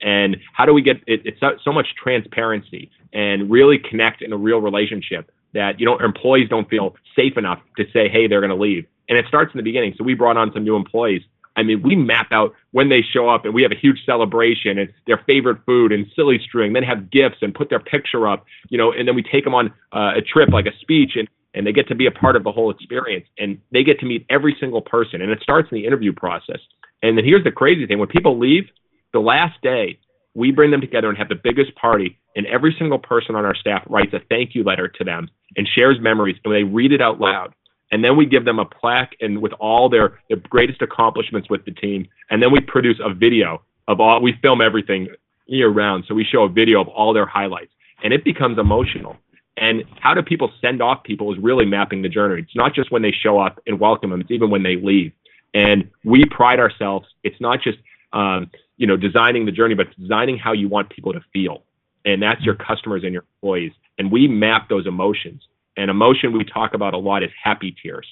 And 0.00 0.36
how 0.52 0.66
do 0.66 0.72
we 0.72 0.82
get 0.82 0.98
it, 1.06 1.22
it's 1.24 1.40
so, 1.40 1.56
so 1.64 1.72
much 1.72 1.88
transparency 2.00 2.90
and 3.12 3.50
really 3.50 3.78
connect 3.78 4.22
in 4.22 4.32
a 4.32 4.36
real 4.36 4.60
relationship 4.60 5.30
that 5.52 5.80
you 5.80 5.86
know 5.86 5.98
employees 5.98 6.48
don't 6.48 6.68
feel 6.68 6.96
safe 7.16 7.36
enough 7.36 7.60
to 7.76 7.84
say, 7.92 8.08
hey, 8.08 8.26
they're 8.26 8.40
going 8.40 8.50
to 8.50 8.56
leave. 8.56 8.86
And 9.08 9.18
it 9.18 9.26
starts 9.26 9.52
in 9.52 9.58
the 9.58 9.64
beginning. 9.64 9.94
So 9.98 10.04
we 10.04 10.14
brought 10.14 10.36
on 10.36 10.52
some 10.52 10.64
new 10.64 10.76
employees 10.76 11.22
I 11.56 11.62
mean, 11.62 11.82
we 11.82 11.94
map 11.94 12.28
out 12.32 12.54
when 12.72 12.88
they 12.88 13.02
show 13.02 13.28
up 13.28 13.44
and 13.44 13.54
we 13.54 13.62
have 13.62 13.72
a 13.72 13.78
huge 13.78 14.04
celebration 14.04 14.78
and 14.78 14.92
their 15.06 15.20
favorite 15.26 15.58
food 15.64 15.92
and 15.92 16.06
silly 16.16 16.40
string, 16.44 16.72
then 16.72 16.82
have 16.82 17.10
gifts 17.10 17.36
and 17.42 17.54
put 17.54 17.70
their 17.70 17.80
picture 17.80 18.26
up, 18.26 18.44
you 18.68 18.78
know, 18.78 18.92
and 18.92 19.06
then 19.06 19.14
we 19.14 19.22
take 19.22 19.44
them 19.44 19.54
on 19.54 19.72
uh, 19.92 20.12
a 20.16 20.20
trip 20.20 20.48
like 20.50 20.66
a 20.66 20.76
speech 20.80 21.12
and, 21.14 21.28
and 21.54 21.66
they 21.66 21.72
get 21.72 21.86
to 21.88 21.94
be 21.94 22.06
a 22.06 22.10
part 22.10 22.34
of 22.34 22.42
the 22.42 22.50
whole 22.50 22.70
experience 22.70 23.26
and 23.38 23.58
they 23.72 23.84
get 23.84 24.00
to 24.00 24.06
meet 24.06 24.26
every 24.30 24.56
single 24.58 24.80
person. 24.80 25.22
And 25.22 25.30
it 25.30 25.40
starts 25.42 25.68
in 25.70 25.78
the 25.78 25.86
interview 25.86 26.12
process. 26.12 26.58
And 27.02 27.16
then 27.16 27.24
here's 27.24 27.44
the 27.44 27.52
crazy 27.52 27.86
thing 27.86 27.98
when 27.98 28.08
people 28.08 28.38
leave, 28.38 28.64
the 29.12 29.20
last 29.20 29.60
day, 29.62 30.00
we 30.34 30.50
bring 30.50 30.72
them 30.72 30.80
together 30.80 31.08
and 31.08 31.16
have 31.16 31.28
the 31.28 31.40
biggest 31.42 31.74
party 31.76 32.18
and 32.36 32.46
every 32.46 32.74
single 32.78 32.98
person 32.98 33.36
on 33.36 33.44
our 33.44 33.54
staff 33.54 33.84
writes 33.88 34.12
a 34.12 34.18
thank 34.28 34.54
you 34.54 34.64
letter 34.64 34.88
to 34.88 35.04
them 35.04 35.28
and 35.56 35.68
shares 35.74 35.98
memories 36.00 36.36
and 36.44 36.52
they 36.52 36.64
read 36.64 36.92
it 36.92 37.00
out 37.00 37.20
loud 37.20 37.54
and 37.90 38.04
then 38.04 38.16
we 38.16 38.26
give 38.26 38.44
them 38.44 38.58
a 38.58 38.64
plaque 38.64 39.14
and 39.20 39.40
with 39.40 39.52
all 39.54 39.88
their, 39.88 40.18
their 40.28 40.38
greatest 40.38 40.82
accomplishments 40.82 41.48
with 41.48 41.64
the 41.64 41.70
team. 41.70 42.08
And 42.30 42.42
then 42.42 42.50
we 42.50 42.60
produce 42.60 42.98
a 43.04 43.12
video 43.12 43.62
of 43.86 44.00
all, 44.00 44.20
we 44.20 44.34
film 44.42 44.60
everything 44.60 45.08
year 45.46 45.68
round. 45.68 46.04
So 46.08 46.14
we 46.14 46.24
show 46.24 46.44
a 46.44 46.48
video 46.48 46.80
of 46.80 46.88
all 46.88 47.12
their 47.12 47.26
highlights 47.26 47.70
and 48.02 48.12
it 48.12 48.24
becomes 48.24 48.58
emotional. 48.58 49.16
And 49.56 49.84
how 50.00 50.14
do 50.14 50.22
people 50.22 50.50
send 50.60 50.82
off 50.82 51.04
people 51.04 51.32
is 51.32 51.38
really 51.38 51.64
mapping 51.64 52.02
the 52.02 52.08
journey. 52.08 52.42
It's 52.42 52.56
not 52.56 52.74
just 52.74 52.90
when 52.90 53.02
they 53.02 53.12
show 53.12 53.38
up 53.38 53.60
and 53.66 53.78
welcome 53.78 54.10
them, 54.10 54.20
it's 54.20 54.30
even 54.30 54.50
when 54.50 54.62
they 54.62 54.76
leave. 54.76 55.12
And 55.52 55.88
we 56.04 56.24
pride 56.24 56.58
ourselves. 56.58 57.06
It's 57.22 57.40
not 57.40 57.62
just, 57.62 57.78
um, 58.12 58.50
you 58.76 58.88
know, 58.88 58.96
designing 58.96 59.46
the 59.46 59.52
journey, 59.52 59.76
but 59.76 59.86
designing 59.96 60.36
how 60.36 60.52
you 60.52 60.68
want 60.68 60.90
people 60.90 61.12
to 61.12 61.20
feel. 61.32 61.62
And 62.04 62.20
that's 62.20 62.42
your 62.42 62.56
customers 62.56 63.04
and 63.04 63.12
your 63.12 63.24
employees. 63.36 63.72
And 63.98 64.10
we 64.10 64.26
map 64.26 64.68
those 64.68 64.88
emotions. 64.88 65.42
And 65.76 65.90
emotion 65.90 66.32
we 66.32 66.44
talk 66.44 66.74
about 66.74 66.94
a 66.94 66.98
lot 66.98 67.22
is 67.22 67.30
happy 67.42 67.74
tears. 67.82 68.06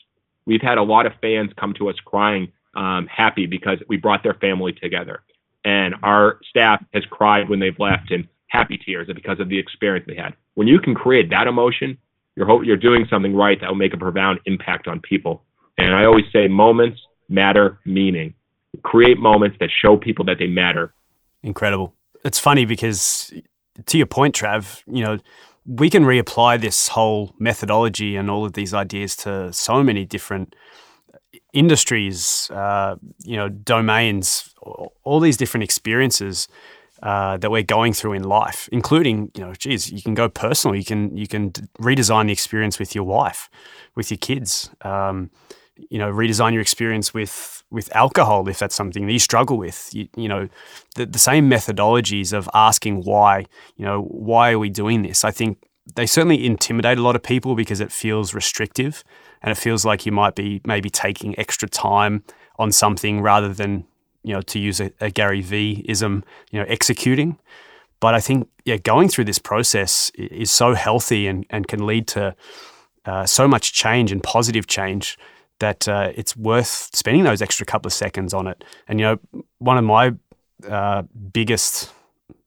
We've 0.46 0.62
had 0.62 0.78
a 0.78 0.82
lot 0.82 1.06
of 1.06 1.12
fans 1.20 1.52
come 1.58 1.74
to 1.74 1.88
us 1.88 1.96
crying 2.04 2.52
um, 2.74 3.06
happy 3.06 3.46
because 3.46 3.78
we 3.88 3.96
brought 3.96 4.22
their 4.22 4.34
family 4.34 4.72
together. 4.72 5.22
And 5.64 5.94
our 6.02 6.40
staff 6.48 6.84
has 6.92 7.04
cried 7.04 7.48
when 7.48 7.60
they've 7.60 7.78
left 7.78 8.10
and 8.10 8.26
happy 8.48 8.78
tears 8.78 9.08
because 9.14 9.38
of 9.38 9.48
the 9.48 9.58
experience 9.58 10.06
they 10.08 10.16
had. 10.16 10.34
When 10.54 10.66
you 10.66 10.80
can 10.80 10.94
create 10.94 11.30
that 11.30 11.46
emotion, 11.46 11.96
you're 12.34 12.46
ho- 12.46 12.62
you're 12.62 12.76
doing 12.76 13.06
something 13.08 13.34
right 13.34 13.60
that 13.60 13.68
will 13.68 13.76
make 13.76 13.94
a 13.94 13.96
profound 13.96 14.40
impact 14.46 14.88
on 14.88 15.00
people. 15.00 15.42
And 15.78 15.94
I 15.94 16.04
always 16.04 16.24
say 16.32 16.48
moments 16.48 17.00
matter 17.28 17.78
meaning. 17.84 18.34
Create 18.82 19.18
moments 19.18 19.56
that 19.60 19.70
show 19.70 19.96
people 19.96 20.24
that 20.26 20.38
they 20.38 20.46
matter. 20.46 20.92
Incredible. 21.42 21.94
It's 22.24 22.38
funny 22.38 22.64
because 22.64 23.32
to 23.86 23.98
your 23.98 24.06
point, 24.06 24.34
Trav, 24.34 24.82
you 24.86 25.02
know, 25.02 25.18
we 25.66 25.88
can 25.90 26.04
reapply 26.04 26.60
this 26.60 26.88
whole 26.88 27.34
methodology 27.38 28.16
and 28.16 28.30
all 28.30 28.44
of 28.44 28.54
these 28.54 28.74
ideas 28.74 29.14
to 29.16 29.52
so 29.52 29.82
many 29.82 30.04
different 30.04 30.54
industries, 31.52 32.50
uh, 32.50 32.96
you 33.22 33.36
know, 33.36 33.48
domains, 33.48 34.54
all 35.04 35.20
these 35.20 35.36
different 35.36 35.64
experiences 35.64 36.48
uh, 37.02 37.36
that 37.36 37.50
we're 37.50 37.62
going 37.62 37.92
through 37.92 38.12
in 38.12 38.22
life, 38.22 38.68
including, 38.72 39.30
you 39.34 39.44
know, 39.44 39.52
geez, 39.54 39.90
you 39.90 40.02
can 40.02 40.14
go 40.14 40.28
personal. 40.28 40.76
You 40.76 40.84
can 40.84 41.16
you 41.16 41.26
can 41.26 41.50
redesign 41.80 42.26
the 42.26 42.32
experience 42.32 42.78
with 42.78 42.94
your 42.94 43.04
wife, 43.04 43.50
with 43.94 44.10
your 44.10 44.18
kids. 44.18 44.70
Um, 44.82 45.30
you 45.76 45.98
know, 45.98 46.12
redesign 46.12 46.52
your 46.52 46.62
experience 46.62 47.12
with 47.14 47.62
with 47.70 47.94
alcohol 47.96 48.46
if 48.48 48.58
that's 48.58 48.74
something 48.74 49.06
that 49.06 49.12
you 49.12 49.18
struggle 49.18 49.56
with. 49.56 49.88
You, 49.92 50.08
you 50.16 50.28
know, 50.28 50.48
the, 50.96 51.06
the 51.06 51.18
same 51.18 51.48
methodologies 51.48 52.32
of 52.32 52.48
asking 52.52 53.02
why. 53.04 53.46
You 53.76 53.86
know, 53.86 54.02
why 54.02 54.52
are 54.52 54.58
we 54.58 54.68
doing 54.68 55.02
this? 55.02 55.24
I 55.24 55.30
think 55.30 55.58
they 55.96 56.06
certainly 56.06 56.44
intimidate 56.44 56.98
a 56.98 57.02
lot 57.02 57.16
of 57.16 57.22
people 57.22 57.54
because 57.54 57.80
it 57.80 57.90
feels 57.90 58.34
restrictive 58.34 59.02
and 59.40 59.50
it 59.50 59.56
feels 59.56 59.84
like 59.84 60.06
you 60.06 60.12
might 60.12 60.34
be 60.34 60.60
maybe 60.64 60.90
taking 60.90 61.36
extra 61.38 61.68
time 61.68 62.22
on 62.58 62.70
something 62.70 63.20
rather 63.20 63.52
than 63.52 63.86
you 64.22 64.32
know, 64.32 64.40
to 64.42 64.58
use 64.58 64.80
a, 64.80 64.92
a 65.00 65.10
Gary 65.10 65.40
Vee 65.40 65.84
ism, 65.88 66.24
you 66.50 66.60
know, 66.60 66.66
executing. 66.68 67.38
But 68.00 68.14
I 68.14 68.20
think, 68.20 68.48
yeah, 68.64 68.76
going 68.76 69.08
through 69.08 69.24
this 69.24 69.38
process 69.38 70.10
is 70.14 70.50
so 70.50 70.74
healthy 70.74 71.26
and, 71.26 71.46
and 71.50 71.66
can 71.68 71.86
lead 71.86 72.08
to 72.08 72.34
uh, 73.04 73.26
so 73.26 73.46
much 73.48 73.72
change 73.72 74.12
and 74.12 74.22
positive 74.22 74.66
change 74.66 75.18
that 75.62 75.88
uh, 75.88 76.12
it's 76.16 76.36
worth 76.36 76.90
spending 76.92 77.22
those 77.22 77.40
extra 77.40 77.64
couple 77.64 77.86
of 77.86 77.92
seconds 77.92 78.34
on 78.34 78.48
it. 78.48 78.64
And, 78.88 78.98
you 78.98 79.06
know, 79.06 79.44
one 79.58 79.78
of 79.78 79.84
my 79.84 80.12
uh, 80.68 81.02
biggest 81.32 81.92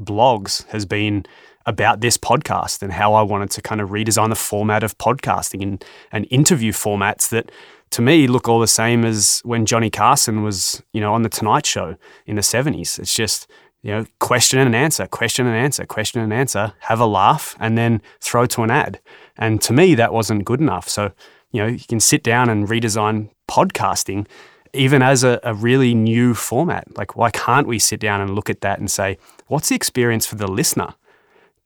blogs 0.03 0.67
has 0.67 0.85
been 0.85 1.25
about 1.65 2.01
this 2.01 2.17
podcast 2.17 2.83
and 2.83 2.91
how 2.91 3.13
I 3.13 3.21
wanted 3.21 3.49
to 3.51 3.61
kind 3.61 3.79
of 3.79 3.89
redesign 3.89 4.29
the 4.29 4.35
format 4.35 4.83
of 4.83 4.97
podcasting 4.97 5.63
and, 5.63 5.85
and 6.11 6.27
interview 6.29 6.73
formats 6.73 7.29
that 7.29 7.51
to 7.91 8.01
me 8.01 8.27
look 8.27 8.49
all 8.49 8.59
the 8.59 8.67
same 8.67 9.05
as 9.05 9.41
when 9.45 9.65
Johnny 9.65 9.89
Carson 9.89 10.43
was, 10.43 10.83
you 10.91 10.99
know, 10.99 11.13
on 11.13 11.21
the 11.21 11.29
Tonight 11.29 11.65
Show 11.65 11.95
in 12.25 12.35
the 12.35 12.41
70s. 12.41 12.99
It's 12.99 13.15
just, 13.15 13.47
you 13.81 13.91
know, 13.91 14.05
question 14.19 14.59
and 14.59 14.75
answer, 14.75 15.07
question 15.07 15.47
and 15.47 15.55
answer, 15.55 15.85
question 15.85 16.19
and 16.19 16.33
answer, 16.33 16.73
have 16.79 16.99
a 16.99 17.05
laugh, 17.05 17.55
and 17.61 17.77
then 17.77 18.01
throw 18.19 18.45
to 18.47 18.63
an 18.63 18.71
ad. 18.71 18.99
And 19.37 19.61
to 19.61 19.71
me, 19.71 19.95
that 19.95 20.11
wasn't 20.11 20.43
good 20.43 20.59
enough. 20.59 20.89
So, 20.89 21.13
you 21.51 21.61
know, 21.61 21.67
you 21.67 21.79
can 21.87 21.99
sit 21.99 22.23
down 22.23 22.49
and 22.49 22.67
redesign 22.67 23.29
podcasting 23.49 24.27
even 24.75 25.01
as 25.01 25.23
a, 25.23 25.39
a 25.43 25.53
really 25.53 25.95
new 25.95 26.33
format. 26.33 26.85
Like, 26.97 27.15
why 27.15 27.31
can't 27.31 27.67
we 27.67 27.79
sit 27.79 27.99
down 27.99 28.21
and 28.21 28.35
look 28.35 28.49
at 28.49 28.61
that 28.61 28.79
and 28.79 28.91
say, 28.91 29.17
what's 29.47 29.69
the 29.69 29.75
experience 29.75 30.25
for 30.25 30.35
the 30.35 30.47
listener? 30.47 30.93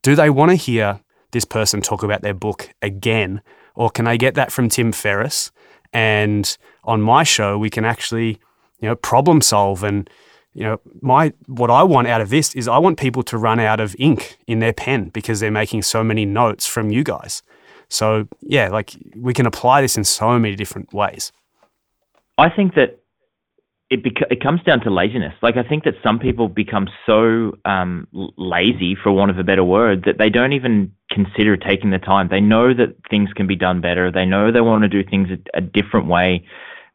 Do 0.01 0.15
they 0.15 0.29
want 0.29 0.51
to 0.51 0.55
hear 0.55 0.99
this 1.31 1.45
person 1.45 1.81
talk 1.81 2.03
about 2.03 2.21
their 2.21 2.33
book 2.33 2.69
again? 2.81 3.41
Or 3.75 3.89
can 3.89 4.05
they 4.05 4.17
get 4.17 4.35
that 4.35 4.51
from 4.51 4.69
Tim 4.69 4.91
Ferriss? 4.91 5.51
And 5.91 6.57
on 6.83 7.01
my 7.01 7.23
show, 7.23 7.57
we 7.57 7.69
can 7.69 7.85
actually, 7.85 8.39
you 8.79 8.87
know, 8.87 8.95
problem 8.95 9.41
solve. 9.41 9.83
And, 9.83 10.09
you 10.53 10.63
know, 10.63 10.79
my 11.01 11.33
what 11.47 11.71
I 11.71 11.83
want 11.83 12.07
out 12.07 12.21
of 12.21 12.29
this 12.29 12.55
is 12.55 12.67
I 12.67 12.77
want 12.77 12.99
people 12.99 13.23
to 13.23 13.37
run 13.37 13.59
out 13.59 13.79
of 13.79 13.95
ink 13.97 14.37
in 14.47 14.59
their 14.59 14.73
pen 14.73 15.09
because 15.09 15.39
they're 15.39 15.51
making 15.51 15.81
so 15.81 16.03
many 16.03 16.25
notes 16.25 16.67
from 16.67 16.91
you 16.91 17.03
guys. 17.03 17.41
So 17.89 18.27
yeah, 18.41 18.69
like 18.69 18.95
we 19.15 19.33
can 19.33 19.45
apply 19.45 19.81
this 19.81 19.97
in 19.97 20.03
so 20.03 20.37
many 20.37 20.55
different 20.55 20.93
ways. 20.93 21.31
I 22.37 22.49
think 22.49 22.75
that 22.75 22.99
it 23.89 24.03
bec- 24.03 24.29
it 24.29 24.41
comes 24.41 24.61
down 24.63 24.81
to 24.81 24.91
laziness. 24.91 25.33
Like 25.41 25.57
I 25.57 25.63
think 25.63 25.83
that 25.83 25.95
some 26.03 26.19
people 26.19 26.47
become 26.47 26.87
so 27.05 27.57
um, 27.65 28.07
lazy, 28.37 28.95
for 28.95 29.11
want 29.11 29.31
of 29.31 29.39
a 29.39 29.43
better 29.43 29.63
word, 29.63 30.03
that 30.05 30.19
they 30.19 30.29
don't 30.29 30.53
even 30.53 30.91
consider 31.09 31.57
taking 31.57 31.89
the 31.89 31.97
time. 31.97 32.27
They 32.29 32.41
know 32.41 32.73
that 32.73 32.95
things 33.09 33.33
can 33.33 33.47
be 33.47 33.55
done 33.55 33.81
better. 33.81 34.11
They 34.11 34.25
know 34.25 34.51
they 34.51 34.61
want 34.61 34.83
to 34.83 34.89
do 34.89 35.03
things 35.03 35.29
a, 35.31 35.57
a 35.57 35.61
different 35.61 36.07
way, 36.07 36.45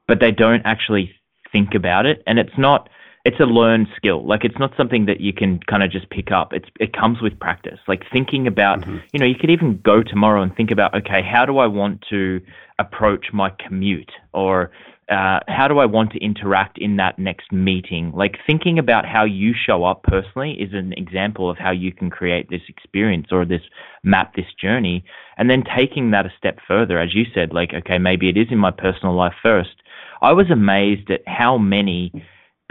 but 0.07 0.21
they 0.21 0.31
don't 0.31 0.63
actually 0.65 1.13
think 1.51 1.75
about 1.75 2.07
it. 2.07 2.23
And 2.27 2.39
it's 2.39 2.57
not. 2.57 2.89
It's 3.25 3.41
a 3.41 3.45
learned 3.45 3.89
skill. 3.97 4.27
Like 4.27 4.45
it's 4.45 4.59
not 4.59 4.73
something 4.77 5.07
that 5.07 5.21
you 5.21 5.33
can 5.33 5.61
kind 5.61 5.83
of 5.83 5.91
just 5.91 6.11
pick 6.11 6.31
up. 6.31 6.53
It's 6.53 6.69
it 6.79 6.93
comes 6.93 7.23
with 7.23 7.39
practice. 7.39 7.79
Like 7.89 8.03
thinking 8.13 8.47
about, 8.47 8.81
mm-hmm. 8.81 8.99
you 9.13 9.21
know, 9.21 9.27
you 9.27 9.35
could 9.35 9.51
even 9.51 9.81
go 9.83 10.03
tomorrow 10.03 10.43
and 10.43 10.55
think 10.55 10.71
about, 10.71 10.95
okay, 10.95 11.23
how 11.23 11.47
do 11.47 11.59
I 11.59 11.67
want 11.67 12.05
to 12.11 12.41
approach 12.79 13.27
my 13.33 13.51
commute 13.51 14.11
or 14.33 14.73
uh, 15.09 15.41
how 15.49 15.69
do 15.69 15.79
I 15.79 15.85
want 15.85 16.13
to 16.13 16.19
interact 16.19 16.79
in 16.79 16.97
that 16.97 17.19
next 17.19 17.53
meeting? 17.53 18.13
Like 18.13 18.39
thinking 18.47 18.79
about 18.79 19.05
how 19.05 19.25
you 19.25 19.53
show 19.55 19.85
up 19.85 20.03
personally 20.03 20.53
is 20.53 20.73
an 20.73 20.95
example 20.95 21.51
of 21.51 21.59
how 21.59 21.73
you 21.73 21.93
can 21.93 22.09
create 22.11 22.49
this 22.49 22.63
experience 22.69 23.29
or 23.31 23.45
this 23.45 23.61
map 24.03 24.35
this 24.35 24.47
journey. 24.61 25.05
And 25.37 25.51
then 25.51 25.63
taking 25.77 26.11
that 26.13 26.27
a 26.27 26.33
step 26.39 26.59
further, 26.67 26.99
as 26.99 27.15
you 27.15 27.25
said, 27.35 27.53
like, 27.53 27.75
okay, 27.75 27.99
maybe 27.99 28.29
it 28.29 28.37
is 28.39 28.49
in 28.51 28.59
my 28.59 28.71
personal 28.71 29.15
life 29.15 29.35
first. 29.43 29.83
I 30.23 30.33
was 30.33 30.51
amazed 30.51 31.11
at 31.11 31.21
how 31.27 31.59
many 31.59 32.11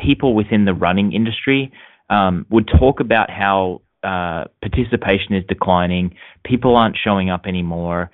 people 0.04 0.34
within 0.34 0.66
the 0.66 0.74
running 0.74 1.14
industry 1.14 1.72
um, 2.10 2.46
would 2.50 2.68
talk 2.68 3.00
about 3.00 3.30
how 3.30 3.82
uh, 4.04 4.46
participation 4.62 5.34
is 5.34 5.44
declining, 5.48 6.16
people 6.44 6.76
aren't 6.76 6.98
showing 6.98 7.30
up 7.30 7.46
anymore. 7.46 8.12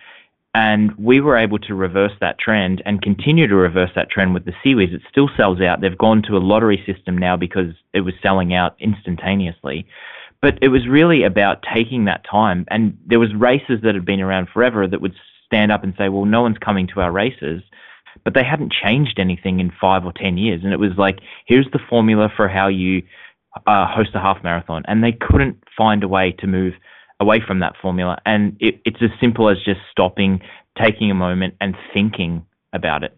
And 0.55 0.95
we 0.97 1.21
were 1.21 1.37
able 1.37 1.59
to 1.59 1.75
reverse 1.75 2.11
that 2.21 2.39
trend 2.39 2.81
and 2.85 3.01
continue 3.01 3.47
to 3.47 3.55
reverse 3.55 3.91
that 3.95 4.09
trend 4.09 4.33
with 4.33 4.45
the 4.45 4.53
SeaWheeze. 4.63 4.93
It 4.93 5.01
still 5.09 5.29
sells 5.37 5.61
out. 5.61 5.81
They've 5.81 5.97
gone 5.97 6.23
to 6.23 6.37
a 6.37 6.39
lottery 6.39 6.83
system 6.85 7.17
now 7.17 7.37
because 7.37 7.73
it 7.93 8.01
was 8.01 8.13
selling 8.21 8.53
out 8.53 8.75
instantaneously. 8.79 9.85
But 10.41 10.57
it 10.61 10.69
was 10.69 10.87
really 10.87 11.23
about 11.23 11.63
taking 11.73 12.05
that 12.05 12.25
time. 12.29 12.65
And 12.69 12.97
there 13.05 13.19
was 13.19 13.33
races 13.35 13.81
that 13.83 13.93
had 13.93 14.05
been 14.05 14.21
around 14.21 14.49
forever 14.49 14.87
that 14.87 15.01
would 15.01 15.13
stand 15.45 15.71
up 15.71 15.83
and 15.83 15.93
say, 15.97 16.09
well, 16.09 16.25
no 16.25 16.41
one's 16.41 16.57
coming 16.57 16.87
to 16.87 17.01
our 17.01 17.11
races. 17.11 17.61
But 18.23 18.33
they 18.33 18.43
hadn't 18.43 18.73
changed 18.73 19.19
anything 19.19 19.59
in 19.59 19.71
five 19.79 20.05
or 20.05 20.13
10 20.13 20.37
years. 20.37 20.63
And 20.63 20.73
it 20.73 20.79
was 20.79 20.97
like, 20.97 21.19
here's 21.45 21.69
the 21.71 21.79
formula 21.89 22.29
for 22.35 22.47
how 22.47 22.67
you 22.67 23.03
uh, 23.65 23.87
host 23.87 24.11
a 24.13 24.19
half 24.19 24.43
marathon. 24.43 24.83
And 24.87 25.03
they 25.03 25.11
couldn't 25.11 25.63
find 25.77 26.03
a 26.03 26.07
way 26.07 26.31
to 26.39 26.47
move– 26.47 26.73
away 27.19 27.41
from 27.45 27.59
that 27.59 27.75
formula. 27.81 28.17
And 28.25 28.55
it, 28.59 28.81
it's 28.85 29.01
as 29.01 29.09
simple 29.19 29.49
as 29.49 29.57
just 29.63 29.81
stopping, 29.91 30.41
taking 30.77 31.11
a 31.11 31.15
moment, 31.15 31.55
and 31.59 31.75
thinking 31.93 32.45
about 32.73 33.03
it. 33.03 33.15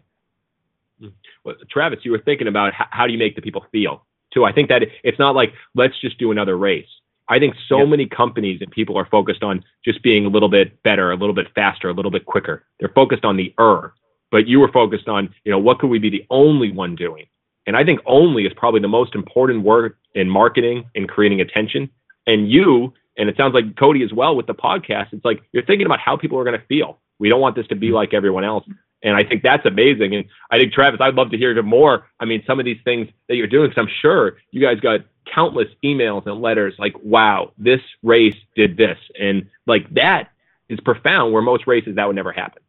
Well, 1.44 1.56
Travis, 1.70 2.00
you 2.02 2.12
were 2.12 2.22
thinking 2.24 2.46
about 2.46 2.72
how, 2.72 2.86
how 2.90 3.06
do 3.06 3.12
you 3.12 3.18
make 3.18 3.34
the 3.34 3.42
people 3.42 3.64
feel 3.72 4.04
too. 4.32 4.44
I 4.44 4.52
think 4.52 4.68
that 4.68 4.82
it's 5.02 5.18
not 5.18 5.34
like 5.34 5.52
let's 5.74 6.00
just 6.00 6.18
do 6.18 6.30
another 6.30 6.56
race. 6.56 6.86
I 7.28 7.38
think 7.38 7.54
so 7.68 7.80
yep. 7.80 7.88
many 7.88 8.06
companies 8.06 8.60
and 8.62 8.70
people 8.70 8.96
are 8.96 9.06
focused 9.06 9.42
on 9.42 9.64
just 9.84 10.02
being 10.02 10.24
a 10.24 10.28
little 10.28 10.48
bit 10.48 10.82
better, 10.82 11.10
a 11.10 11.16
little 11.16 11.34
bit 11.34 11.48
faster, 11.54 11.88
a 11.88 11.92
little 11.92 12.10
bit 12.10 12.26
quicker. 12.26 12.64
They're 12.78 12.92
focused 12.94 13.24
on 13.24 13.36
the 13.36 13.54
er, 13.58 13.94
but 14.32 14.48
you 14.48 14.58
were 14.58 14.72
focused 14.72 15.06
on, 15.06 15.32
you 15.44 15.52
know, 15.52 15.58
what 15.60 15.78
could 15.78 15.90
we 15.90 16.00
be 16.00 16.10
the 16.10 16.26
only 16.30 16.72
one 16.72 16.96
doing? 16.96 17.26
And 17.66 17.76
I 17.76 17.84
think 17.84 18.00
only 18.06 18.44
is 18.44 18.52
probably 18.56 18.80
the 18.80 18.88
most 18.88 19.14
important 19.14 19.62
word 19.62 19.96
in 20.14 20.28
marketing 20.28 20.86
and 20.96 21.08
creating 21.08 21.40
attention. 21.40 21.90
And 22.26 22.50
you 22.50 22.92
and 23.16 23.28
it 23.28 23.36
sounds 23.36 23.54
like 23.54 23.76
Cody 23.76 24.02
as 24.02 24.12
well 24.12 24.34
with 24.34 24.46
the 24.46 24.54
podcast. 24.54 25.12
It's 25.12 25.24
like 25.24 25.42
you're 25.52 25.64
thinking 25.64 25.86
about 25.86 26.00
how 26.00 26.16
people 26.16 26.38
are 26.38 26.44
going 26.44 26.58
to 26.58 26.66
feel. 26.66 26.98
We 27.18 27.28
don't 27.28 27.40
want 27.40 27.54
this 27.54 27.66
to 27.68 27.76
be 27.76 27.88
mm-hmm. 27.88 27.96
like 27.96 28.14
everyone 28.14 28.42
else. 28.42 28.64
And 29.04 29.16
I 29.16 29.24
think 29.24 29.42
that's 29.42 29.66
amazing. 29.66 30.14
And 30.14 30.24
I 30.50 30.58
think, 30.58 30.72
Travis, 30.72 31.00
I'd 31.00 31.14
love 31.14 31.30
to 31.32 31.36
hear 31.36 31.50
even 31.50 31.66
more. 31.66 32.06
I 32.20 32.24
mean, 32.24 32.42
some 32.46 32.58
of 32.58 32.64
these 32.64 32.78
things 32.84 33.08
that 33.28 33.36
you're 33.36 33.48
doing, 33.48 33.68
because 33.68 33.82
I'm 33.82 33.92
sure 34.00 34.38
you 34.50 34.60
guys 34.60 34.80
got 34.80 35.00
countless 35.32 35.68
emails 35.84 36.26
and 36.26 36.40
letters 36.40 36.74
like, 36.78 36.94
wow, 37.02 37.52
this 37.58 37.80
race 38.02 38.36
did 38.56 38.76
this. 38.76 38.98
And 39.20 39.48
like 39.66 39.92
that 39.94 40.30
is 40.68 40.78
profound, 40.80 41.32
where 41.32 41.42
most 41.42 41.66
races 41.66 41.96
that 41.96 42.06
would 42.06 42.16
never 42.16 42.32
happen. 42.32 42.61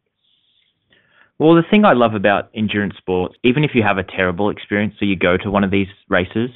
Well, 1.38 1.54
the 1.54 1.64
thing 1.68 1.84
I 1.84 1.92
love 1.94 2.14
about 2.14 2.50
endurance 2.54 2.94
sports, 2.96 3.34
even 3.42 3.64
if 3.64 3.74
you 3.74 3.82
have 3.82 3.98
a 3.98 4.04
terrible 4.04 4.50
experience, 4.50 4.94
so 4.98 5.04
you 5.04 5.16
go 5.16 5.36
to 5.36 5.50
one 5.50 5.64
of 5.64 5.70
these 5.70 5.88
races, 6.08 6.50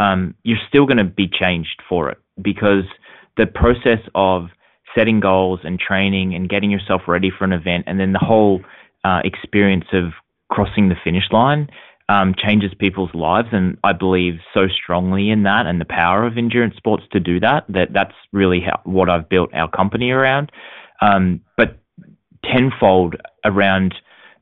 um, 0.00 0.34
you're 0.44 0.58
still 0.68 0.86
going 0.86 0.98
to 0.98 1.04
be 1.04 1.28
changed 1.28 1.82
for 1.88 2.10
it 2.10 2.18
because– 2.40 2.84
the 3.36 3.46
process 3.46 3.98
of 4.14 4.48
setting 4.94 5.20
goals 5.20 5.60
and 5.64 5.78
training 5.78 6.34
and 6.34 6.48
getting 6.48 6.70
yourself 6.70 7.02
ready 7.08 7.30
for 7.36 7.44
an 7.44 7.52
event, 7.52 7.84
and 7.86 7.98
then 7.98 8.12
the 8.12 8.18
whole 8.18 8.60
uh, 9.04 9.20
experience 9.24 9.86
of 9.92 10.12
crossing 10.50 10.88
the 10.88 10.94
finish 11.02 11.24
line 11.32 11.68
um, 12.08 12.34
changes 12.36 12.72
people's 12.78 13.12
lives. 13.14 13.48
And 13.50 13.76
I 13.82 13.92
believe 13.92 14.34
so 14.52 14.68
strongly 14.68 15.30
in 15.30 15.42
that 15.44 15.66
and 15.66 15.80
the 15.80 15.86
power 15.86 16.24
of 16.24 16.38
endurance 16.38 16.76
sports 16.76 17.04
to 17.12 17.20
do 17.20 17.40
that. 17.40 17.64
That 17.68 17.92
that's 17.92 18.14
really 18.32 18.60
how, 18.60 18.80
what 18.84 19.10
I've 19.10 19.28
built 19.28 19.50
our 19.52 19.68
company 19.68 20.10
around. 20.10 20.52
Um, 21.00 21.40
but 21.56 21.78
tenfold 22.44 23.16
around 23.44 23.94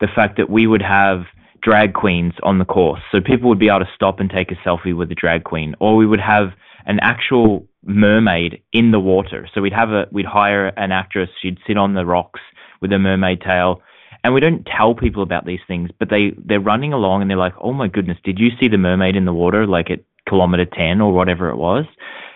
the 0.02 0.08
fact 0.08 0.36
that 0.36 0.50
we 0.50 0.66
would 0.66 0.82
have 0.82 1.24
drag 1.62 1.94
queens 1.94 2.34
on 2.42 2.58
the 2.58 2.64
course, 2.64 3.00
so 3.12 3.20
people 3.20 3.48
would 3.48 3.58
be 3.60 3.68
able 3.68 3.78
to 3.78 3.88
stop 3.94 4.18
and 4.18 4.28
take 4.28 4.50
a 4.50 4.56
selfie 4.56 4.94
with 4.94 5.10
a 5.12 5.14
drag 5.14 5.44
queen, 5.44 5.76
or 5.78 5.96
we 5.96 6.06
would 6.06 6.20
have 6.20 6.48
an 6.86 6.98
actual 7.00 7.64
mermaid 7.84 8.60
in 8.72 8.90
the 8.90 8.98
water. 8.98 9.48
So 9.54 9.60
we'd 9.62 9.72
have 9.72 9.90
a 9.90 10.08
we'd 10.10 10.26
hire 10.26 10.66
an 10.76 10.90
actress. 10.90 11.30
She'd 11.40 11.58
sit 11.66 11.76
on 11.76 11.94
the 11.94 12.04
rocks 12.04 12.40
with 12.80 12.92
a 12.92 12.98
mermaid 12.98 13.40
tail. 13.40 13.80
And 14.24 14.34
we 14.34 14.40
don't 14.40 14.66
tell 14.66 14.94
people 14.94 15.22
about 15.22 15.46
these 15.46 15.60
things, 15.66 15.90
but 15.98 16.08
they, 16.08 16.32
they're 16.36 16.60
running 16.60 16.92
along 16.92 17.22
and 17.22 17.30
they're 17.30 17.38
like, 17.38 17.54
oh 17.60 17.72
my 17.72 17.88
goodness, 17.88 18.18
did 18.22 18.38
you 18.38 18.50
see 18.60 18.68
the 18.68 18.78
mermaid 18.78 19.16
in 19.16 19.24
the 19.24 19.32
water, 19.32 19.66
like 19.66 19.90
at 19.90 20.00
kilometer 20.28 20.64
10 20.64 21.00
or 21.00 21.12
whatever 21.12 21.50
it 21.50 21.56
was? 21.56 21.86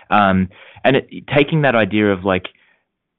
Um, 0.09 0.49
and 0.83 0.97
it, 0.97 1.27
taking 1.33 1.61
that 1.61 1.75
idea 1.75 2.11
of 2.11 2.25
like 2.25 2.47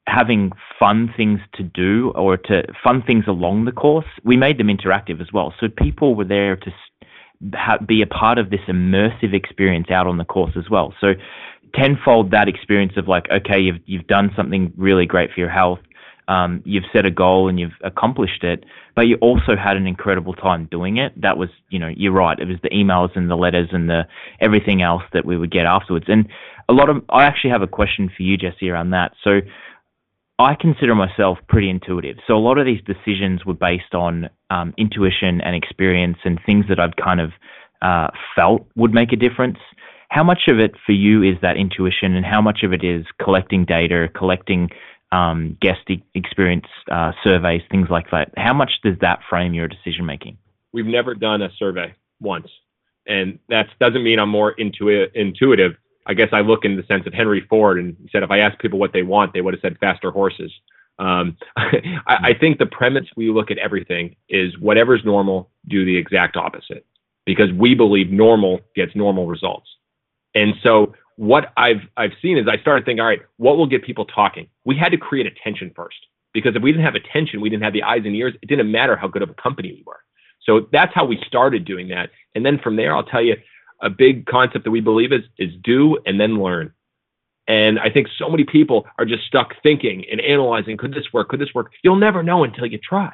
having 0.09 0.52
fun 0.78 1.12
things 1.16 1.40
to 1.54 1.62
do 1.62 2.12
or 2.14 2.36
to 2.36 2.62
fun 2.82 3.02
things 3.02 3.24
along 3.28 3.66
the 3.66 3.72
course, 3.72 4.06
we 4.24 4.36
made 4.36 4.59
them 4.59 4.68
interactive 4.68 5.20
as 5.20 5.32
well. 5.32 5.54
So 5.61 5.68
people 5.68 6.14
were 6.14 6.24
there 6.24 6.56
to 6.56 6.72
be 7.86 8.02
a 8.02 8.06
part 8.06 8.38
of 8.38 8.50
this 8.50 8.61
immersive 8.68 9.32
experience 9.32 9.90
out 9.90 10.06
on 10.06 10.18
the 10.18 10.24
course 10.24 10.52
as 10.56 10.68
well. 10.68 10.94
So 11.00 11.14
tenfold 11.74 12.30
that 12.32 12.48
experience 12.48 12.94
of 12.96 13.06
like, 13.06 13.26
okay, 13.30 13.61
you've 13.61 13.80
you've 13.86 14.06
done 14.06 14.30
something 14.34 14.72
really 14.76 15.06
great 15.06 15.30
for 15.32 15.40
your 15.40 15.50
health. 15.50 15.80
Um, 16.26 16.62
you've 16.66 16.84
set 16.92 17.06
a 17.06 17.11
goal 17.11 17.48
and 17.48 17.59
you've 17.59 17.78
accomplished 17.82 18.44
it, 18.44 18.64
but 18.94 19.06
you 19.06 19.16
also 19.22 19.56
had 19.56 19.78
an 19.78 19.86
incredible 19.86 20.34
time 20.34 20.68
doing 20.70 20.98
it. 20.98 21.18
That 21.18 21.38
was, 21.38 21.48
you 21.70 21.78
know, 21.78 21.88
you're 21.88 22.12
right. 22.12 22.38
It 22.38 22.46
was 22.46 22.59
the 22.62 22.68
emails 22.68 23.16
and 23.16 23.30
the 23.30 23.36
letters 23.36 23.70
and 23.72 23.88
the 23.88 24.06
everything 24.38 24.82
else 24.82 25.04
that 25.14 25.24
we 25.24 25.38
would 25.38 25.50
get 25.50 25.64
afterwards. 25.64 26.04
And 26.09 26.28
a 26.68 26.74
lot 26.74 26.90
of, 26.90 27.02
I 27.09 27.24
actually 27.24 27.50
have 27.50 27.62
a 27.62 27.66
question 27.66 28.11
for 28.14 28.22
you, 28.22 28.36
Jesse, 28.36 28.68
around 28.68 28.90
that. 28.90 29.12
So 29.24 29.40
I 30.39 30.55
consider 30.55 30.95
myself 30.95 31.39
pretty 31.49 31.68
intuitive. 31.68 32.18
So 32.26 32.36
a 32.36 32.39
lot 32.39 32.59
of 32.59 32.66
these 32.66 32.80
decisions 32.84 33.45
were 33.45 33.55
based 33.55 33.93
on 33.93 34.30
um, 34.51 34.72
intuition 34.78 35.41
and 35.41 35.57
experience 35.57 36.18
and 36.24 36.39
things 36.47 36.66
that 36.68 36.78
I'd 36.78 36.97
kind 36.97 37.20
of 37.20 37.32
uh, 37.82 38.09
felt 38.36 38.66
would 38.76 38.95
make 38.95 39.12
a 39.12 39.16
difference. 39.16 39.59
How 40.11 40.22
much 40.22 40.43
of 40.47 40.61
it 40.61 40.74
for 40.86 40.93
you 40.93 41.22
is 41.22 41.36
that 41.43 41.57
intuition, 41.57 42.14
and 42.14 42.24
how 42.24 42.41
much 42.41 42.61
of 42.62 42.72
it 42.72 42.82
is 42.82 43.05
collecting 43.22 43.64
data, 43.64 44.09
collecting 44.16 44.70
um, 45.12 45.59
guest 45.61 45.80
e- 45.91 46.03
experience 46.14 46.66
uh, 46.91 47.12
surveys, 47.22 47.62
things 47.70 47.89
like 47.91 48.11
that? 48.12 48.30
How 48.36 48.55
much 48.55 48.70
does 48.82 48.95
that 49.01 49.20
frame 49.28 49.55
your 49.55 49.68
decision 49.68 50.07
making? 50.07 50.39
We've 50.72 50.86
never 50.86 51.14
done 51.14 51.43
a 51.43 51.51
survey 51.59 51.95
once, 52.20 52.49
and 53.07 53.39
that 53.49 53.66
doesn't 53.80 54.03
mean 54.03 54.18
I'm 54.18 54.30
more 54.30 54.53
intu- 54.53 55.09
intuitive. 55.14 55.72
I 56.09 56.14
guess 56.14 56.28
I 56.32 56.40
look 56.40 56.64
in 56.64 56.76
the 56.76 56.82
sense 56.84 57.06
of 57.06 57.12
Henry 57.12 57.46
Ford 57.48 57.78
and 57.78 57.96
said 58.11 58.22
if 58.22 58.30
I 58.30 58.38
asked 58.38 58.59
people 58.61 58.78
what 58.78 58.92
they 58.92 59.02
want, 59.02 59.34
they 59.34 59.42
would 59.42 59.54
have 59.54 59.61
said 59.61 59.78
faster 59.78 60.11
horses. 60.11 60.50
Um, 60.98 61.36
I, 61.56 61.92
I 62.06 62.34
think 62.38 62.59
the 62.59 62.66
premise 62.66 63.04
we 63.16 63.30
look 63.30 63.50
at 63.50 63.59
everything 63.59 64.16
is 64.28 64.59
whatever's 64.59 65.04
normal, 65.04 65.50
do 65.68 65.84
the 65.84 65.96
exact 65.96 66.36
opposite 66.36 66.86
because 67.26 67.52
we 67.52 67.74
believe 67.74 68.11
normal 68.11 68.61
gets 68.74 68.96
normal 68.96 69.26
results. 69.26 69.68
And 70.34 70.54
so 70.62 70.94
what 71.16 71.52
I've 71.56 71.82
I've 71.96 72.12
seen 72.22 72.38
is 72.38 72.46
I 72.48 72.59
started 72.61 72.86
thinking, 72.86 73.00
all 73.00 73.06
right, 73.06 73.20
what 73.36 73.59
will 73.59 73.66
get 73.66 73.84
people 73.84 74.06
talking? 74.06 74.48
We 74.64 74.76
had 74.76 74.92
to 74.92 74.98
create 74.98 75.26
attention 75.26 75.72
first 75.76 75.98
because 76.32 76.56
if 76.56 76.62
we 76.62 76.72
didn't 76.72 76.84
have 76.84 76.94
attention, 76.94 77.40
we 77.40 77.50
didn't 77.50 77.64
have 77.64 77.72
the 77.74 77.82
eyes 77.82 78.02
and 78.04 78.14
ears. 78.16 78.34
It 78.40 78.46
didn't 78.46 78.70
matter 78.70 78.96
how 78.96 79.09
good 79.09 79.22
of 79.22 79.28
a 79.28 79.34
company 79.34 79.72
we 79.72 79.82
were. 79.86 80.00
So 80.44 80.68
that's 80.72 80.94
how 80.94 81.04
we 81.04 81.18
started 81.26 81.64
doing 81.64 81.88
that. 81.88 82.11
And 82.34 82.46
then 82.46 82.59
from 82.59 82.76
there, 82.76 82.96
I'll 82.96 83.04
tell 83.04 83.22
you, 83.22 83.34
a 83.80 83.90
big 83.90 84.26
concept 84.26 84.64
that 84.64 84.70
we 84.70 84.80
believe 84.80 85.12
is 85.12 85.24
is 85.38 85.52
do 85.62 85.98
and 86.06 86.20
then 86.20 86.42
learn. 86.42 86.72
And 87.48 87.78
I 87.78 87.90
think 87.90 88.08
so 88.18 88.28
many 88.28 88.44
people 88.44 88.86
are 88.98 89.06
just 89.06 89.24
stuck 89.24 89.54
thinking 89.62 90.04
and 90.10 90.20
analyzing, 90.20 90.76
could 90.76 90.92
this 90.92 91.12
work? 91.14 91.30
Could 91.30 91.40
this 91.40 91.54
work? 91.54 91.72
You'll 91.82 91.96
never 91.96 92.22
know 92.22 92.44
until 92.44 92.66
you 92.66 92.78
try. 92.78 93.10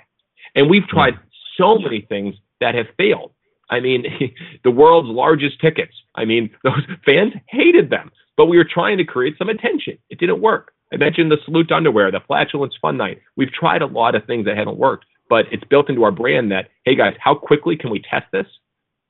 And 0.56 0.68
we've 0.68 0.86
tried 0.88 1.14
so 1.56 1.78
many 1.78 2.00
things 2.00 2.34
that 2.60 2.74
have 2.74 2.86
failed. 2.96 3.32
I 3.70 3.80
mean, 3.80 4.04
the 4.64 4.70
world's 4.70 5.08
largest 5.08 5.60
tickets. 5.60 5.94
I 6.16 6.24
mean, 6.24 6.50
those 6.64 6.82
fans 7.06 7.32
hated 7.48 7.90
them, 7.90 8.10
but 8.36 8.46
we 8.46 8.56
were 8.56 8.68
trying 8.68 8.98
to 8.98 9.04
create 9.04 9.38
some 9.38 9.48
attention. 9.48 9.98
It 10.10 10.18
didn't 10.18 10.40
work. 10.40 10.72
I 10.92 10.96
mentioned 10.96 11.30
the 11.30 11.38
salute 11.44 11.72
underwear, 11.72 12.10
the 12.10 12.20
flatulence 12.26 12.74
fun 12.80 12.96
night. 12.96 13.20
We've 13.36 13.52
tried 13.52 13.82
a 13.82 13.86
lot 13.86 14.14
of 14.14 14.24
things 14.26 14.44
that 14.46 14.56
haven't 14.56 14.76
worked, 14.76 15.06
but 15.28 15.46
it's 15.50 15.64
built 15.64 15.88
into 15.88 16.04
our 16.04 16.12
brand 16.12 16.52
that, 16.52 16.68
hey 16.84 16.94
guys, 16.94 17.14
how 17.18 17.34
quickly 17.34 17.76
can 17.76 17.90
we 17.90 18.00
test 18.00 18.26
this 18.32 18.46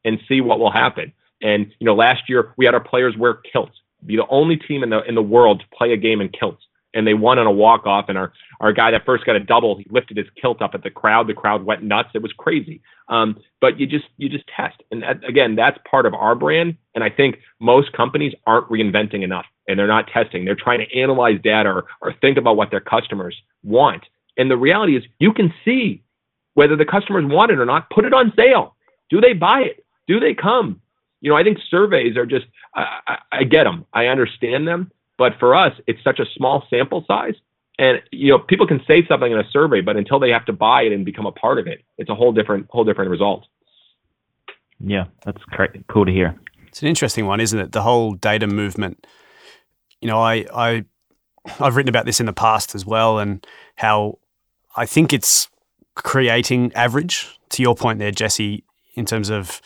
and 0.04 0.18
see 0.28 0.40
what 0.40 0.58
will 0.58 0.70
happen? 0.70 1.12
And 1.42 1.72
you 1.78 1.84
know, 1.84 1.94
last 1.94 2.28
year 2.28 2.52
we 2.56 2.64
had 2.64 2.74
our 2.74 2.82
players 2.82 3.16
wear 3.16 3.34
kilts, 3.34 3.72
be 4.06 4.16
the 4.16 4.26
only 4.28 4.56
team 4.56 4.82
in 4.82 4.90
the 4.90 5.02
in 5.04 5.14
the 5.14 5.22
world 5.22 5.60
to 5.60 5.76
play 5.76 5.92
a 5.92 5.96
game 5.96 6.20
in 6.20 6.28
kilts, 6.28 6.62
and 6.94 7.06
they 7.06 7.14
won 7.14 7.38
on 7.38 7.46
a 7.46 7.52
walk 7.52 7.86
off. 7.86 8.06
And 8.08 8.16
our 8.16 8.32
our 8.60 8.72
guy 8.72 8.90
that 8.90 9.04
first 9.04 9.24
got 9.26 9.36
a 9.36 9.40
double, 9.40 9.76
he 9.76 9.86
lifted 9.90 10.16
his 10.16 10.26
kilt 10.40 10.62
up 10.62 10.74
at 10.74 10.82
the 10.82 10.90
crowd. 10.90 11.26
The 11.26 11.34
crowd 11.34 11.64
went 11.64 11.82
nuts. 11.82 12.10
It 12.14 12.22
was 12.22 12.32
crazy. 12.32 12.80
Um, 13.08 13.38
but 13.60 13.78
you 13.78 13.86
just 13.86 14.06
you 14.16 14.28
just 14.28 14.44
test, 14.54 14.82
and 14.90 15.02
that, 15.02 15.22
again, 15.28 15.56
that's 15.56 15.78
part 15.90 16.06
of 16.06 16.14
our 16.14 16.34
brand. 16.34 16.76
And 16.94 17.04
I 17.04 17.10
think 17.10 17.38
most 17.60 17.92
companies 17.92 18.32
aren't 18.46 18.68
reinventing 18.68 19.22
enough, 19.22 19.46
and 19.68 19.78
they're 19.78 19.86
not 19.86 20.08
testing. 20.08 20.44
They're 20.44 20.54
trying 20.54 20.80
to 20.80 20.98
analyze 20.98 21.38
data 21.42 21.68
or, 21.68 21.84
or 22.00 22.14
think 22.20 22.38
about 22.38 22.56
what 22.56 22.70
their 22.70 22.80
customers 22.80 23.36
want. 23.62 24.04
And 24.36 24.50
the 24.50 24.56
reality 24.56 24.96
is, 24.96 25.04
you 25.18 25.32
can 25.32 25.52
see 25.64 26.02
whether 26.54 26.76
the 26.76 26.84
customers 26.84 27.24
want 27.26 27.50
it 27.50 27.58
or 27.58 27.66
not. 27.66 27.90
Put 27.90 28.04
it 28.04 28.14
on 28.14 28.32
sale. 28.36 28.76
Do 29.10 29.20
they 29.20 29.32
buy 29.32 29.60
it? 29.60 29.84
Do 30.08 30.18
they 30.20 30.34
come? 30.34 30.80
You 31.24 31.30
know, 31.30 31.36
I 31.36 31.42
think 31.42 31.56
surveys 31.70 32.18
are 32.18 32.26
just, 32.26 32.44
I, 32.74 33.00
I, 33.06 33.18
I 33.32 33.44
get 33.44 33.64
them, 33.64 33.86
I 33.94 34.06
understand 34.08 34.68
them, 34.68 34.92
but 35.16 35.32
for 35.40 35.54
us, 35.54 35.72
it's 35.86 36.04
such 36.04 36.18
a 36.18 36.26
small 36.36 36.66
sample 36.68 37.02
size. 37.08 37.34
And 37.78 38.02
you 38.12 38.30
know, 38.30 38.38
people 38.38 38.66
can 38.66 38.82
say 38.86 39.06
something 39.08 39.32
in 39.32 39.38
a 39.38 39.50
survey, 39.50 39.80
but 39.80 39.96
until 39.96 40.20
they 40.20 40.28
have 40.28 40.44
to 40.44 40.52
buy 40.52 40.82
it 40.82 40.92
and 40.92 41.02
become 41.02 41.24
a 41.24 41.32
part 41.32 41.58
of 41.58 41.66
it, 41.66 41.82
it's 41.96 42.10
a 42.10 42.14
whole 42.14 42.32
different, 42.32 42.66
whole 42.68 42.84
different 42.84 43.10
result. 43.10 43.46
Yeah, 44.78 45.06
that's 45.24 45.42
great. 45.44 45.70
Cool 45.88 46.04
to 46.04 46.12
hear. 46.12 46.38
It's 46.68 46.82
an 46.82 46.88
interesting 46.88 47.24
one, 47.24 47.40
isn't 47.40 47.58
it? 47.58 47.72
The 47.72 47.80
whole 47.80 48.12
data 48.12 48.46
movement. 48.46 49.06
You 50.02 50.08
know, 50.08 50.20
I, 50.20 50.44
I, 50.54 50.84
I've 51.58 51.74
written 51.74 51.88
about 51.88 52.04
this 52.04 52.20
in 52.20 52.26
the 52.26 52.34
past 52.34 52.74
as 52.74 52.84
well, 52.84 53.18
and 53.18 53.46
how 53.76 54.18
I 54.76 54.84
think 54.84 55.14
it's 55.14 55.48
creating 55.94 56.70
average. 56.74 57.40
To 57.50 57.62
your 57.62 57.76
point 57.76 57.98
there, 57.98 58.10
Jesse, 58.10 58.64
in 58.94 59.06
terms 59.06 59.30
of 59.30 59.62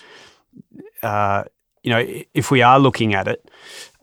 uh, 1.03 1.45
you 1.83 1.91
know, 1.91 2.05
if 2.35 2.51
we 2.51 2.63
are 2.63 2.79
looking 2.79 3.15
at 3.15 3.29
it 3.29 3.51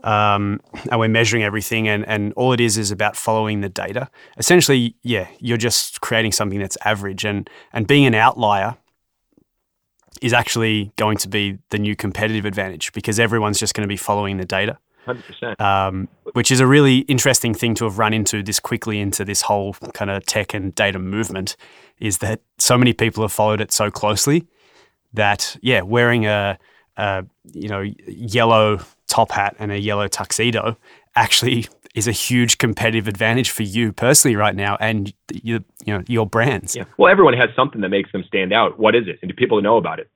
um, 0.03 0.59
and 0.91 0.99
we're 0.99 1.07
measuring 1.07 1.43
everything, 1.43 1.87
and, 1.87 2.07
and 2.07 2.33
all 2.33 2.53
it 2.53 2.59
is 2.59 2.77
is 2.77 2.91
about 2.91 3.15
following 3.15 3.61
the 3.61 3.69
data, 3.69 4.09
essentially, 4.37 4.95
yeah, 5.03 5.27
you're 5.39 5.57
just 5.57 6.01
creating 6.01 6.31
something 6.31 6.59
that's 6.59 6.77
average, 6.85 7.25
and 7.25 7.49
and 7.73 7.87
being 7.87 8.05
an 8.05 8.15
outlier 8.15 8.77
is 10.21 10.33
actually 10.33 10.91
going 10.95 11.17
to 11.17 11.27
be 11.27 11.57
the 11.69 11.77
new 11.77 11.95
competitive 11.95 12.45
advantage 12.45 12.93
because 12.93 13.19
everyone's 13.19 13.59
just 13.59 13.73
going 13.73 13.83
to 13.83 13.91
be 13.91 13.97
following 13.97 14.37
the 14.37 14.45
data. 14.45 14.77
100%. 15.05 15.61
Um, 15.61 16.07
which 16.33 16.51
is 16.51 16.59
a 16.59 16.65
really 16.65 16.99
interesting 16.99 17.53
thing 17.53 17.75
to 17.75 17.83
have 17.83 17.99
run 17.99 18.13
into 18.13 18.41
this 18.41 18.59
quickly 18.59 18.99
into 18.99 19.23
this 19.23 19.43
whole 19.43 19.73
kind 19.93 20.09
of 20.09 20.25
tech 20.25 20.53
and 20.53 20.73
data 20.73 20.97
movement 20.97 21.55
is 21.99 22.17
that 22.19 22.41
so 22.57 22.77
many 22.77 22.91
people 22.91 23.23
have 23.23 23.31
followed 23.31 23.61
it 23.61 23.71
so 23.71 23.91
closely 23.91 24.47
that, 25.13 25.57
yeah, 25.61 25.81
wearing 25.81 26.25
a 26.25 26.57
a 26.97 27.25
you 27.53 27.69
know 27.69 27.81
yellow 28.07 28.79
top 29.07 29.31
hat 29.31 29.55
and 29.59 29.71
a 29.71 29.79
yellow 29.79 30.07
tuxedo 30.07 30.77
actually 31.15 31.67
is 31.93 32.07
a 32.07 32.11
huge 32.11 32.57
competitive 32.57 33.07
advantage 33.07 33.49
for 33.49 33.63
you 33.63 33.93
personally 33.93 34.35
right 34.35 34.55
now 34.55 34.77
and 34.79 35.13
you 35.31 35.63
you 35.85 35.93
know 35.93 36.03
your 36.07 36.25
brands. 36.25 36.75
Yeah. 36.75 36.83
Well, 36.97 37.11
everyone 37.11 37.33
has 37.33 37.49
something 37.55 37.81
that 37.81 37.89
makes 37.89 38.11
them 38.11 38.23
stand 38.27 38.53
out. 38.53 38.77
What 38.77 38.95
is 38.95 39.07
it? 39.07 39.19
And 39.21 39.29
do 39.29 39.35
people 39.35 39.61
know 39.61 39.77
about 39.77 39.99
it? 39.99 40.09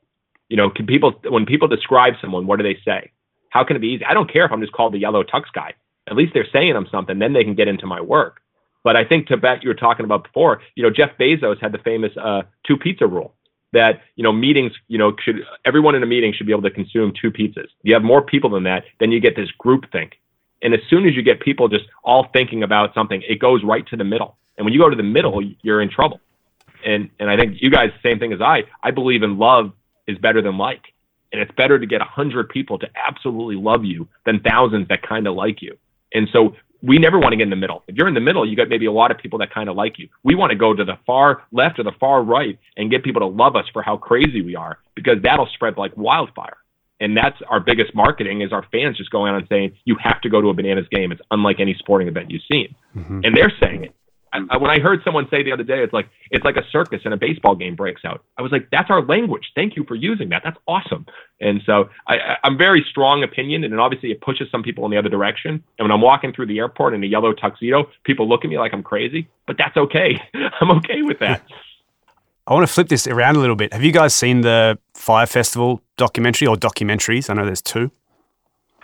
You 0.49 0.57
know, 0.57 0.69
can 0.69 0.85
people 0.85 1.19
when 1.29 1.45
people 1.45 1.67
describe 1.67 2.13
someone, 2.21 2.47
what 2.47 2.57
do 2.57 2.63
they 2.63 2.77
say? 2.83 3.11
How 3.49 3.63
can 3.63 3.75
it 3.75 3.79
be 3.79 3.87
easy? 3.87 4.05
I 4.05 4.13
don't 4.13 4.31
care 4.31 4.45
if 4.45 4.51
I'm 4.51 4.61
just 4.61 4.73
called 4.73 4.93
the 4.93 4.99
yellow 4.99 5.23
tux 5.23 5.43
guy. 5.53 5.73
At 6.07 6.15
least 6.15 6.33
they're 6.33 6.47
saying 6.51 6.75
I'm 6.75 6.87
something. 6.91 7.19
Then 7.19 7.33
they 7.33 7.43
can 7.43 7.55
get 7.55 7.67
into 7.67 7.85
my 7.85 8.01
work. 8.01 8.41
But 8.83 8.95
I 8.95 9.03
think 9.03 9.27
to 9.27 9.37
bet 9.37 9.63
you 9.63 9.69
were 9.69 9.75
talking 9.75 10.05
about 10.05 10.23
before, 10.23 10.61
you 10.75 10.83
know, 10.83 10.89
Jeff 10.89 11.11
Bezos 11.19 11.61
had 11.61 11.71
the 11.71 11.79
famous 11.79 12.11
uh, 12.17 12.43
two 12.65 12.77
pizza 12.77 13.05
rule 13.05 13.35
that 13.73 14.01
you 14.15 14.23
know 14.23 14.31
meetings 14.31 14.71
you 14.87 14.97
know 14.97 15.15
should 15.23 15.37
everyone 15.65 15.95
in 15.95 16.03
a 16.03 16.05
meeting 16.05 16.33
should 16.35 16.47
be 16.47 16.53
able 16.53 16.63
to 16.63 16.71
consume 16.71 17.13
two 17.19 17.31
pizzas. 17.31 17.67
You 17.83 17.93
have 17.93 18.03
more 18.03 18.21
people 18.21 18.49
than 18.49 18.63
that 18.63 18.83
then 18.99 19.11
you 19.11 19.19
get 19.19 19.35
this 19.35 19.49
group 19.57 19.91
think 19.91 20.19
and 20.61 20.73
as 20.73 20.79
soon 20.89 21.07
as 21.07 21.15
you 21.15 21.23
get 21.23 21.39
people 21.39 21.67
just 21.67 21.85
all 22.03 22.27
thinking 22.33 22.63
about 22.63 22.93
something 22.93 23.21
it 23.27 23.39
goes 23.39 23.63
right 23.63 23.85
to 23.87 23.97
the 23.97 24.03
middle. 24.03 24.37
And 24.57 24.65
when 24.65 24.73
you 24.73 24.79
go 24.79 24.89
to 24.89 24.95
the 24.95 25.03
middle 25.03 25.41
you're 25.61 25.81
in 25.81 25.89
trouble. 25.89 26.19
And 26.85 27.09
and 27.19 27.29
i 27.29 27.37
think 27.37 27.57
you 27.61 27.69
guys 27.69 27.89
same 28.03 28.19
thing 28.19 28.33
as 28.33 28.41
i 28.41 28.63
i 28.83 28.91
believe 28.91 29.23
in 29.23 29.37
love 29.37 29.71
is 30.07 30.17
better 30.17 30.41
than 30.41 30.57
like. 30.57 30.81
And 31.31 31.41
it's 31.41 31.51
better 31.51 31.77
to 31.77 31.85
get 31.85 32.01
a 32.01 32.05
hundred 32.05 32.49
people 32.49 32.79
to 32.79 32.87
absolutely 32.95 33.55
love 33.55 33.85
you 33.85 34.07
than 34.25 34.39
thousands 34.39 34.87
that 34.87 35.03
kind 35.07 35.27
of 35.27 35.35
like 35.35 35.61
you. 35.61 35.77
And 36.11 36.27
so 36.33 36.55
we 36.81 36.97
never 36.97 37.19
want 37.19 37.33
to 37.33 37.37
get 37.37 37.43
in 37.43 37.49
the 37.49 37.55
middle. 37.55 37.83
If 37.87 37.95
you're 37.95 38.07
in 38.07 38.13
the 38.13 38.21
middle, 38.21 38.47
you 38.47 38.55
got 38.55 38.69
maybe 38.69 38.85
a 38.85 38.91
lot 38.91 39.11
of 39.11 39.17
people 39.17 39.39
that 39.39 39.53
kind 39.53 39.69
of 39.69 39.75
like 39.75 39.99
you. 39.99 40.07
We 40.23 40.35
want 40.35 40.51
to 40.51 40.57
go 40.57 40.73
to 40.73 40.85
the 40.85 40.97
far 41.05 41.43
left 41.51 41.79
or 41.79 41.83
the 41.83 41.91
far 41.99 42.23
right 42.23 42.57
and 42.77 42.89
get 42.89 43.03
people 43.03 43.19
to 43.21 43.27
love 43.27 43.55
us 43.55 43.65
for 43.73 43.81
how 43.81 43.97
crazy 43.97 44.41
we 44.41 44.55
are 44.55 44.79
because 44.95 45.17
that'll 45.23 45.49
spread 45.53 45.77
like 45.77 45.95
wildfire. 45.97 46.57
And 47.01 47.15
that's 47.15 47.37
our 47.49 47.59
biggest 47.59 47.95
marketing 47.95 48.41
is 48.41 48.51
our 48.51 48.65
fans 48.71 48.97
just 48.97 49.09
going 49.09 49.31
on 49.31 49.39
and 49.39 49.47
saying, 49.47 49.77
you 49.85 49.95
have 50.01 50.19
to 50.21 50.29
go 50.29 50.41
to 50.41 50.49
a 50.49 50.53
bananas 50.53 50.85
game. 50.91 51.11
It's 51.11 51.21
unlike 51.31 51.59
any 51.59 51.75
sporting 51.79 52.07
event 52.07 52.29
you've 52.29 52.43
seen. 52.49 52.75
Mm-hmm. 52.95 53.21
And 53.23 53.35
they're 53.35 53.53
saying 53.59 53.85
it. 53.85 53.95
I, 54.33 54.57
when 54.57 54.69
I 54.69 54.79
heard 54.79 55.01
someone 55.03 55.27
say 55.29 55.43
the 55.43 55.51
other 55.51 55.63
day, 55.63 55.83
it's 55.83 55.93
like 55.93 56.09
it's 56.31 56.45
like 56.45 56.55
a 56.55 56.63
circus 56.71 57.01
and 57.05 57.13
a 57.13 57.17
baseball 57.17 57.55
game 57.55 57.75
breaks 57.75 58.05
out. 58.05 58.23
I 58.37 58.41
was 58.41 58.51
like, 58.51 58.69
that's 58.71 58.89
our 58.89 59.03
language. 59.03 59.51
Thank 59.55 59.75
you 59.75 59.83
for 59.85 59.95
using 59.95 60.29
that. 60.29 60.41
That's 60.43 60.57
awesome. 60.67 61.05
And 61.41 61.61
so 61.65 61.89
I, 62.07 62.37
I'm 62.43 62.57
very 62.57 62.85
strong 62.89 63.23
opinion, 63.23 63.63
and 63.63 63.79
obviously 63.79 64.11
it 64.11 64.21
pushes 64.21 64.47
some 64.51 64.63
people 64.63 64.85
in 64.85 64.91
the 64.91 64.97
other 64.97 65.09
direction. 65.09 65.63
And 65.77 65.85
when 65.85 65.91
I'm 65.91 66.01
walking 66.01 66.33
through 66.33 66.47
the 66.47 66.59
airport 66.59 66.93
in 66.93 67.03
a 67.03 67.07
yellow 67.07 67.33
tuxedo, 67.33 67.89
people 68.03 68.27
look 68.27 68.43
at 68.43 68.49
me 68.49 68.57
like 68.57 68.73
I'm 68.73 68.83
crazy, 68.83 69.27
but 69.47 69.57
that's 69.57 69.77
okay. 69.77 70.21
I'm 70.61 70.71
okay 70.77 71.01
with 71.01 71.19
that. 71.19 71.43
I 72.47 72.53
want 72.53 72.67
to 72.67 72.73
flip 72.73 72.89
this 72.89 73.05
around 73.05 73.35
a 73.35 73.39
little 73.39 73.55
bit. 73.55 73.71
Have 73.73 73.83
you 73.83 73.91
guys 73.91 74.15
seen 74.15 74.41
the 74.41 74.79
Fyre 74.95 75.27
Festival 75.27 75.81
documentary 75.97 76.47
or 76.47 76.55
documentaries? 76.55 77.29
I 77.29 77.35
know 77.35 77.45
there's 77.45 77.61
two. 77.61 77.91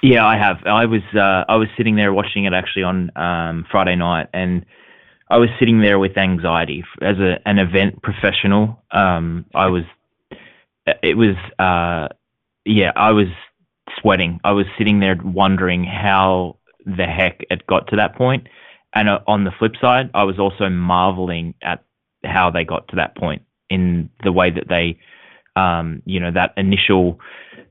Yeah, 0.03 0.23
I 0.23 0.37
have. 0.37 0.63
I 0.67 0.85
was 0.85 1.01
uh, 1.15 1.45
I 1.49 1.55
was 1.55 1.67
sitting 1.75 1.95
there 1.95 2.13
watching 2.13 2.45
it 2.45 2.53
actually 2.53 2.83
on 2.83 3.11
um, 3.15 3.65
Friday 3.71 3.95
night, 3.95 4.27
and 4.33 4.63
I 5.29 5.37
was 5.37 5.49
sitting 5.59 5.81
there 5.81 5.97
with 5.97 6.17
anxiety 6.17 6.83
as 7.01 7.17
a, 7.17 7.39
an 7.45 7.57
event 7.57 8.01
professional. 8.03 8.83
Um, 8.91 9.45
I 9.55 9.67
was, 9.67 9.83
it 11.01 11.17
was, 11.17 11.35
uh, 11.57 12.13
yeah, 12.65 12.91
I 12.95 13.11
was 13.11 13.27
sweating. 13.99 14.39
I 14.43 14.51
was 14.51 14.65
sitting 14.77 14.99
there 14.99 15.17
wondering 15.23 15.83
how 15.83 16.57
the 16.85 17.05
heck 17.05 17.43
it 17.49 17.65
got 17.65 17.87
to 17.87 17.95
that 17.95 18.15
point. 18.15 18.47
And 18.93 19.09
uh, 19.09 19.19
on 19.27 19.43
the 19.43 19.51
flip 19.57 19.73
side, 19.81 20.11
I 20.13 20.23
was 20.23 20.39
also 20.39 20.69
marveling 20.69 21.55
at 21.61 21.83
how 22.23 22.51
they 22.51 22.63
got 22.63 22.87
to 22.89 22.95
that 22.97 23.17
point 23.17 23.41
in 23.69 24.09
the 24.23 24.31
way 24.31 24.51
that 24.51 24.67
they, 24.69 24.99
um, 25.55 26.03
you 26.05 26.19
know, 26.19 26.31
that 26.31 26.53
initial 26.55 27.19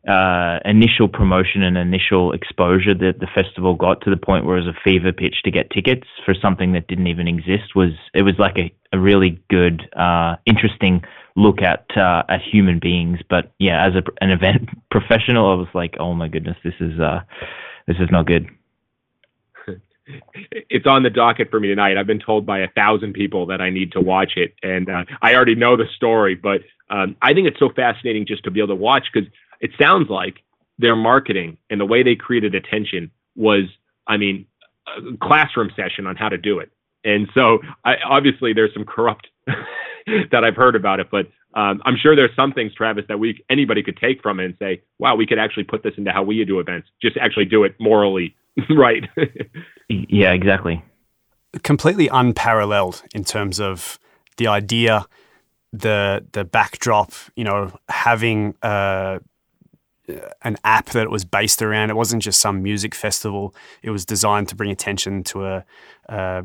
uh, 0.08 0.58
initial 0.64 1.08
promotion 1.08 1.62
and 1.62 1.78
initial 1.78 2.32
exposure 2.32 2.94
that 2.94 3.20
the 3.20 3.26
festival 3.34 3.74
got 3.74 4.02
to 4.02 4.10
the 4.10 4.16
point 4.16 4.44
where 4.44 4.58
it 4.58 4.64
was 4.64 4.74
a 4.74 4.80
fever 4.84 5.12
pitch 5.12 5.36
to 5.44 5.50
get 5.50 5.70
tickets 5.70 6.06
for 6.24 6.34
something 6.34 6.72
that 6.72 6.86
didn't 6.88 7.06
even 7.06 7.26
exist 7.26 7.74
was 7.74 7.92
it 8.12 8.22
was 8.22 8.34
like 8.38 8.58
a, 8.58 8.74
a 8.92 8.98
really 8.98 9.42
good, 9.48 9.82
uh, 9.96 10.36
interesting 10.44 11.02
look 11.36 11.62
at 11.62 11.86
uh, 11.96 12.22
at 12.28 12.42
human 12.42 12.78
beings. 12.78 13.20
But 13.28 13.52
yeah, 13.58 13.86
as 13.86 13.94
a, 13.94 14.02
an 14.20 14.30
event 14.30 14.68
professional, 14.90 15.50
I 15.50 15.54
was 15.54 15.68
like, 15.74 15.96
oh 15.98 16.14
my 16.14 16.28
goodness, 16.28 16.56
this 16.62 16.74
is 16.80 17.00
uh, 17.00 17.20
this 17.86 17.96
is 17.98 18.08
not 18.10 18.26
good. 18.26 18.48
It's 20.68 20.86
on 20.86 21.02
the 21.02 21.08
docket 21.08 21.50
for 21.50 21.58
me 21.58 21.68
tonight. 21.68 21.96
I've 21.96 22.06
been 22.06 22.20
told 22.20 22.44
by 22.44 22.58
a 22.58 22.68
thousand 22.68 23.14
people 23.14 23.46
that 23.46 23.62
I 23.62 23.70
need 23.70 23.92
to 23.92 24.02
watch 24.02 24.32
it, 24.36 24.54
and 24.62 24.90
uh, 24.90 25.04
I 25.22 25.34
already 25.34 25.54
know 25.54 25.78
the 25.78 25.86
story. 25.96 26.34
But 26.34 26.60
um, 26.90 27.16
I 27.22 27.32
think 27.32 27.48
it's 27.48 27.58
so 27.58 27.70
fascinating 27.74 28.26
just 28.26 28.44
to 28.44 28.50
be 28.50 28.60
able 28.60 28.68
to 28.68 28.74
watch 28.74 29.06
because 29.10 29.30
it 29.64 29.70
sounds 29.80 30.10
like 30.10 30.36
their 30.78 30.94
marketing 30.94 31.56
and 31.70 31.80
the 31.80 31.86
way 31.86 32.02
they 32.02 32.14
created 32.14 32.54
attention 32.54 33.10
was, 33.34 33.64
I 34.06 34.18
mean, 34.18 34.44
a 34.86 35.16
classroom 35.16 35.70
session 35.74 36.06
on 36.06 36.16
how 36.16 36.28
to 36.28 36.36
do 36.36 36.58
it. 36.58 36.70
And 37.02 37.28
so, 37.32 37.60
I, 37.82 37.94
obviously, 38.06 38.52
there's 38.52 38.74
some 38.74 38.84
corrupt 38.84 39.28
that 39.46 40.44
I've 40.44 40.56
heard 40.56 40.76
about 40.76 41.00
it, 41.00 41.08
but 41.10 41.28
um, 41.54 41.80
I'm 41.86 41.96
sure 41.96 42.14
there's 42.14 42.34
some 42.36 42.52
things, 42.52 42.74
Travis, 42.74 43.04
that 43.08 43.18
we 43.18 43.42
anybody 43.48 43.82
could 43.82 43.96
take 43.96 44.20
from 44.20 44.38
it 44.38 44.44
and 44.44 44.54
say, 44.58 44.82
"Wow, 44.98 45.14
we 45.16 45.26
could 45.26 45.38
actually 45.38 45.64
put 45.64 45.82
this 45.82 45.94
into 45.96 46.10
how 46.10 46.22
we 46.22 46.44
do 46.44 46.60
events. 46.60 46.88
Just 47.00 47.16
actually 47.16 47.44
do 47.46 47.64
it 47.64 47.74
morally 47.78 48.34
right." 48.70 49.04
yeah, 49.88 50.32
exactly. 50.32 50.84
Completely 51.62 52.08
unparalleled 52.08 53.02
in 53.14 53.24
terms 53.24 53.60
of 53.60 53.98
the 54.36 54.48
idea, 54.48 55.06
the 55.72 56.26
the 56.32 56.44
backdrop. 56.44 57.12
You 57.36 57.44
know, 57.44 57.78
having. 57.88 58.54
Uh, 58.62 59.20
an 60.42 60.56
app 60.64 60.90
that 60.90 61.04
it 61.04 61.10
was 61.10 61.24
based 61.24 61.62
around. 61.62 61.90
It 61.90 61.96
wasn't 61.96 62.22
just 62.22 62.40
some 62.40 62.62
music 62.62 62.94
festival. 62.94 63.54
It 63.82 63.90
was 63.90 64.04
designed 64.04 64.48
to 64.48 64.56
bring 64.56 64.70
attention 64.70 65.24
to 65.24 65.46
a 65.46 65.64
a, 66.08 66.44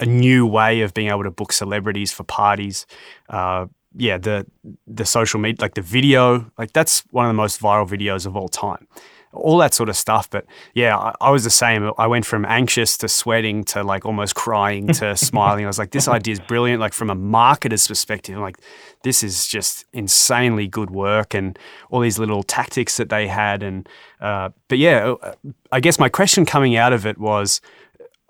a 0.00 0.06
new 0.06 0.46
way 0.46 0.80
of 0.80 0.94
being 0.94 1.08
able 1.08 1.24
to 1.24 1.30
book 1.30 1.52
celebrities 1.52 2.12
for 2.12 2.24
parties. 2.24 2.86
Uh, 3.28 3.66
yeah, 3.96 4.18
the 4.18 4.46
the 4.86 5.04
social 5.04 5.38
media, 5.38 5.58
like 5.60 5.74
the 5.74 5.82
video, 5.82 6.50
like 6.58 6.72
that's 6.72 7.00
one 7.10 7.26
of 7.26 7.30
the 7.30 7.34
most 7.34 7.60
viral 7.60 7.88
videos 7.88 8.26
of 8.26 8.36
all 8.36 8.48
time 8.48 8.88
all 9.34 9.58
that 9.58 9.74
sort 9.74 9.88
of 9.88 9.96
stuff. 9.96 10.30
But 10.30 10.46
yeah, 10.74 10.96
I, 10.96 11.14
I, 11.20 11.30
was 11.30 11.44
the 11.44 11.50
same. 11.50 11.90
I 11.98 12.06
went 12.06 12.24
from 12.24 12.44
anxious 12.44 12.96
to 12.98 13.08
sweating 13.08 13.64
to 13.64 13.82
like 13.82 14.04
almost 14.04 14.34
crying 14.34 14.88
to 14.94 15.16
smiling. 15.30 15.64
I 15.64 15.66
was 15.66 15.78
like, 15.78 15.90
this 15.90 16.08
idea 16.08 16.32
is 16.32 16.40
brilliant. 16.40 16.80
Like 16.80 16.92
from 16.92 17.10
a 17.10 17.16
marketer's 17.16 17.86
perspective, 17.86 18.36
I'm 18.36 18.42
like, 18.42 18.58
this 19.02 19.22
is 19.22 19.46
just 19.46 19.84
insanely 19.92 20.66
good 20.66 20.90
work 20.90 21.34
and 21.34 21.58
all 21.90 22.00
these 22.00 22.18
little 22.18 22.42
tactics 22.42 22.96
that 22.96 23.10
they 23.10 23.28
had. 23.28 23.62
And, 23.62 23.88
uh, 24.20 24.50
but 24.68 24.78
yeah, 24.78 25.14
uh, 25.22 25.34
I 25.72 25.80
guess 25.80 25.98
my 25.98 26.08
question 26.08 26.46
coming 26.46 26.76
out 26.76 26.92
of 26.92 27.06
it 27.06 27.18
was 27.18 27.60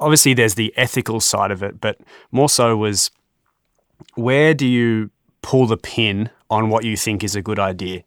obviously 0.00 0.34
there's 0.34 0.54
the 0.54 0.72
ethical 0.76 1.20
side 1.20 1.50
of 1.50 1.62
it, 1.62 1.80
but 1.80 2.00
more 2.32 2.48
so 2.48 2.76
was 2.76 3.10
where 4.14 4.54
do 4.54 4.66
you 4.66 5.10
pull 5.42 5.66
the 5.66 5.76
pin 5.76 6.30
on 6.50 6.68
what 6.68 6.84
you 6.84 6.96
think 6.96 7.22
is 7.22 7.36
a 7.36 7.42
good 7.42 7.58
idea? 7.58 8.02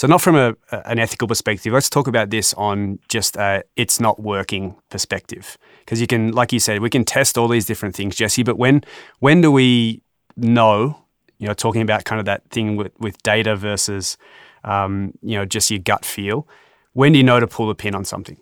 So, 0.00 0.06
not 0.06 0.22
from 0.22 0.34
a, 0.34 0.56
an 0.86 0.98
ethical 0.98 1.28
perspective. 1.28 1.74
Let's 1.74 1.90
talk 1.90 2.06
about 2.06 2.30
this 2.30 2.54
on 2.54 3.00
just 3.10 3.36
a 3.36 3.62
it's 3.76 4.00
not 4.00 4.18
working 4.18 4.74
perspective, 4.88 5.58
because 5.80 6.00
you 6.00 6.06
can, 6.06 6.32
like 6.32 6.54
you 6.54 6.58
said, 6.58 6.80
we 6.80 6.88
can 6.88 7.04
test 7.04 7.36
all 7.36 7.48
these 7.48 7.66
different 7.66 7.94
things, 7.94 8.16
Jesse. 8.16 8.42
But 8.42 8.56
when 8.56 8.82
when 9.18 9.42
do 9.42 9.52
we 9.52 10.00
know? 10.38 11.04
You 11.36 11.48
know, 11.48 11.52
talking 11.52 11.82
about 11.82 12.06
kind 12.06 12.18
of 12.18 12.24
that 12.24 12.48
thing 12.48 12.76
with, 12.76 12.92
with 12.98 13.22
data 13.22 13.54
versus, 13.56 14.16
um, 14.64 15.12
you 15.20 15.36
know, 15.36 15.44
just 15.44 15.70
your 15.70 15.80
gut 15.80 16.06
feel. 16.06 16.48
When 16.94 17.12
do 17.12 17.18
you 17.18 17.24
know 17.24 17.38
to 17.38 17.46
pull 17.46 17.68
the 17.68 17.74
pin 17.74 17.94
on 17.94 18.06
something? 18.06 18.38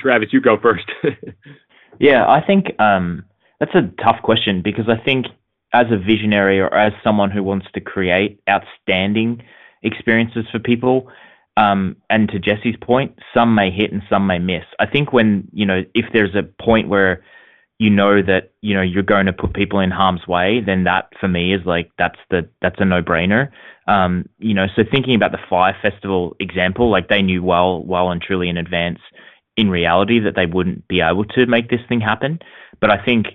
Travis, 0.00 0.32
you 0.32 0.40
go 0.40 0.58
first. 0.58 0.90
yeah, 2.00 2.28
I 2.28 2.44
think 2.44 2.74
um, 2.80 3.24
that's 3.60 3.76
a 3.76 3.82
tough 4.02 4.20
question 4.24 4.60
because 4.60 4.88
I 4.88 4.96
think 5.04 5.26
as 5.72 5.86
a 5.92 5.96
visionary 5.96 6.58
or 6.58 6.74
as 6.74 6.92
someone 7.04 7.30
who 7.30 7.44
wants 7.44 7.68
to 7.74 7.80
create 7.80 8.40
outstanding 8.50 9.40
experiences 9.82 10.44
for 10.50 10.58
people. 10.58 11.08
Um, 11.56 11.96
and 12.08 12.28
to 12.30 12.38
Jesse's 12.38 12.76
point, 12.80 13.18
some 13.34 13.54
may 13.54 13.70
hit 13.70 13.92
and 13.92 14.02
some 14.08 14.26
may 14.26 14.38
miss. 14.38 14.64
I 14.78 14.86
think 14.86 15.12
when, 15.12 15.48
you 15.52 15.66
know, 15.66 15.82
if 15.94 16.06
there's 16.12 16.34
a 16.34 16.42
point 16.42 16.88
where 16.88 17.22
you 17.78 17.90
know 17.90 18.22
that, 18.22 18.52
you 18.62 18.74
know, 18.74 18.82
you're 18.82 19.02
going 19.02 19.26
to 19.26 19.32
put 19.32 19.52
people 19.54 19.80
in 19.80 19.90
harm's 19.90 20.26
way, 20.26 20.60
then 20.64 20.84
that 20.84 21.12
for 21.20 21.28
me 21.28 21.52
is 21.52 21.60
like, 21.66 21.90
that's 21.98 22.18
the, 22.30 22.48
that's 22.62 22.76
a 22.78 22.84
no 22.84 23.02
brainer. 23.02 23.50
Um, 23.86 24.28
you 24.38 24.54
know, 24.54 24.66
so 24.76 24.82
thinking 24.88 25.14
about 25.14 25.32
the 25.32 25.40
Fyre 25.50 25.76
Festival 25.82 26.36
example, 26.38 26.90
like 26.90 27.08
they 27.08 27.22
knew 27.22 27.42
well, 27.42 27.82
well 27.82 28.10
and 28.10 28.22
truly 28.22 28.48
in 28.48 28.56
advance 28.56 29.00
in 29.56 29.68
reality 29.68 30.20
that 30.20 30.34
they 30.36 30.46
wouldn't 30.46 30.86
be 30.88 31.00
able 31.00 31.24
to 31.24 31.46
make 31.46 31.68
this 31.68 31.80
thing 31.88 32.00
happen. 32.00 32.38
But 32.80 32.90
I 32.90 33.04
think, 33.04 33.26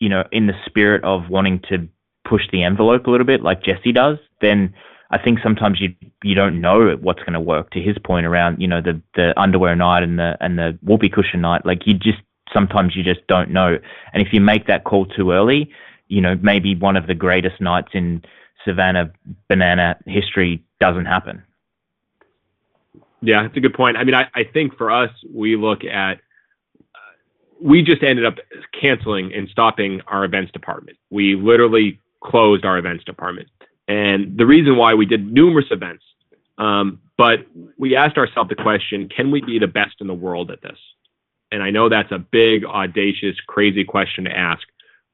you 0.00 0.08
know, 0.08 0.24
in 0.32 0.46
the 0.46 0.54
spirit 0.66 1.04
of 1.04 1.30
wanting 1.30 1.60
to 1.70 1.88
push 2.28 2.42
the 2.50 2.64
envelope 2.64 3.06
a 3.06 3.10
little 3.10 3.26
bit 3.26 3.42
like 3.42 3.62
Jesse 3.62 3.92
does, 3.92 4.18
then 4.40 4.74
I 5.12 5.18
think 5.18 5.40
sometimes 5.42 5.80
you 5.80 5.94
you 6.22 6.34
don't 6.34 6.60
know 6.60 6.96
what's 7.00 7.20
going 7.20 7.34
to 7.34 7.40
work. 7.40 7.70
To 7.70 7.80
his 7.80 7.96
point 7.98 8.26
around, 8.26 8.60
you 8.60 8.66
know, 8.66 8.80
the 8.80 9.00
the 9.14 9.38
underwear 9.38 9.76
night 9.76 10.02
and 10.02 10.18
the 10.18 10.36
and 10.40 10.58
the 10.58 10.78
whoopee 10.82 11.10
cushion 11.10 11.42
night, 11.42 11.66
like 11.66 11.86
you 11.86 11.94
just 11.94 12.18
sometimes 12.52 12.96
you 12.96 13.02
just 13.02 13.26
don't 13.26 13.50
know. 13.50 13.78
And 14.12 14.26
if 14.26 14.32
you 14.32 14.40
make 14.40 14.66
that 14.66 14.84
call 14.84 15.06
too 15.06 15.30
early, 15.30 15.70
you 16.08 16.20
know, 16.20 16.38
maybe 16.42 16.74
one 16.74 16.96
of 16.96 17.06
the 17.06 17.14
greatest 17.14 17.60
nights 17.60 17.90
in 17.92 18.22
Savannah 18.64 19.12
banana 19.48 19.98
history 20.06 20.64
doesn't 20.80 21.06
happen. 21.06 21.42
Yeah, 23.20 23.42
that's 23.42 23.56
a 23.56 23.60
good 23.60 23.74
point. 23.74 23.96
I 23.96 24.04
mean, 24.04 24.14
I, 24.14 24.26
I 24.34 24.44
think 24.44 24.76
for 24.76 24.90
us, 24.90 25.10
we 25.32 25.56
look 25.56 25.84
at 25.84 26.14
uh, 26.14 26.98
we 27.60 27.82
just 27.82 28.02
ended 28.02 28.24
up 28.24 28.36
canceling 28.78 29.32
and 29.34 29.48
stopping 29.48 30.00
our 30.06 30.24
events 30.24 30.52
department. 30.52 30.96
We 31.10 31.36
literally 31.36 32.00
closed 32.20 32.64
our 32.64 32.78
events 32.78 33.04
department. 33.04 33.48
And 33.92 34.38
the 34.38 34.46
reason 34.46 34.78
why 34.78 34.94
we 34.94 35.04
did 35.04 35.30
numerous 35.30 35.66
events, 35.70 36.02
um, 36.56 36.98
but 37.18 37.40
we 37.76 37.94
asked 37.94 38.16
ourselves 38.16 38.48
the 38.48 38.54
question 38.54 39.10
can 39.14 39.30
we 39.30 39.42
be 39.42 39.58
the 39.58 39.66
best 39.66 39.96
in 40.00 40.06
the 40.06 40.14
world 40.14 40.50
at 40.50 40.62
this? 40.62 40.78
And 41.50 41.62
I 41.62 41.68
know 41.68 41.90
that's 41.90 42.10
a 42.10 42.18
big, 42.18 42.64
audacious, 42.64 43.36
crazy 43.46 43.84
question 43.84 44.24
to 44.24 44.30
ask, 44.34 44.62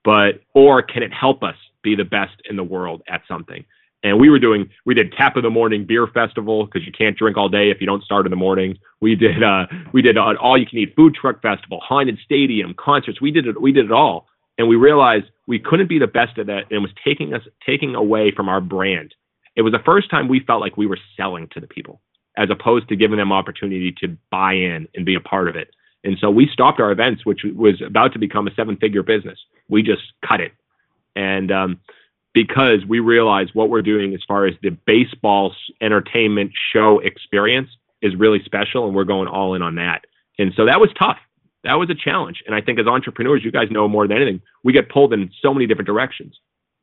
but, 0.04 0.42
or 0.54 0.80
can 0.82 1.02
it 1.02 1.12
help 1.12 1.42
us 1.42 1.56
be 1.82 1.96
the 1.96 2.04
best 2.04 2.36
in 2.48 2.54
the 2.54 2.62
world 2.62 3.02
at 3.08 3.22
something? 3.26 3.64
And 4.04 4.20
we 4.20 4.30
were 4.30 4.38
doing, 4.38 4.70
we 4.86 4.94
did 4.94 5.10
Tap 5.10 5.34
of 5.34 5.42
the 5.42 5.50
Morning 5.50 5.84
Beer 5.84 6.06
Festival 6.06 6.64
because 6.64 6.86
you 6.86 6.92
can't 6.92 7.18
drink 7.18 7.36
all 7.36 7.48
day 7.48 7.70
if 7.72 7.80
you 7.80 7.86
don't 7.88 8.04
start 8.04 8.26
in 8.26 8.30
the 8.30 8.36
morning. 8.36 8.78
We 9.00 9.16
did, 9.16 9.42
uh, 9.42 9.66
we 9.92 10.02
did 10.02 10.16
an 10.16 10.36
all 10.36 10.56
you 10.56 10.66
can 10.66 10.78
eat 10.78 10.94
food 10.94 11.16
truck 11.16 11.42
festival, 11.42 11.80
Haunted 11.80 12.20
Stadium, 12.24 12.74
concerts. 12.74 13.20
We 13.20 13.32
did 13.32 13.48
it, 13.48 13.60
we 13.60 13.72
did 13.72 13.86
it 13.86 13.92
all 13.92 14.28
and 14.58 14.68
we 14.68 14.76
realized 14.76 15.26
we 15.46 15.58
couldn't 15.58 15.88
be 15.88 15.98
the 15.98 16.06
best 16.06 16.36
at 16.38 16.46
that 16.46 16.64
and 16.64 16.72
it 16.72 16.78
was 16.80 16.90
taking 17.04 17.32
us 17.32 17.42
taking 17.64 17.94
away 17.94 18.32
from 18.34 18.48
our 18.48 18.60
brand. 18.60 19.14
It 19.56 19.62
was 19.62 19.72
the 19.72 19.82
first 19.84 20.10
time 20.10 20.28
we 20.28 20.40
felt 20.40 20.60
like 20.60 20.76
we 20.76 20.86
were 20.86 20.98
selling 21.16 21.48
to 21.52 21.60
the 21.60 21.66
people 21.66 22.00
as 22.36 22.50
opposed 22.50 22.88
to 22.88 22.96
giving 22.96 23.18
them 23.18 23.32
opportunity 23.32 23.92
to 24.00 24.16
buy 24.30 24.52
in 24.52 24.86
and 24.94 25.06
be 25.06 25.14
a 25.14 25.20
part 25.20 25.48
of 25.48 25.56
it. 25.56 25.70
And 26.04 26.16
so 26.20 26.30
we 26.30 26.48
stopped 26.52 26.80
our 26.80 26.92
events 26.92 27.24
which 27.24 27.40
was 27.54 27.80
about 27.84 28.12
to 28.12 28.18
become 28.18 28.46
a 28.46 28.54
seven 28.54 28.76
figure 28.76 29.02
business. 29.02 29.38
We 29.68 29.82
just 29.82 30.02
cut 30.26 30.40
it. 30.40 30.52
And 31.16 31.50
um, 31.50 31.80
because 32.34 32.84
we 32.86 33.00
realized 33.00 33.50
what 33.54 33.70
we're 33.70 33.82
doing 33.82 34.14
as 34.14 34.20
far 34.26 34.46
as 34.46 34.54
the 34.62 34.70
baseball 34.86 35.54
entertainment 35.80 36.52
show 36.72 37.00
experience 37.00 37.70
is 38.02 38.14
really 38.14 38.40
special 38.44 38.86
and 38.86 38.94
we're 38.94 39.04
going 39.04 39.28
all 39.28 39.54
in 39.54 39.62
on 39.62 39.76
that. 39.76 40.04
And 40.38 40.52
so 40.56 40.66
that 40.66 40.80
was 40.80 40.90
tough 40.98 41.18
that 41.68 41.74
was 41.74 41.90
a 41.90 41.94
challenge. 41.94 42.42
And 42.46 42.54
I 42.54 42.62
think 42.62 42.78
as 42.78 42.86
entrepreneurs, 42.86 43.44
you 43.44 43.52
guys 43.52 43.70
know 43.70 43.86
more 43.88 44.08
than 44.08 44.16
anything, 44.16 44.40
we 44.64 44.72
get 44.72 44.88
pulled 44.88 45.12
in 45.12 45.30
so 45.42 45.52
many 45.52 45.66
different 45.66 45.86
directions. 45.86 46.38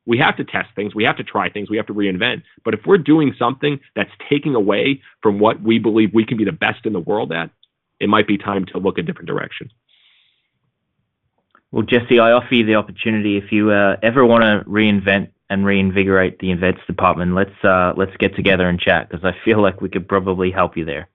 We 0.06 0.16
have 0.18 0.36
to 0.36 0.44
test 0.44 0.68
things, 0.76 0.94
we 0.94 1.02
have 1.02 1.16
to 1.16 1.24
try 1.24 1.50
things, 1.50 1.68
we 1.68 1.76
have 1.76 1.86
to 1.86 1.94
reinvent. 1.94 2.44
But 2.64 2.74
if 2.74 2.80
we're 2.86 2.98
doing 2.98 3.34
something 3.36 3.80
that's 3.96 4.12
taking 4.30 4.54
away 4.54 5.02
from 5.20 5.40
what 5.40 5.60
we 5.60 5.80
believe 5.80 6.14
we 6.14 6.24
can 6.24 6.36
be 6.38 6.44
the 6.44 6.52
best 6.52 6.86
in 6.86 6.92
the 6.92 7.00
world 7.00 7.32
at, 7.32 7.50
it 7.98 8.08
might 8.08 8.28
be 8.28 8.38
time 8.38 8.64
to 8.66 8.78
look 8.78 8.98
a 8.98 9.02
different 9.02 9.26
direction. 9.26 9.72
Well, 11.72 11.82
Jesse, 11.82 12.20
I 12.20 12.30
offer 12.30 12.54
you 12.54 12.64
the 12.64 12.76
opportunity 12.76 13.36
if 13.36 13.50
you 13.50 13.72
uh, 13.72 13.96
ever 14.04 14.24
want 14.24 14.44
to 14.44 14.70
reinvent 14.70 15.30
and 15.50 15.66
reinvigorate 15.66 16.38
the 16.38 16.52
events 16.52 16.80
department, 16.86 17.34
let's 17.34 17.64
uh, 17.64 17.92
let's 17.96 18.16
get 18.18 18.36
together 18.36 18.68
and 18.68 18.78
chat 18.78 19.08
because 19.08 19.24
I 19.24 19.32
feel 19.44 19.60
like 19.60 19.80
we 19.80 19.88
could 19.88 20.06
probably 20.06 20.52
help 20.52 20.76
you 20.76 20.84
there. 20.84 21.08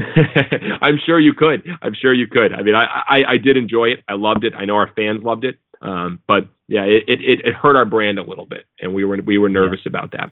I'm 0.82 0.98
sure 1.04 1.20
you 1.20 1.34
could. 1.34 1.62
I'm 1.82 1.94
sure 1.94 2.12
you 2.12 2.26
could. 2.26 2.52
I 2.52 2.62
mean, 2.62 2.74
I, 2.74 3.02
I, 3.08 3.24
I 3.28 3.36
did 3.36 3.56
enjoy 3.56 3.86
it. 3.86 4.04
I 4.08 4.14
loved 4.14 4.44
it. 4.44 4.54
I 4.54 4.64
know 4.64 4.76
our 4.76 4.90
fans 4.94 5.22
loved 5.22 5.44
it. 5.44 5.58
Um, 5.82 6.20
but 6.26 6.46
yeah, 6.68 6.84
it, 6.84 7.04
it, 7.08 7.40
it 7.44 7.54
hurt 7.54 7.76
our 7.76 7.84
brand 7.84 8.18
a 8.18 8.22
little 8.22 8.46
bit, 8.46 8.66
and 8.80 8.94
we 8.94 9.04
were 9.04 9.18
we 9.24 9.38
were 9.38 9.48
nervous 9.48 9.80
yeah. 9.84 9.88
about 9.88 10.12
that. 10.12 10.30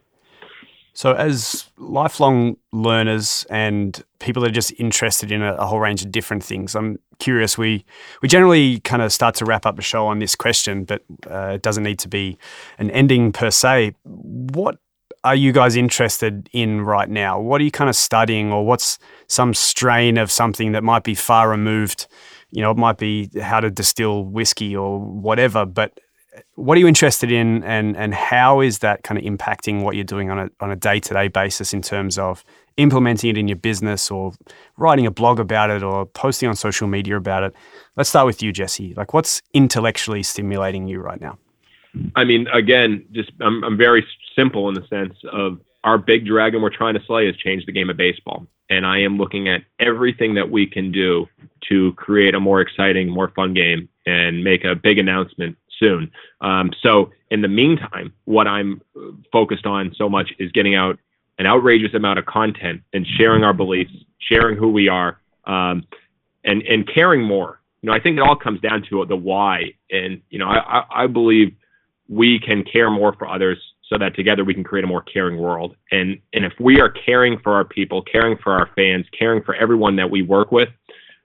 So, 0.92 1.12
as 1.12 1.70
lifelong 1.76 2.56
learners 2.72 3.46
and 3.48 4.02
people 4.18 4.42
that 4.42 4.50
are 4.50 4.54
just 4.54 4.72
interested 4.78 5.30
in 5.30 5.42
a, 5.42 5.54
a, 5.54 5.64
whole 5.64 5.78
range 5.78 6.02
of 6.02 6.10
different 6.10 6.42
things, 6.42 6.74
I'm 6.74 6.98
curious. 7.18 7.56
We 7.56 7.84
we 8.20 8.28
generally 8.28 8.80
kind 8.80 9.00
of 9.00 9.12
start 9.12 9.36
to 9.36 9.44
wrap 9.44 9.64
up 9.64 9.78
a 9.78 9.82
show 9.82 10.06
on 10.06 10.18
this 10.18 10.34
question, 10.34 10.84
but 10.84 11.02
uh, 11.30 11.52
it 11.54 11.62
doesn't 11.62 11.84
need 11.84 11.98
to 12.00 12.08
be 12.08 12.36
an 12.78 12.90
ending 12.90 13.32
per 13.32 13.50
se. 13.50 13.94
What 14.04 14.78
are 15.28 15.36
you 15.36 15.52
guys 15.52 15.76
interested 15.76 16.48
in 16.52 16.80
right 16.80 17.08
now? 17.08 17.40
What 17.40 17.60
are 17.60 17.64
you 17.64 17.70
kind 17.70 17.90
of 17.90 17.96
studying, 17.96 18.52
or 18.52 18.64
what's 18.64 18.98
some 19.26 19.54
strain 19.54 20.18
of 20.18 20.30
something 20.30 20.72
that 20.72 20.82
might 20.82 21.04
be 21.04 21.14
far 21.14 21.50
removed? 21.50 22.06
You 22.50 22.62
know, 22.62 22.70
it 22.70 22.78
might 22.78 22.98
be 22.98 23.30
how 23.40 23.60
to 23.60 23.70
distill 23.70 24.24
whiskey 24.24 24.74
or 24.74 24.98
whatever, 24.98 25.66
but 25.66 26.00
what 26.54 26.76
are 26.76 26.80
you 26.80 26.88
interested 26.88 27.30
in 27.30 27.62
and 27.64 27.96
and 27.96 28.14
how 28.14 28.60
is 28.60 28.78
that 28.78 29.02
kind 29.02 29.18
of 29.18 29.24
impacting 29.24 29.82
what 29.82 29.94
you're 29.94 30.04
doing 30.04 30.30
on 30.30 30.38
a 30.38 30.50
on 30.60 30.70
a 30.70 30.76
day-to-day 30.76 31.28
basis 31.28 31.72
in 31.72 31.82
terms 31.82 32.18
of 32.18 32.44
implementing 32.76 33.30
it 33.30 33.38
in 33.38 33.48
your 33.48 33.56
business 33.56 34.10
or 34.10 34.32
writing 34.76 35.06
a 35.06 35.10
blog 35.10 35.40
about 35.40 35.70
it 35.70 35.82
or 35.82 36.06
posting 36.06 36.48
on 36.48 36.54
social 36.54 36.86
media 36.86 37.16
about 37.16 37.42
it 37.42 37.54
let's 37.96 38.08
start 38.08 38.26
with 38.26 38.42
you 38.42 38.52
jesse 38.52 38.94
like 38.94 39.12
what's 39.12 39.42
intellectually 39.52 40.22
stimulating 40.22 40.86
you 40.86 41.00
right 41.00 41.20
now 41.20 41.36
i 42.16 42.24
mean 42.24 42.46
again 42.48 43.04
just 43.12 43.32
i'm, 43.40 43.64
I'm 43.64 43.76
very 43.76 44.06
simple 44.38 44.68
in 44.68 44.74
the 44.74 44.86
sense 44.88 45.14
of 45.32 45.58
our 45.84 45.98
big 45.98 46.26
dragon 46.26 46.62
we're 46.62 46.70
trying 46.70 46.94
to 46.94 47.00
slay 47.06 47.26
is 47.26 47.36
change 47.36 47.64
the 47.66 47.72
game 47.72 47.90
of 47.90 47.96
baseball 47.96 48.46
and 48.70 48.86
i 48.86 48.98
am 49.00 49.16
looking 49.18 49.48
at 49.48 49.62
everything 49.80 50.34
that 50.34 50.50
we 50.50 50.66
can 50.66 50.92
do 50.92 51.26
to 51.68 51.92
create 51.94 52.34
a 52.34 52.40
more 52.40 52.60
exciting 52.60 53.08
more 53.08 53.30
fun 53.34 53.54
game 53.54 53.88
and 54.06 54.42
make 54.42 54.64
a 54.64 54.74
big 54.74 54.98
announcement 54.98 55.56
soon. 55.78 56.10
Um, 56.40 56.70
so 56.82 57.10
in 57.30 57.42
the 57.42 57.48
meantime, 57.48 58.12
what 58.24 58.46
I'm 58.46 58.80
focused 59.32 59.66
on 59.66 59.94
so 59.96 60.08
much 60.08 60.30
is 60.38 60.50
getting 60.52 60.74
out 60.74 60.98
an 61.38 61.46
outrageous 61.46 61.94
amount 61.94 62.18
of 62.18 62.26
content 62.26 62.82
and 62.92 63.06
sharing 63.16 63.44
our 63.44 63.52
beliefs, 63.52 63.92
sharing 64.18 64.56
who 64.56 64.70
we 64.70 64.88
are, 64.88 65.20
um, 65.46 65.84
and 66.44 66.62
and 66.62 66.88
caring 66.92 67.22
more. 67.22 67.60
You 67.82 67.88
know, 67.88 67.92
I 67.92 68.00
think 68.00 68.16
it 68.16 68.22
all 68.22 68.36
comes 68.36 68.60
down 68.60 68.84
to 68.90 69.04
the 69.06 69.16
why. 69.16 69.74
And 69.90 70.20
you 70.30 70.38
know, 70.38 70.48
I, 70.48 70.84
I 70.90 71.06
believe 71.06 71.54
we 72.08 72.40
can 72.40 72.64
care 72.64 72.90
more 72.90 73.12
for 73.12 73.28
others 73.28 73.58
so 73.88 73.98
that 73.98 74.14
together 74.14 74.44
we 74.44 74.54
can 74.54 74.64
create 74.64 74.84
a 74.84 74.86
more 74.86 75.02
caring 75.02 75.38
world. 75.38 75.76
And 75.90 76.18
and 76.32 76.44
if 76.44 76.52
we 76.60 76.80
are 76.80 76.90
caring 76.90 77.38
for 77.40 77.54
our 77.54 77.64
people, 77.64 78.02
caring 78.02 78.36
for 78.42 78.52
our 78.52 78.70
fans, 78.76 79.06
caring 79.18 79.42
for 79.42 79.54
everyone 79.54 79.96
that 79.96 80.10
we 80.10 80.22
work 80.22 80.52
with, 80.52 80.68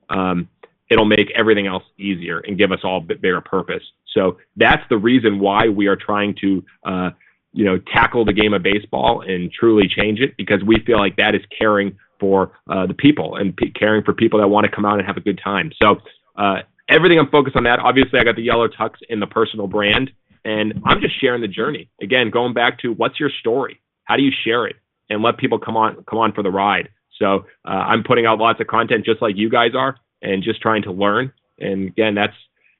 um, 0.09 0.47
it'll 0.89 1.05
make 1.05 1.31
everything 1.35 1.67
else 1.67 1.83
easier 1.97 2.39
and 2.39 2.57
give 2.57 2.71
us 2.71 2.79
all 2.83 2.97
a 2.97 3.01
bit 3.01 3.21
bigger 3.21 3.41
purpose. 3.41 3.83
So 4.13 4.37
that's 4.55 4.83
the 4.89 4.97
reason 4.97 5.39
why 5.39 5.67
we 5.67 5.87
are 5.87 5.95
trying 5.95 6.35
to, 6.41 6.63
uh, 6.85 7.09
you 7.51 7.65
know, 7.65 7.79
tackle 7.91 8.25
the 8.25 8.33
game 8.33 8.53
of 8.53 8.63
baseball 8.63 9.21
and 9.21 9.51
truly 9.51 9.87
change 9.87 10.19
it 10.19 10.35
because 10.37 10.63
we 10.63 10.77
feel 10.85 10.99
like 10.99 11.15
that 11.17 11.35
is 11.35 11.41
caring 11.57 11.97
for 12.19 12.53
uh, 12.69 12.85
the 12.85 12.93
people 12.93 13.35
and 13.35 13.55
p- 13.57 13.71
caring 13.71 14.03
for 14.03 14.13
people 14.13 14.39
that 14.39 14.47
want 14.47 14.65
to 14.65 14.71
come 14.71 14.85
out 14.85 14.97
and 14.99 15.07
have 15.07 15.17
a 15.17 15.21
good 15.21 15.39
time. 15.43 15.71
So 15.81 15.97
uh, 16.37 16.59
everything 16.89 17.19
I'm 17.19 17.29
focused 17.29 17.55
on 17.55 17.63
that. 17.63 17.79
Obviously, 17.79 18.19
I 18.19 18.23
got 18.23 18.35
the 18.35 18.43
yellow 18.43 18.67
tux 18.67 18.91
in 19.09 19.19
the 19.19 19.27
personal 19.27 19.67
brand, 19.67 20.11
and 20.45 20.81
I'm 20.85 21.01
just 21.01 21.19
sharing 21.19 21.41
the 21.41 21.47
journey. 21.47 21.89
Again, 22.01 22.29
going 22.29 22.53
back 22.53 22.79
to 22.79 22.93
what's 22.93 23.19
your 23.19 23.29
story? 23.39 23.79
How 24.05 24.17
do 24.17 24.23
you 24.23 24.31
share 24.43 24.65
it 24.67 24.75
and 25.09 25.21
let 25.21 25.37
people 25.37 25.59
come 25.59 25.77
on 25.77 26.03
come 26.09 26.19
on 26.19 26.33
for 26.33 26.43
the 26.43 26.51
ride? 26.51 26.89
So 27.19 27.45
uh, 27.65 27.69
I'm 27.69 28.03
putting 28.03 28.25
out 28.25 28.39
lots 28.39 28.59
of 28.59 28.67
content 28.67 29.05
just 29.05 29.21
like 29.21 29.35
you 29.37 29.49
guys 29.49 29.71
are, 29.75 29.97
and 30.21 30.43
just 30.43 30.61
trying 30.61 30.83
to 30.83 30.91
learn. 30.91 31.31
And 31.59 31.87
again, 31.89 32.15
that's 32.15 32.35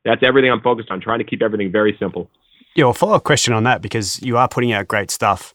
that's 0.05 0.22
everything 0.24 0.51
I'm 0.51 0.61
focused 0.61 0.89
on, 0.91 0.99
trying 0.99 1.20
to 1.20 1.26
keep 1.26 1.41
everything 1.41 1.72
very 1.72 1.95
simple. 1.99 2.30
Yeah, 2.76 2.86
well, 2.86 2.93
follow 2.93 3.16
up 3.16 3.24
question 3.24 3.53
on 3.53 3.64
that 3.66 3.82
because 3.82 4.22
you 4.24 4.38
are 4.38 4.47
putting 4.47 4.72
out 4.72 4.88
great 4.88 5.11
stuff. 5.11 5.53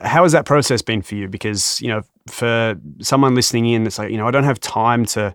How 0.00 0.22
has 0.22 0.32
that 0.32 0.44
process 0.44 0.82
been 0.82 1.02
for 1.02 1.16
you? 1.16 1.28
Because, 1.28 1.80
you 1.80 1.88
know, 1.88 2.02
for 2.28 2.76
someone 3.00 3.34
listening 3.34 3.66
in, 3.66 3.86
it's 3.86 3.98
like, 3.98 4.10
you 4.10 4.16
know, 4.16 4.26
I 4.26 4.30
don't 4.30 4.44
have 4.44 4.60
time 4.60 5.04
to, 5.06 5.34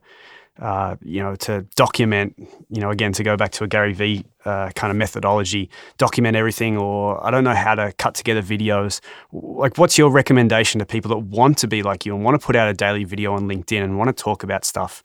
uh, 0.60 0.96
you 1.02 1.22
know, 1.22 1.36
to 1.36 1.62
document, 1.76 2.36
you 2.70 2.80
know, 2.80 2.92
again, 2.92 3.12
to 3.14 3.24
go 3.24 3.36
back 3.36 3.52
to 3.54 3.64
a 3.64 3.68
Gary 3.68 3.94
Vee 3.94 4.24
uh, 4.46 4.70
kind 4.76 4.92
of 4.92 4.98
methodology, 4.98 5.70
document 5.98 6.36
everything, 6.36 6.78
or 6.78 7.26
I 7.26 7.32
don't 7.32 7.44
know 7.44 7.56
how 7.56 7.76
to 7.76 7.92
cut 7.94 8.14
together 8.14 8.42
videos. 8.42 9.02
Like, 9.32 9.78
what's 9.78 9.98
your 9.98 10.12
recommendation 10.12 10.80
to 10.80 10.86
people 10.86 11.10
that 11.10 11.20
want 11.20 11.58
to 11.60 11.68
be 11.68 11.82
like 11.82 12.06
you 12.06 12.16
and 12.16 12.24
want 12.24 12.40
to 12.40 12.46
put 12.46 12.56
out 12.56 12.70
a 12.70 12.74
daily 12.74 13.04
video 13.04 13.34
on 13.34 13.48
LinkedIn 13.48 13.84
and 13.84 13.98
want 13.98 14.16
to 14.16 14.24
talk 14.24 14.44
about 14.44 14.64
stuff? 14.64 15.02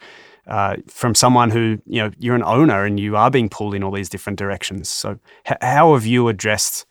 uh, 0.49 0.77
from 0.87 1.15
someone 1.15 1.51
who 1.51 1.79
you 1.87 2.03
know 2.03 2.11
you're 2.19 2.35
an 2.35 2.43
owner 2.43 2.85
and 2.85 2.99
you 2.99 3.17
are 3.17 3.31
being 3.31 3.49
pulled 3.49 3.75
in 3.75 3.85
all 3.85 3.93
these 3.93 4.09
different 4.09 4.39
directions. 4.39 4.89
So 4.89 5.19
h- 5.47 5.59
how 5.61 5.95
have 5.95 6.07
you 6.07 6.29
addressed 6.29 6.87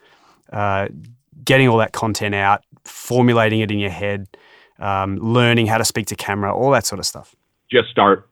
uh, 0.54 0.88
getting 1.44 1.68
all 1.68 1.78
that 1.78 1.92
content 1.92 2.36
out, 2.36 2.64
formulating 2.84 3.60
it 3.60 3.72
in 3.72 3.80
your 3.80 3.90
head, 3.90 4.28
um, 4.80 5.18
learning 5.18 5.68
how 5.68 5.80
to 5.80 5.86
speak 5.86 6.06
to 6.08 6.16
camera, 6.16 6.56
all 6.56 6.72
that 6.72 6.86
sort 6.86 7.00
of 7.00 7.06
stuff? 7.06 7.36
Just 7.70 7.90
start. 7.90 8.30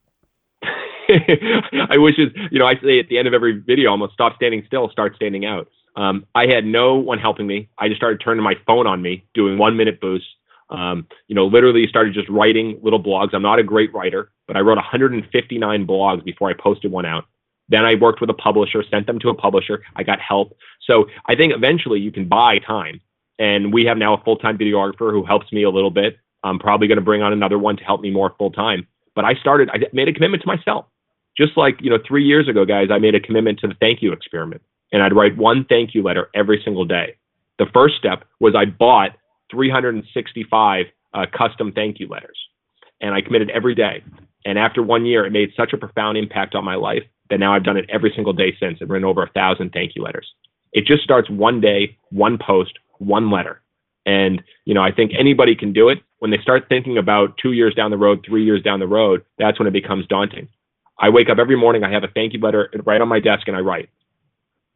I 1.90 1.98
wish 1.98 2.16
it, 2.18 2.34
you 2.52 2.60
know, 2.60 2.66
I 2.66 2.76
say 2.76 3.00
at 3.00 3.10
the 3.10 3.18
end 3.18 3.28
of 3.28 3.34
every 3.34 3.60
video, 3.60 3.92
almost 3.92 4.14
stop 4.14 4.36
standing 4.36 4.64
still, 4.68 4.90
start 4.90 5.16
standing 5.16 5.46
out. 5.46 5.68
Um, 5.96 6.26
I 6.36 6.48
had 6.48 6.66
no 6.66 6.96
one 6.96 7.20
helping 7.20 7.48
me. 7.48 7.70
I 7.78 7.88
just 7.88 8.00
started 8.00 8.20
turning 8.20 8.44
my 8.44 8.56
phone 8.68 8.86
on 8.88 9.02
me, 9.02 9.26
doing 9.34 9.58
one 9.58 9.78
minute 9.78 10.02
boosts, 10.02 10.28
um, 10.70 11.08
you 11.28 11.36
know, 11.36 11.46
literally 11.46 11.88
started 11.88 12.14
just 12.14 12.30
writing 12.30 12.80
little 12.82 13.02
blogs. 13.02 13.34
I'm 13.34 13.42
not 13.42 13.60
a 13.60 13.64
great 13.64 13.94
writer, 13.94 14.32
but 14.48 14.58
I 14.58 14.62
wrote 14.62 14.78
159 14.78 15.88
blogs 15.88 16.24
before 16.24 16.50
I 16.50 16.54
posted 16.54 16.92
one 16.92 17.06
out. 17.06 17.26
Then 17.70 17.86
I 17.86 17.96
worked 17.96 18.22
with 18.22 18.30
a 18.30 18.36
publisher, 18.36 18.84
sent 18.90 19.08
them 19.08 19.20
to 19.20 19.30
a 19.30 19.34
publisher. 19.34 19.84
I 19.96 20.04
got 20.04 20.20
help. 20.20 20.56
So 20.82 21.06
I 21.28 21.36
think 21.36 21.54
eventually 21.56 22.00
you 22.00 22.12
can 22.12 22.28
buy 22.28 22.60
time. 22.60 23.02
And 23.38 23.74
we 23.74 23.86
have 23.86 23.98
now 23.98 24.14
a 24.14 24.24
full 24.24 24.38
time 24.38 24.58
videographer 24.58 25.12
who 25.12 25.26
helps 25.26 25.52
me 25.52 25.64
a 25.64 25.70
little 25.70 25.92
bit. 25.92 26.18
I'm 26.44 26.60
probably 26.60 26.88
going 26.88 26.98
to 26.98 27.04
bring 27.04 27.22
on 27.22 27.34
another 27.34 27.58
one 27.58 27.76
to 27.78 27.84
help 27.84 28.02
me 28.02 28.12
more 28.12 28.34
full 28.38 28.52
time. 28.52 28.88
But 29.16 29.26
I 29.26 29.34
started, 29.36 29.70
I 29.74 29.80
made 29.94 30.08
a 30.08 30.14
commitment 30.14 30.44
to 30.44 30.48
myself. 30.48 30.86
Just 31.38 31.58
like, 31.58 31.78
you 31.82 31.90
know, 31.90 32.00
three 32.08 32.24
years 32.24 32.48
ago, 32.48 32.66
guys, 32.66 32.88
I 32.92 33.00
made 33.00 33.16
a 33.16 33.20
commitment 33.20 33.60
to 33.60 33.68
the 33.68 33.76
thank 33.80 34.02
you 34.02 34.14
experiment. 34.14 34.62
And 34.92 35.04
I'd 35.04 35.16
write 35.16 35.38
one 35.38 35.66
thank 35.68 35.94
you 35.94 36.04
letter 36.04 36.30
every 36.34 36.62
single 36.64 36.86
day. 36.86 37.16
The 37.60 37.66
first 37.74 37.96
step 37.98 38.24
was 38.40 38.56
I 38.56 38.66
bought 38.66 39.12
365 39.52 40.86
uh, 41.14 41.26
custom 41.36 41.72
thank 41.74 42.00
you 42.00 42.08
letters. 42.08 42.38
And 43.02 43.14
I 43.14 43.22
committed 43.22 43.50
every 43.50 43.76
day. 43.76 44.04
And 44.46 44.60
after 44.60 44.82
one 44.82 45.06
year, 45.06 45.26
it 45.26 45.32
made 45.32 45.52
such 45.58 45.74
a 45.74 45.78
profound 45.78 46.18
impact 46.18 46.56
on 46.56 46.64
my 46.64 46.76
life 46.76 47.04
that 47.30 47.40
now 47.40 47.54
I've 47.54 47.64
done 47.64 47.78
it 47.78 47.90
every 47.90 48.12
single 48.16 48.34
day 48.34 48.56
since 48.60 48.80
and 48.80 48.90
written 48.90 49.06
over 49.06 49.24
a 49.24 49.30
thousand 49.30 49.72
thank 49.72 49.96
you 49.96 50.04
letters. 50.04 50.28
It 50.72 50.86
just 50.86 51.04
starts 51.04 51.30
one 51.30 51.60
day, 51.62 51.98
one 52.12 52.38
post, 52.38 52.74
one 53.00 53.32
letter. 53.32 53.62
And, 54.06 54.44
you 54.66 54.74
know, 54.74 54.84
I 54.84 54.92
think 54.92 55.12
anybody 55.18 55.56
can 55.56 55.74
do 55.74 55.90
it. 55.90 56.00
When 56.20 56.32
they 56.32 56.38
start 56.38 56.68
thinking 56.70 56.98
about 56.98 57.38
two 57.38 57.54
years 57.54 57.74
down 57.74 57.92
the 57.92 57.98
road, 57.98 58.24
three 58.26 58.46
years 58.46 58.62
down 58.62 58.80
the 58.80 58.88
road, 58.88 59.24
that's 59.40 59.58
when 59.58 59.68
it 59.68 59.74
becomes 59.74 60.06
daunting. 60.08 60.48
I 61.00 61.10
wake 61.10 61.30
up 61.30 61.38
every 61.40 61.58
morning, 61.58 61.84
I 61.84 61.92
have 61.92 62.04
a 62.04 62.08
thank 62.08 62.34
you 62.34 62.40
letter 62.40 62.70
right 62.86 63.02
on 63.02 63.08
my 63.08 63.20
desk 63.20 63.48
and 63.48 63.56
I 63.56 63.60
write. 63.60 63.90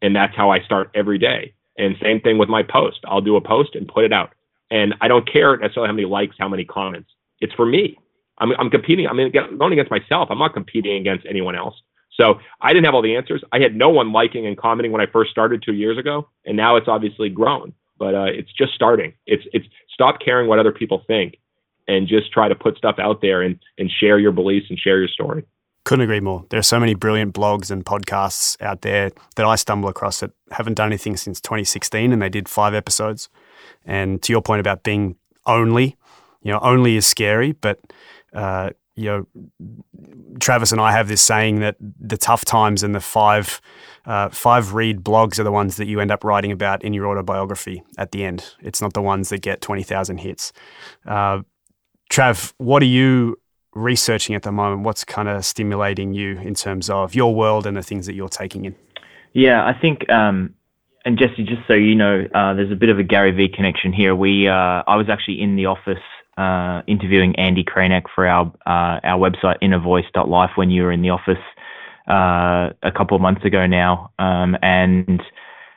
And 0.01 0.15
that's 0.15 0.35
how 0.35 0.49
I 0.49 0.61
start 0.61 0.91
every 0.93 1.17
day. 1.17 1.53
And 1.77 1.95
same 2.01 2.19
thing 2.19 2.37
with 2.37 2.49
my 2.49 2.63
post. 2.63 2.99
I'll 3.05 3.21
do 3.21 3.35
a 3.35 3.41
post 3.41 3.75
and 3.75 3.87
put 3.87 4.03
it 4.03 4.13
out. 4.13 4.33
And 4.71 4.95
I 5.01 5.07
don't 5.07 5.29
care 5.31 5.55
necessarily 5.57 5.87
how 5.87 5.93
many 5.93 6.07
likes, 6.07 6.35
how 6.37 6.49
many 6.49 6.65
comments. 6.65 7.09
It's 7.39 7.53
for 7.53 7.65
me. 7.65 7.97
I'm, 8.37 8.51
I'm 8.59 8.69
competing. 8.69 9.07
I'm 9.07 9.17
going 9.57 9.73
against 9.73 9.91
myself. 9.91 10.29
I'm 10.31 10.37
not 10.37 10.53
competing 10.53 10.97
against 10.97 11.25
anyone 11.27 11.55
else. 11.55 11.75
So 12.19 12.39
I 12.61 12.73
didn't 12.73 12.85
have 12.85 12.95
all 12.95 13.01
the 13.01 13.15
answers. 13.15 13.43
I 13.51 13.59
had 13.59 13.75
no 13.75 13.89
one 13.89 14.11
liking 14.11 14.45
and 14.45 14.57
commenting 14.57 14.91
when 14.91 15.01
I 15.01 15.05
first 15.05 15.31
started 15.31 15.63
two 15.63 15.73
years 15.73 15.97
ago, 15.97 16.27
and 16.45 16.57
now 16.57 16.75
it's 16.75 16.87
obviously 16.87 17.29
grown. 17.29 17.73
But 17.97 18.15
uh, 18.15 18.25
it's 18.25 18.51
just 18.53 18.73
starting. 18.73 19.13
It's 19.25 19.43
it's 19.53 19.65
stop 19.93 20.19
caring 20.23 20.47
what 20.47 20.59
other 20.59 20.71
people 20.71 21.03
think, 21.07 21.37
and 21.87 22.07
just 22.07 22.31
try 22.31 22.47
to 22.49 22.55
put 22.55 22.77
stuff 22.77 22.95
out 22.99 23.21
there 23.21 23.41
and 23.41 23.59
and 23.77 23.89
share 23.89 24.19
your 24.19 24.31
beliefs 24.31 24.67
and 24.69 24.77
share 24.77 24.99
your 24.99 25.07
story. 25.07 25.45
Couldn't 25.85 26.03
agree 26.03 26.19
more. 26.19 26.45
There 26.49 26.59
are 26.59 26.63
so 26.63 26.79
many 26.79 26.93
brilliant 26.93 27.33
blogs 27.33 27.71
and 27.71 27.85
podcasts 27.85 28.61
out 28.61 28.81
there 28.81 29.11
that 29.35 29.45
I 29.45 29.55
stumble 29.55 29.89
across 29.89 30.19
that 30.19 30.31
haven't 30.51 30.75
done 30.75 30.87
anything 30.87 31.17
since 31.17 31.41
2016, 31.41 32.11
and 32.11 32.21
they 32.21 32.29
did 32.29 32.47
five 32.47 32.73
episodes. 32.73 33.29
And 33.85 34.21
to 34.23 34.33
your 34.33 34.41
point 34.41 34.59
about 34.59 34.83
being 34.83 35.15
only, 35.45 35.97
you 36.41 36.51
know, 36.51 36.59
only 36.59 36.95
is 36.95 37.07
scary, 37.07 37.53
but 37.53 37.79
uh, 38.33 38.71
you 38.99 39.05
know, 39.05 39.27
Travis 40.39 40.73
and 40.73 40.81
I 40.81 40.91
have 40.91 41.07
this 41.07 41.21
saying 41.21 41.61
that 41.61 41.77
the 41.79 42.17
tough 42.17 42.43
times 42.43 42.83
and 42.83 42.93
the 42.93 42.99
five 42.99 43.61
uh, 44.05 44.27
five 44.29 44.73
read 44.73 45.03
blogs 45.03 45.39
are 45.39 45.43
the 45.43 45.51
ones 45.51 45.77
that 45.77 45.87
you 45.87 46.01
end 46.01 46.11
up 46.11 46.23
writing 46.23 46.51
about 46.51 46.83
in 46.83 46.93
your 46.93 47.07
autobiography 47.07 47.81
at 47.97 48.11
the 48.11 48.25
end. 48.25 48.53
It's 48.61 48.81
not 48.81 48.93
the 48.93 49.01
ones 49.01 49.29
that 49.29 49.39
get 49.41 49.61
twenty 49.61 49.83
thousand 49.83 50.17
hits. 50.17 50.51
Uh, 51.05 51.43
Trav, 52.11 52.53
what 52.57 52.81
are 52.81 52.87
you 52.87 53.37
researching 53.79 54.35
at 54.35 54.43
the 54.43 54.51
moment? 54.51 54.83
What's 54.83 55.03
kind 55.03 55.27
of 55.27 55.45
stimulating 55.45 56.13
you 56.13 56.37
in 56.39 56.53
terms 56.53 56.89
of 56.89 57.15
your 57.15 57.33
world 57.33 57.65
and 57.65 57.75
the 57.75 57.83
things 57.83 58.05
that 58.05 58.13
you're 58.13 58.29
taking 58.29 58.65
in? 58.65 58.75
Yeah, 59.33 59.65
I 59.65 59.73
think, 59.79 60.09
um, 60.09 60.53
and 61.05 61.17
Jesse, 61.17 61.43
just 61.43 61.61
so 61.67 61.73
you 61.73 61.95
know, 61.95 62.25
uh, 62.33 62.53
there's 62.53 62.71
a 62.71 62.75
bit 62.75 62.89
of 62.89 62.99
a 62.99 63.03
Gary 63.03 63.31
Vee 63.31 63.47
connection 63.47 63.93
here. 63.93 64.15
We, 64.15 64.47
uh, 64.47 64.83
I 64.87 64.95
was 64.95 65.07
actually 65.09 65.41
in 65.41 65.55
the 65.55 65.65
office 65.67 65.97
uh, 66.37 66.81
interviewing 66.87 67.35
Andy 67.35 67.63
Krainak 67.63 68.03
for 68.15 68.25
our 68.25 68.47
uh, 68.65 68.99
our 69.03 69.19
website 69.19 69.61
innervoice.life 69.61 70.51
when 70.55 70.71
you 70.71 70.83
were 70.83 70.91
in 70.91 71.01
the 71.01 71.09
office 71.09 71.43
uh, 72.07 72.73
a 72.81 72.91
couple 72.95 73.15
of 73.15 73.21
months 73.21 73.43
ago 73.43 73.67
now, 73.67 74.11
um, 74.19 74.57
and 74.61 75.21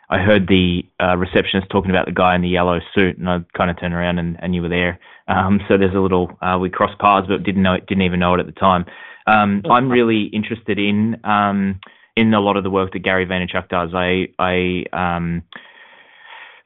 I 0.08 0.18
heard 0.18 0.46
the 0.46 0.84
uh, 1.00 1.16
receptionist 1.16 1.68
talking 1.70 1.90
about 1.90 2.06
the 2.06 2.12
guy 2.12 2.34
in 2.34 2.42
the 2.42 2.48
yellow 2.48 2.80
suit, 2.94 3.18
and 3.18 3.28
I 3.28 3.40
kind 3.56 3.70
of 3.70 3.80
turned 3.80 3.94
around 3.94 4.18
and, 4.18 4.36
and 4.40 4.54
you 4.54 4.62
were 4.62 4.68
there. 4.68 4.98
Um, 5.32 5.60
so 5.66 5.78
there's 5.78 5.94
a 5.94 6.00
little 6.00 6.36
uh, 6.42 6.58
we 6.60 6.68
crossed 6.68 6.98
paths, 6.98 7.26
but 7.28 7.42
didn't 7.42 7.62
know 7.62 7.74
it, 7.74 7.86
didn't 7.86 8.02
even 8.02 8.20
know 8.20 8.34
it 8.34 8.40
at 8.40 8.46
the 8.46 8.52
time. 8.52 8.84
Um, 9.26 9.62
I'm 9.70 9.88
really 9.88 10.24
interested 10.24 10.78
in 10.78 11.18
um, 11.24 11.80
in 12.16 12.34
a 12.34 12.40
lot 12.40 12.56
of 12.56 12.64
the 12.64 12.70
work 12.70 12.92
that 12.92 13.00
Gary 13.00 13.26
Vaynerchuk 13.26 13.68
does. 13.68 13.90
I 13.94 14.28
I 14.38 14.84
um, 14.92 15.42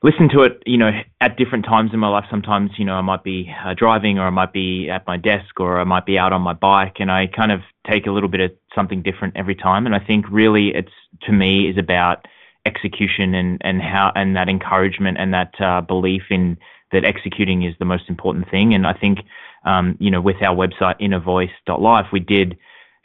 listen 0.03 0.29
to 0.31 0.43
it, 0.43 0.63
you 0.67 0.79
know, 0.79 0.91
at 1.21 1.37
different 1.37 1.65
times 1.65 1.91
in 1.93 2.01
my 2.01 2.09
life. 2.09 2.25
Sometimes, 2.31 2.71
you 2.77 2.85
know, 2.85 2.95
I 2.95 3.03
might 3.03 3.23
be 3.23 3.55
uh, 3.65 3.75
driving, 3.75 4.19
or 4.19 4.27
I 4.27 4.31
might 4.31 4.53
be 4.53 4.91
at 4.91 5.07
my 5.07 5.17
desk, 5.17 5.61
or 5.61 5.79
I 5.79 5.85
might 5.85 6.07
be 6.07 6.19
out 6.19 6.33
on 6.33 6.43
my 6.43 6.55
bike, 6.55 6.97
and 6.99 7.11
I 7.11 7.29
kind 7.29 7.53
of 7.53 7.61
take 7.89 8.07
a 8.07 8.11
little 8.11 8.29
bit 8.29 8.41
of 8.41 8.51
something 8.75 9.03
different 9.03 9.37
every 9.37 9.55
time. 9.55 9.87
And 9.87 9.95
I 9.95 10.01
think 10.01 10.25
really, 10.29 10.75
it's 10.75 10.93
to 11.23 11.33
me 11.33 11.69
is 11.69 11.79
about 11.79 12.27
execution 12.65 13.35
and 13.35 13.59
and 13.63 13.81
how 13.81 14.13
and 14.17 14.35
that 14.35 14.49
encouragement 14.49 15.19
and 15.19 15.33
that 15.33 15.55
uh, 15.61 15.81
belief 15.83 16.23
in 16.31 16.59
that 16.93 17.05
executing 17.05 17.63
is 17.65 17.75
the 17.79 17.85
most 17.85 18.05
important 18.09 18.51
thing. 18.51 18.75
And 18.75 18.87
I 18.87 18.93
think, 18.93 19.21
um, 19.65 19.97
you 19.99 20.11
know, 20.11 20.21
with 20.21 20.37
our 20.43 20.55
website 20.55 21.01
innervoice.life, 21.01 22.07
we 22.13 22.21
did 22.21 22.57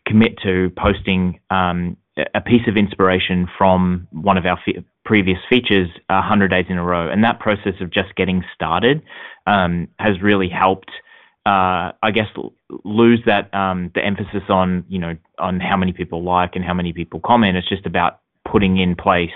commit 0.05 0.37
to 0.43 0.71
posting 0.77 1.39
um, 1.49 1.97
a 2.35 2.41
piece 2.41 2.67
of 2.67 2.77
inspiration 2.77 3.47
from 3.57 4.07
one 4.11 4.37
of 4.37 4.45
our 4.45 4.59
previous 5.05 5.39
features 5.49 5.89
100 6.07 6.49
days 6.49 6.65
in 6.69 6.77
a 6.77 6.83
row. 6.83 7.09
And 7.09 7.23
that 7.23 7.39
process 7.39 7.73
of 7.81 7.91
just 7.91 8.15
getting 8.15 8.43
started 8.53 9.01
um, 9.47 9.87
has 9.99 10.21
really 10.21 10.49
helped, 10.49 10.91
uh, 11.45 11.91
I 12.03 12.11
guess, 12.13 12.27
lose 12.83 13.21
that 13.25 13.53
um, 13.53 13.91
the 13.95 14.03
emphasis 14.03 14.43
on, 14.49 14.85
you 14.89 14.99
know, 14.99 15.17
on 15.39 15.59
how 15.59 15.77
many 15.77 15.93
people 15.93 16.23
like 16.23 16.55
and 16.55 16.63
how 16.63 16.73
many 16.73 16.93
people 16.93 17.19
comment. 17.19 17.57
It's 17.57 17.69
just 17.69 17.85
about 17.85 18.19
putting 18.49 18.77
in 18.77 18.95
place 18.95 19.31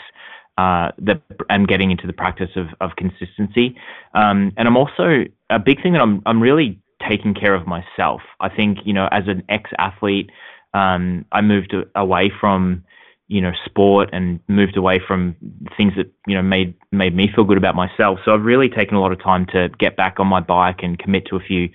uh, 0.58 0.92
the 0.98 1.22
and 1.50 1.68
getting 1.68 1.92
into 1.92 2.08
the 2.08 2.14
practice 2.14 2.52
of 2.56 2.68
of 2.82 2.96
consistency. 2.96 3.76
Um, 4.14 4.54
and 4.58 4.68
I'm 4.68 4.78
also 4.78 5.26
a 5.50 5.60
big 5.60 5.82
thing 5.82 5.94
that 5.94 6.02
I'm 6.02 6.22
I'm 6.26 6.42
really 6.42 6.80
taking 7.08 7.34
care 7.34 7.54
of 7.54 7.68
myself. 7.68 8.22
I 8.40 8.50
think 8.50 8.80
you 8.86 8.94
know 8.94 9.08
as 9.12 9.28
an 9.28 9.44
ex 9.50 9.70
athlete, 9.78 10.30
um, 10.74 11.26
I 11.32 11.42
moved 11.42 11.76
away 11.96 12.32
from 12.40 12.84
you 13.28 13.42
know 13.42 13.52
sport 13.66 14.10
and 14.14 14.40
moved 14.48 14.78
away 14.78 15.02
from 15.06 15.36
things 15.76 15.94
that 15.98 16.12
you 16.28 16.36
know 16.36 16.42
made 16.42 16.74
made 16.92 17.16
me 17.16 17.30
feel 17.34 17.44
good 17.44 17.58
about 17.58 17.76
myself. 17.76 18.20
So 18.24 18.34
I've 18.34 18.46
really 18.46 18.70
taken 18.70 18.96
a 18.96 19.02
lot 19.02 19.12
of 19.12 19.22
time 19.22 19.46
to 19.48 19.70
get 19.78 19.98
back 19.98 20.20
on 20.20 20.28
my 20.28 20.40
bike 20.40 20.84
and 20.84 20.98
commit 20.98 21.26
to 21.28 21.36
a 21.36 21.42
few 21.42 21.70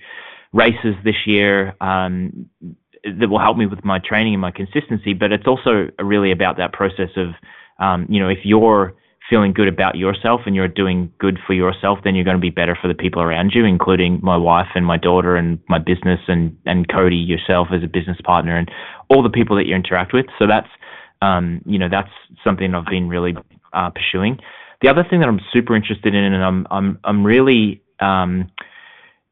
races 0.53 0.95
this 1.03 1.27
year. 1.27 1.75
Um, 1.81 2.49
that 3.03 3.29
will 3.29 3.39
help 3.39 3.57
me 3.57 3.65
with 3.65 3.83
my 3.83 3.97
training 3.97 4.35
and 4.35 4.41
my 4.41 4.51
consistency, 4.51 5.13
but 5.13 5.31
it's 5.31 5.47
also 5.47 5.89
really 5.99 6.31
about 6.31 6.57
that 6.57 6.71
process 6.71 7.09
of 7.15 7.29
um, 7.81 8.05
you 8.09 8.19
know, 8.21 8.29
if 8.29 8.39
you're 8.43 8.93
feeling 9.29 9.53
good 9.53 9.67
about 9.67 9.95
yourself 9.95 10.41
and 10.45 10.55
you're 10.55 10.67
doing 10.67 11.11
good 11.17 11.39
for 11.47 11.53
yourself, 11.53 11.99
then 12.03 12.15
you're 12.15 12.25
going 12.25 12.35
to 12.35 12.41
be 12.41 12.49
better 12.49 12.77
for 12.79 12.87
the 12.87 12.93
people 12.93 13.21
around 13.21 13.51
you, 13.53 13.63
including 13.63 14.19
my 14.21 14.35
wife 14.35 14.67
and 14.75 14.85
my 14.85 14.97
daughter 14.97 15.35
and 15.35 15.57
my 15.69 15.79
business 15.79 16.19
and, 16.27 16.55
and 16.65 16.89
Cody 16.89 17.15
yourself 17.15 17.69
as 17.71 17.81
a 17.81 17.87
business 17.87 18.17
partner 18.23 18.57
and 18.57 18.69
all 19.09 19.23
the 19.23 19.29
people 19.29 19.55
that 19.55 19.67
you 19.67 19.75
interact 19.75 20.11
with. 20.13 20.25
So 20.37 20.47
that's, 20.47 20.67
um, 21.21 21.61
you 21.65 21.79
know, 21.79 21.87
that's 21.89 22.11
something 22.43 22.75
I've 22.75 22.85
been 22.85 23.07
really 23.07 23.35
uh, 23.71 23.89
pursuing. 23.89 24.37
The 24.81 24.89
other 24.89 25.05
thing 25.09 25.21
that 25.21 25.29
I'm 25.29 25.41
super 25.53 25.75
interested 25.75 26.13
in, 26.13 26.23
and 26.23 26.43
I'm, 26.43 26.67
I'm, 26.69 26.99
I'm 27.05 27.25
really, 27.25 27.81
um, 27.99 28.51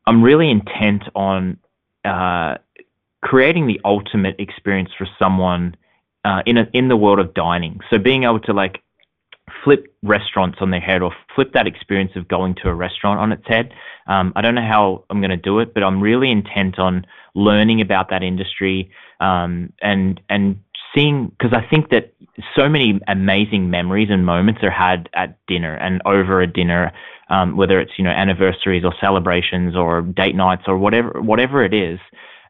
I'm 0.08 0.24
really 0.24 0.50
intent 0.50 1.04
on 1.14 1.58
uh, 2.06 2.56
creating 3.22 3.68
the 3.68 3.82
ultimate 3.84 4.36
experience 4.40 4.92
for 4.98 5.08
someone 5.20 5.76
uh, 6.26 6.42
in 6.46 6.58
a, 6.58 6.68
in 6.74 6.88
the 6.88 6.98
world 6.98 7.20
of 7.20 7.34
dining. 7.34 7.80
So 7.90 7.98
being 7.98 8.24
able 8.24 8.40
to 8.42 8.54
like 8.54 8.82
flip 9.64 9.94
restaurants 10.04 10.60
on 10.62 10.72
their 10.72 10.80
head 10.80 11.02
or 11.02 11.12
flip 11.36 11.54
that 11.54 11.68
experience 11.68 12.12
of 12.16 12.28
going 12.28 12.56
to 12.56 12.70
a 12.70 12.74
restaurant 12.74 13.20
on 13.20 13.32
its 13.32 13.48
head. 13.48 13.72
Um, 14.08 14.34
I 14.36 14.42
don't 14.42 14.56
know 14.56 14.66
how 14.68 15.06
I'm 15.10 15.20
going 15.20 15.32
to 15.32 15.38
do 15.38 15.60
it, 15.60 15.74
but 15.74 15.84
I'm 15.84 16.02
really 16.02 16.32
intent 16.32 16.80
on 16.80 17.06
learning 17.36 17.82
about 17.82 18.10
that 18.10 18.24
industry 18.24 18.92
um, 19.20 19.74
and 19.82 20.20
and 20.30 20.60
seeing 20.96 21.28
because 21.28 21.54
I 21.54 21.68
think 21.70 21.90
that 21.90 22.14
so 22.56 22.70
many 22.70 23.00
amazing 23.08 23.70
memories 23.70 24.10
and 24.10 24.26
moments 24.26 24.64
are 24.64 24.72
had 24.72 25.10
at 25.14 25.38
dinner 25.48 25.76
and 25.76 26.02
over 26.06 26.42
a 26.42 26.48
dinner, 26.48 26.92
um, 27.30 27.58
whether 27.58 27.80
it's 27.80 27.92
you 27.98 28.04
know 28.04 28.12
anniversaries 28.12 28.84
or 28.84 28.94
celebrations 29.00 29.76
or 29.76 30.02
date 30.02 30.36
nights 30.36 30.64
or 30.68 30.78
whatever 30.78 31.22
whatever 31.22 31.64
it 31.64 31.74
is. 31.74 32.00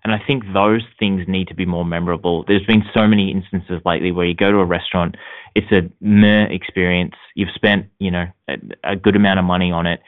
And 0.04 0.14
I 0.14 0.20
think 0.26 0.44
those 0.54 0.84
things 0.98 1.26
need 1.28 1.50
to 1.50 1.54
be 1.54 1.66
more 1.66 1.84
memorable. 1.84 2.46
There's 2.48 2.66
been 2.66 2.84
so 2.94 3.08
many 3.08 3.32
instances 3.32 3.82
lately 3.86 4.12
where 4.12 4.26
you 4.26 4.34
go 4.34 4.52
to 4.52 4.58
a 4.60 4.66
restaurant, 4.66 5.16
it's 5.56 5.72
a 5.72 5.90
meh 6.00 6.46
experience. 6.46 7.16
You've 7.36 7.52
spent, 7.54 7.88
you 8.00 8.12
know, 8.12 8.26
a, 8.48 8.58
a 8.84 8.96
good 8.96 9.16
amount 9.16 9.40
of 9.40 9.46
money 9.46 9.72
on 9.72 9.86
it, 9.86 10.02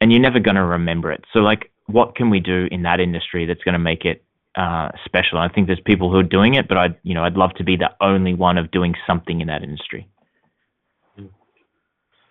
and 0.00 0.12
you're 0.12 0.20
never 0.20 0.38
going 0.38 0.56
to 0.56 0.64
remember 0.64 1.10
it. 1.10 1.24
So, 1.32 1.40
like, 1.40 1.70
what 1.86 2.14
can 2.14 2.28
we 2.28 2.40
do 2.40 2.68
in 2.70 2.82
that 2.82 3.00
industry 3.00 3.46
that's 3.46 3.62
going 3.62 3.72
to 3.72 3.78
make 3.78 4.04
it 4.04 4.22
uh, 4.54 4.90
special? 5.06 5.38
I 5.38 5.48
think 5.48 5.66
there's 5.66 5.80
people 5.80 6.10
who 6.10 6.18
are 6.18 6.22
doing 6.22 6.54
it, 6.54 6.68
but 6.68 6.76
I'd, 6.76 6.96
you 7.02 7.14
know, 7.14 7.24
I'd 7.24 7.36
love 7.36 7.54
to 7.54 7.64
be 7.64 7.76
the 7.76 7.90
only 8.02 8.34
one 8.34 8.58
of 8.58 8.70
doing 8.70 8.94
something 9.06 9.40
in 9.40 9.46
that 9.46 9.62
industry. 9.62 10.06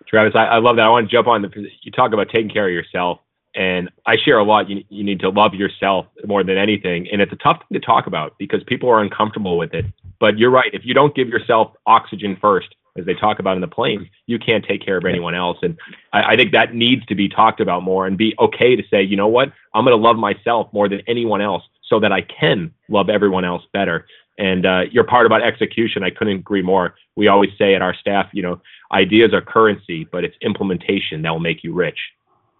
Travis, 0.06 0.34
I, 0.36 0.44
I 0.44 0.58
love 0.58 0.76
that. 0.76 0.86
I 0.86 0.88
want 0.88 1.10
to 1.10 1.14
jump 1.14 1.26
on 1.26 1.42
the. 1.42 1.50
You 1.82 1.92
talk 1.92 2.12
about 2.12 2.28
taking 2.32 2.48
care 2.48 2.66
of 2.66 2.72
yourself 2.72 3.18
and 3.58 3.90
I 4.06 4.16
share 4.24 4.38
a 4.38 4.44
lot. 4.44 4.70
You, 4.70 4.84
you 4.88 5.02
need 5.02 5.18
to 5.20 5.30
love 5.30 5.52
yourself 5.52 6.06
more 6.24 6.44
than 6.44 6.56
anything. 6.56 7.08
And 7.10 7.20
it's 7.20 7.32
a 7.32 7.36
tough 7.36 7.58
thing 7.58 7.80
to 7.80 7.84
talk 7.84 8.06
about 8.06 8.38
because 8.38 8.62
people 8.68 8.88
are 8.88 9.00
uncomfortable 9.00 9.58
with 9.58 9.74
it. 9.74 9.84
But 10.20 10.38
you're 10.38 10.50
right. 10.50 10.70
If 10.72 10.82
you 10.84 10.94
don't 10.94 11.14
give 11.14 11.28
yourself 11.28 11.72
oxygen 11.84 12.38
first, 12.40 12.68
as 12.96 13.04
they 13.04 13.14
talk 13.14 13.40
about 13.40 13.56
in 13.56 13.60
the 13.60 13.68
plane, 13.68 14.08
you 14.26 14.38
can't 14.38 14.64
take 14.64 14.84
care 14.84 14.96
of 14.96 15.04
anyone 15.04 15.34
else. 15.34 15.58
And 15.62 15.76
I, 16.12 16.34
I 16.34 16.36
think 16.36 16.52
that 16.52 16.72
needs 16.72 17.04
to 17.06 17.16
be 17.16 17.28
talked 17.28 17.60
about 17.60 17.82
more 17.82 18.06
and 18.06 18.16
be 18.16 18.34
okay 18.38 18.76
to 18.76 18.82
say, 18.90 19.02
you 19.02 19.16
know 19.16 19.28
what, 19.28 19.52
I'm 19.74 19.84
going 19.84 19.96
to 19.96 20.02
love 20.02 20.16
myself 20.16 20.72
more 20.72 20.88
than 20.88 21.02
anyone 21.08 21.40
else 21.40 21.64
so 21.88 21.98
that 21.98 22.12
I 22.12 22.22
can 22.22 22.72
love 22.88 23.08
everyone 23.08 23.44
else 23.44 23.62
better. 23.72 24.06
And 24.38 24.66
uh, 24.66 24.82
your 24.92 25.04
part 25.04 25.26
about 25.26 25.42
execution, 25.42 26.04
I 26.04 26.10
couldn't 26.10 26.36
agree 26.36 26.62
more. 26.62 26.94
We 27.16 27.26
always 27.26 27.50
say 27.58 27.74
at 27.74 27.82
our 27.82 27.94
staff, 27.94 28.28
you 28.32 28.42
know, 28.42 28.60
ideas 28.92 29.34
are 29.34 29.40
currency, 29.40 30.04
but 30.04 30.22
it's 30.22 30.36
implementation 30.42 31.22
that 31.22 31.30
will 31.30 31.40
make 31.40 31.64
you 31.64 31.74
rich 31.74 31.98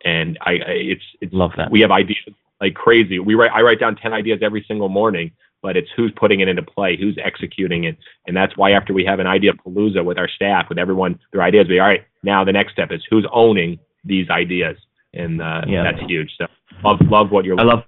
and 0.04 0.38
I, 0.40 0.52
I 0.52 0.62
it's 0.66 1.02
it's 1.20 1.32
love 1.32 1.52
that 1.56 1.70
we 1.70 1.80
have 1.80 1.90
ideas 1.90 2.18
like 2.60 2.74
crazy. 2.74 3.18
We 3.18 3.34
write 3.34 3.52
I 3.52 3.62
write 3.62 3.80
down 3.80 3.96
ten 3.96 4.12
ideas 4.12 4.40
every 4.42 4.64
single 4.66 4.88
morning, 4.88 5.32
but 5.62 5.76
it's 5.76 5.88
who's 5.96 6.12
putting 6.16 6.40
it 6.40 6.48
into 6.48 6.62
play, 6.62 6.96
who's 6.96 7.18
executing 7.22 7.84
it, 7.84 7.96
and 8.26 8.36
that's 8.36 8.56
why 8.56 8.72
after 8.72 8.92
we 8.92 9.04
have 9.04 9.20
an 9.20 9.26
idea 9.26 9.52
palooza 9.52 10.04
with 10.04 10.18
our 10.18 10.28
staff, 10.28 10.68
with 10.68 10.78
everyone 10.78 11.18
their 11.32 11.42
ideas, 11.42 11.66
we 11.68 11.78
all 11.78 11.86
right. 11.86 12.04
Now 12.22 12.44
the 12.44 12.52
next 12.52 12.72
step 12.72 12.90
is 12.90 13.02
who's 13.10 13.26
owning 13.32 13.78
these 14.04 14.28
ideas, 14.30 14.76
and 15.14 15.40
uh, 15.40 15.62
yeah. 15.66 15.84
that's 15.84 16.04
huge. 16.08 16.30
So 16.38 16.46
love 16.84 17.00
love 17.02 17.30
what 17.30 17.44
you're. 17.44 17.58
I 17.58 17.64
love. 17.64 17.80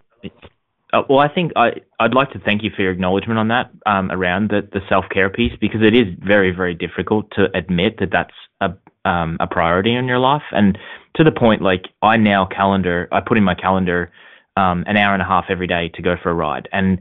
Uh, 0.93 1.03
well, 1.09 1.21
I 1.21 1.29
think 1.29 1.53
I 1.55 1.73
I'd 2.01 2.15
like 2.15 2.33
to 2.33 2.41
thank 2.41 2.65
you 2.65 2.71
for 2.75 2.83
your 2.83 2.91
acknowledgement 2.91 3.39
on 3.39 3.49
that 3.49 3.71
um, 3.87 4.11
around 4.11 4.51
the 4.51 4.69
the 4.73 4.81
self 4.89 5.05
care 5.11 5.31
piece 5.31 5.53
because 5.61 5.83
it 5.83 5.95
is 5.95 6.07
very 6.19 6.51
very 6.51 6.75
difficult 6.75 7.31
to 7.33 7.47
admit 7.57 7.99
that 8.01 8.11
that's 8.11 8.35
a 8.61 8.71
um, 9.05 9.37
a 9.41 9.47
priority 9.47 9.95
in 9.95 10.07
your 10.07 10.19
life. 10.19 10.43
And 10.53 10.79
to 11.17 11.25
the 11.25 11.33
point, 11.33 11.63
like 11.63 11.87
I 12.03 12.17
now 12.17 12.47
calendar, 12.47 13.09
I 13.13 13.21
put 13.21 13.39
in 13.39 13.45
my 13.45 13.55
calendar 13.55 14.13
um, 14.57 14.85
an 14.87 14.97
hour 14.97 15.15
and 15.15 15.23
a 15.23 15.27
half 15.27 15.47
every 15.49 15.67
day 15.67 15.91
to 15.95 16.03
go 16.03 16.17
for 16.23 16.31
a 16.31 16.35
ride. 16.35 16.69
And 16.73 16.99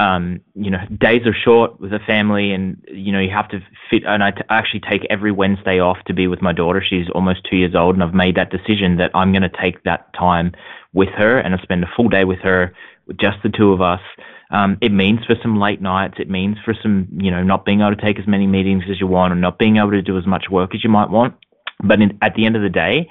um, 0.00 0.40
you 0.54 0.70
know, 0.70 0.78
days 1.00 1.26
are 1.26 1.34
short 1.34 1.80
with 1.80 1.92
a 1.92 1.98
family, 1.98 2.52
and 2.52 2.80
you 2.86 3.10
know 3.10 3.18
you 3.18 3.30
have 3.30 3.48
to 3.48 3.60
fit. 3.90 4.04
And 4.06 4.22
I 4.22 4.32
actually 4.48 4.80
take 4.88 5.04
every 5.10 5.32
Wednesday 5.32 5.80
off 5.80 5.98
to 6.06 6.14
be 6.14 6.28
with 6.28 6.40
my 6.40 6.52
daughter. 6.52 6.84
She's 6.88 7.10
almost 7.16 7.40
two 7.50 7.56
years 7.56 7.74
old, 7.74 7.96
and 7.96 8.04
I've 8.04 8.14
made 8.14 8.36
that 8.36 8.50
decision 8.50 8.96
that 8.98 9.10
I'm 9.14 9.32
going 9.32 9.42
to 9.42 9.50
take 9.60 9.82
that 9.82 10.12
time 10.14 10.52
with 10.92 11.08
her, 11.16 11.38
and 11.40 11.52
I 11.52 11.58
spend 11.62 11.82
a 11.82 11.88
full 11.96 12.08
day 12.08 12.24
with 12.24 12.38
her, 12.40 12.72
just 13.16 13.38
the 13.42 13.48
two 13.48 13.72
of 13.72 13.80
us. 13.80 14.00
Um, 14.50 14.78
it 14.80 14.92
means 14.92 15.20
for 15.26 15.36
some 15.42 15.60
late 15.60 15.82
nights. 15.82 16.14
It 16.18 16.30
means 16.30 16.56
for 16.64 16.74
some, 16.82 17.08
you 17.12 17.30
know, 17.30 17.42
not 17.42 17.64
being 17.64 17.80
able 17.80 17.94
to 17.94 18.02
take 18.02 18.18
as 18.18 18.26
many 18.26 18.46
meetings 18.46 18.84
as 18.90 18.98
you 18.98 19.06
want, 19.06 19.32
or 19.32 19.36
not 19.36 19.58
being 19.58 19.76
able 19.76 19.90
to 19.90 20.02
do 20.02 20.16
as 20.16 20.26
much 20.26 20.46
work 20.50 20.74
as 20.74 20.82
you 20.82 20.90
might 20.90 21.10
want. 21.10 21.34
But 21.82 22.00
in, 22.00 22.18
at 22.22 22.34
the 22.34 22.46
end 22.46 22.56
of 22.56 22.62
the 22.62 22.70
day, 22.70 23.10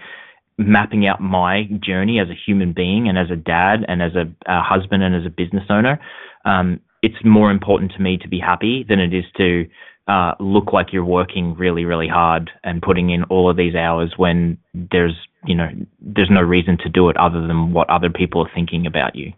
mapping 0.58 1.06
out 1.06 1.22
my 1.22 1.70
journey 1.80 2.20
as 2.20 2.30
a 2.30 2.34
human 2.34 2.74
being 2.74 3.08
and 3.08 3.18
as 3.18 3.30
a 3.30 3.36
dad 3.36 3.86
and 3.88 4.02
as 4.02 4.16
a, 4.16 4.26
a 4.48 4.62
husband 4.62 5.04
and 5.04 5.16
as 5.16 5.26
a 5.26 5.30
business 5.30 5.66
owner, 5.70 6.00
um, 6.46 6.80
it's 7.04 7.24
more 7.24 7.52
important 7.52 7.92
to 7.94 8.02
me 8.02 8.18
to 8.18 8.28
be 8.28 8.40
happy 8.40 8.84
than 8.88 9.00
it 9.00 9.14
is 9.14 9.26
to 9.38 9.68
uh, 10.08 10.34
look 10.40 10.74
like 10.74 10.94
you're 10.94 11.06
working 11.06 11.54
really, 11.56 11.86
really 11.86 12.08
hard 12.08 12.50
and 12.64 12.82
putting 12.82 13.10
in 13.10 13.24
all 13.26 13.50
of 13.50 13.58
these 13.58 13.76
hours 13.76 14.14
when 14.18 14.58
there's, 14.74 15.16
you 15.46 15.54
know, 15.54 15.70
there's 16.00 16.30
no 16.32 16.42
reason 16.42 16.78
to 16.78 16.90
do 16.90 17.10
it 17.10 17.18
other 17.18 17.46
than 17.46 17.74
what 17.74 17.90
other 17.90 18.10
people 18.10 18.42
are 18.42 18.52
thinking 18.56 18.88
about 18.88 19.16
you. 19.16 19.34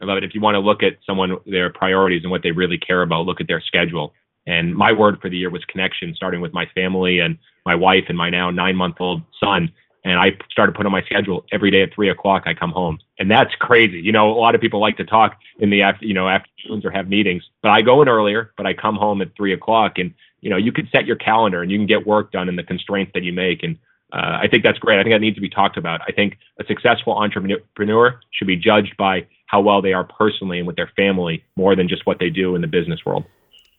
I 0.00 0.04
love 0.04 0.18
it. 0.18 0.24
If 0.24 0.34
you 0.34 0.40
want 0.40 0.54
to 0.54 0.60
look 0.60 0.82
at 0.82 0.98
someone, 1.06 1.36
their 1.46 1.70
priorities 1.70 2.22
and 2.22 2.30
what 2.30 2.42
they 2.42 2.50
really 2.50 2.78
care 2.78 3.02
about, 3.02 3.26
look 3.26 3.40
at 3.40 3.48
their 3.48 3.60
schedule. 3.60 4.12
And 4.46 4.74
my 4.74 4.92
word 4.92 5.20
for 5.20 5.28
the 5.28 5.36
year 5.36 5.50
was 5.50 5.64
connection, 5.66 6.14
starting 6.14 6.40
with 6.40 6.52
my 6.52 6.66
family 6.74 7.20
and 7.20 7.38
my 7.64 7.74
wife 7.74 8.04
and 8.08 8.18
my 8.18 8.28
now 8.28 8.50
nine 8.50 8.76
month 8.76 8.96
old 9.00 9.22
son. 9.38 9.72
And 10.04 10.18
I 10.18 10.36
started 10.50 10.72
putting 10.74 10.86
on 10.86 10.92
my 10.92 11.02
schedule 11.02 11.44
every 11.52 11.70
day 11.70 11.82
at 11.82 11.94
three 11.94 12.10
o'clock. 12.10 12.42
I 12.46 12.54
come 12.54 12.72
home, 12.72 12.98
and 13.20 13.30
that's 13.30 13.54
crazy. 13.54 14.00
You 14.00 14.10
know, 14.10 14.32
a 14.32 14.34
lot 14.34 14.56
of 14.56 14.60
people 14.60 14.80
like 14.80 14.96
to 14.96 15.04
talk 15.04 15.36
in 15.60 15.70
the 15.70 15.82
after, 15.82 16.04
you 16.04 16.14
know, 16.14 16.28
afternoons 16.28 16.84
or 16.84 16.90
have 16.90 17.08
meetings, 17.08 17.44
but 17.62 17.70
I 17.70 17.82
go 17.82 18.02
in 18.02 18.08
earlier. 18.08 18.52
But 18.56 18.66
I 18.66 18.74
come 18.74 18.96
home 18.96 19.22
at 19.22 19.36
three 19.36 19.52
o'clock, 19.52 19.98
and 19.98 20.12
you 20.40 20.50
know, 20.50 20.56
you 20.56 20.72
can 20.72 20.88
set 20.92 21.06
your 21.06 21.16
calendar 21.16 21.62
and 21.62 21.70
you 21.70 21.78
can 21.78 21.86
get 21.86 22.04
work 22.04 22.32
done 22.32 22.48
in 22.48 22.56
the 22.56 22.64
constraints 22.64 23.12
that 23.14 23.22
you 23.22 23.32
make. 23.32 23.62
And 23.62 23.78
uh, 24.12 24.38
I 24.42 24.48
think 24.48 24.62
that's 24.62 24.78
great. 24.78 24.98
I 24.98 25.04
think 25.04 25.14
that 25.14 25.20
needs 25.20 25.36
to 25.36 25.40
be 25.40 25.48
talked 25.48 25.76
about. 25.76 26.00
I 26.06 26.12
think 26.12 26.36
a 26.60 26.64
successful 26.64 27.14
entrepreneur 27.14 28.20
should 28.32 28.48
be 28.48 28.56
judged 28.56 28.96
by 28.98 29.26
how 29.52 29.60
well 29.60 29.82
they 29.82 29.92
are 29.92 30.04
personally 30.04 30.58
and 30.58 30.66
with 30.66 30.76
their 30.76 30.90
family 30.96 31.44
more 31.56 31.76
than 31.76 31.86
just 31.86 32.06
what 32.06 32.18
they 32.18 32.30
do 32.30 32.54
in 32.56 32.62
the 32.62 32.66
business 32.66 33.00
world. 33.04 33.24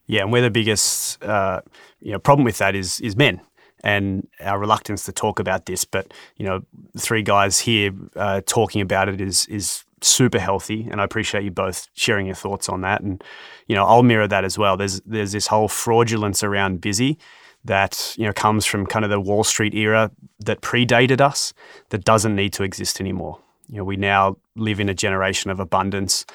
Yeah, 0.06 0.22
and 0.22 0.32
where 0.32 0.42
the 0.42 0.52
biggest 0.52 1.22
uh, 1.24 1.62
you 2.00 2.12
know 2.12 2.20
problem 2.20 2.46
with 2.46 2.60
that 2.60 2.76
is 2.76 3.00
is 3.02 3.16
men 3.16 3.42
and 3.84 4.28
our 4.40 4.60
reluctance 4.60 5.04
to 5.06 5.12
talk 5.12 5.40
about 5.40 5.66
this. 5.66 5.84
But 5.84 6.14
you 6.38 6.46
know, 6.46 6.62
three 6.98 7.24
guys 7.24 7.60
here 7.60 7.92
uh, 8.16 8.42
talking 8.46 8.82
about 8.82 9.10
it 9.10 9.20
is 9.20 9.48
is 9.48 9.84
super 10.02 10.40
healthy, 10.40 10.88
and 10.92 11.02
I 11.02 11.04
appreciate 11.04 11.44
you 11.44 11.52
both 11.52 11.88
sharing 11.94 12.28
your 12.28 12.36
thoughts 12.36 12.70
on 12.70 12.82
that. 12.82 13.02
And 13.02 13.24
you 13.68 13.76
know, 13.76 13.86
I'll 13.86 14.04
mirror 14.04 14.28
that 14.28 14.46
as 14.46 14.58
well. 14.58 14.78
There's 14.78 15.02
there's 15.02 15.32
this 15.32 15.48
whole 15.48 15.68
fraudulence 15.68 16.44
around 16.44 16.82
busy 16.82 17.18
that 17.66 18.14
you 18.18 18.26
know 18.26 18.34
comes 18.34 18.66
from 18.66 18.86
kind 18.86 19.06
of 19.06 19.10
the 19.10 19.20
Wall 19.20 19.44
Street 19.44 19.74
era 19.74 20.12
that 20.40 20.62
predated 20.62 21.22
us 21.22 21.54
that 21.90 22.04
doesn't 22.04 22.36
need 22.36 22.54
to 22.54 22.64
exist 22.64 23.00
anymore. 23.00 23.40
You 23.70 23.78
know, 23.78 23.84
we 23.84 23.96
now 23.96 24.38
live 24.56 24.80
in 24.80 24.90
a 24.90 24.94
generation 24.94 25.52
of 25.52 25.60
abundance, 25.60 26.26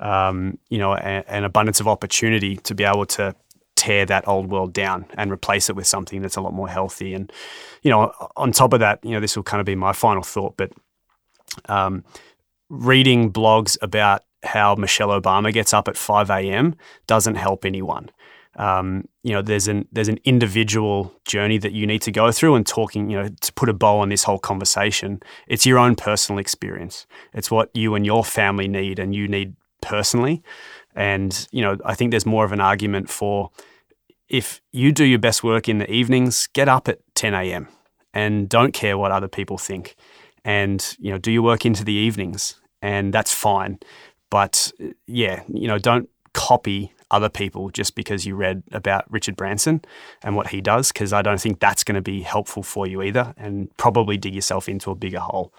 um, 0.00 0.58
you 0.68 0.78
know, 0.78 0.94
an 0.94 1.44
abundance 1.44 1.80
of 1.80 1.88
opportunity 1.88 2.56
to 2.58 2.74
be 2.74 2.84
able 2.84 3.06
to 3.06 3.34
tear 3.74 4.06
that 4.06 4.26
old 4.26 4.50
world 4.50 4.72
down 4.72 5.04
and 5.16 5.30
replace 5.30 5.68
it 5.68 5.76
with 5.76 5.86
something 5.86 6.22
that's 6.22 6.36
a 6.36 6.40
lot 6.40 6.54
more 6.54 6.68
healthy. 6.68 7.12
And, 7.14 7.30
you 7.82 7.90
know, 7.90 8.12
on 8.36 8.52
top 8.52 8.72
of 8.72 8.80
that, 8.80 9.04
you 9.04 9.10
know, 9.10 9.20
this 9.20 9.36
will 9.36 9.42
kind 9.42 9.60
of 9.60 9.66
be 9.66 9.74
my 9.74 9.92
final 9.92 10.22
thought, 10.22 10.56
but 10.56 10.72
um, 11.68 12.02
reading 12.68 13.32
blogs 13.32 13.76
about 13.82 14.22
how 14.42 14.74
Michelle 14.74 15.08
Obama 15.08 15.52
gets 15.52 15.74
up 15.74 15.88
at 15.88 15.96
5 15.96 16.30
a.m. 16.30 16.74
doesn't 17.06 17.34
help 17.36 17.64
anyone. 17.64 18.10
Um, 18.56 19.06
you 19.22 19.32
know, 19.32 19.42
there's 19.42 19.68
an 19.68 19.86
there's 19.92 20.08
an 20.08 20.18
individual 20.24 21.12
journey 21.26 21.58
that 21.58 21.72
you 21.72 21.86
need 21.86 22.02
to 22.02 22.10
go 22.10 22.32
through, 22.32 22.54
and 22.54 22.66
talking, 22.66 23.10
you 23.10 23.20
know, 23.20 23.28
to 23.28 23.52
put 23.52 23.68
a 23.68 23.74
bow 23.74 23.98
on 23.98 24.08
this 24.08 24.24
whole 24.24 24.38
conversation, 24.38 25.20
it's 25.46 25.66
your 25.66 25.78
own 25.78 25.94
personal 25.94 26.38
experience. 26.38 27.06
It's 27.34 27.50
what 27.50 27.70
you 27.74 27.94
and 27.94 28.06
your 28.06 28.24
family 28.24 28.68
need, 28.68 28.98
and 28.98 29.14
you 29.14 29.28
need 29.28 29.54
personally. 29.82 30.42
And, 30.94 31.46
you 31.52 31.60
know, 31.60 31.76
I 31.84 31.94
think 31.94 32.10
there's 32.10 32.26
more 32.26 32.44
of 32.44 32.52
an 32.52 32.60
argument 32.60 33.10
for 33.10 33.50
if 34.28 34.60
you 34.72 34.92
do 34.92 35.04
your 35.04 35.18
best 35.18 35.44
work 35.44 35.68
in 35.68 35.78
the 35.78 35.90
evenings, 35.90 36.48
get 36.48 36.68
up 36.68 36.88
at 36.88 36.98
10 37.14 37.34
a.m. 37.34 37.68
and 38.14 38.48
don't 38.48 38.72
care 38.72 38.96
what 38.98 39.12
other 39.12 39.28
people 39.28 39.58
think. 39.58 39.94
And, 40.44 40.96
you 40.98 41.12
know, 41.12 41.18
do 41.18 41.30
your 41.30 41.42
work 41.42 41.66
into 41.66 41.84
the 41.84 41.92
evenings 41.92 42.58
and 42.82 43.12
that's 43.12 43.32
fine. 43.32 43.78
But 44.30 44.72
yeah, 45.06 45.42
you 45.48 45.68
know, 45.68 45.78
don't 45.78 46.08
copy 46.36 46.92
other 47.10 47.28
people 47.28 47.70
just 47.70 47.94
because 47.94 48.26
you 48.26 48.36
read 48.36 48.62
about 48.72 49.10
Richard 49.10 49.36
Branson 49.36 49.80
and 50.22 50.36
what 50.36 50.48
he 50.48 50.60
does, 50.60 50.92
because 50.92 51.12
I 51.12 51.22
don't 51.22 51.40
think 51.40 51.60
that's 51.60 51.82
going 51.82 51.94
to 51.94 52.02
be 52.02 52.20
helpful 52.20 52.62
for 52.62 52.86
you 52.86 53.02
either, 53.02 53.34
and 53.38 53.74
probably 53.78 54.16
dig 54.18 54.34
yourself 54.34 54.68
into 54.68 54.90
a 54.90 54.94
bigger 54.94 55.20
hole. 55.20 55.52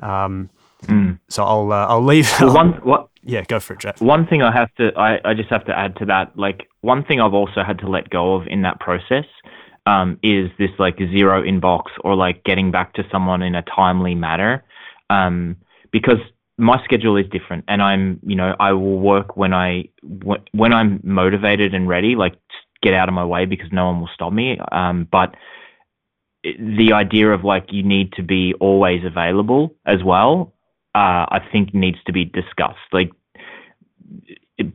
Um, 0.00 0.50
mm. 0.82 1.18
So 1.28 1.42
I'll 1.42 1.72
uh, 1.72 1.86
I'll 1.86 2.04
leave. 2.04 2.30
Well, 2.40 2.54
one 2.54 2.72
what 2.82 3.08
yeah, 3.22 3.42
go 3.48 3.58
for 3.60 3.72
it, 3.72 3.80
Jeff. 3.80 4.02
One 4.02 4.26
thing 4.26 4.42
I 4.42 4.52
have 4.52 4.74
to, 4.74 4.92
I, 4.98 5.18
I 5.24 5.32
just 5.32 5.48
have 5.48 5.64
to 5.64 5.78
add 5.78 5.96
to 5.96 6.04
that, 6.06 6.36
like 6.36 6.68
one 6.82 7.02
thing 7.04 7.20
I've 7.20 7.32
also 7.32 7.62
had 7.64 7.78
to 7.78 7.88
let 7.88 8.10
go 8.10 8.34
of 8.34 8.46
in 8.48 8.62
that 8.62 8.80
process 8.80 9.24
um, 9.86 10.18
is 10.22 10.50
this 10.58 10.70
like 10.78 10.98
zero 10.98 11.42
inbox 11.42 11.84
or 12.04 12.14
like 12.14 12.44
getting 12.44 12.70
back 12.70 12.92
to 12.94 13.02
someone 13.10 13.40
in 13.42 13.54
a 13.54 13.62
timely 13.62 14.14
manner, 14.14 14.62
um, 15.08 15.56
because 15.90 16.18
my 16.56 16.82
schedule 16.84 17.16
is 17.16 17.26
different, 17.30 17.64
and 17.68 17.82
I'm, 17.82 18.20
you 18.24 18.36
know, 18.36 18.54
I 18.58 18.72
will 18.72 18.98
work 18.98 19.36
when 19.36 19.52
I 19.52 19.88
when 20.52 20.72
I'm 20.72 21.00
motivated 21.02 21.74
and 21.74 21.88
ready, 21.88 22.14
like 22.16 22.34
get 22.82 22.94
out 22.94 23.08
of 23.08 23.14
my 23.14 23.24
way 23.24 23.46
because 23.46 23.68
no 23.72 23.86
one 23.86 24.00
will 24.00 24.10
stop 24.14 24.32
me. 24.32 24.58
Um, 24.70 25.08
but 25.10 25.34
the 26.42 26.92
idea 26.92 27.30
of 27.30 27.42
like 27.42 27.72
you 27.72 27.82
need 27.82 28.12
to 28.12 28.22
be 28.22 28.54
always 28.60 29.04
available 29.04 29.74
as 29.86 30.02
well 30.04 30.54
uh, 30.94 31.26
I 31.28 31.40
think 31.50 31.74
needs 31.74 31.98
to 32.06 32.12
be 32.12 32.24
discussed. 32.24 32.78
Like 32.92 33.10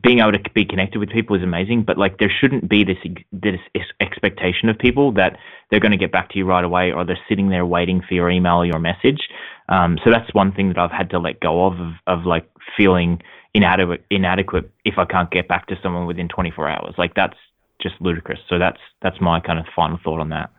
being 0.02 0.18
able 0.18 0.32
to 0.32 0.50
be 0.54 0.66
connected 0.66 0.98
with 0.98 1.08
people 1.08 1.34
is 1.34 1.42
amazing, 1.42 1.84
but 1.84 1.96
like 1.96 2.18
there 2.18 2.30
shouldn't 2.30 2.68
be 2.68 2.84
this 2.84 2.98
this 3.32 3.58
expectation 4.00 4.68
of 4.68 4.78
people 4.78 5.12
that 5.12 5.38
they're 5.70 5.80
going 5.80 5.92
to 5.92 5.96
get 5.96 6.12
back 6.12 6.30
to 6.30 6.38
you 6.38 6.44
right 6.44 6.64
away, 6.64 6.92
or 6.92 7.06
they're 7.06 7.18
sitting 7.28 7.48
there 7.48 7.64
waiting 7.64 8.02
for 8.06 8.12
your 8.12 8.30
email 8.30 8.56
or 8.56 8.66
your 8.66 8.78
message. 8.78 9.28
Um, 9.70 9.98
so 10.04 10.10
that's 10.10 10.32
one 10.34 10.52
thing 10.52 10.68
that 10.68 10.78
I've 10.78 10.90
had 10.90 11.10
to 11.10 11.18
let 11.18 11.40
go 11.40 11.66
of, 11.66 11.80
of, 11.80 11.92
of 12.06 12.26
like 12.26 12.50
feeling 12.76 13.22
inadequate 13.54 14.04
inadequate 14.10 14.70
if 14.84 14.98
I 14.98 15.04
can't 15.04 15.30
get 15.30 15.48
back 15.48 15.66
to 15.68 15.78
someone 15.82 16.06
within 16.06 16.28
24 16.28 16.68
hours. 16.68 16.94
Like 16.98 17.14
that's 17.14 17.36
just 17.80 17.94
ludicrous. 18.00 18.40
So 18.48 18.58
that's 18.58 18.80
that's 19.00 19.20
my 19.20 19.40
kind 19.40 19.58
of 19.58 19.66
final 19.74 19.98
thought 20.02 20.20
on 20.20 20.28
that. 20.30 20.50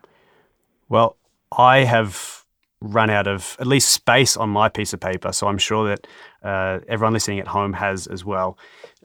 Well, 0.88 1.16
I 1.56 1.84
have 1.84 2.41
run 2.82 3.10
out 3.10 3.26
of 3.26 3.56
at 3.60 3.66
least 3.66 3.90
space 3.90 4.36
on 4.36 4.48
my 4.50 4.68
piece 4.68 4.92
of 4.92 5.00
paper. 5.00 5.32
So 5.32 5.46
I'm 5.46 5.58
sure 5.58 5.88
that 5.88 6.06
uh, 6.42 6.80
everyone 6.88 7.12
listening 7.12 7.38
at 7.38 7.46
home 7.48 7.72
has 7.74 8.06
as 8.06 8.24
well. 8.24 8.58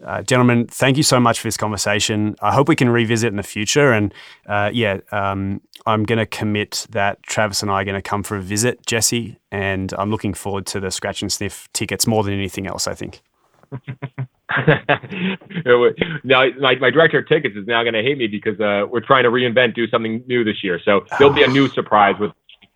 Uh, 0.04 0.22
gentlemen, 0.22 0.68
thank 0.68 0.98
you 0.98 1.04
so 1.04 1.20
much 1.20 1.40
for 1.40 1.48
this 1.48 1.58
conversation. 1.58 2.36
I 2.42 2.54
hope 2.54 2.68
we 2.68 2.76
can 2.76 2.90
revisit 2.90 3.30
in 3.30 3.38
the 3.38 3.44
future. 3.44 3.92
And 3.92 4.14
uh, 4.48 4.72
yeah, 4.74 5.00
um, 5.12 5.62
I'm 5.86 6.04
going 6.04 6.20
to 6.20 6.26
commit 6.26 6.88
that 6.90 7.22
Travis 7.24 7.62
and 7.62 7.72
I 7.72 7.82
are 7.82 7.86
going 7.86 7.96
to 7.96 8.02
come 8.02 8.24
for 8.24 8.36
a 8.36 8.42
visit, 8.42 8.86
Jesse. 8.86 9.38
And 9.52 9.94
I'm 9.98 10.12
looking 10.12 10.34
forward 10.34 10.66
to 10.68 10.80
the 10.80 10.92
scratch 10.92 11.22
and 11.22 11.32
sniff 11.32 11.70
tickets 11.74 12.06
more 12.08 12.24
than 12.24 12.34
anything 12.34 12.68
else, 12.68 12.88
I 12.88 12.94
think. 12.94 13.22
now, 16.24 16.46
my, 16.60 16.76
my 16.76 16.90
director 16.90 17.20
of 17.20 17.28
tickets 17.28 17.56
is 17.56 17.68
now 17.68 17.84
going 17.84 17.94
to 17.94 18.02
hate 18.02 18.18
me 18.18 18.28
because 18.28 18.60
uh, 18.60 18.86
we're 18.90 19.02
trying 19.02 19.24
to 19.24 19.30
reinvent, 19.30 19.76
do 19.76 19.88
something 19.88 20.24
new 20.28 20.44
this 20.44 20.64
year. 20.64 20.80
So 20.84 21.06
there'll 21.18 21.34
be 21.34 21.44
a 21.44 21.48
new 21.48 21.68
surprise 21.70 22.16
with 22.20 22.32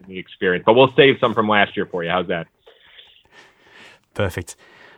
the 0.08 0.18
experience. 0.20 0.64
But 0.66 0.74
we'll 0.74 0.94
save 0.96 1.18
some 1.20 1.34
from 1.34 1.48
last 1.50 1.76
year 1.76 1.86
for 1.86 2.04
you. 2.04 2.10
How's 2.10 2.28
that? 2.28 2.48
Perfect. 4.14 4.56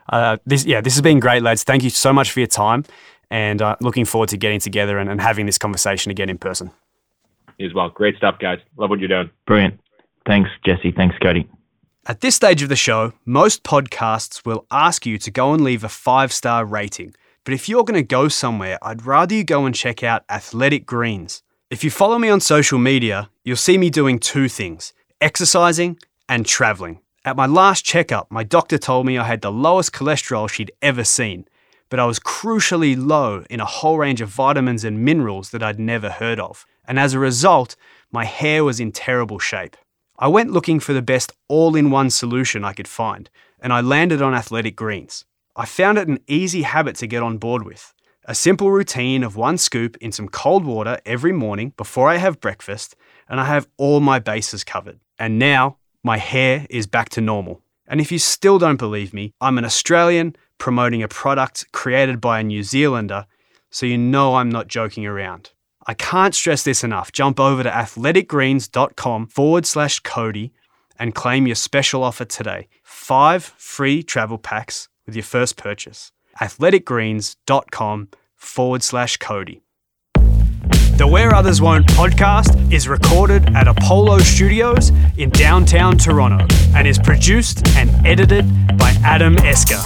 Uh, 0.09 0.37
this 0.45 0.65
yeah, 0.65 0.81
this 0.81 0.93
has 0.95 1.01
been 1.01 1.19
great, 1.19 1.43
lads. 1.43 1.63
Thank 1.63 1.83
you 1.83 1.89
so 1.89 2.11
much 2.11 2.31
for 2.31 2.39
your 2.39 2.47
time, 2.47 2.83
and 3.29 3.61
uh, 3.61 3.75
looking 3.79 4.05
forward 4.05 4.29
to 4.29 4.37
getting 4.37 4.59
together 4.59 4.97
and, 4.97 5.09
and 5.09 5.21
having 5.21 5.45
this 5.45 5.57
conversation 5.57 6.11
again 6.11 6.29
in 6.29 6.37
person. 6.37 6.71
as 7.59 7.73
well. 7.73 7.89
Great 7.89 8.17
stuff, 8.17 8.37
guys. 8.39 8.59
Love 8.77 8.89
what 8.89 8.99
you're 8.99 9.07
doing. 9.07 9.29
Brilliant. 9.45 9.79
Thanks, 10.25 10.49
Jesse. 10.65 10.91
Thanks, 10.91 11.15
Cody. 11.21 11.47
At 12.05 12.19
this 12.19 12.35
stage 12.35 12.61
of 12.61 12.69
the 12.69 12.75
show, 12.75 13.13
most 13.25 13.63
podcasts 13.63 14.45
will 14.45 14.65
ask 14.71 15.05
you 15.05 15.17
to 15.19 15.31
go 15.31 15.53
and 15.53 15.63
leave 15.63 15.83
a 15.85 15.89
five 15.89 16.33
star 16.33 16.65
rating. 16.65 17.13
But 17.45 17.53
if 17.53 17.69
you're 17.69 17.83
going 17.85 17.95
to 17.95 18.03
go 18.07 18.27
somewhere, 18.27 18.77
I'd 18.81 19.05
rather 19.05 19.35
you 19.35 19.43
go 19.43 19.65
and 19.65 19.73
check 19.75 20.03
out 20.03 20.23
Athletic 20.29 20.85
Greens. 20.85 21.43
If 21.73 21.83
you 21.83 21.89
follow 21.89 22.19
me 22.19 22.29
on 22.29 22.39
social 22.39 22.77
media, 22.77 23.31
you'll 23.43 23.57
see 23.57 23.79
me 23.79 23.89
doing 23.89 24.19
two 24.19 24.47
things 24.47 24.93
exercising 25.19 25.97
and 26.29 26.45
traveling. 26.45 26.99
At 27.25 27.35
my 27.35 27.47
last 27.47 27.83
checkup, 27.83 28.29
my 28.29 28.43
doctor 28.43 28.77
told 28.77 29.07
me 29.07 29.17
I 29.17 29.23
had 29.23 29.41
the 29.41 29.51
lowest 29.51 29.91
cholesterol 29.91 30.47
she'd 30.47 30.71
ever 30.83 31.03
seen, 31.03 31.47
but 31.89 31.99
I 31.99 32.05
was 32.05 32.19
crucially 32.19 32.95
low 32.95 33.43
in 33.49 33.59
a 33.59 33.65
whole 33.65 33.97
range 33.97 34.21
of 34.21 34.29
vitamins 34.29 34.83
and 34.83 35.03
minerals 35.03 35.49
that 35.49 35.63
I'd 35.63 35.79
never 35.79 36.11
heard 36.11 36.39
of. 36.39 36.67
And 36.85 36.99
as 36.99 37.15
a 37.15 37.19
result, 37.19 37.75
my 38.11 38.25
hair 38.25 38.63
was 38.63 38.79
in 38.79 38.91
terrible 38.91 39.39
shape. 39.39 39.75
I 40.19 40.27
went 40.27 40.51
looking 40.51 40.79
for 40.79 40.93
the 40.93 41.01
best 41.01 41.31
all 41.47 41.75
in 41.75 41.89
one 41.89 42.11
solution 42.11 42.63
I 42.63 42.73
could 42.73 42.87
find, 42.87 43.31
and 43.59 43.73
I 43.73 43.81
landed 43.81 44.21
on 44.21 44.35
Athletic 44.35 44.75
Greens. 44.75 45.25
I 45.55 45.65
found 45.65 45.97
it 45.97 46.07
an 46.07 46.19
easy 46.27 46.61
habit 46.61 46.97
to 46.97 47.07
get 47.07 47.23
on 47.23 47.39
board 47.39 47.63
with. 47.63 47.95
A 48.25 48.33
simple 48.33 48.71
routine 48.71 49.21
of 49.21 49.35
one 49.35 49.57
scoop 49.57 49.97
in 49.97 50.13
some 50.13 50.29
cold 50.29 50.63
water 50.63 50.97
every 51.05 51.33
morning 51.33 51.73
before 51.75 52.07
I 52.07 52.15
have 52.17 52.39
breakfast, 52.39 52.95
and 53.27 53.37
I 53.37 53.45
have 53.45 53.67
all 53.75 53.99
my 53.99 54.19
bases 54.19 54.63
covered. 54.63 55.01
And 55.19 55.37
now 55.37 55.77
my 56.03 56.17
hair 56.17 56.65
is 56.69 56.87
back 56.87 57.09
to 57.09 57.21
normal. 57.21 57.61
And 57.85 57.99
if 57.99 58.13
you 58.13 58.19
still 58.19 58.59
don't 58.59 58.79
believe 58.79 59.13
me, 59.13 59.33
I'm 59.41 59.57
an 59.57 59.65
Australian 59.65 60.37
promoting 60.57 61.03
a 61.03 61.09
product 61.09 61.69
created 61.73 62.21
by 62.21 62.39
a 62.39 62.43
New 62.43 62.63
Zealander, 62.63 63.25
so 63.69 63.85
you 63.85 63.97
know 63.97 64.35
I'm 64.35 64.49
not 64.49 64.69
joking 64.69 65.05
around. 65.05 65.51
I 65.85 65.93
can't 65.93 66.33
stress 66.33 66.63
this 66.63 66.81
enough. 66.81 67.11
Jump 67.11 67.41
over 67.41 67.61
to 67.61 67.69
athleticgreens.com 67.69 69.27
forward 69.27 69.65
slash 69.65 69.99
Cody 69.99 70.53
and 70.97 71.13
claim 71.13 71.45
your 71.45 71.57
special 71.57 72.05
offer 72.05 72.23
today. 72.23 72.69
Five 72.83 73.43
free 73.43 74.01
travel 74.01 74.37
packs 74.37 74.87
with 75.05 75.13
your 75.13 75.23
first 75.23 75.57
purchase. 75.57 76.12
athleticgreens.com 76.39 78.09
forward 78.35 78.83
slash 78.83 79.17
Cody. 79.17 79.61
The 80.95 81.07
Where 81.07 81.33
Others 81.33 81.59
Won't 81.59 81.87
podcast 81.87 82.71
is 82.71 82.87
recorded 82.87 83.55
at 83.55 83.67
Apollo 83.67 84.19
Studios 84.19 84.91
in 85.17 85.31
downtown 85.31 85.97
Toronto 85.97 86.45
and 86.75 86.87
is 86.87 86.99
produced 86.99 87.67
and 87.75 87.89
edited 88.05 88.45
by 88.77 88.95
Adam 89.03 89.37
Esker. 89.39 89.81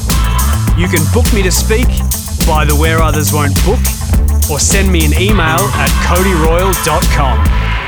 You 0.77 0.87
can 0.89 1.01
book 1.13 1.31
me 1.33 1.41
to 1.43 1.51
speak 1.51 1.87
by 2.45 2.65
the 2.65 2.75
Where 2.77 3.01
Others 3.01 3.31
Won't 3.31 3.55
book 3.65 3.79
or 4.51 4.59
send 4.59 4.91
me 4.91 5.05
an 5.05 5.13
email 5.13 5.59
at 5.75 5.89
codyroyle.com. 6.05 7.86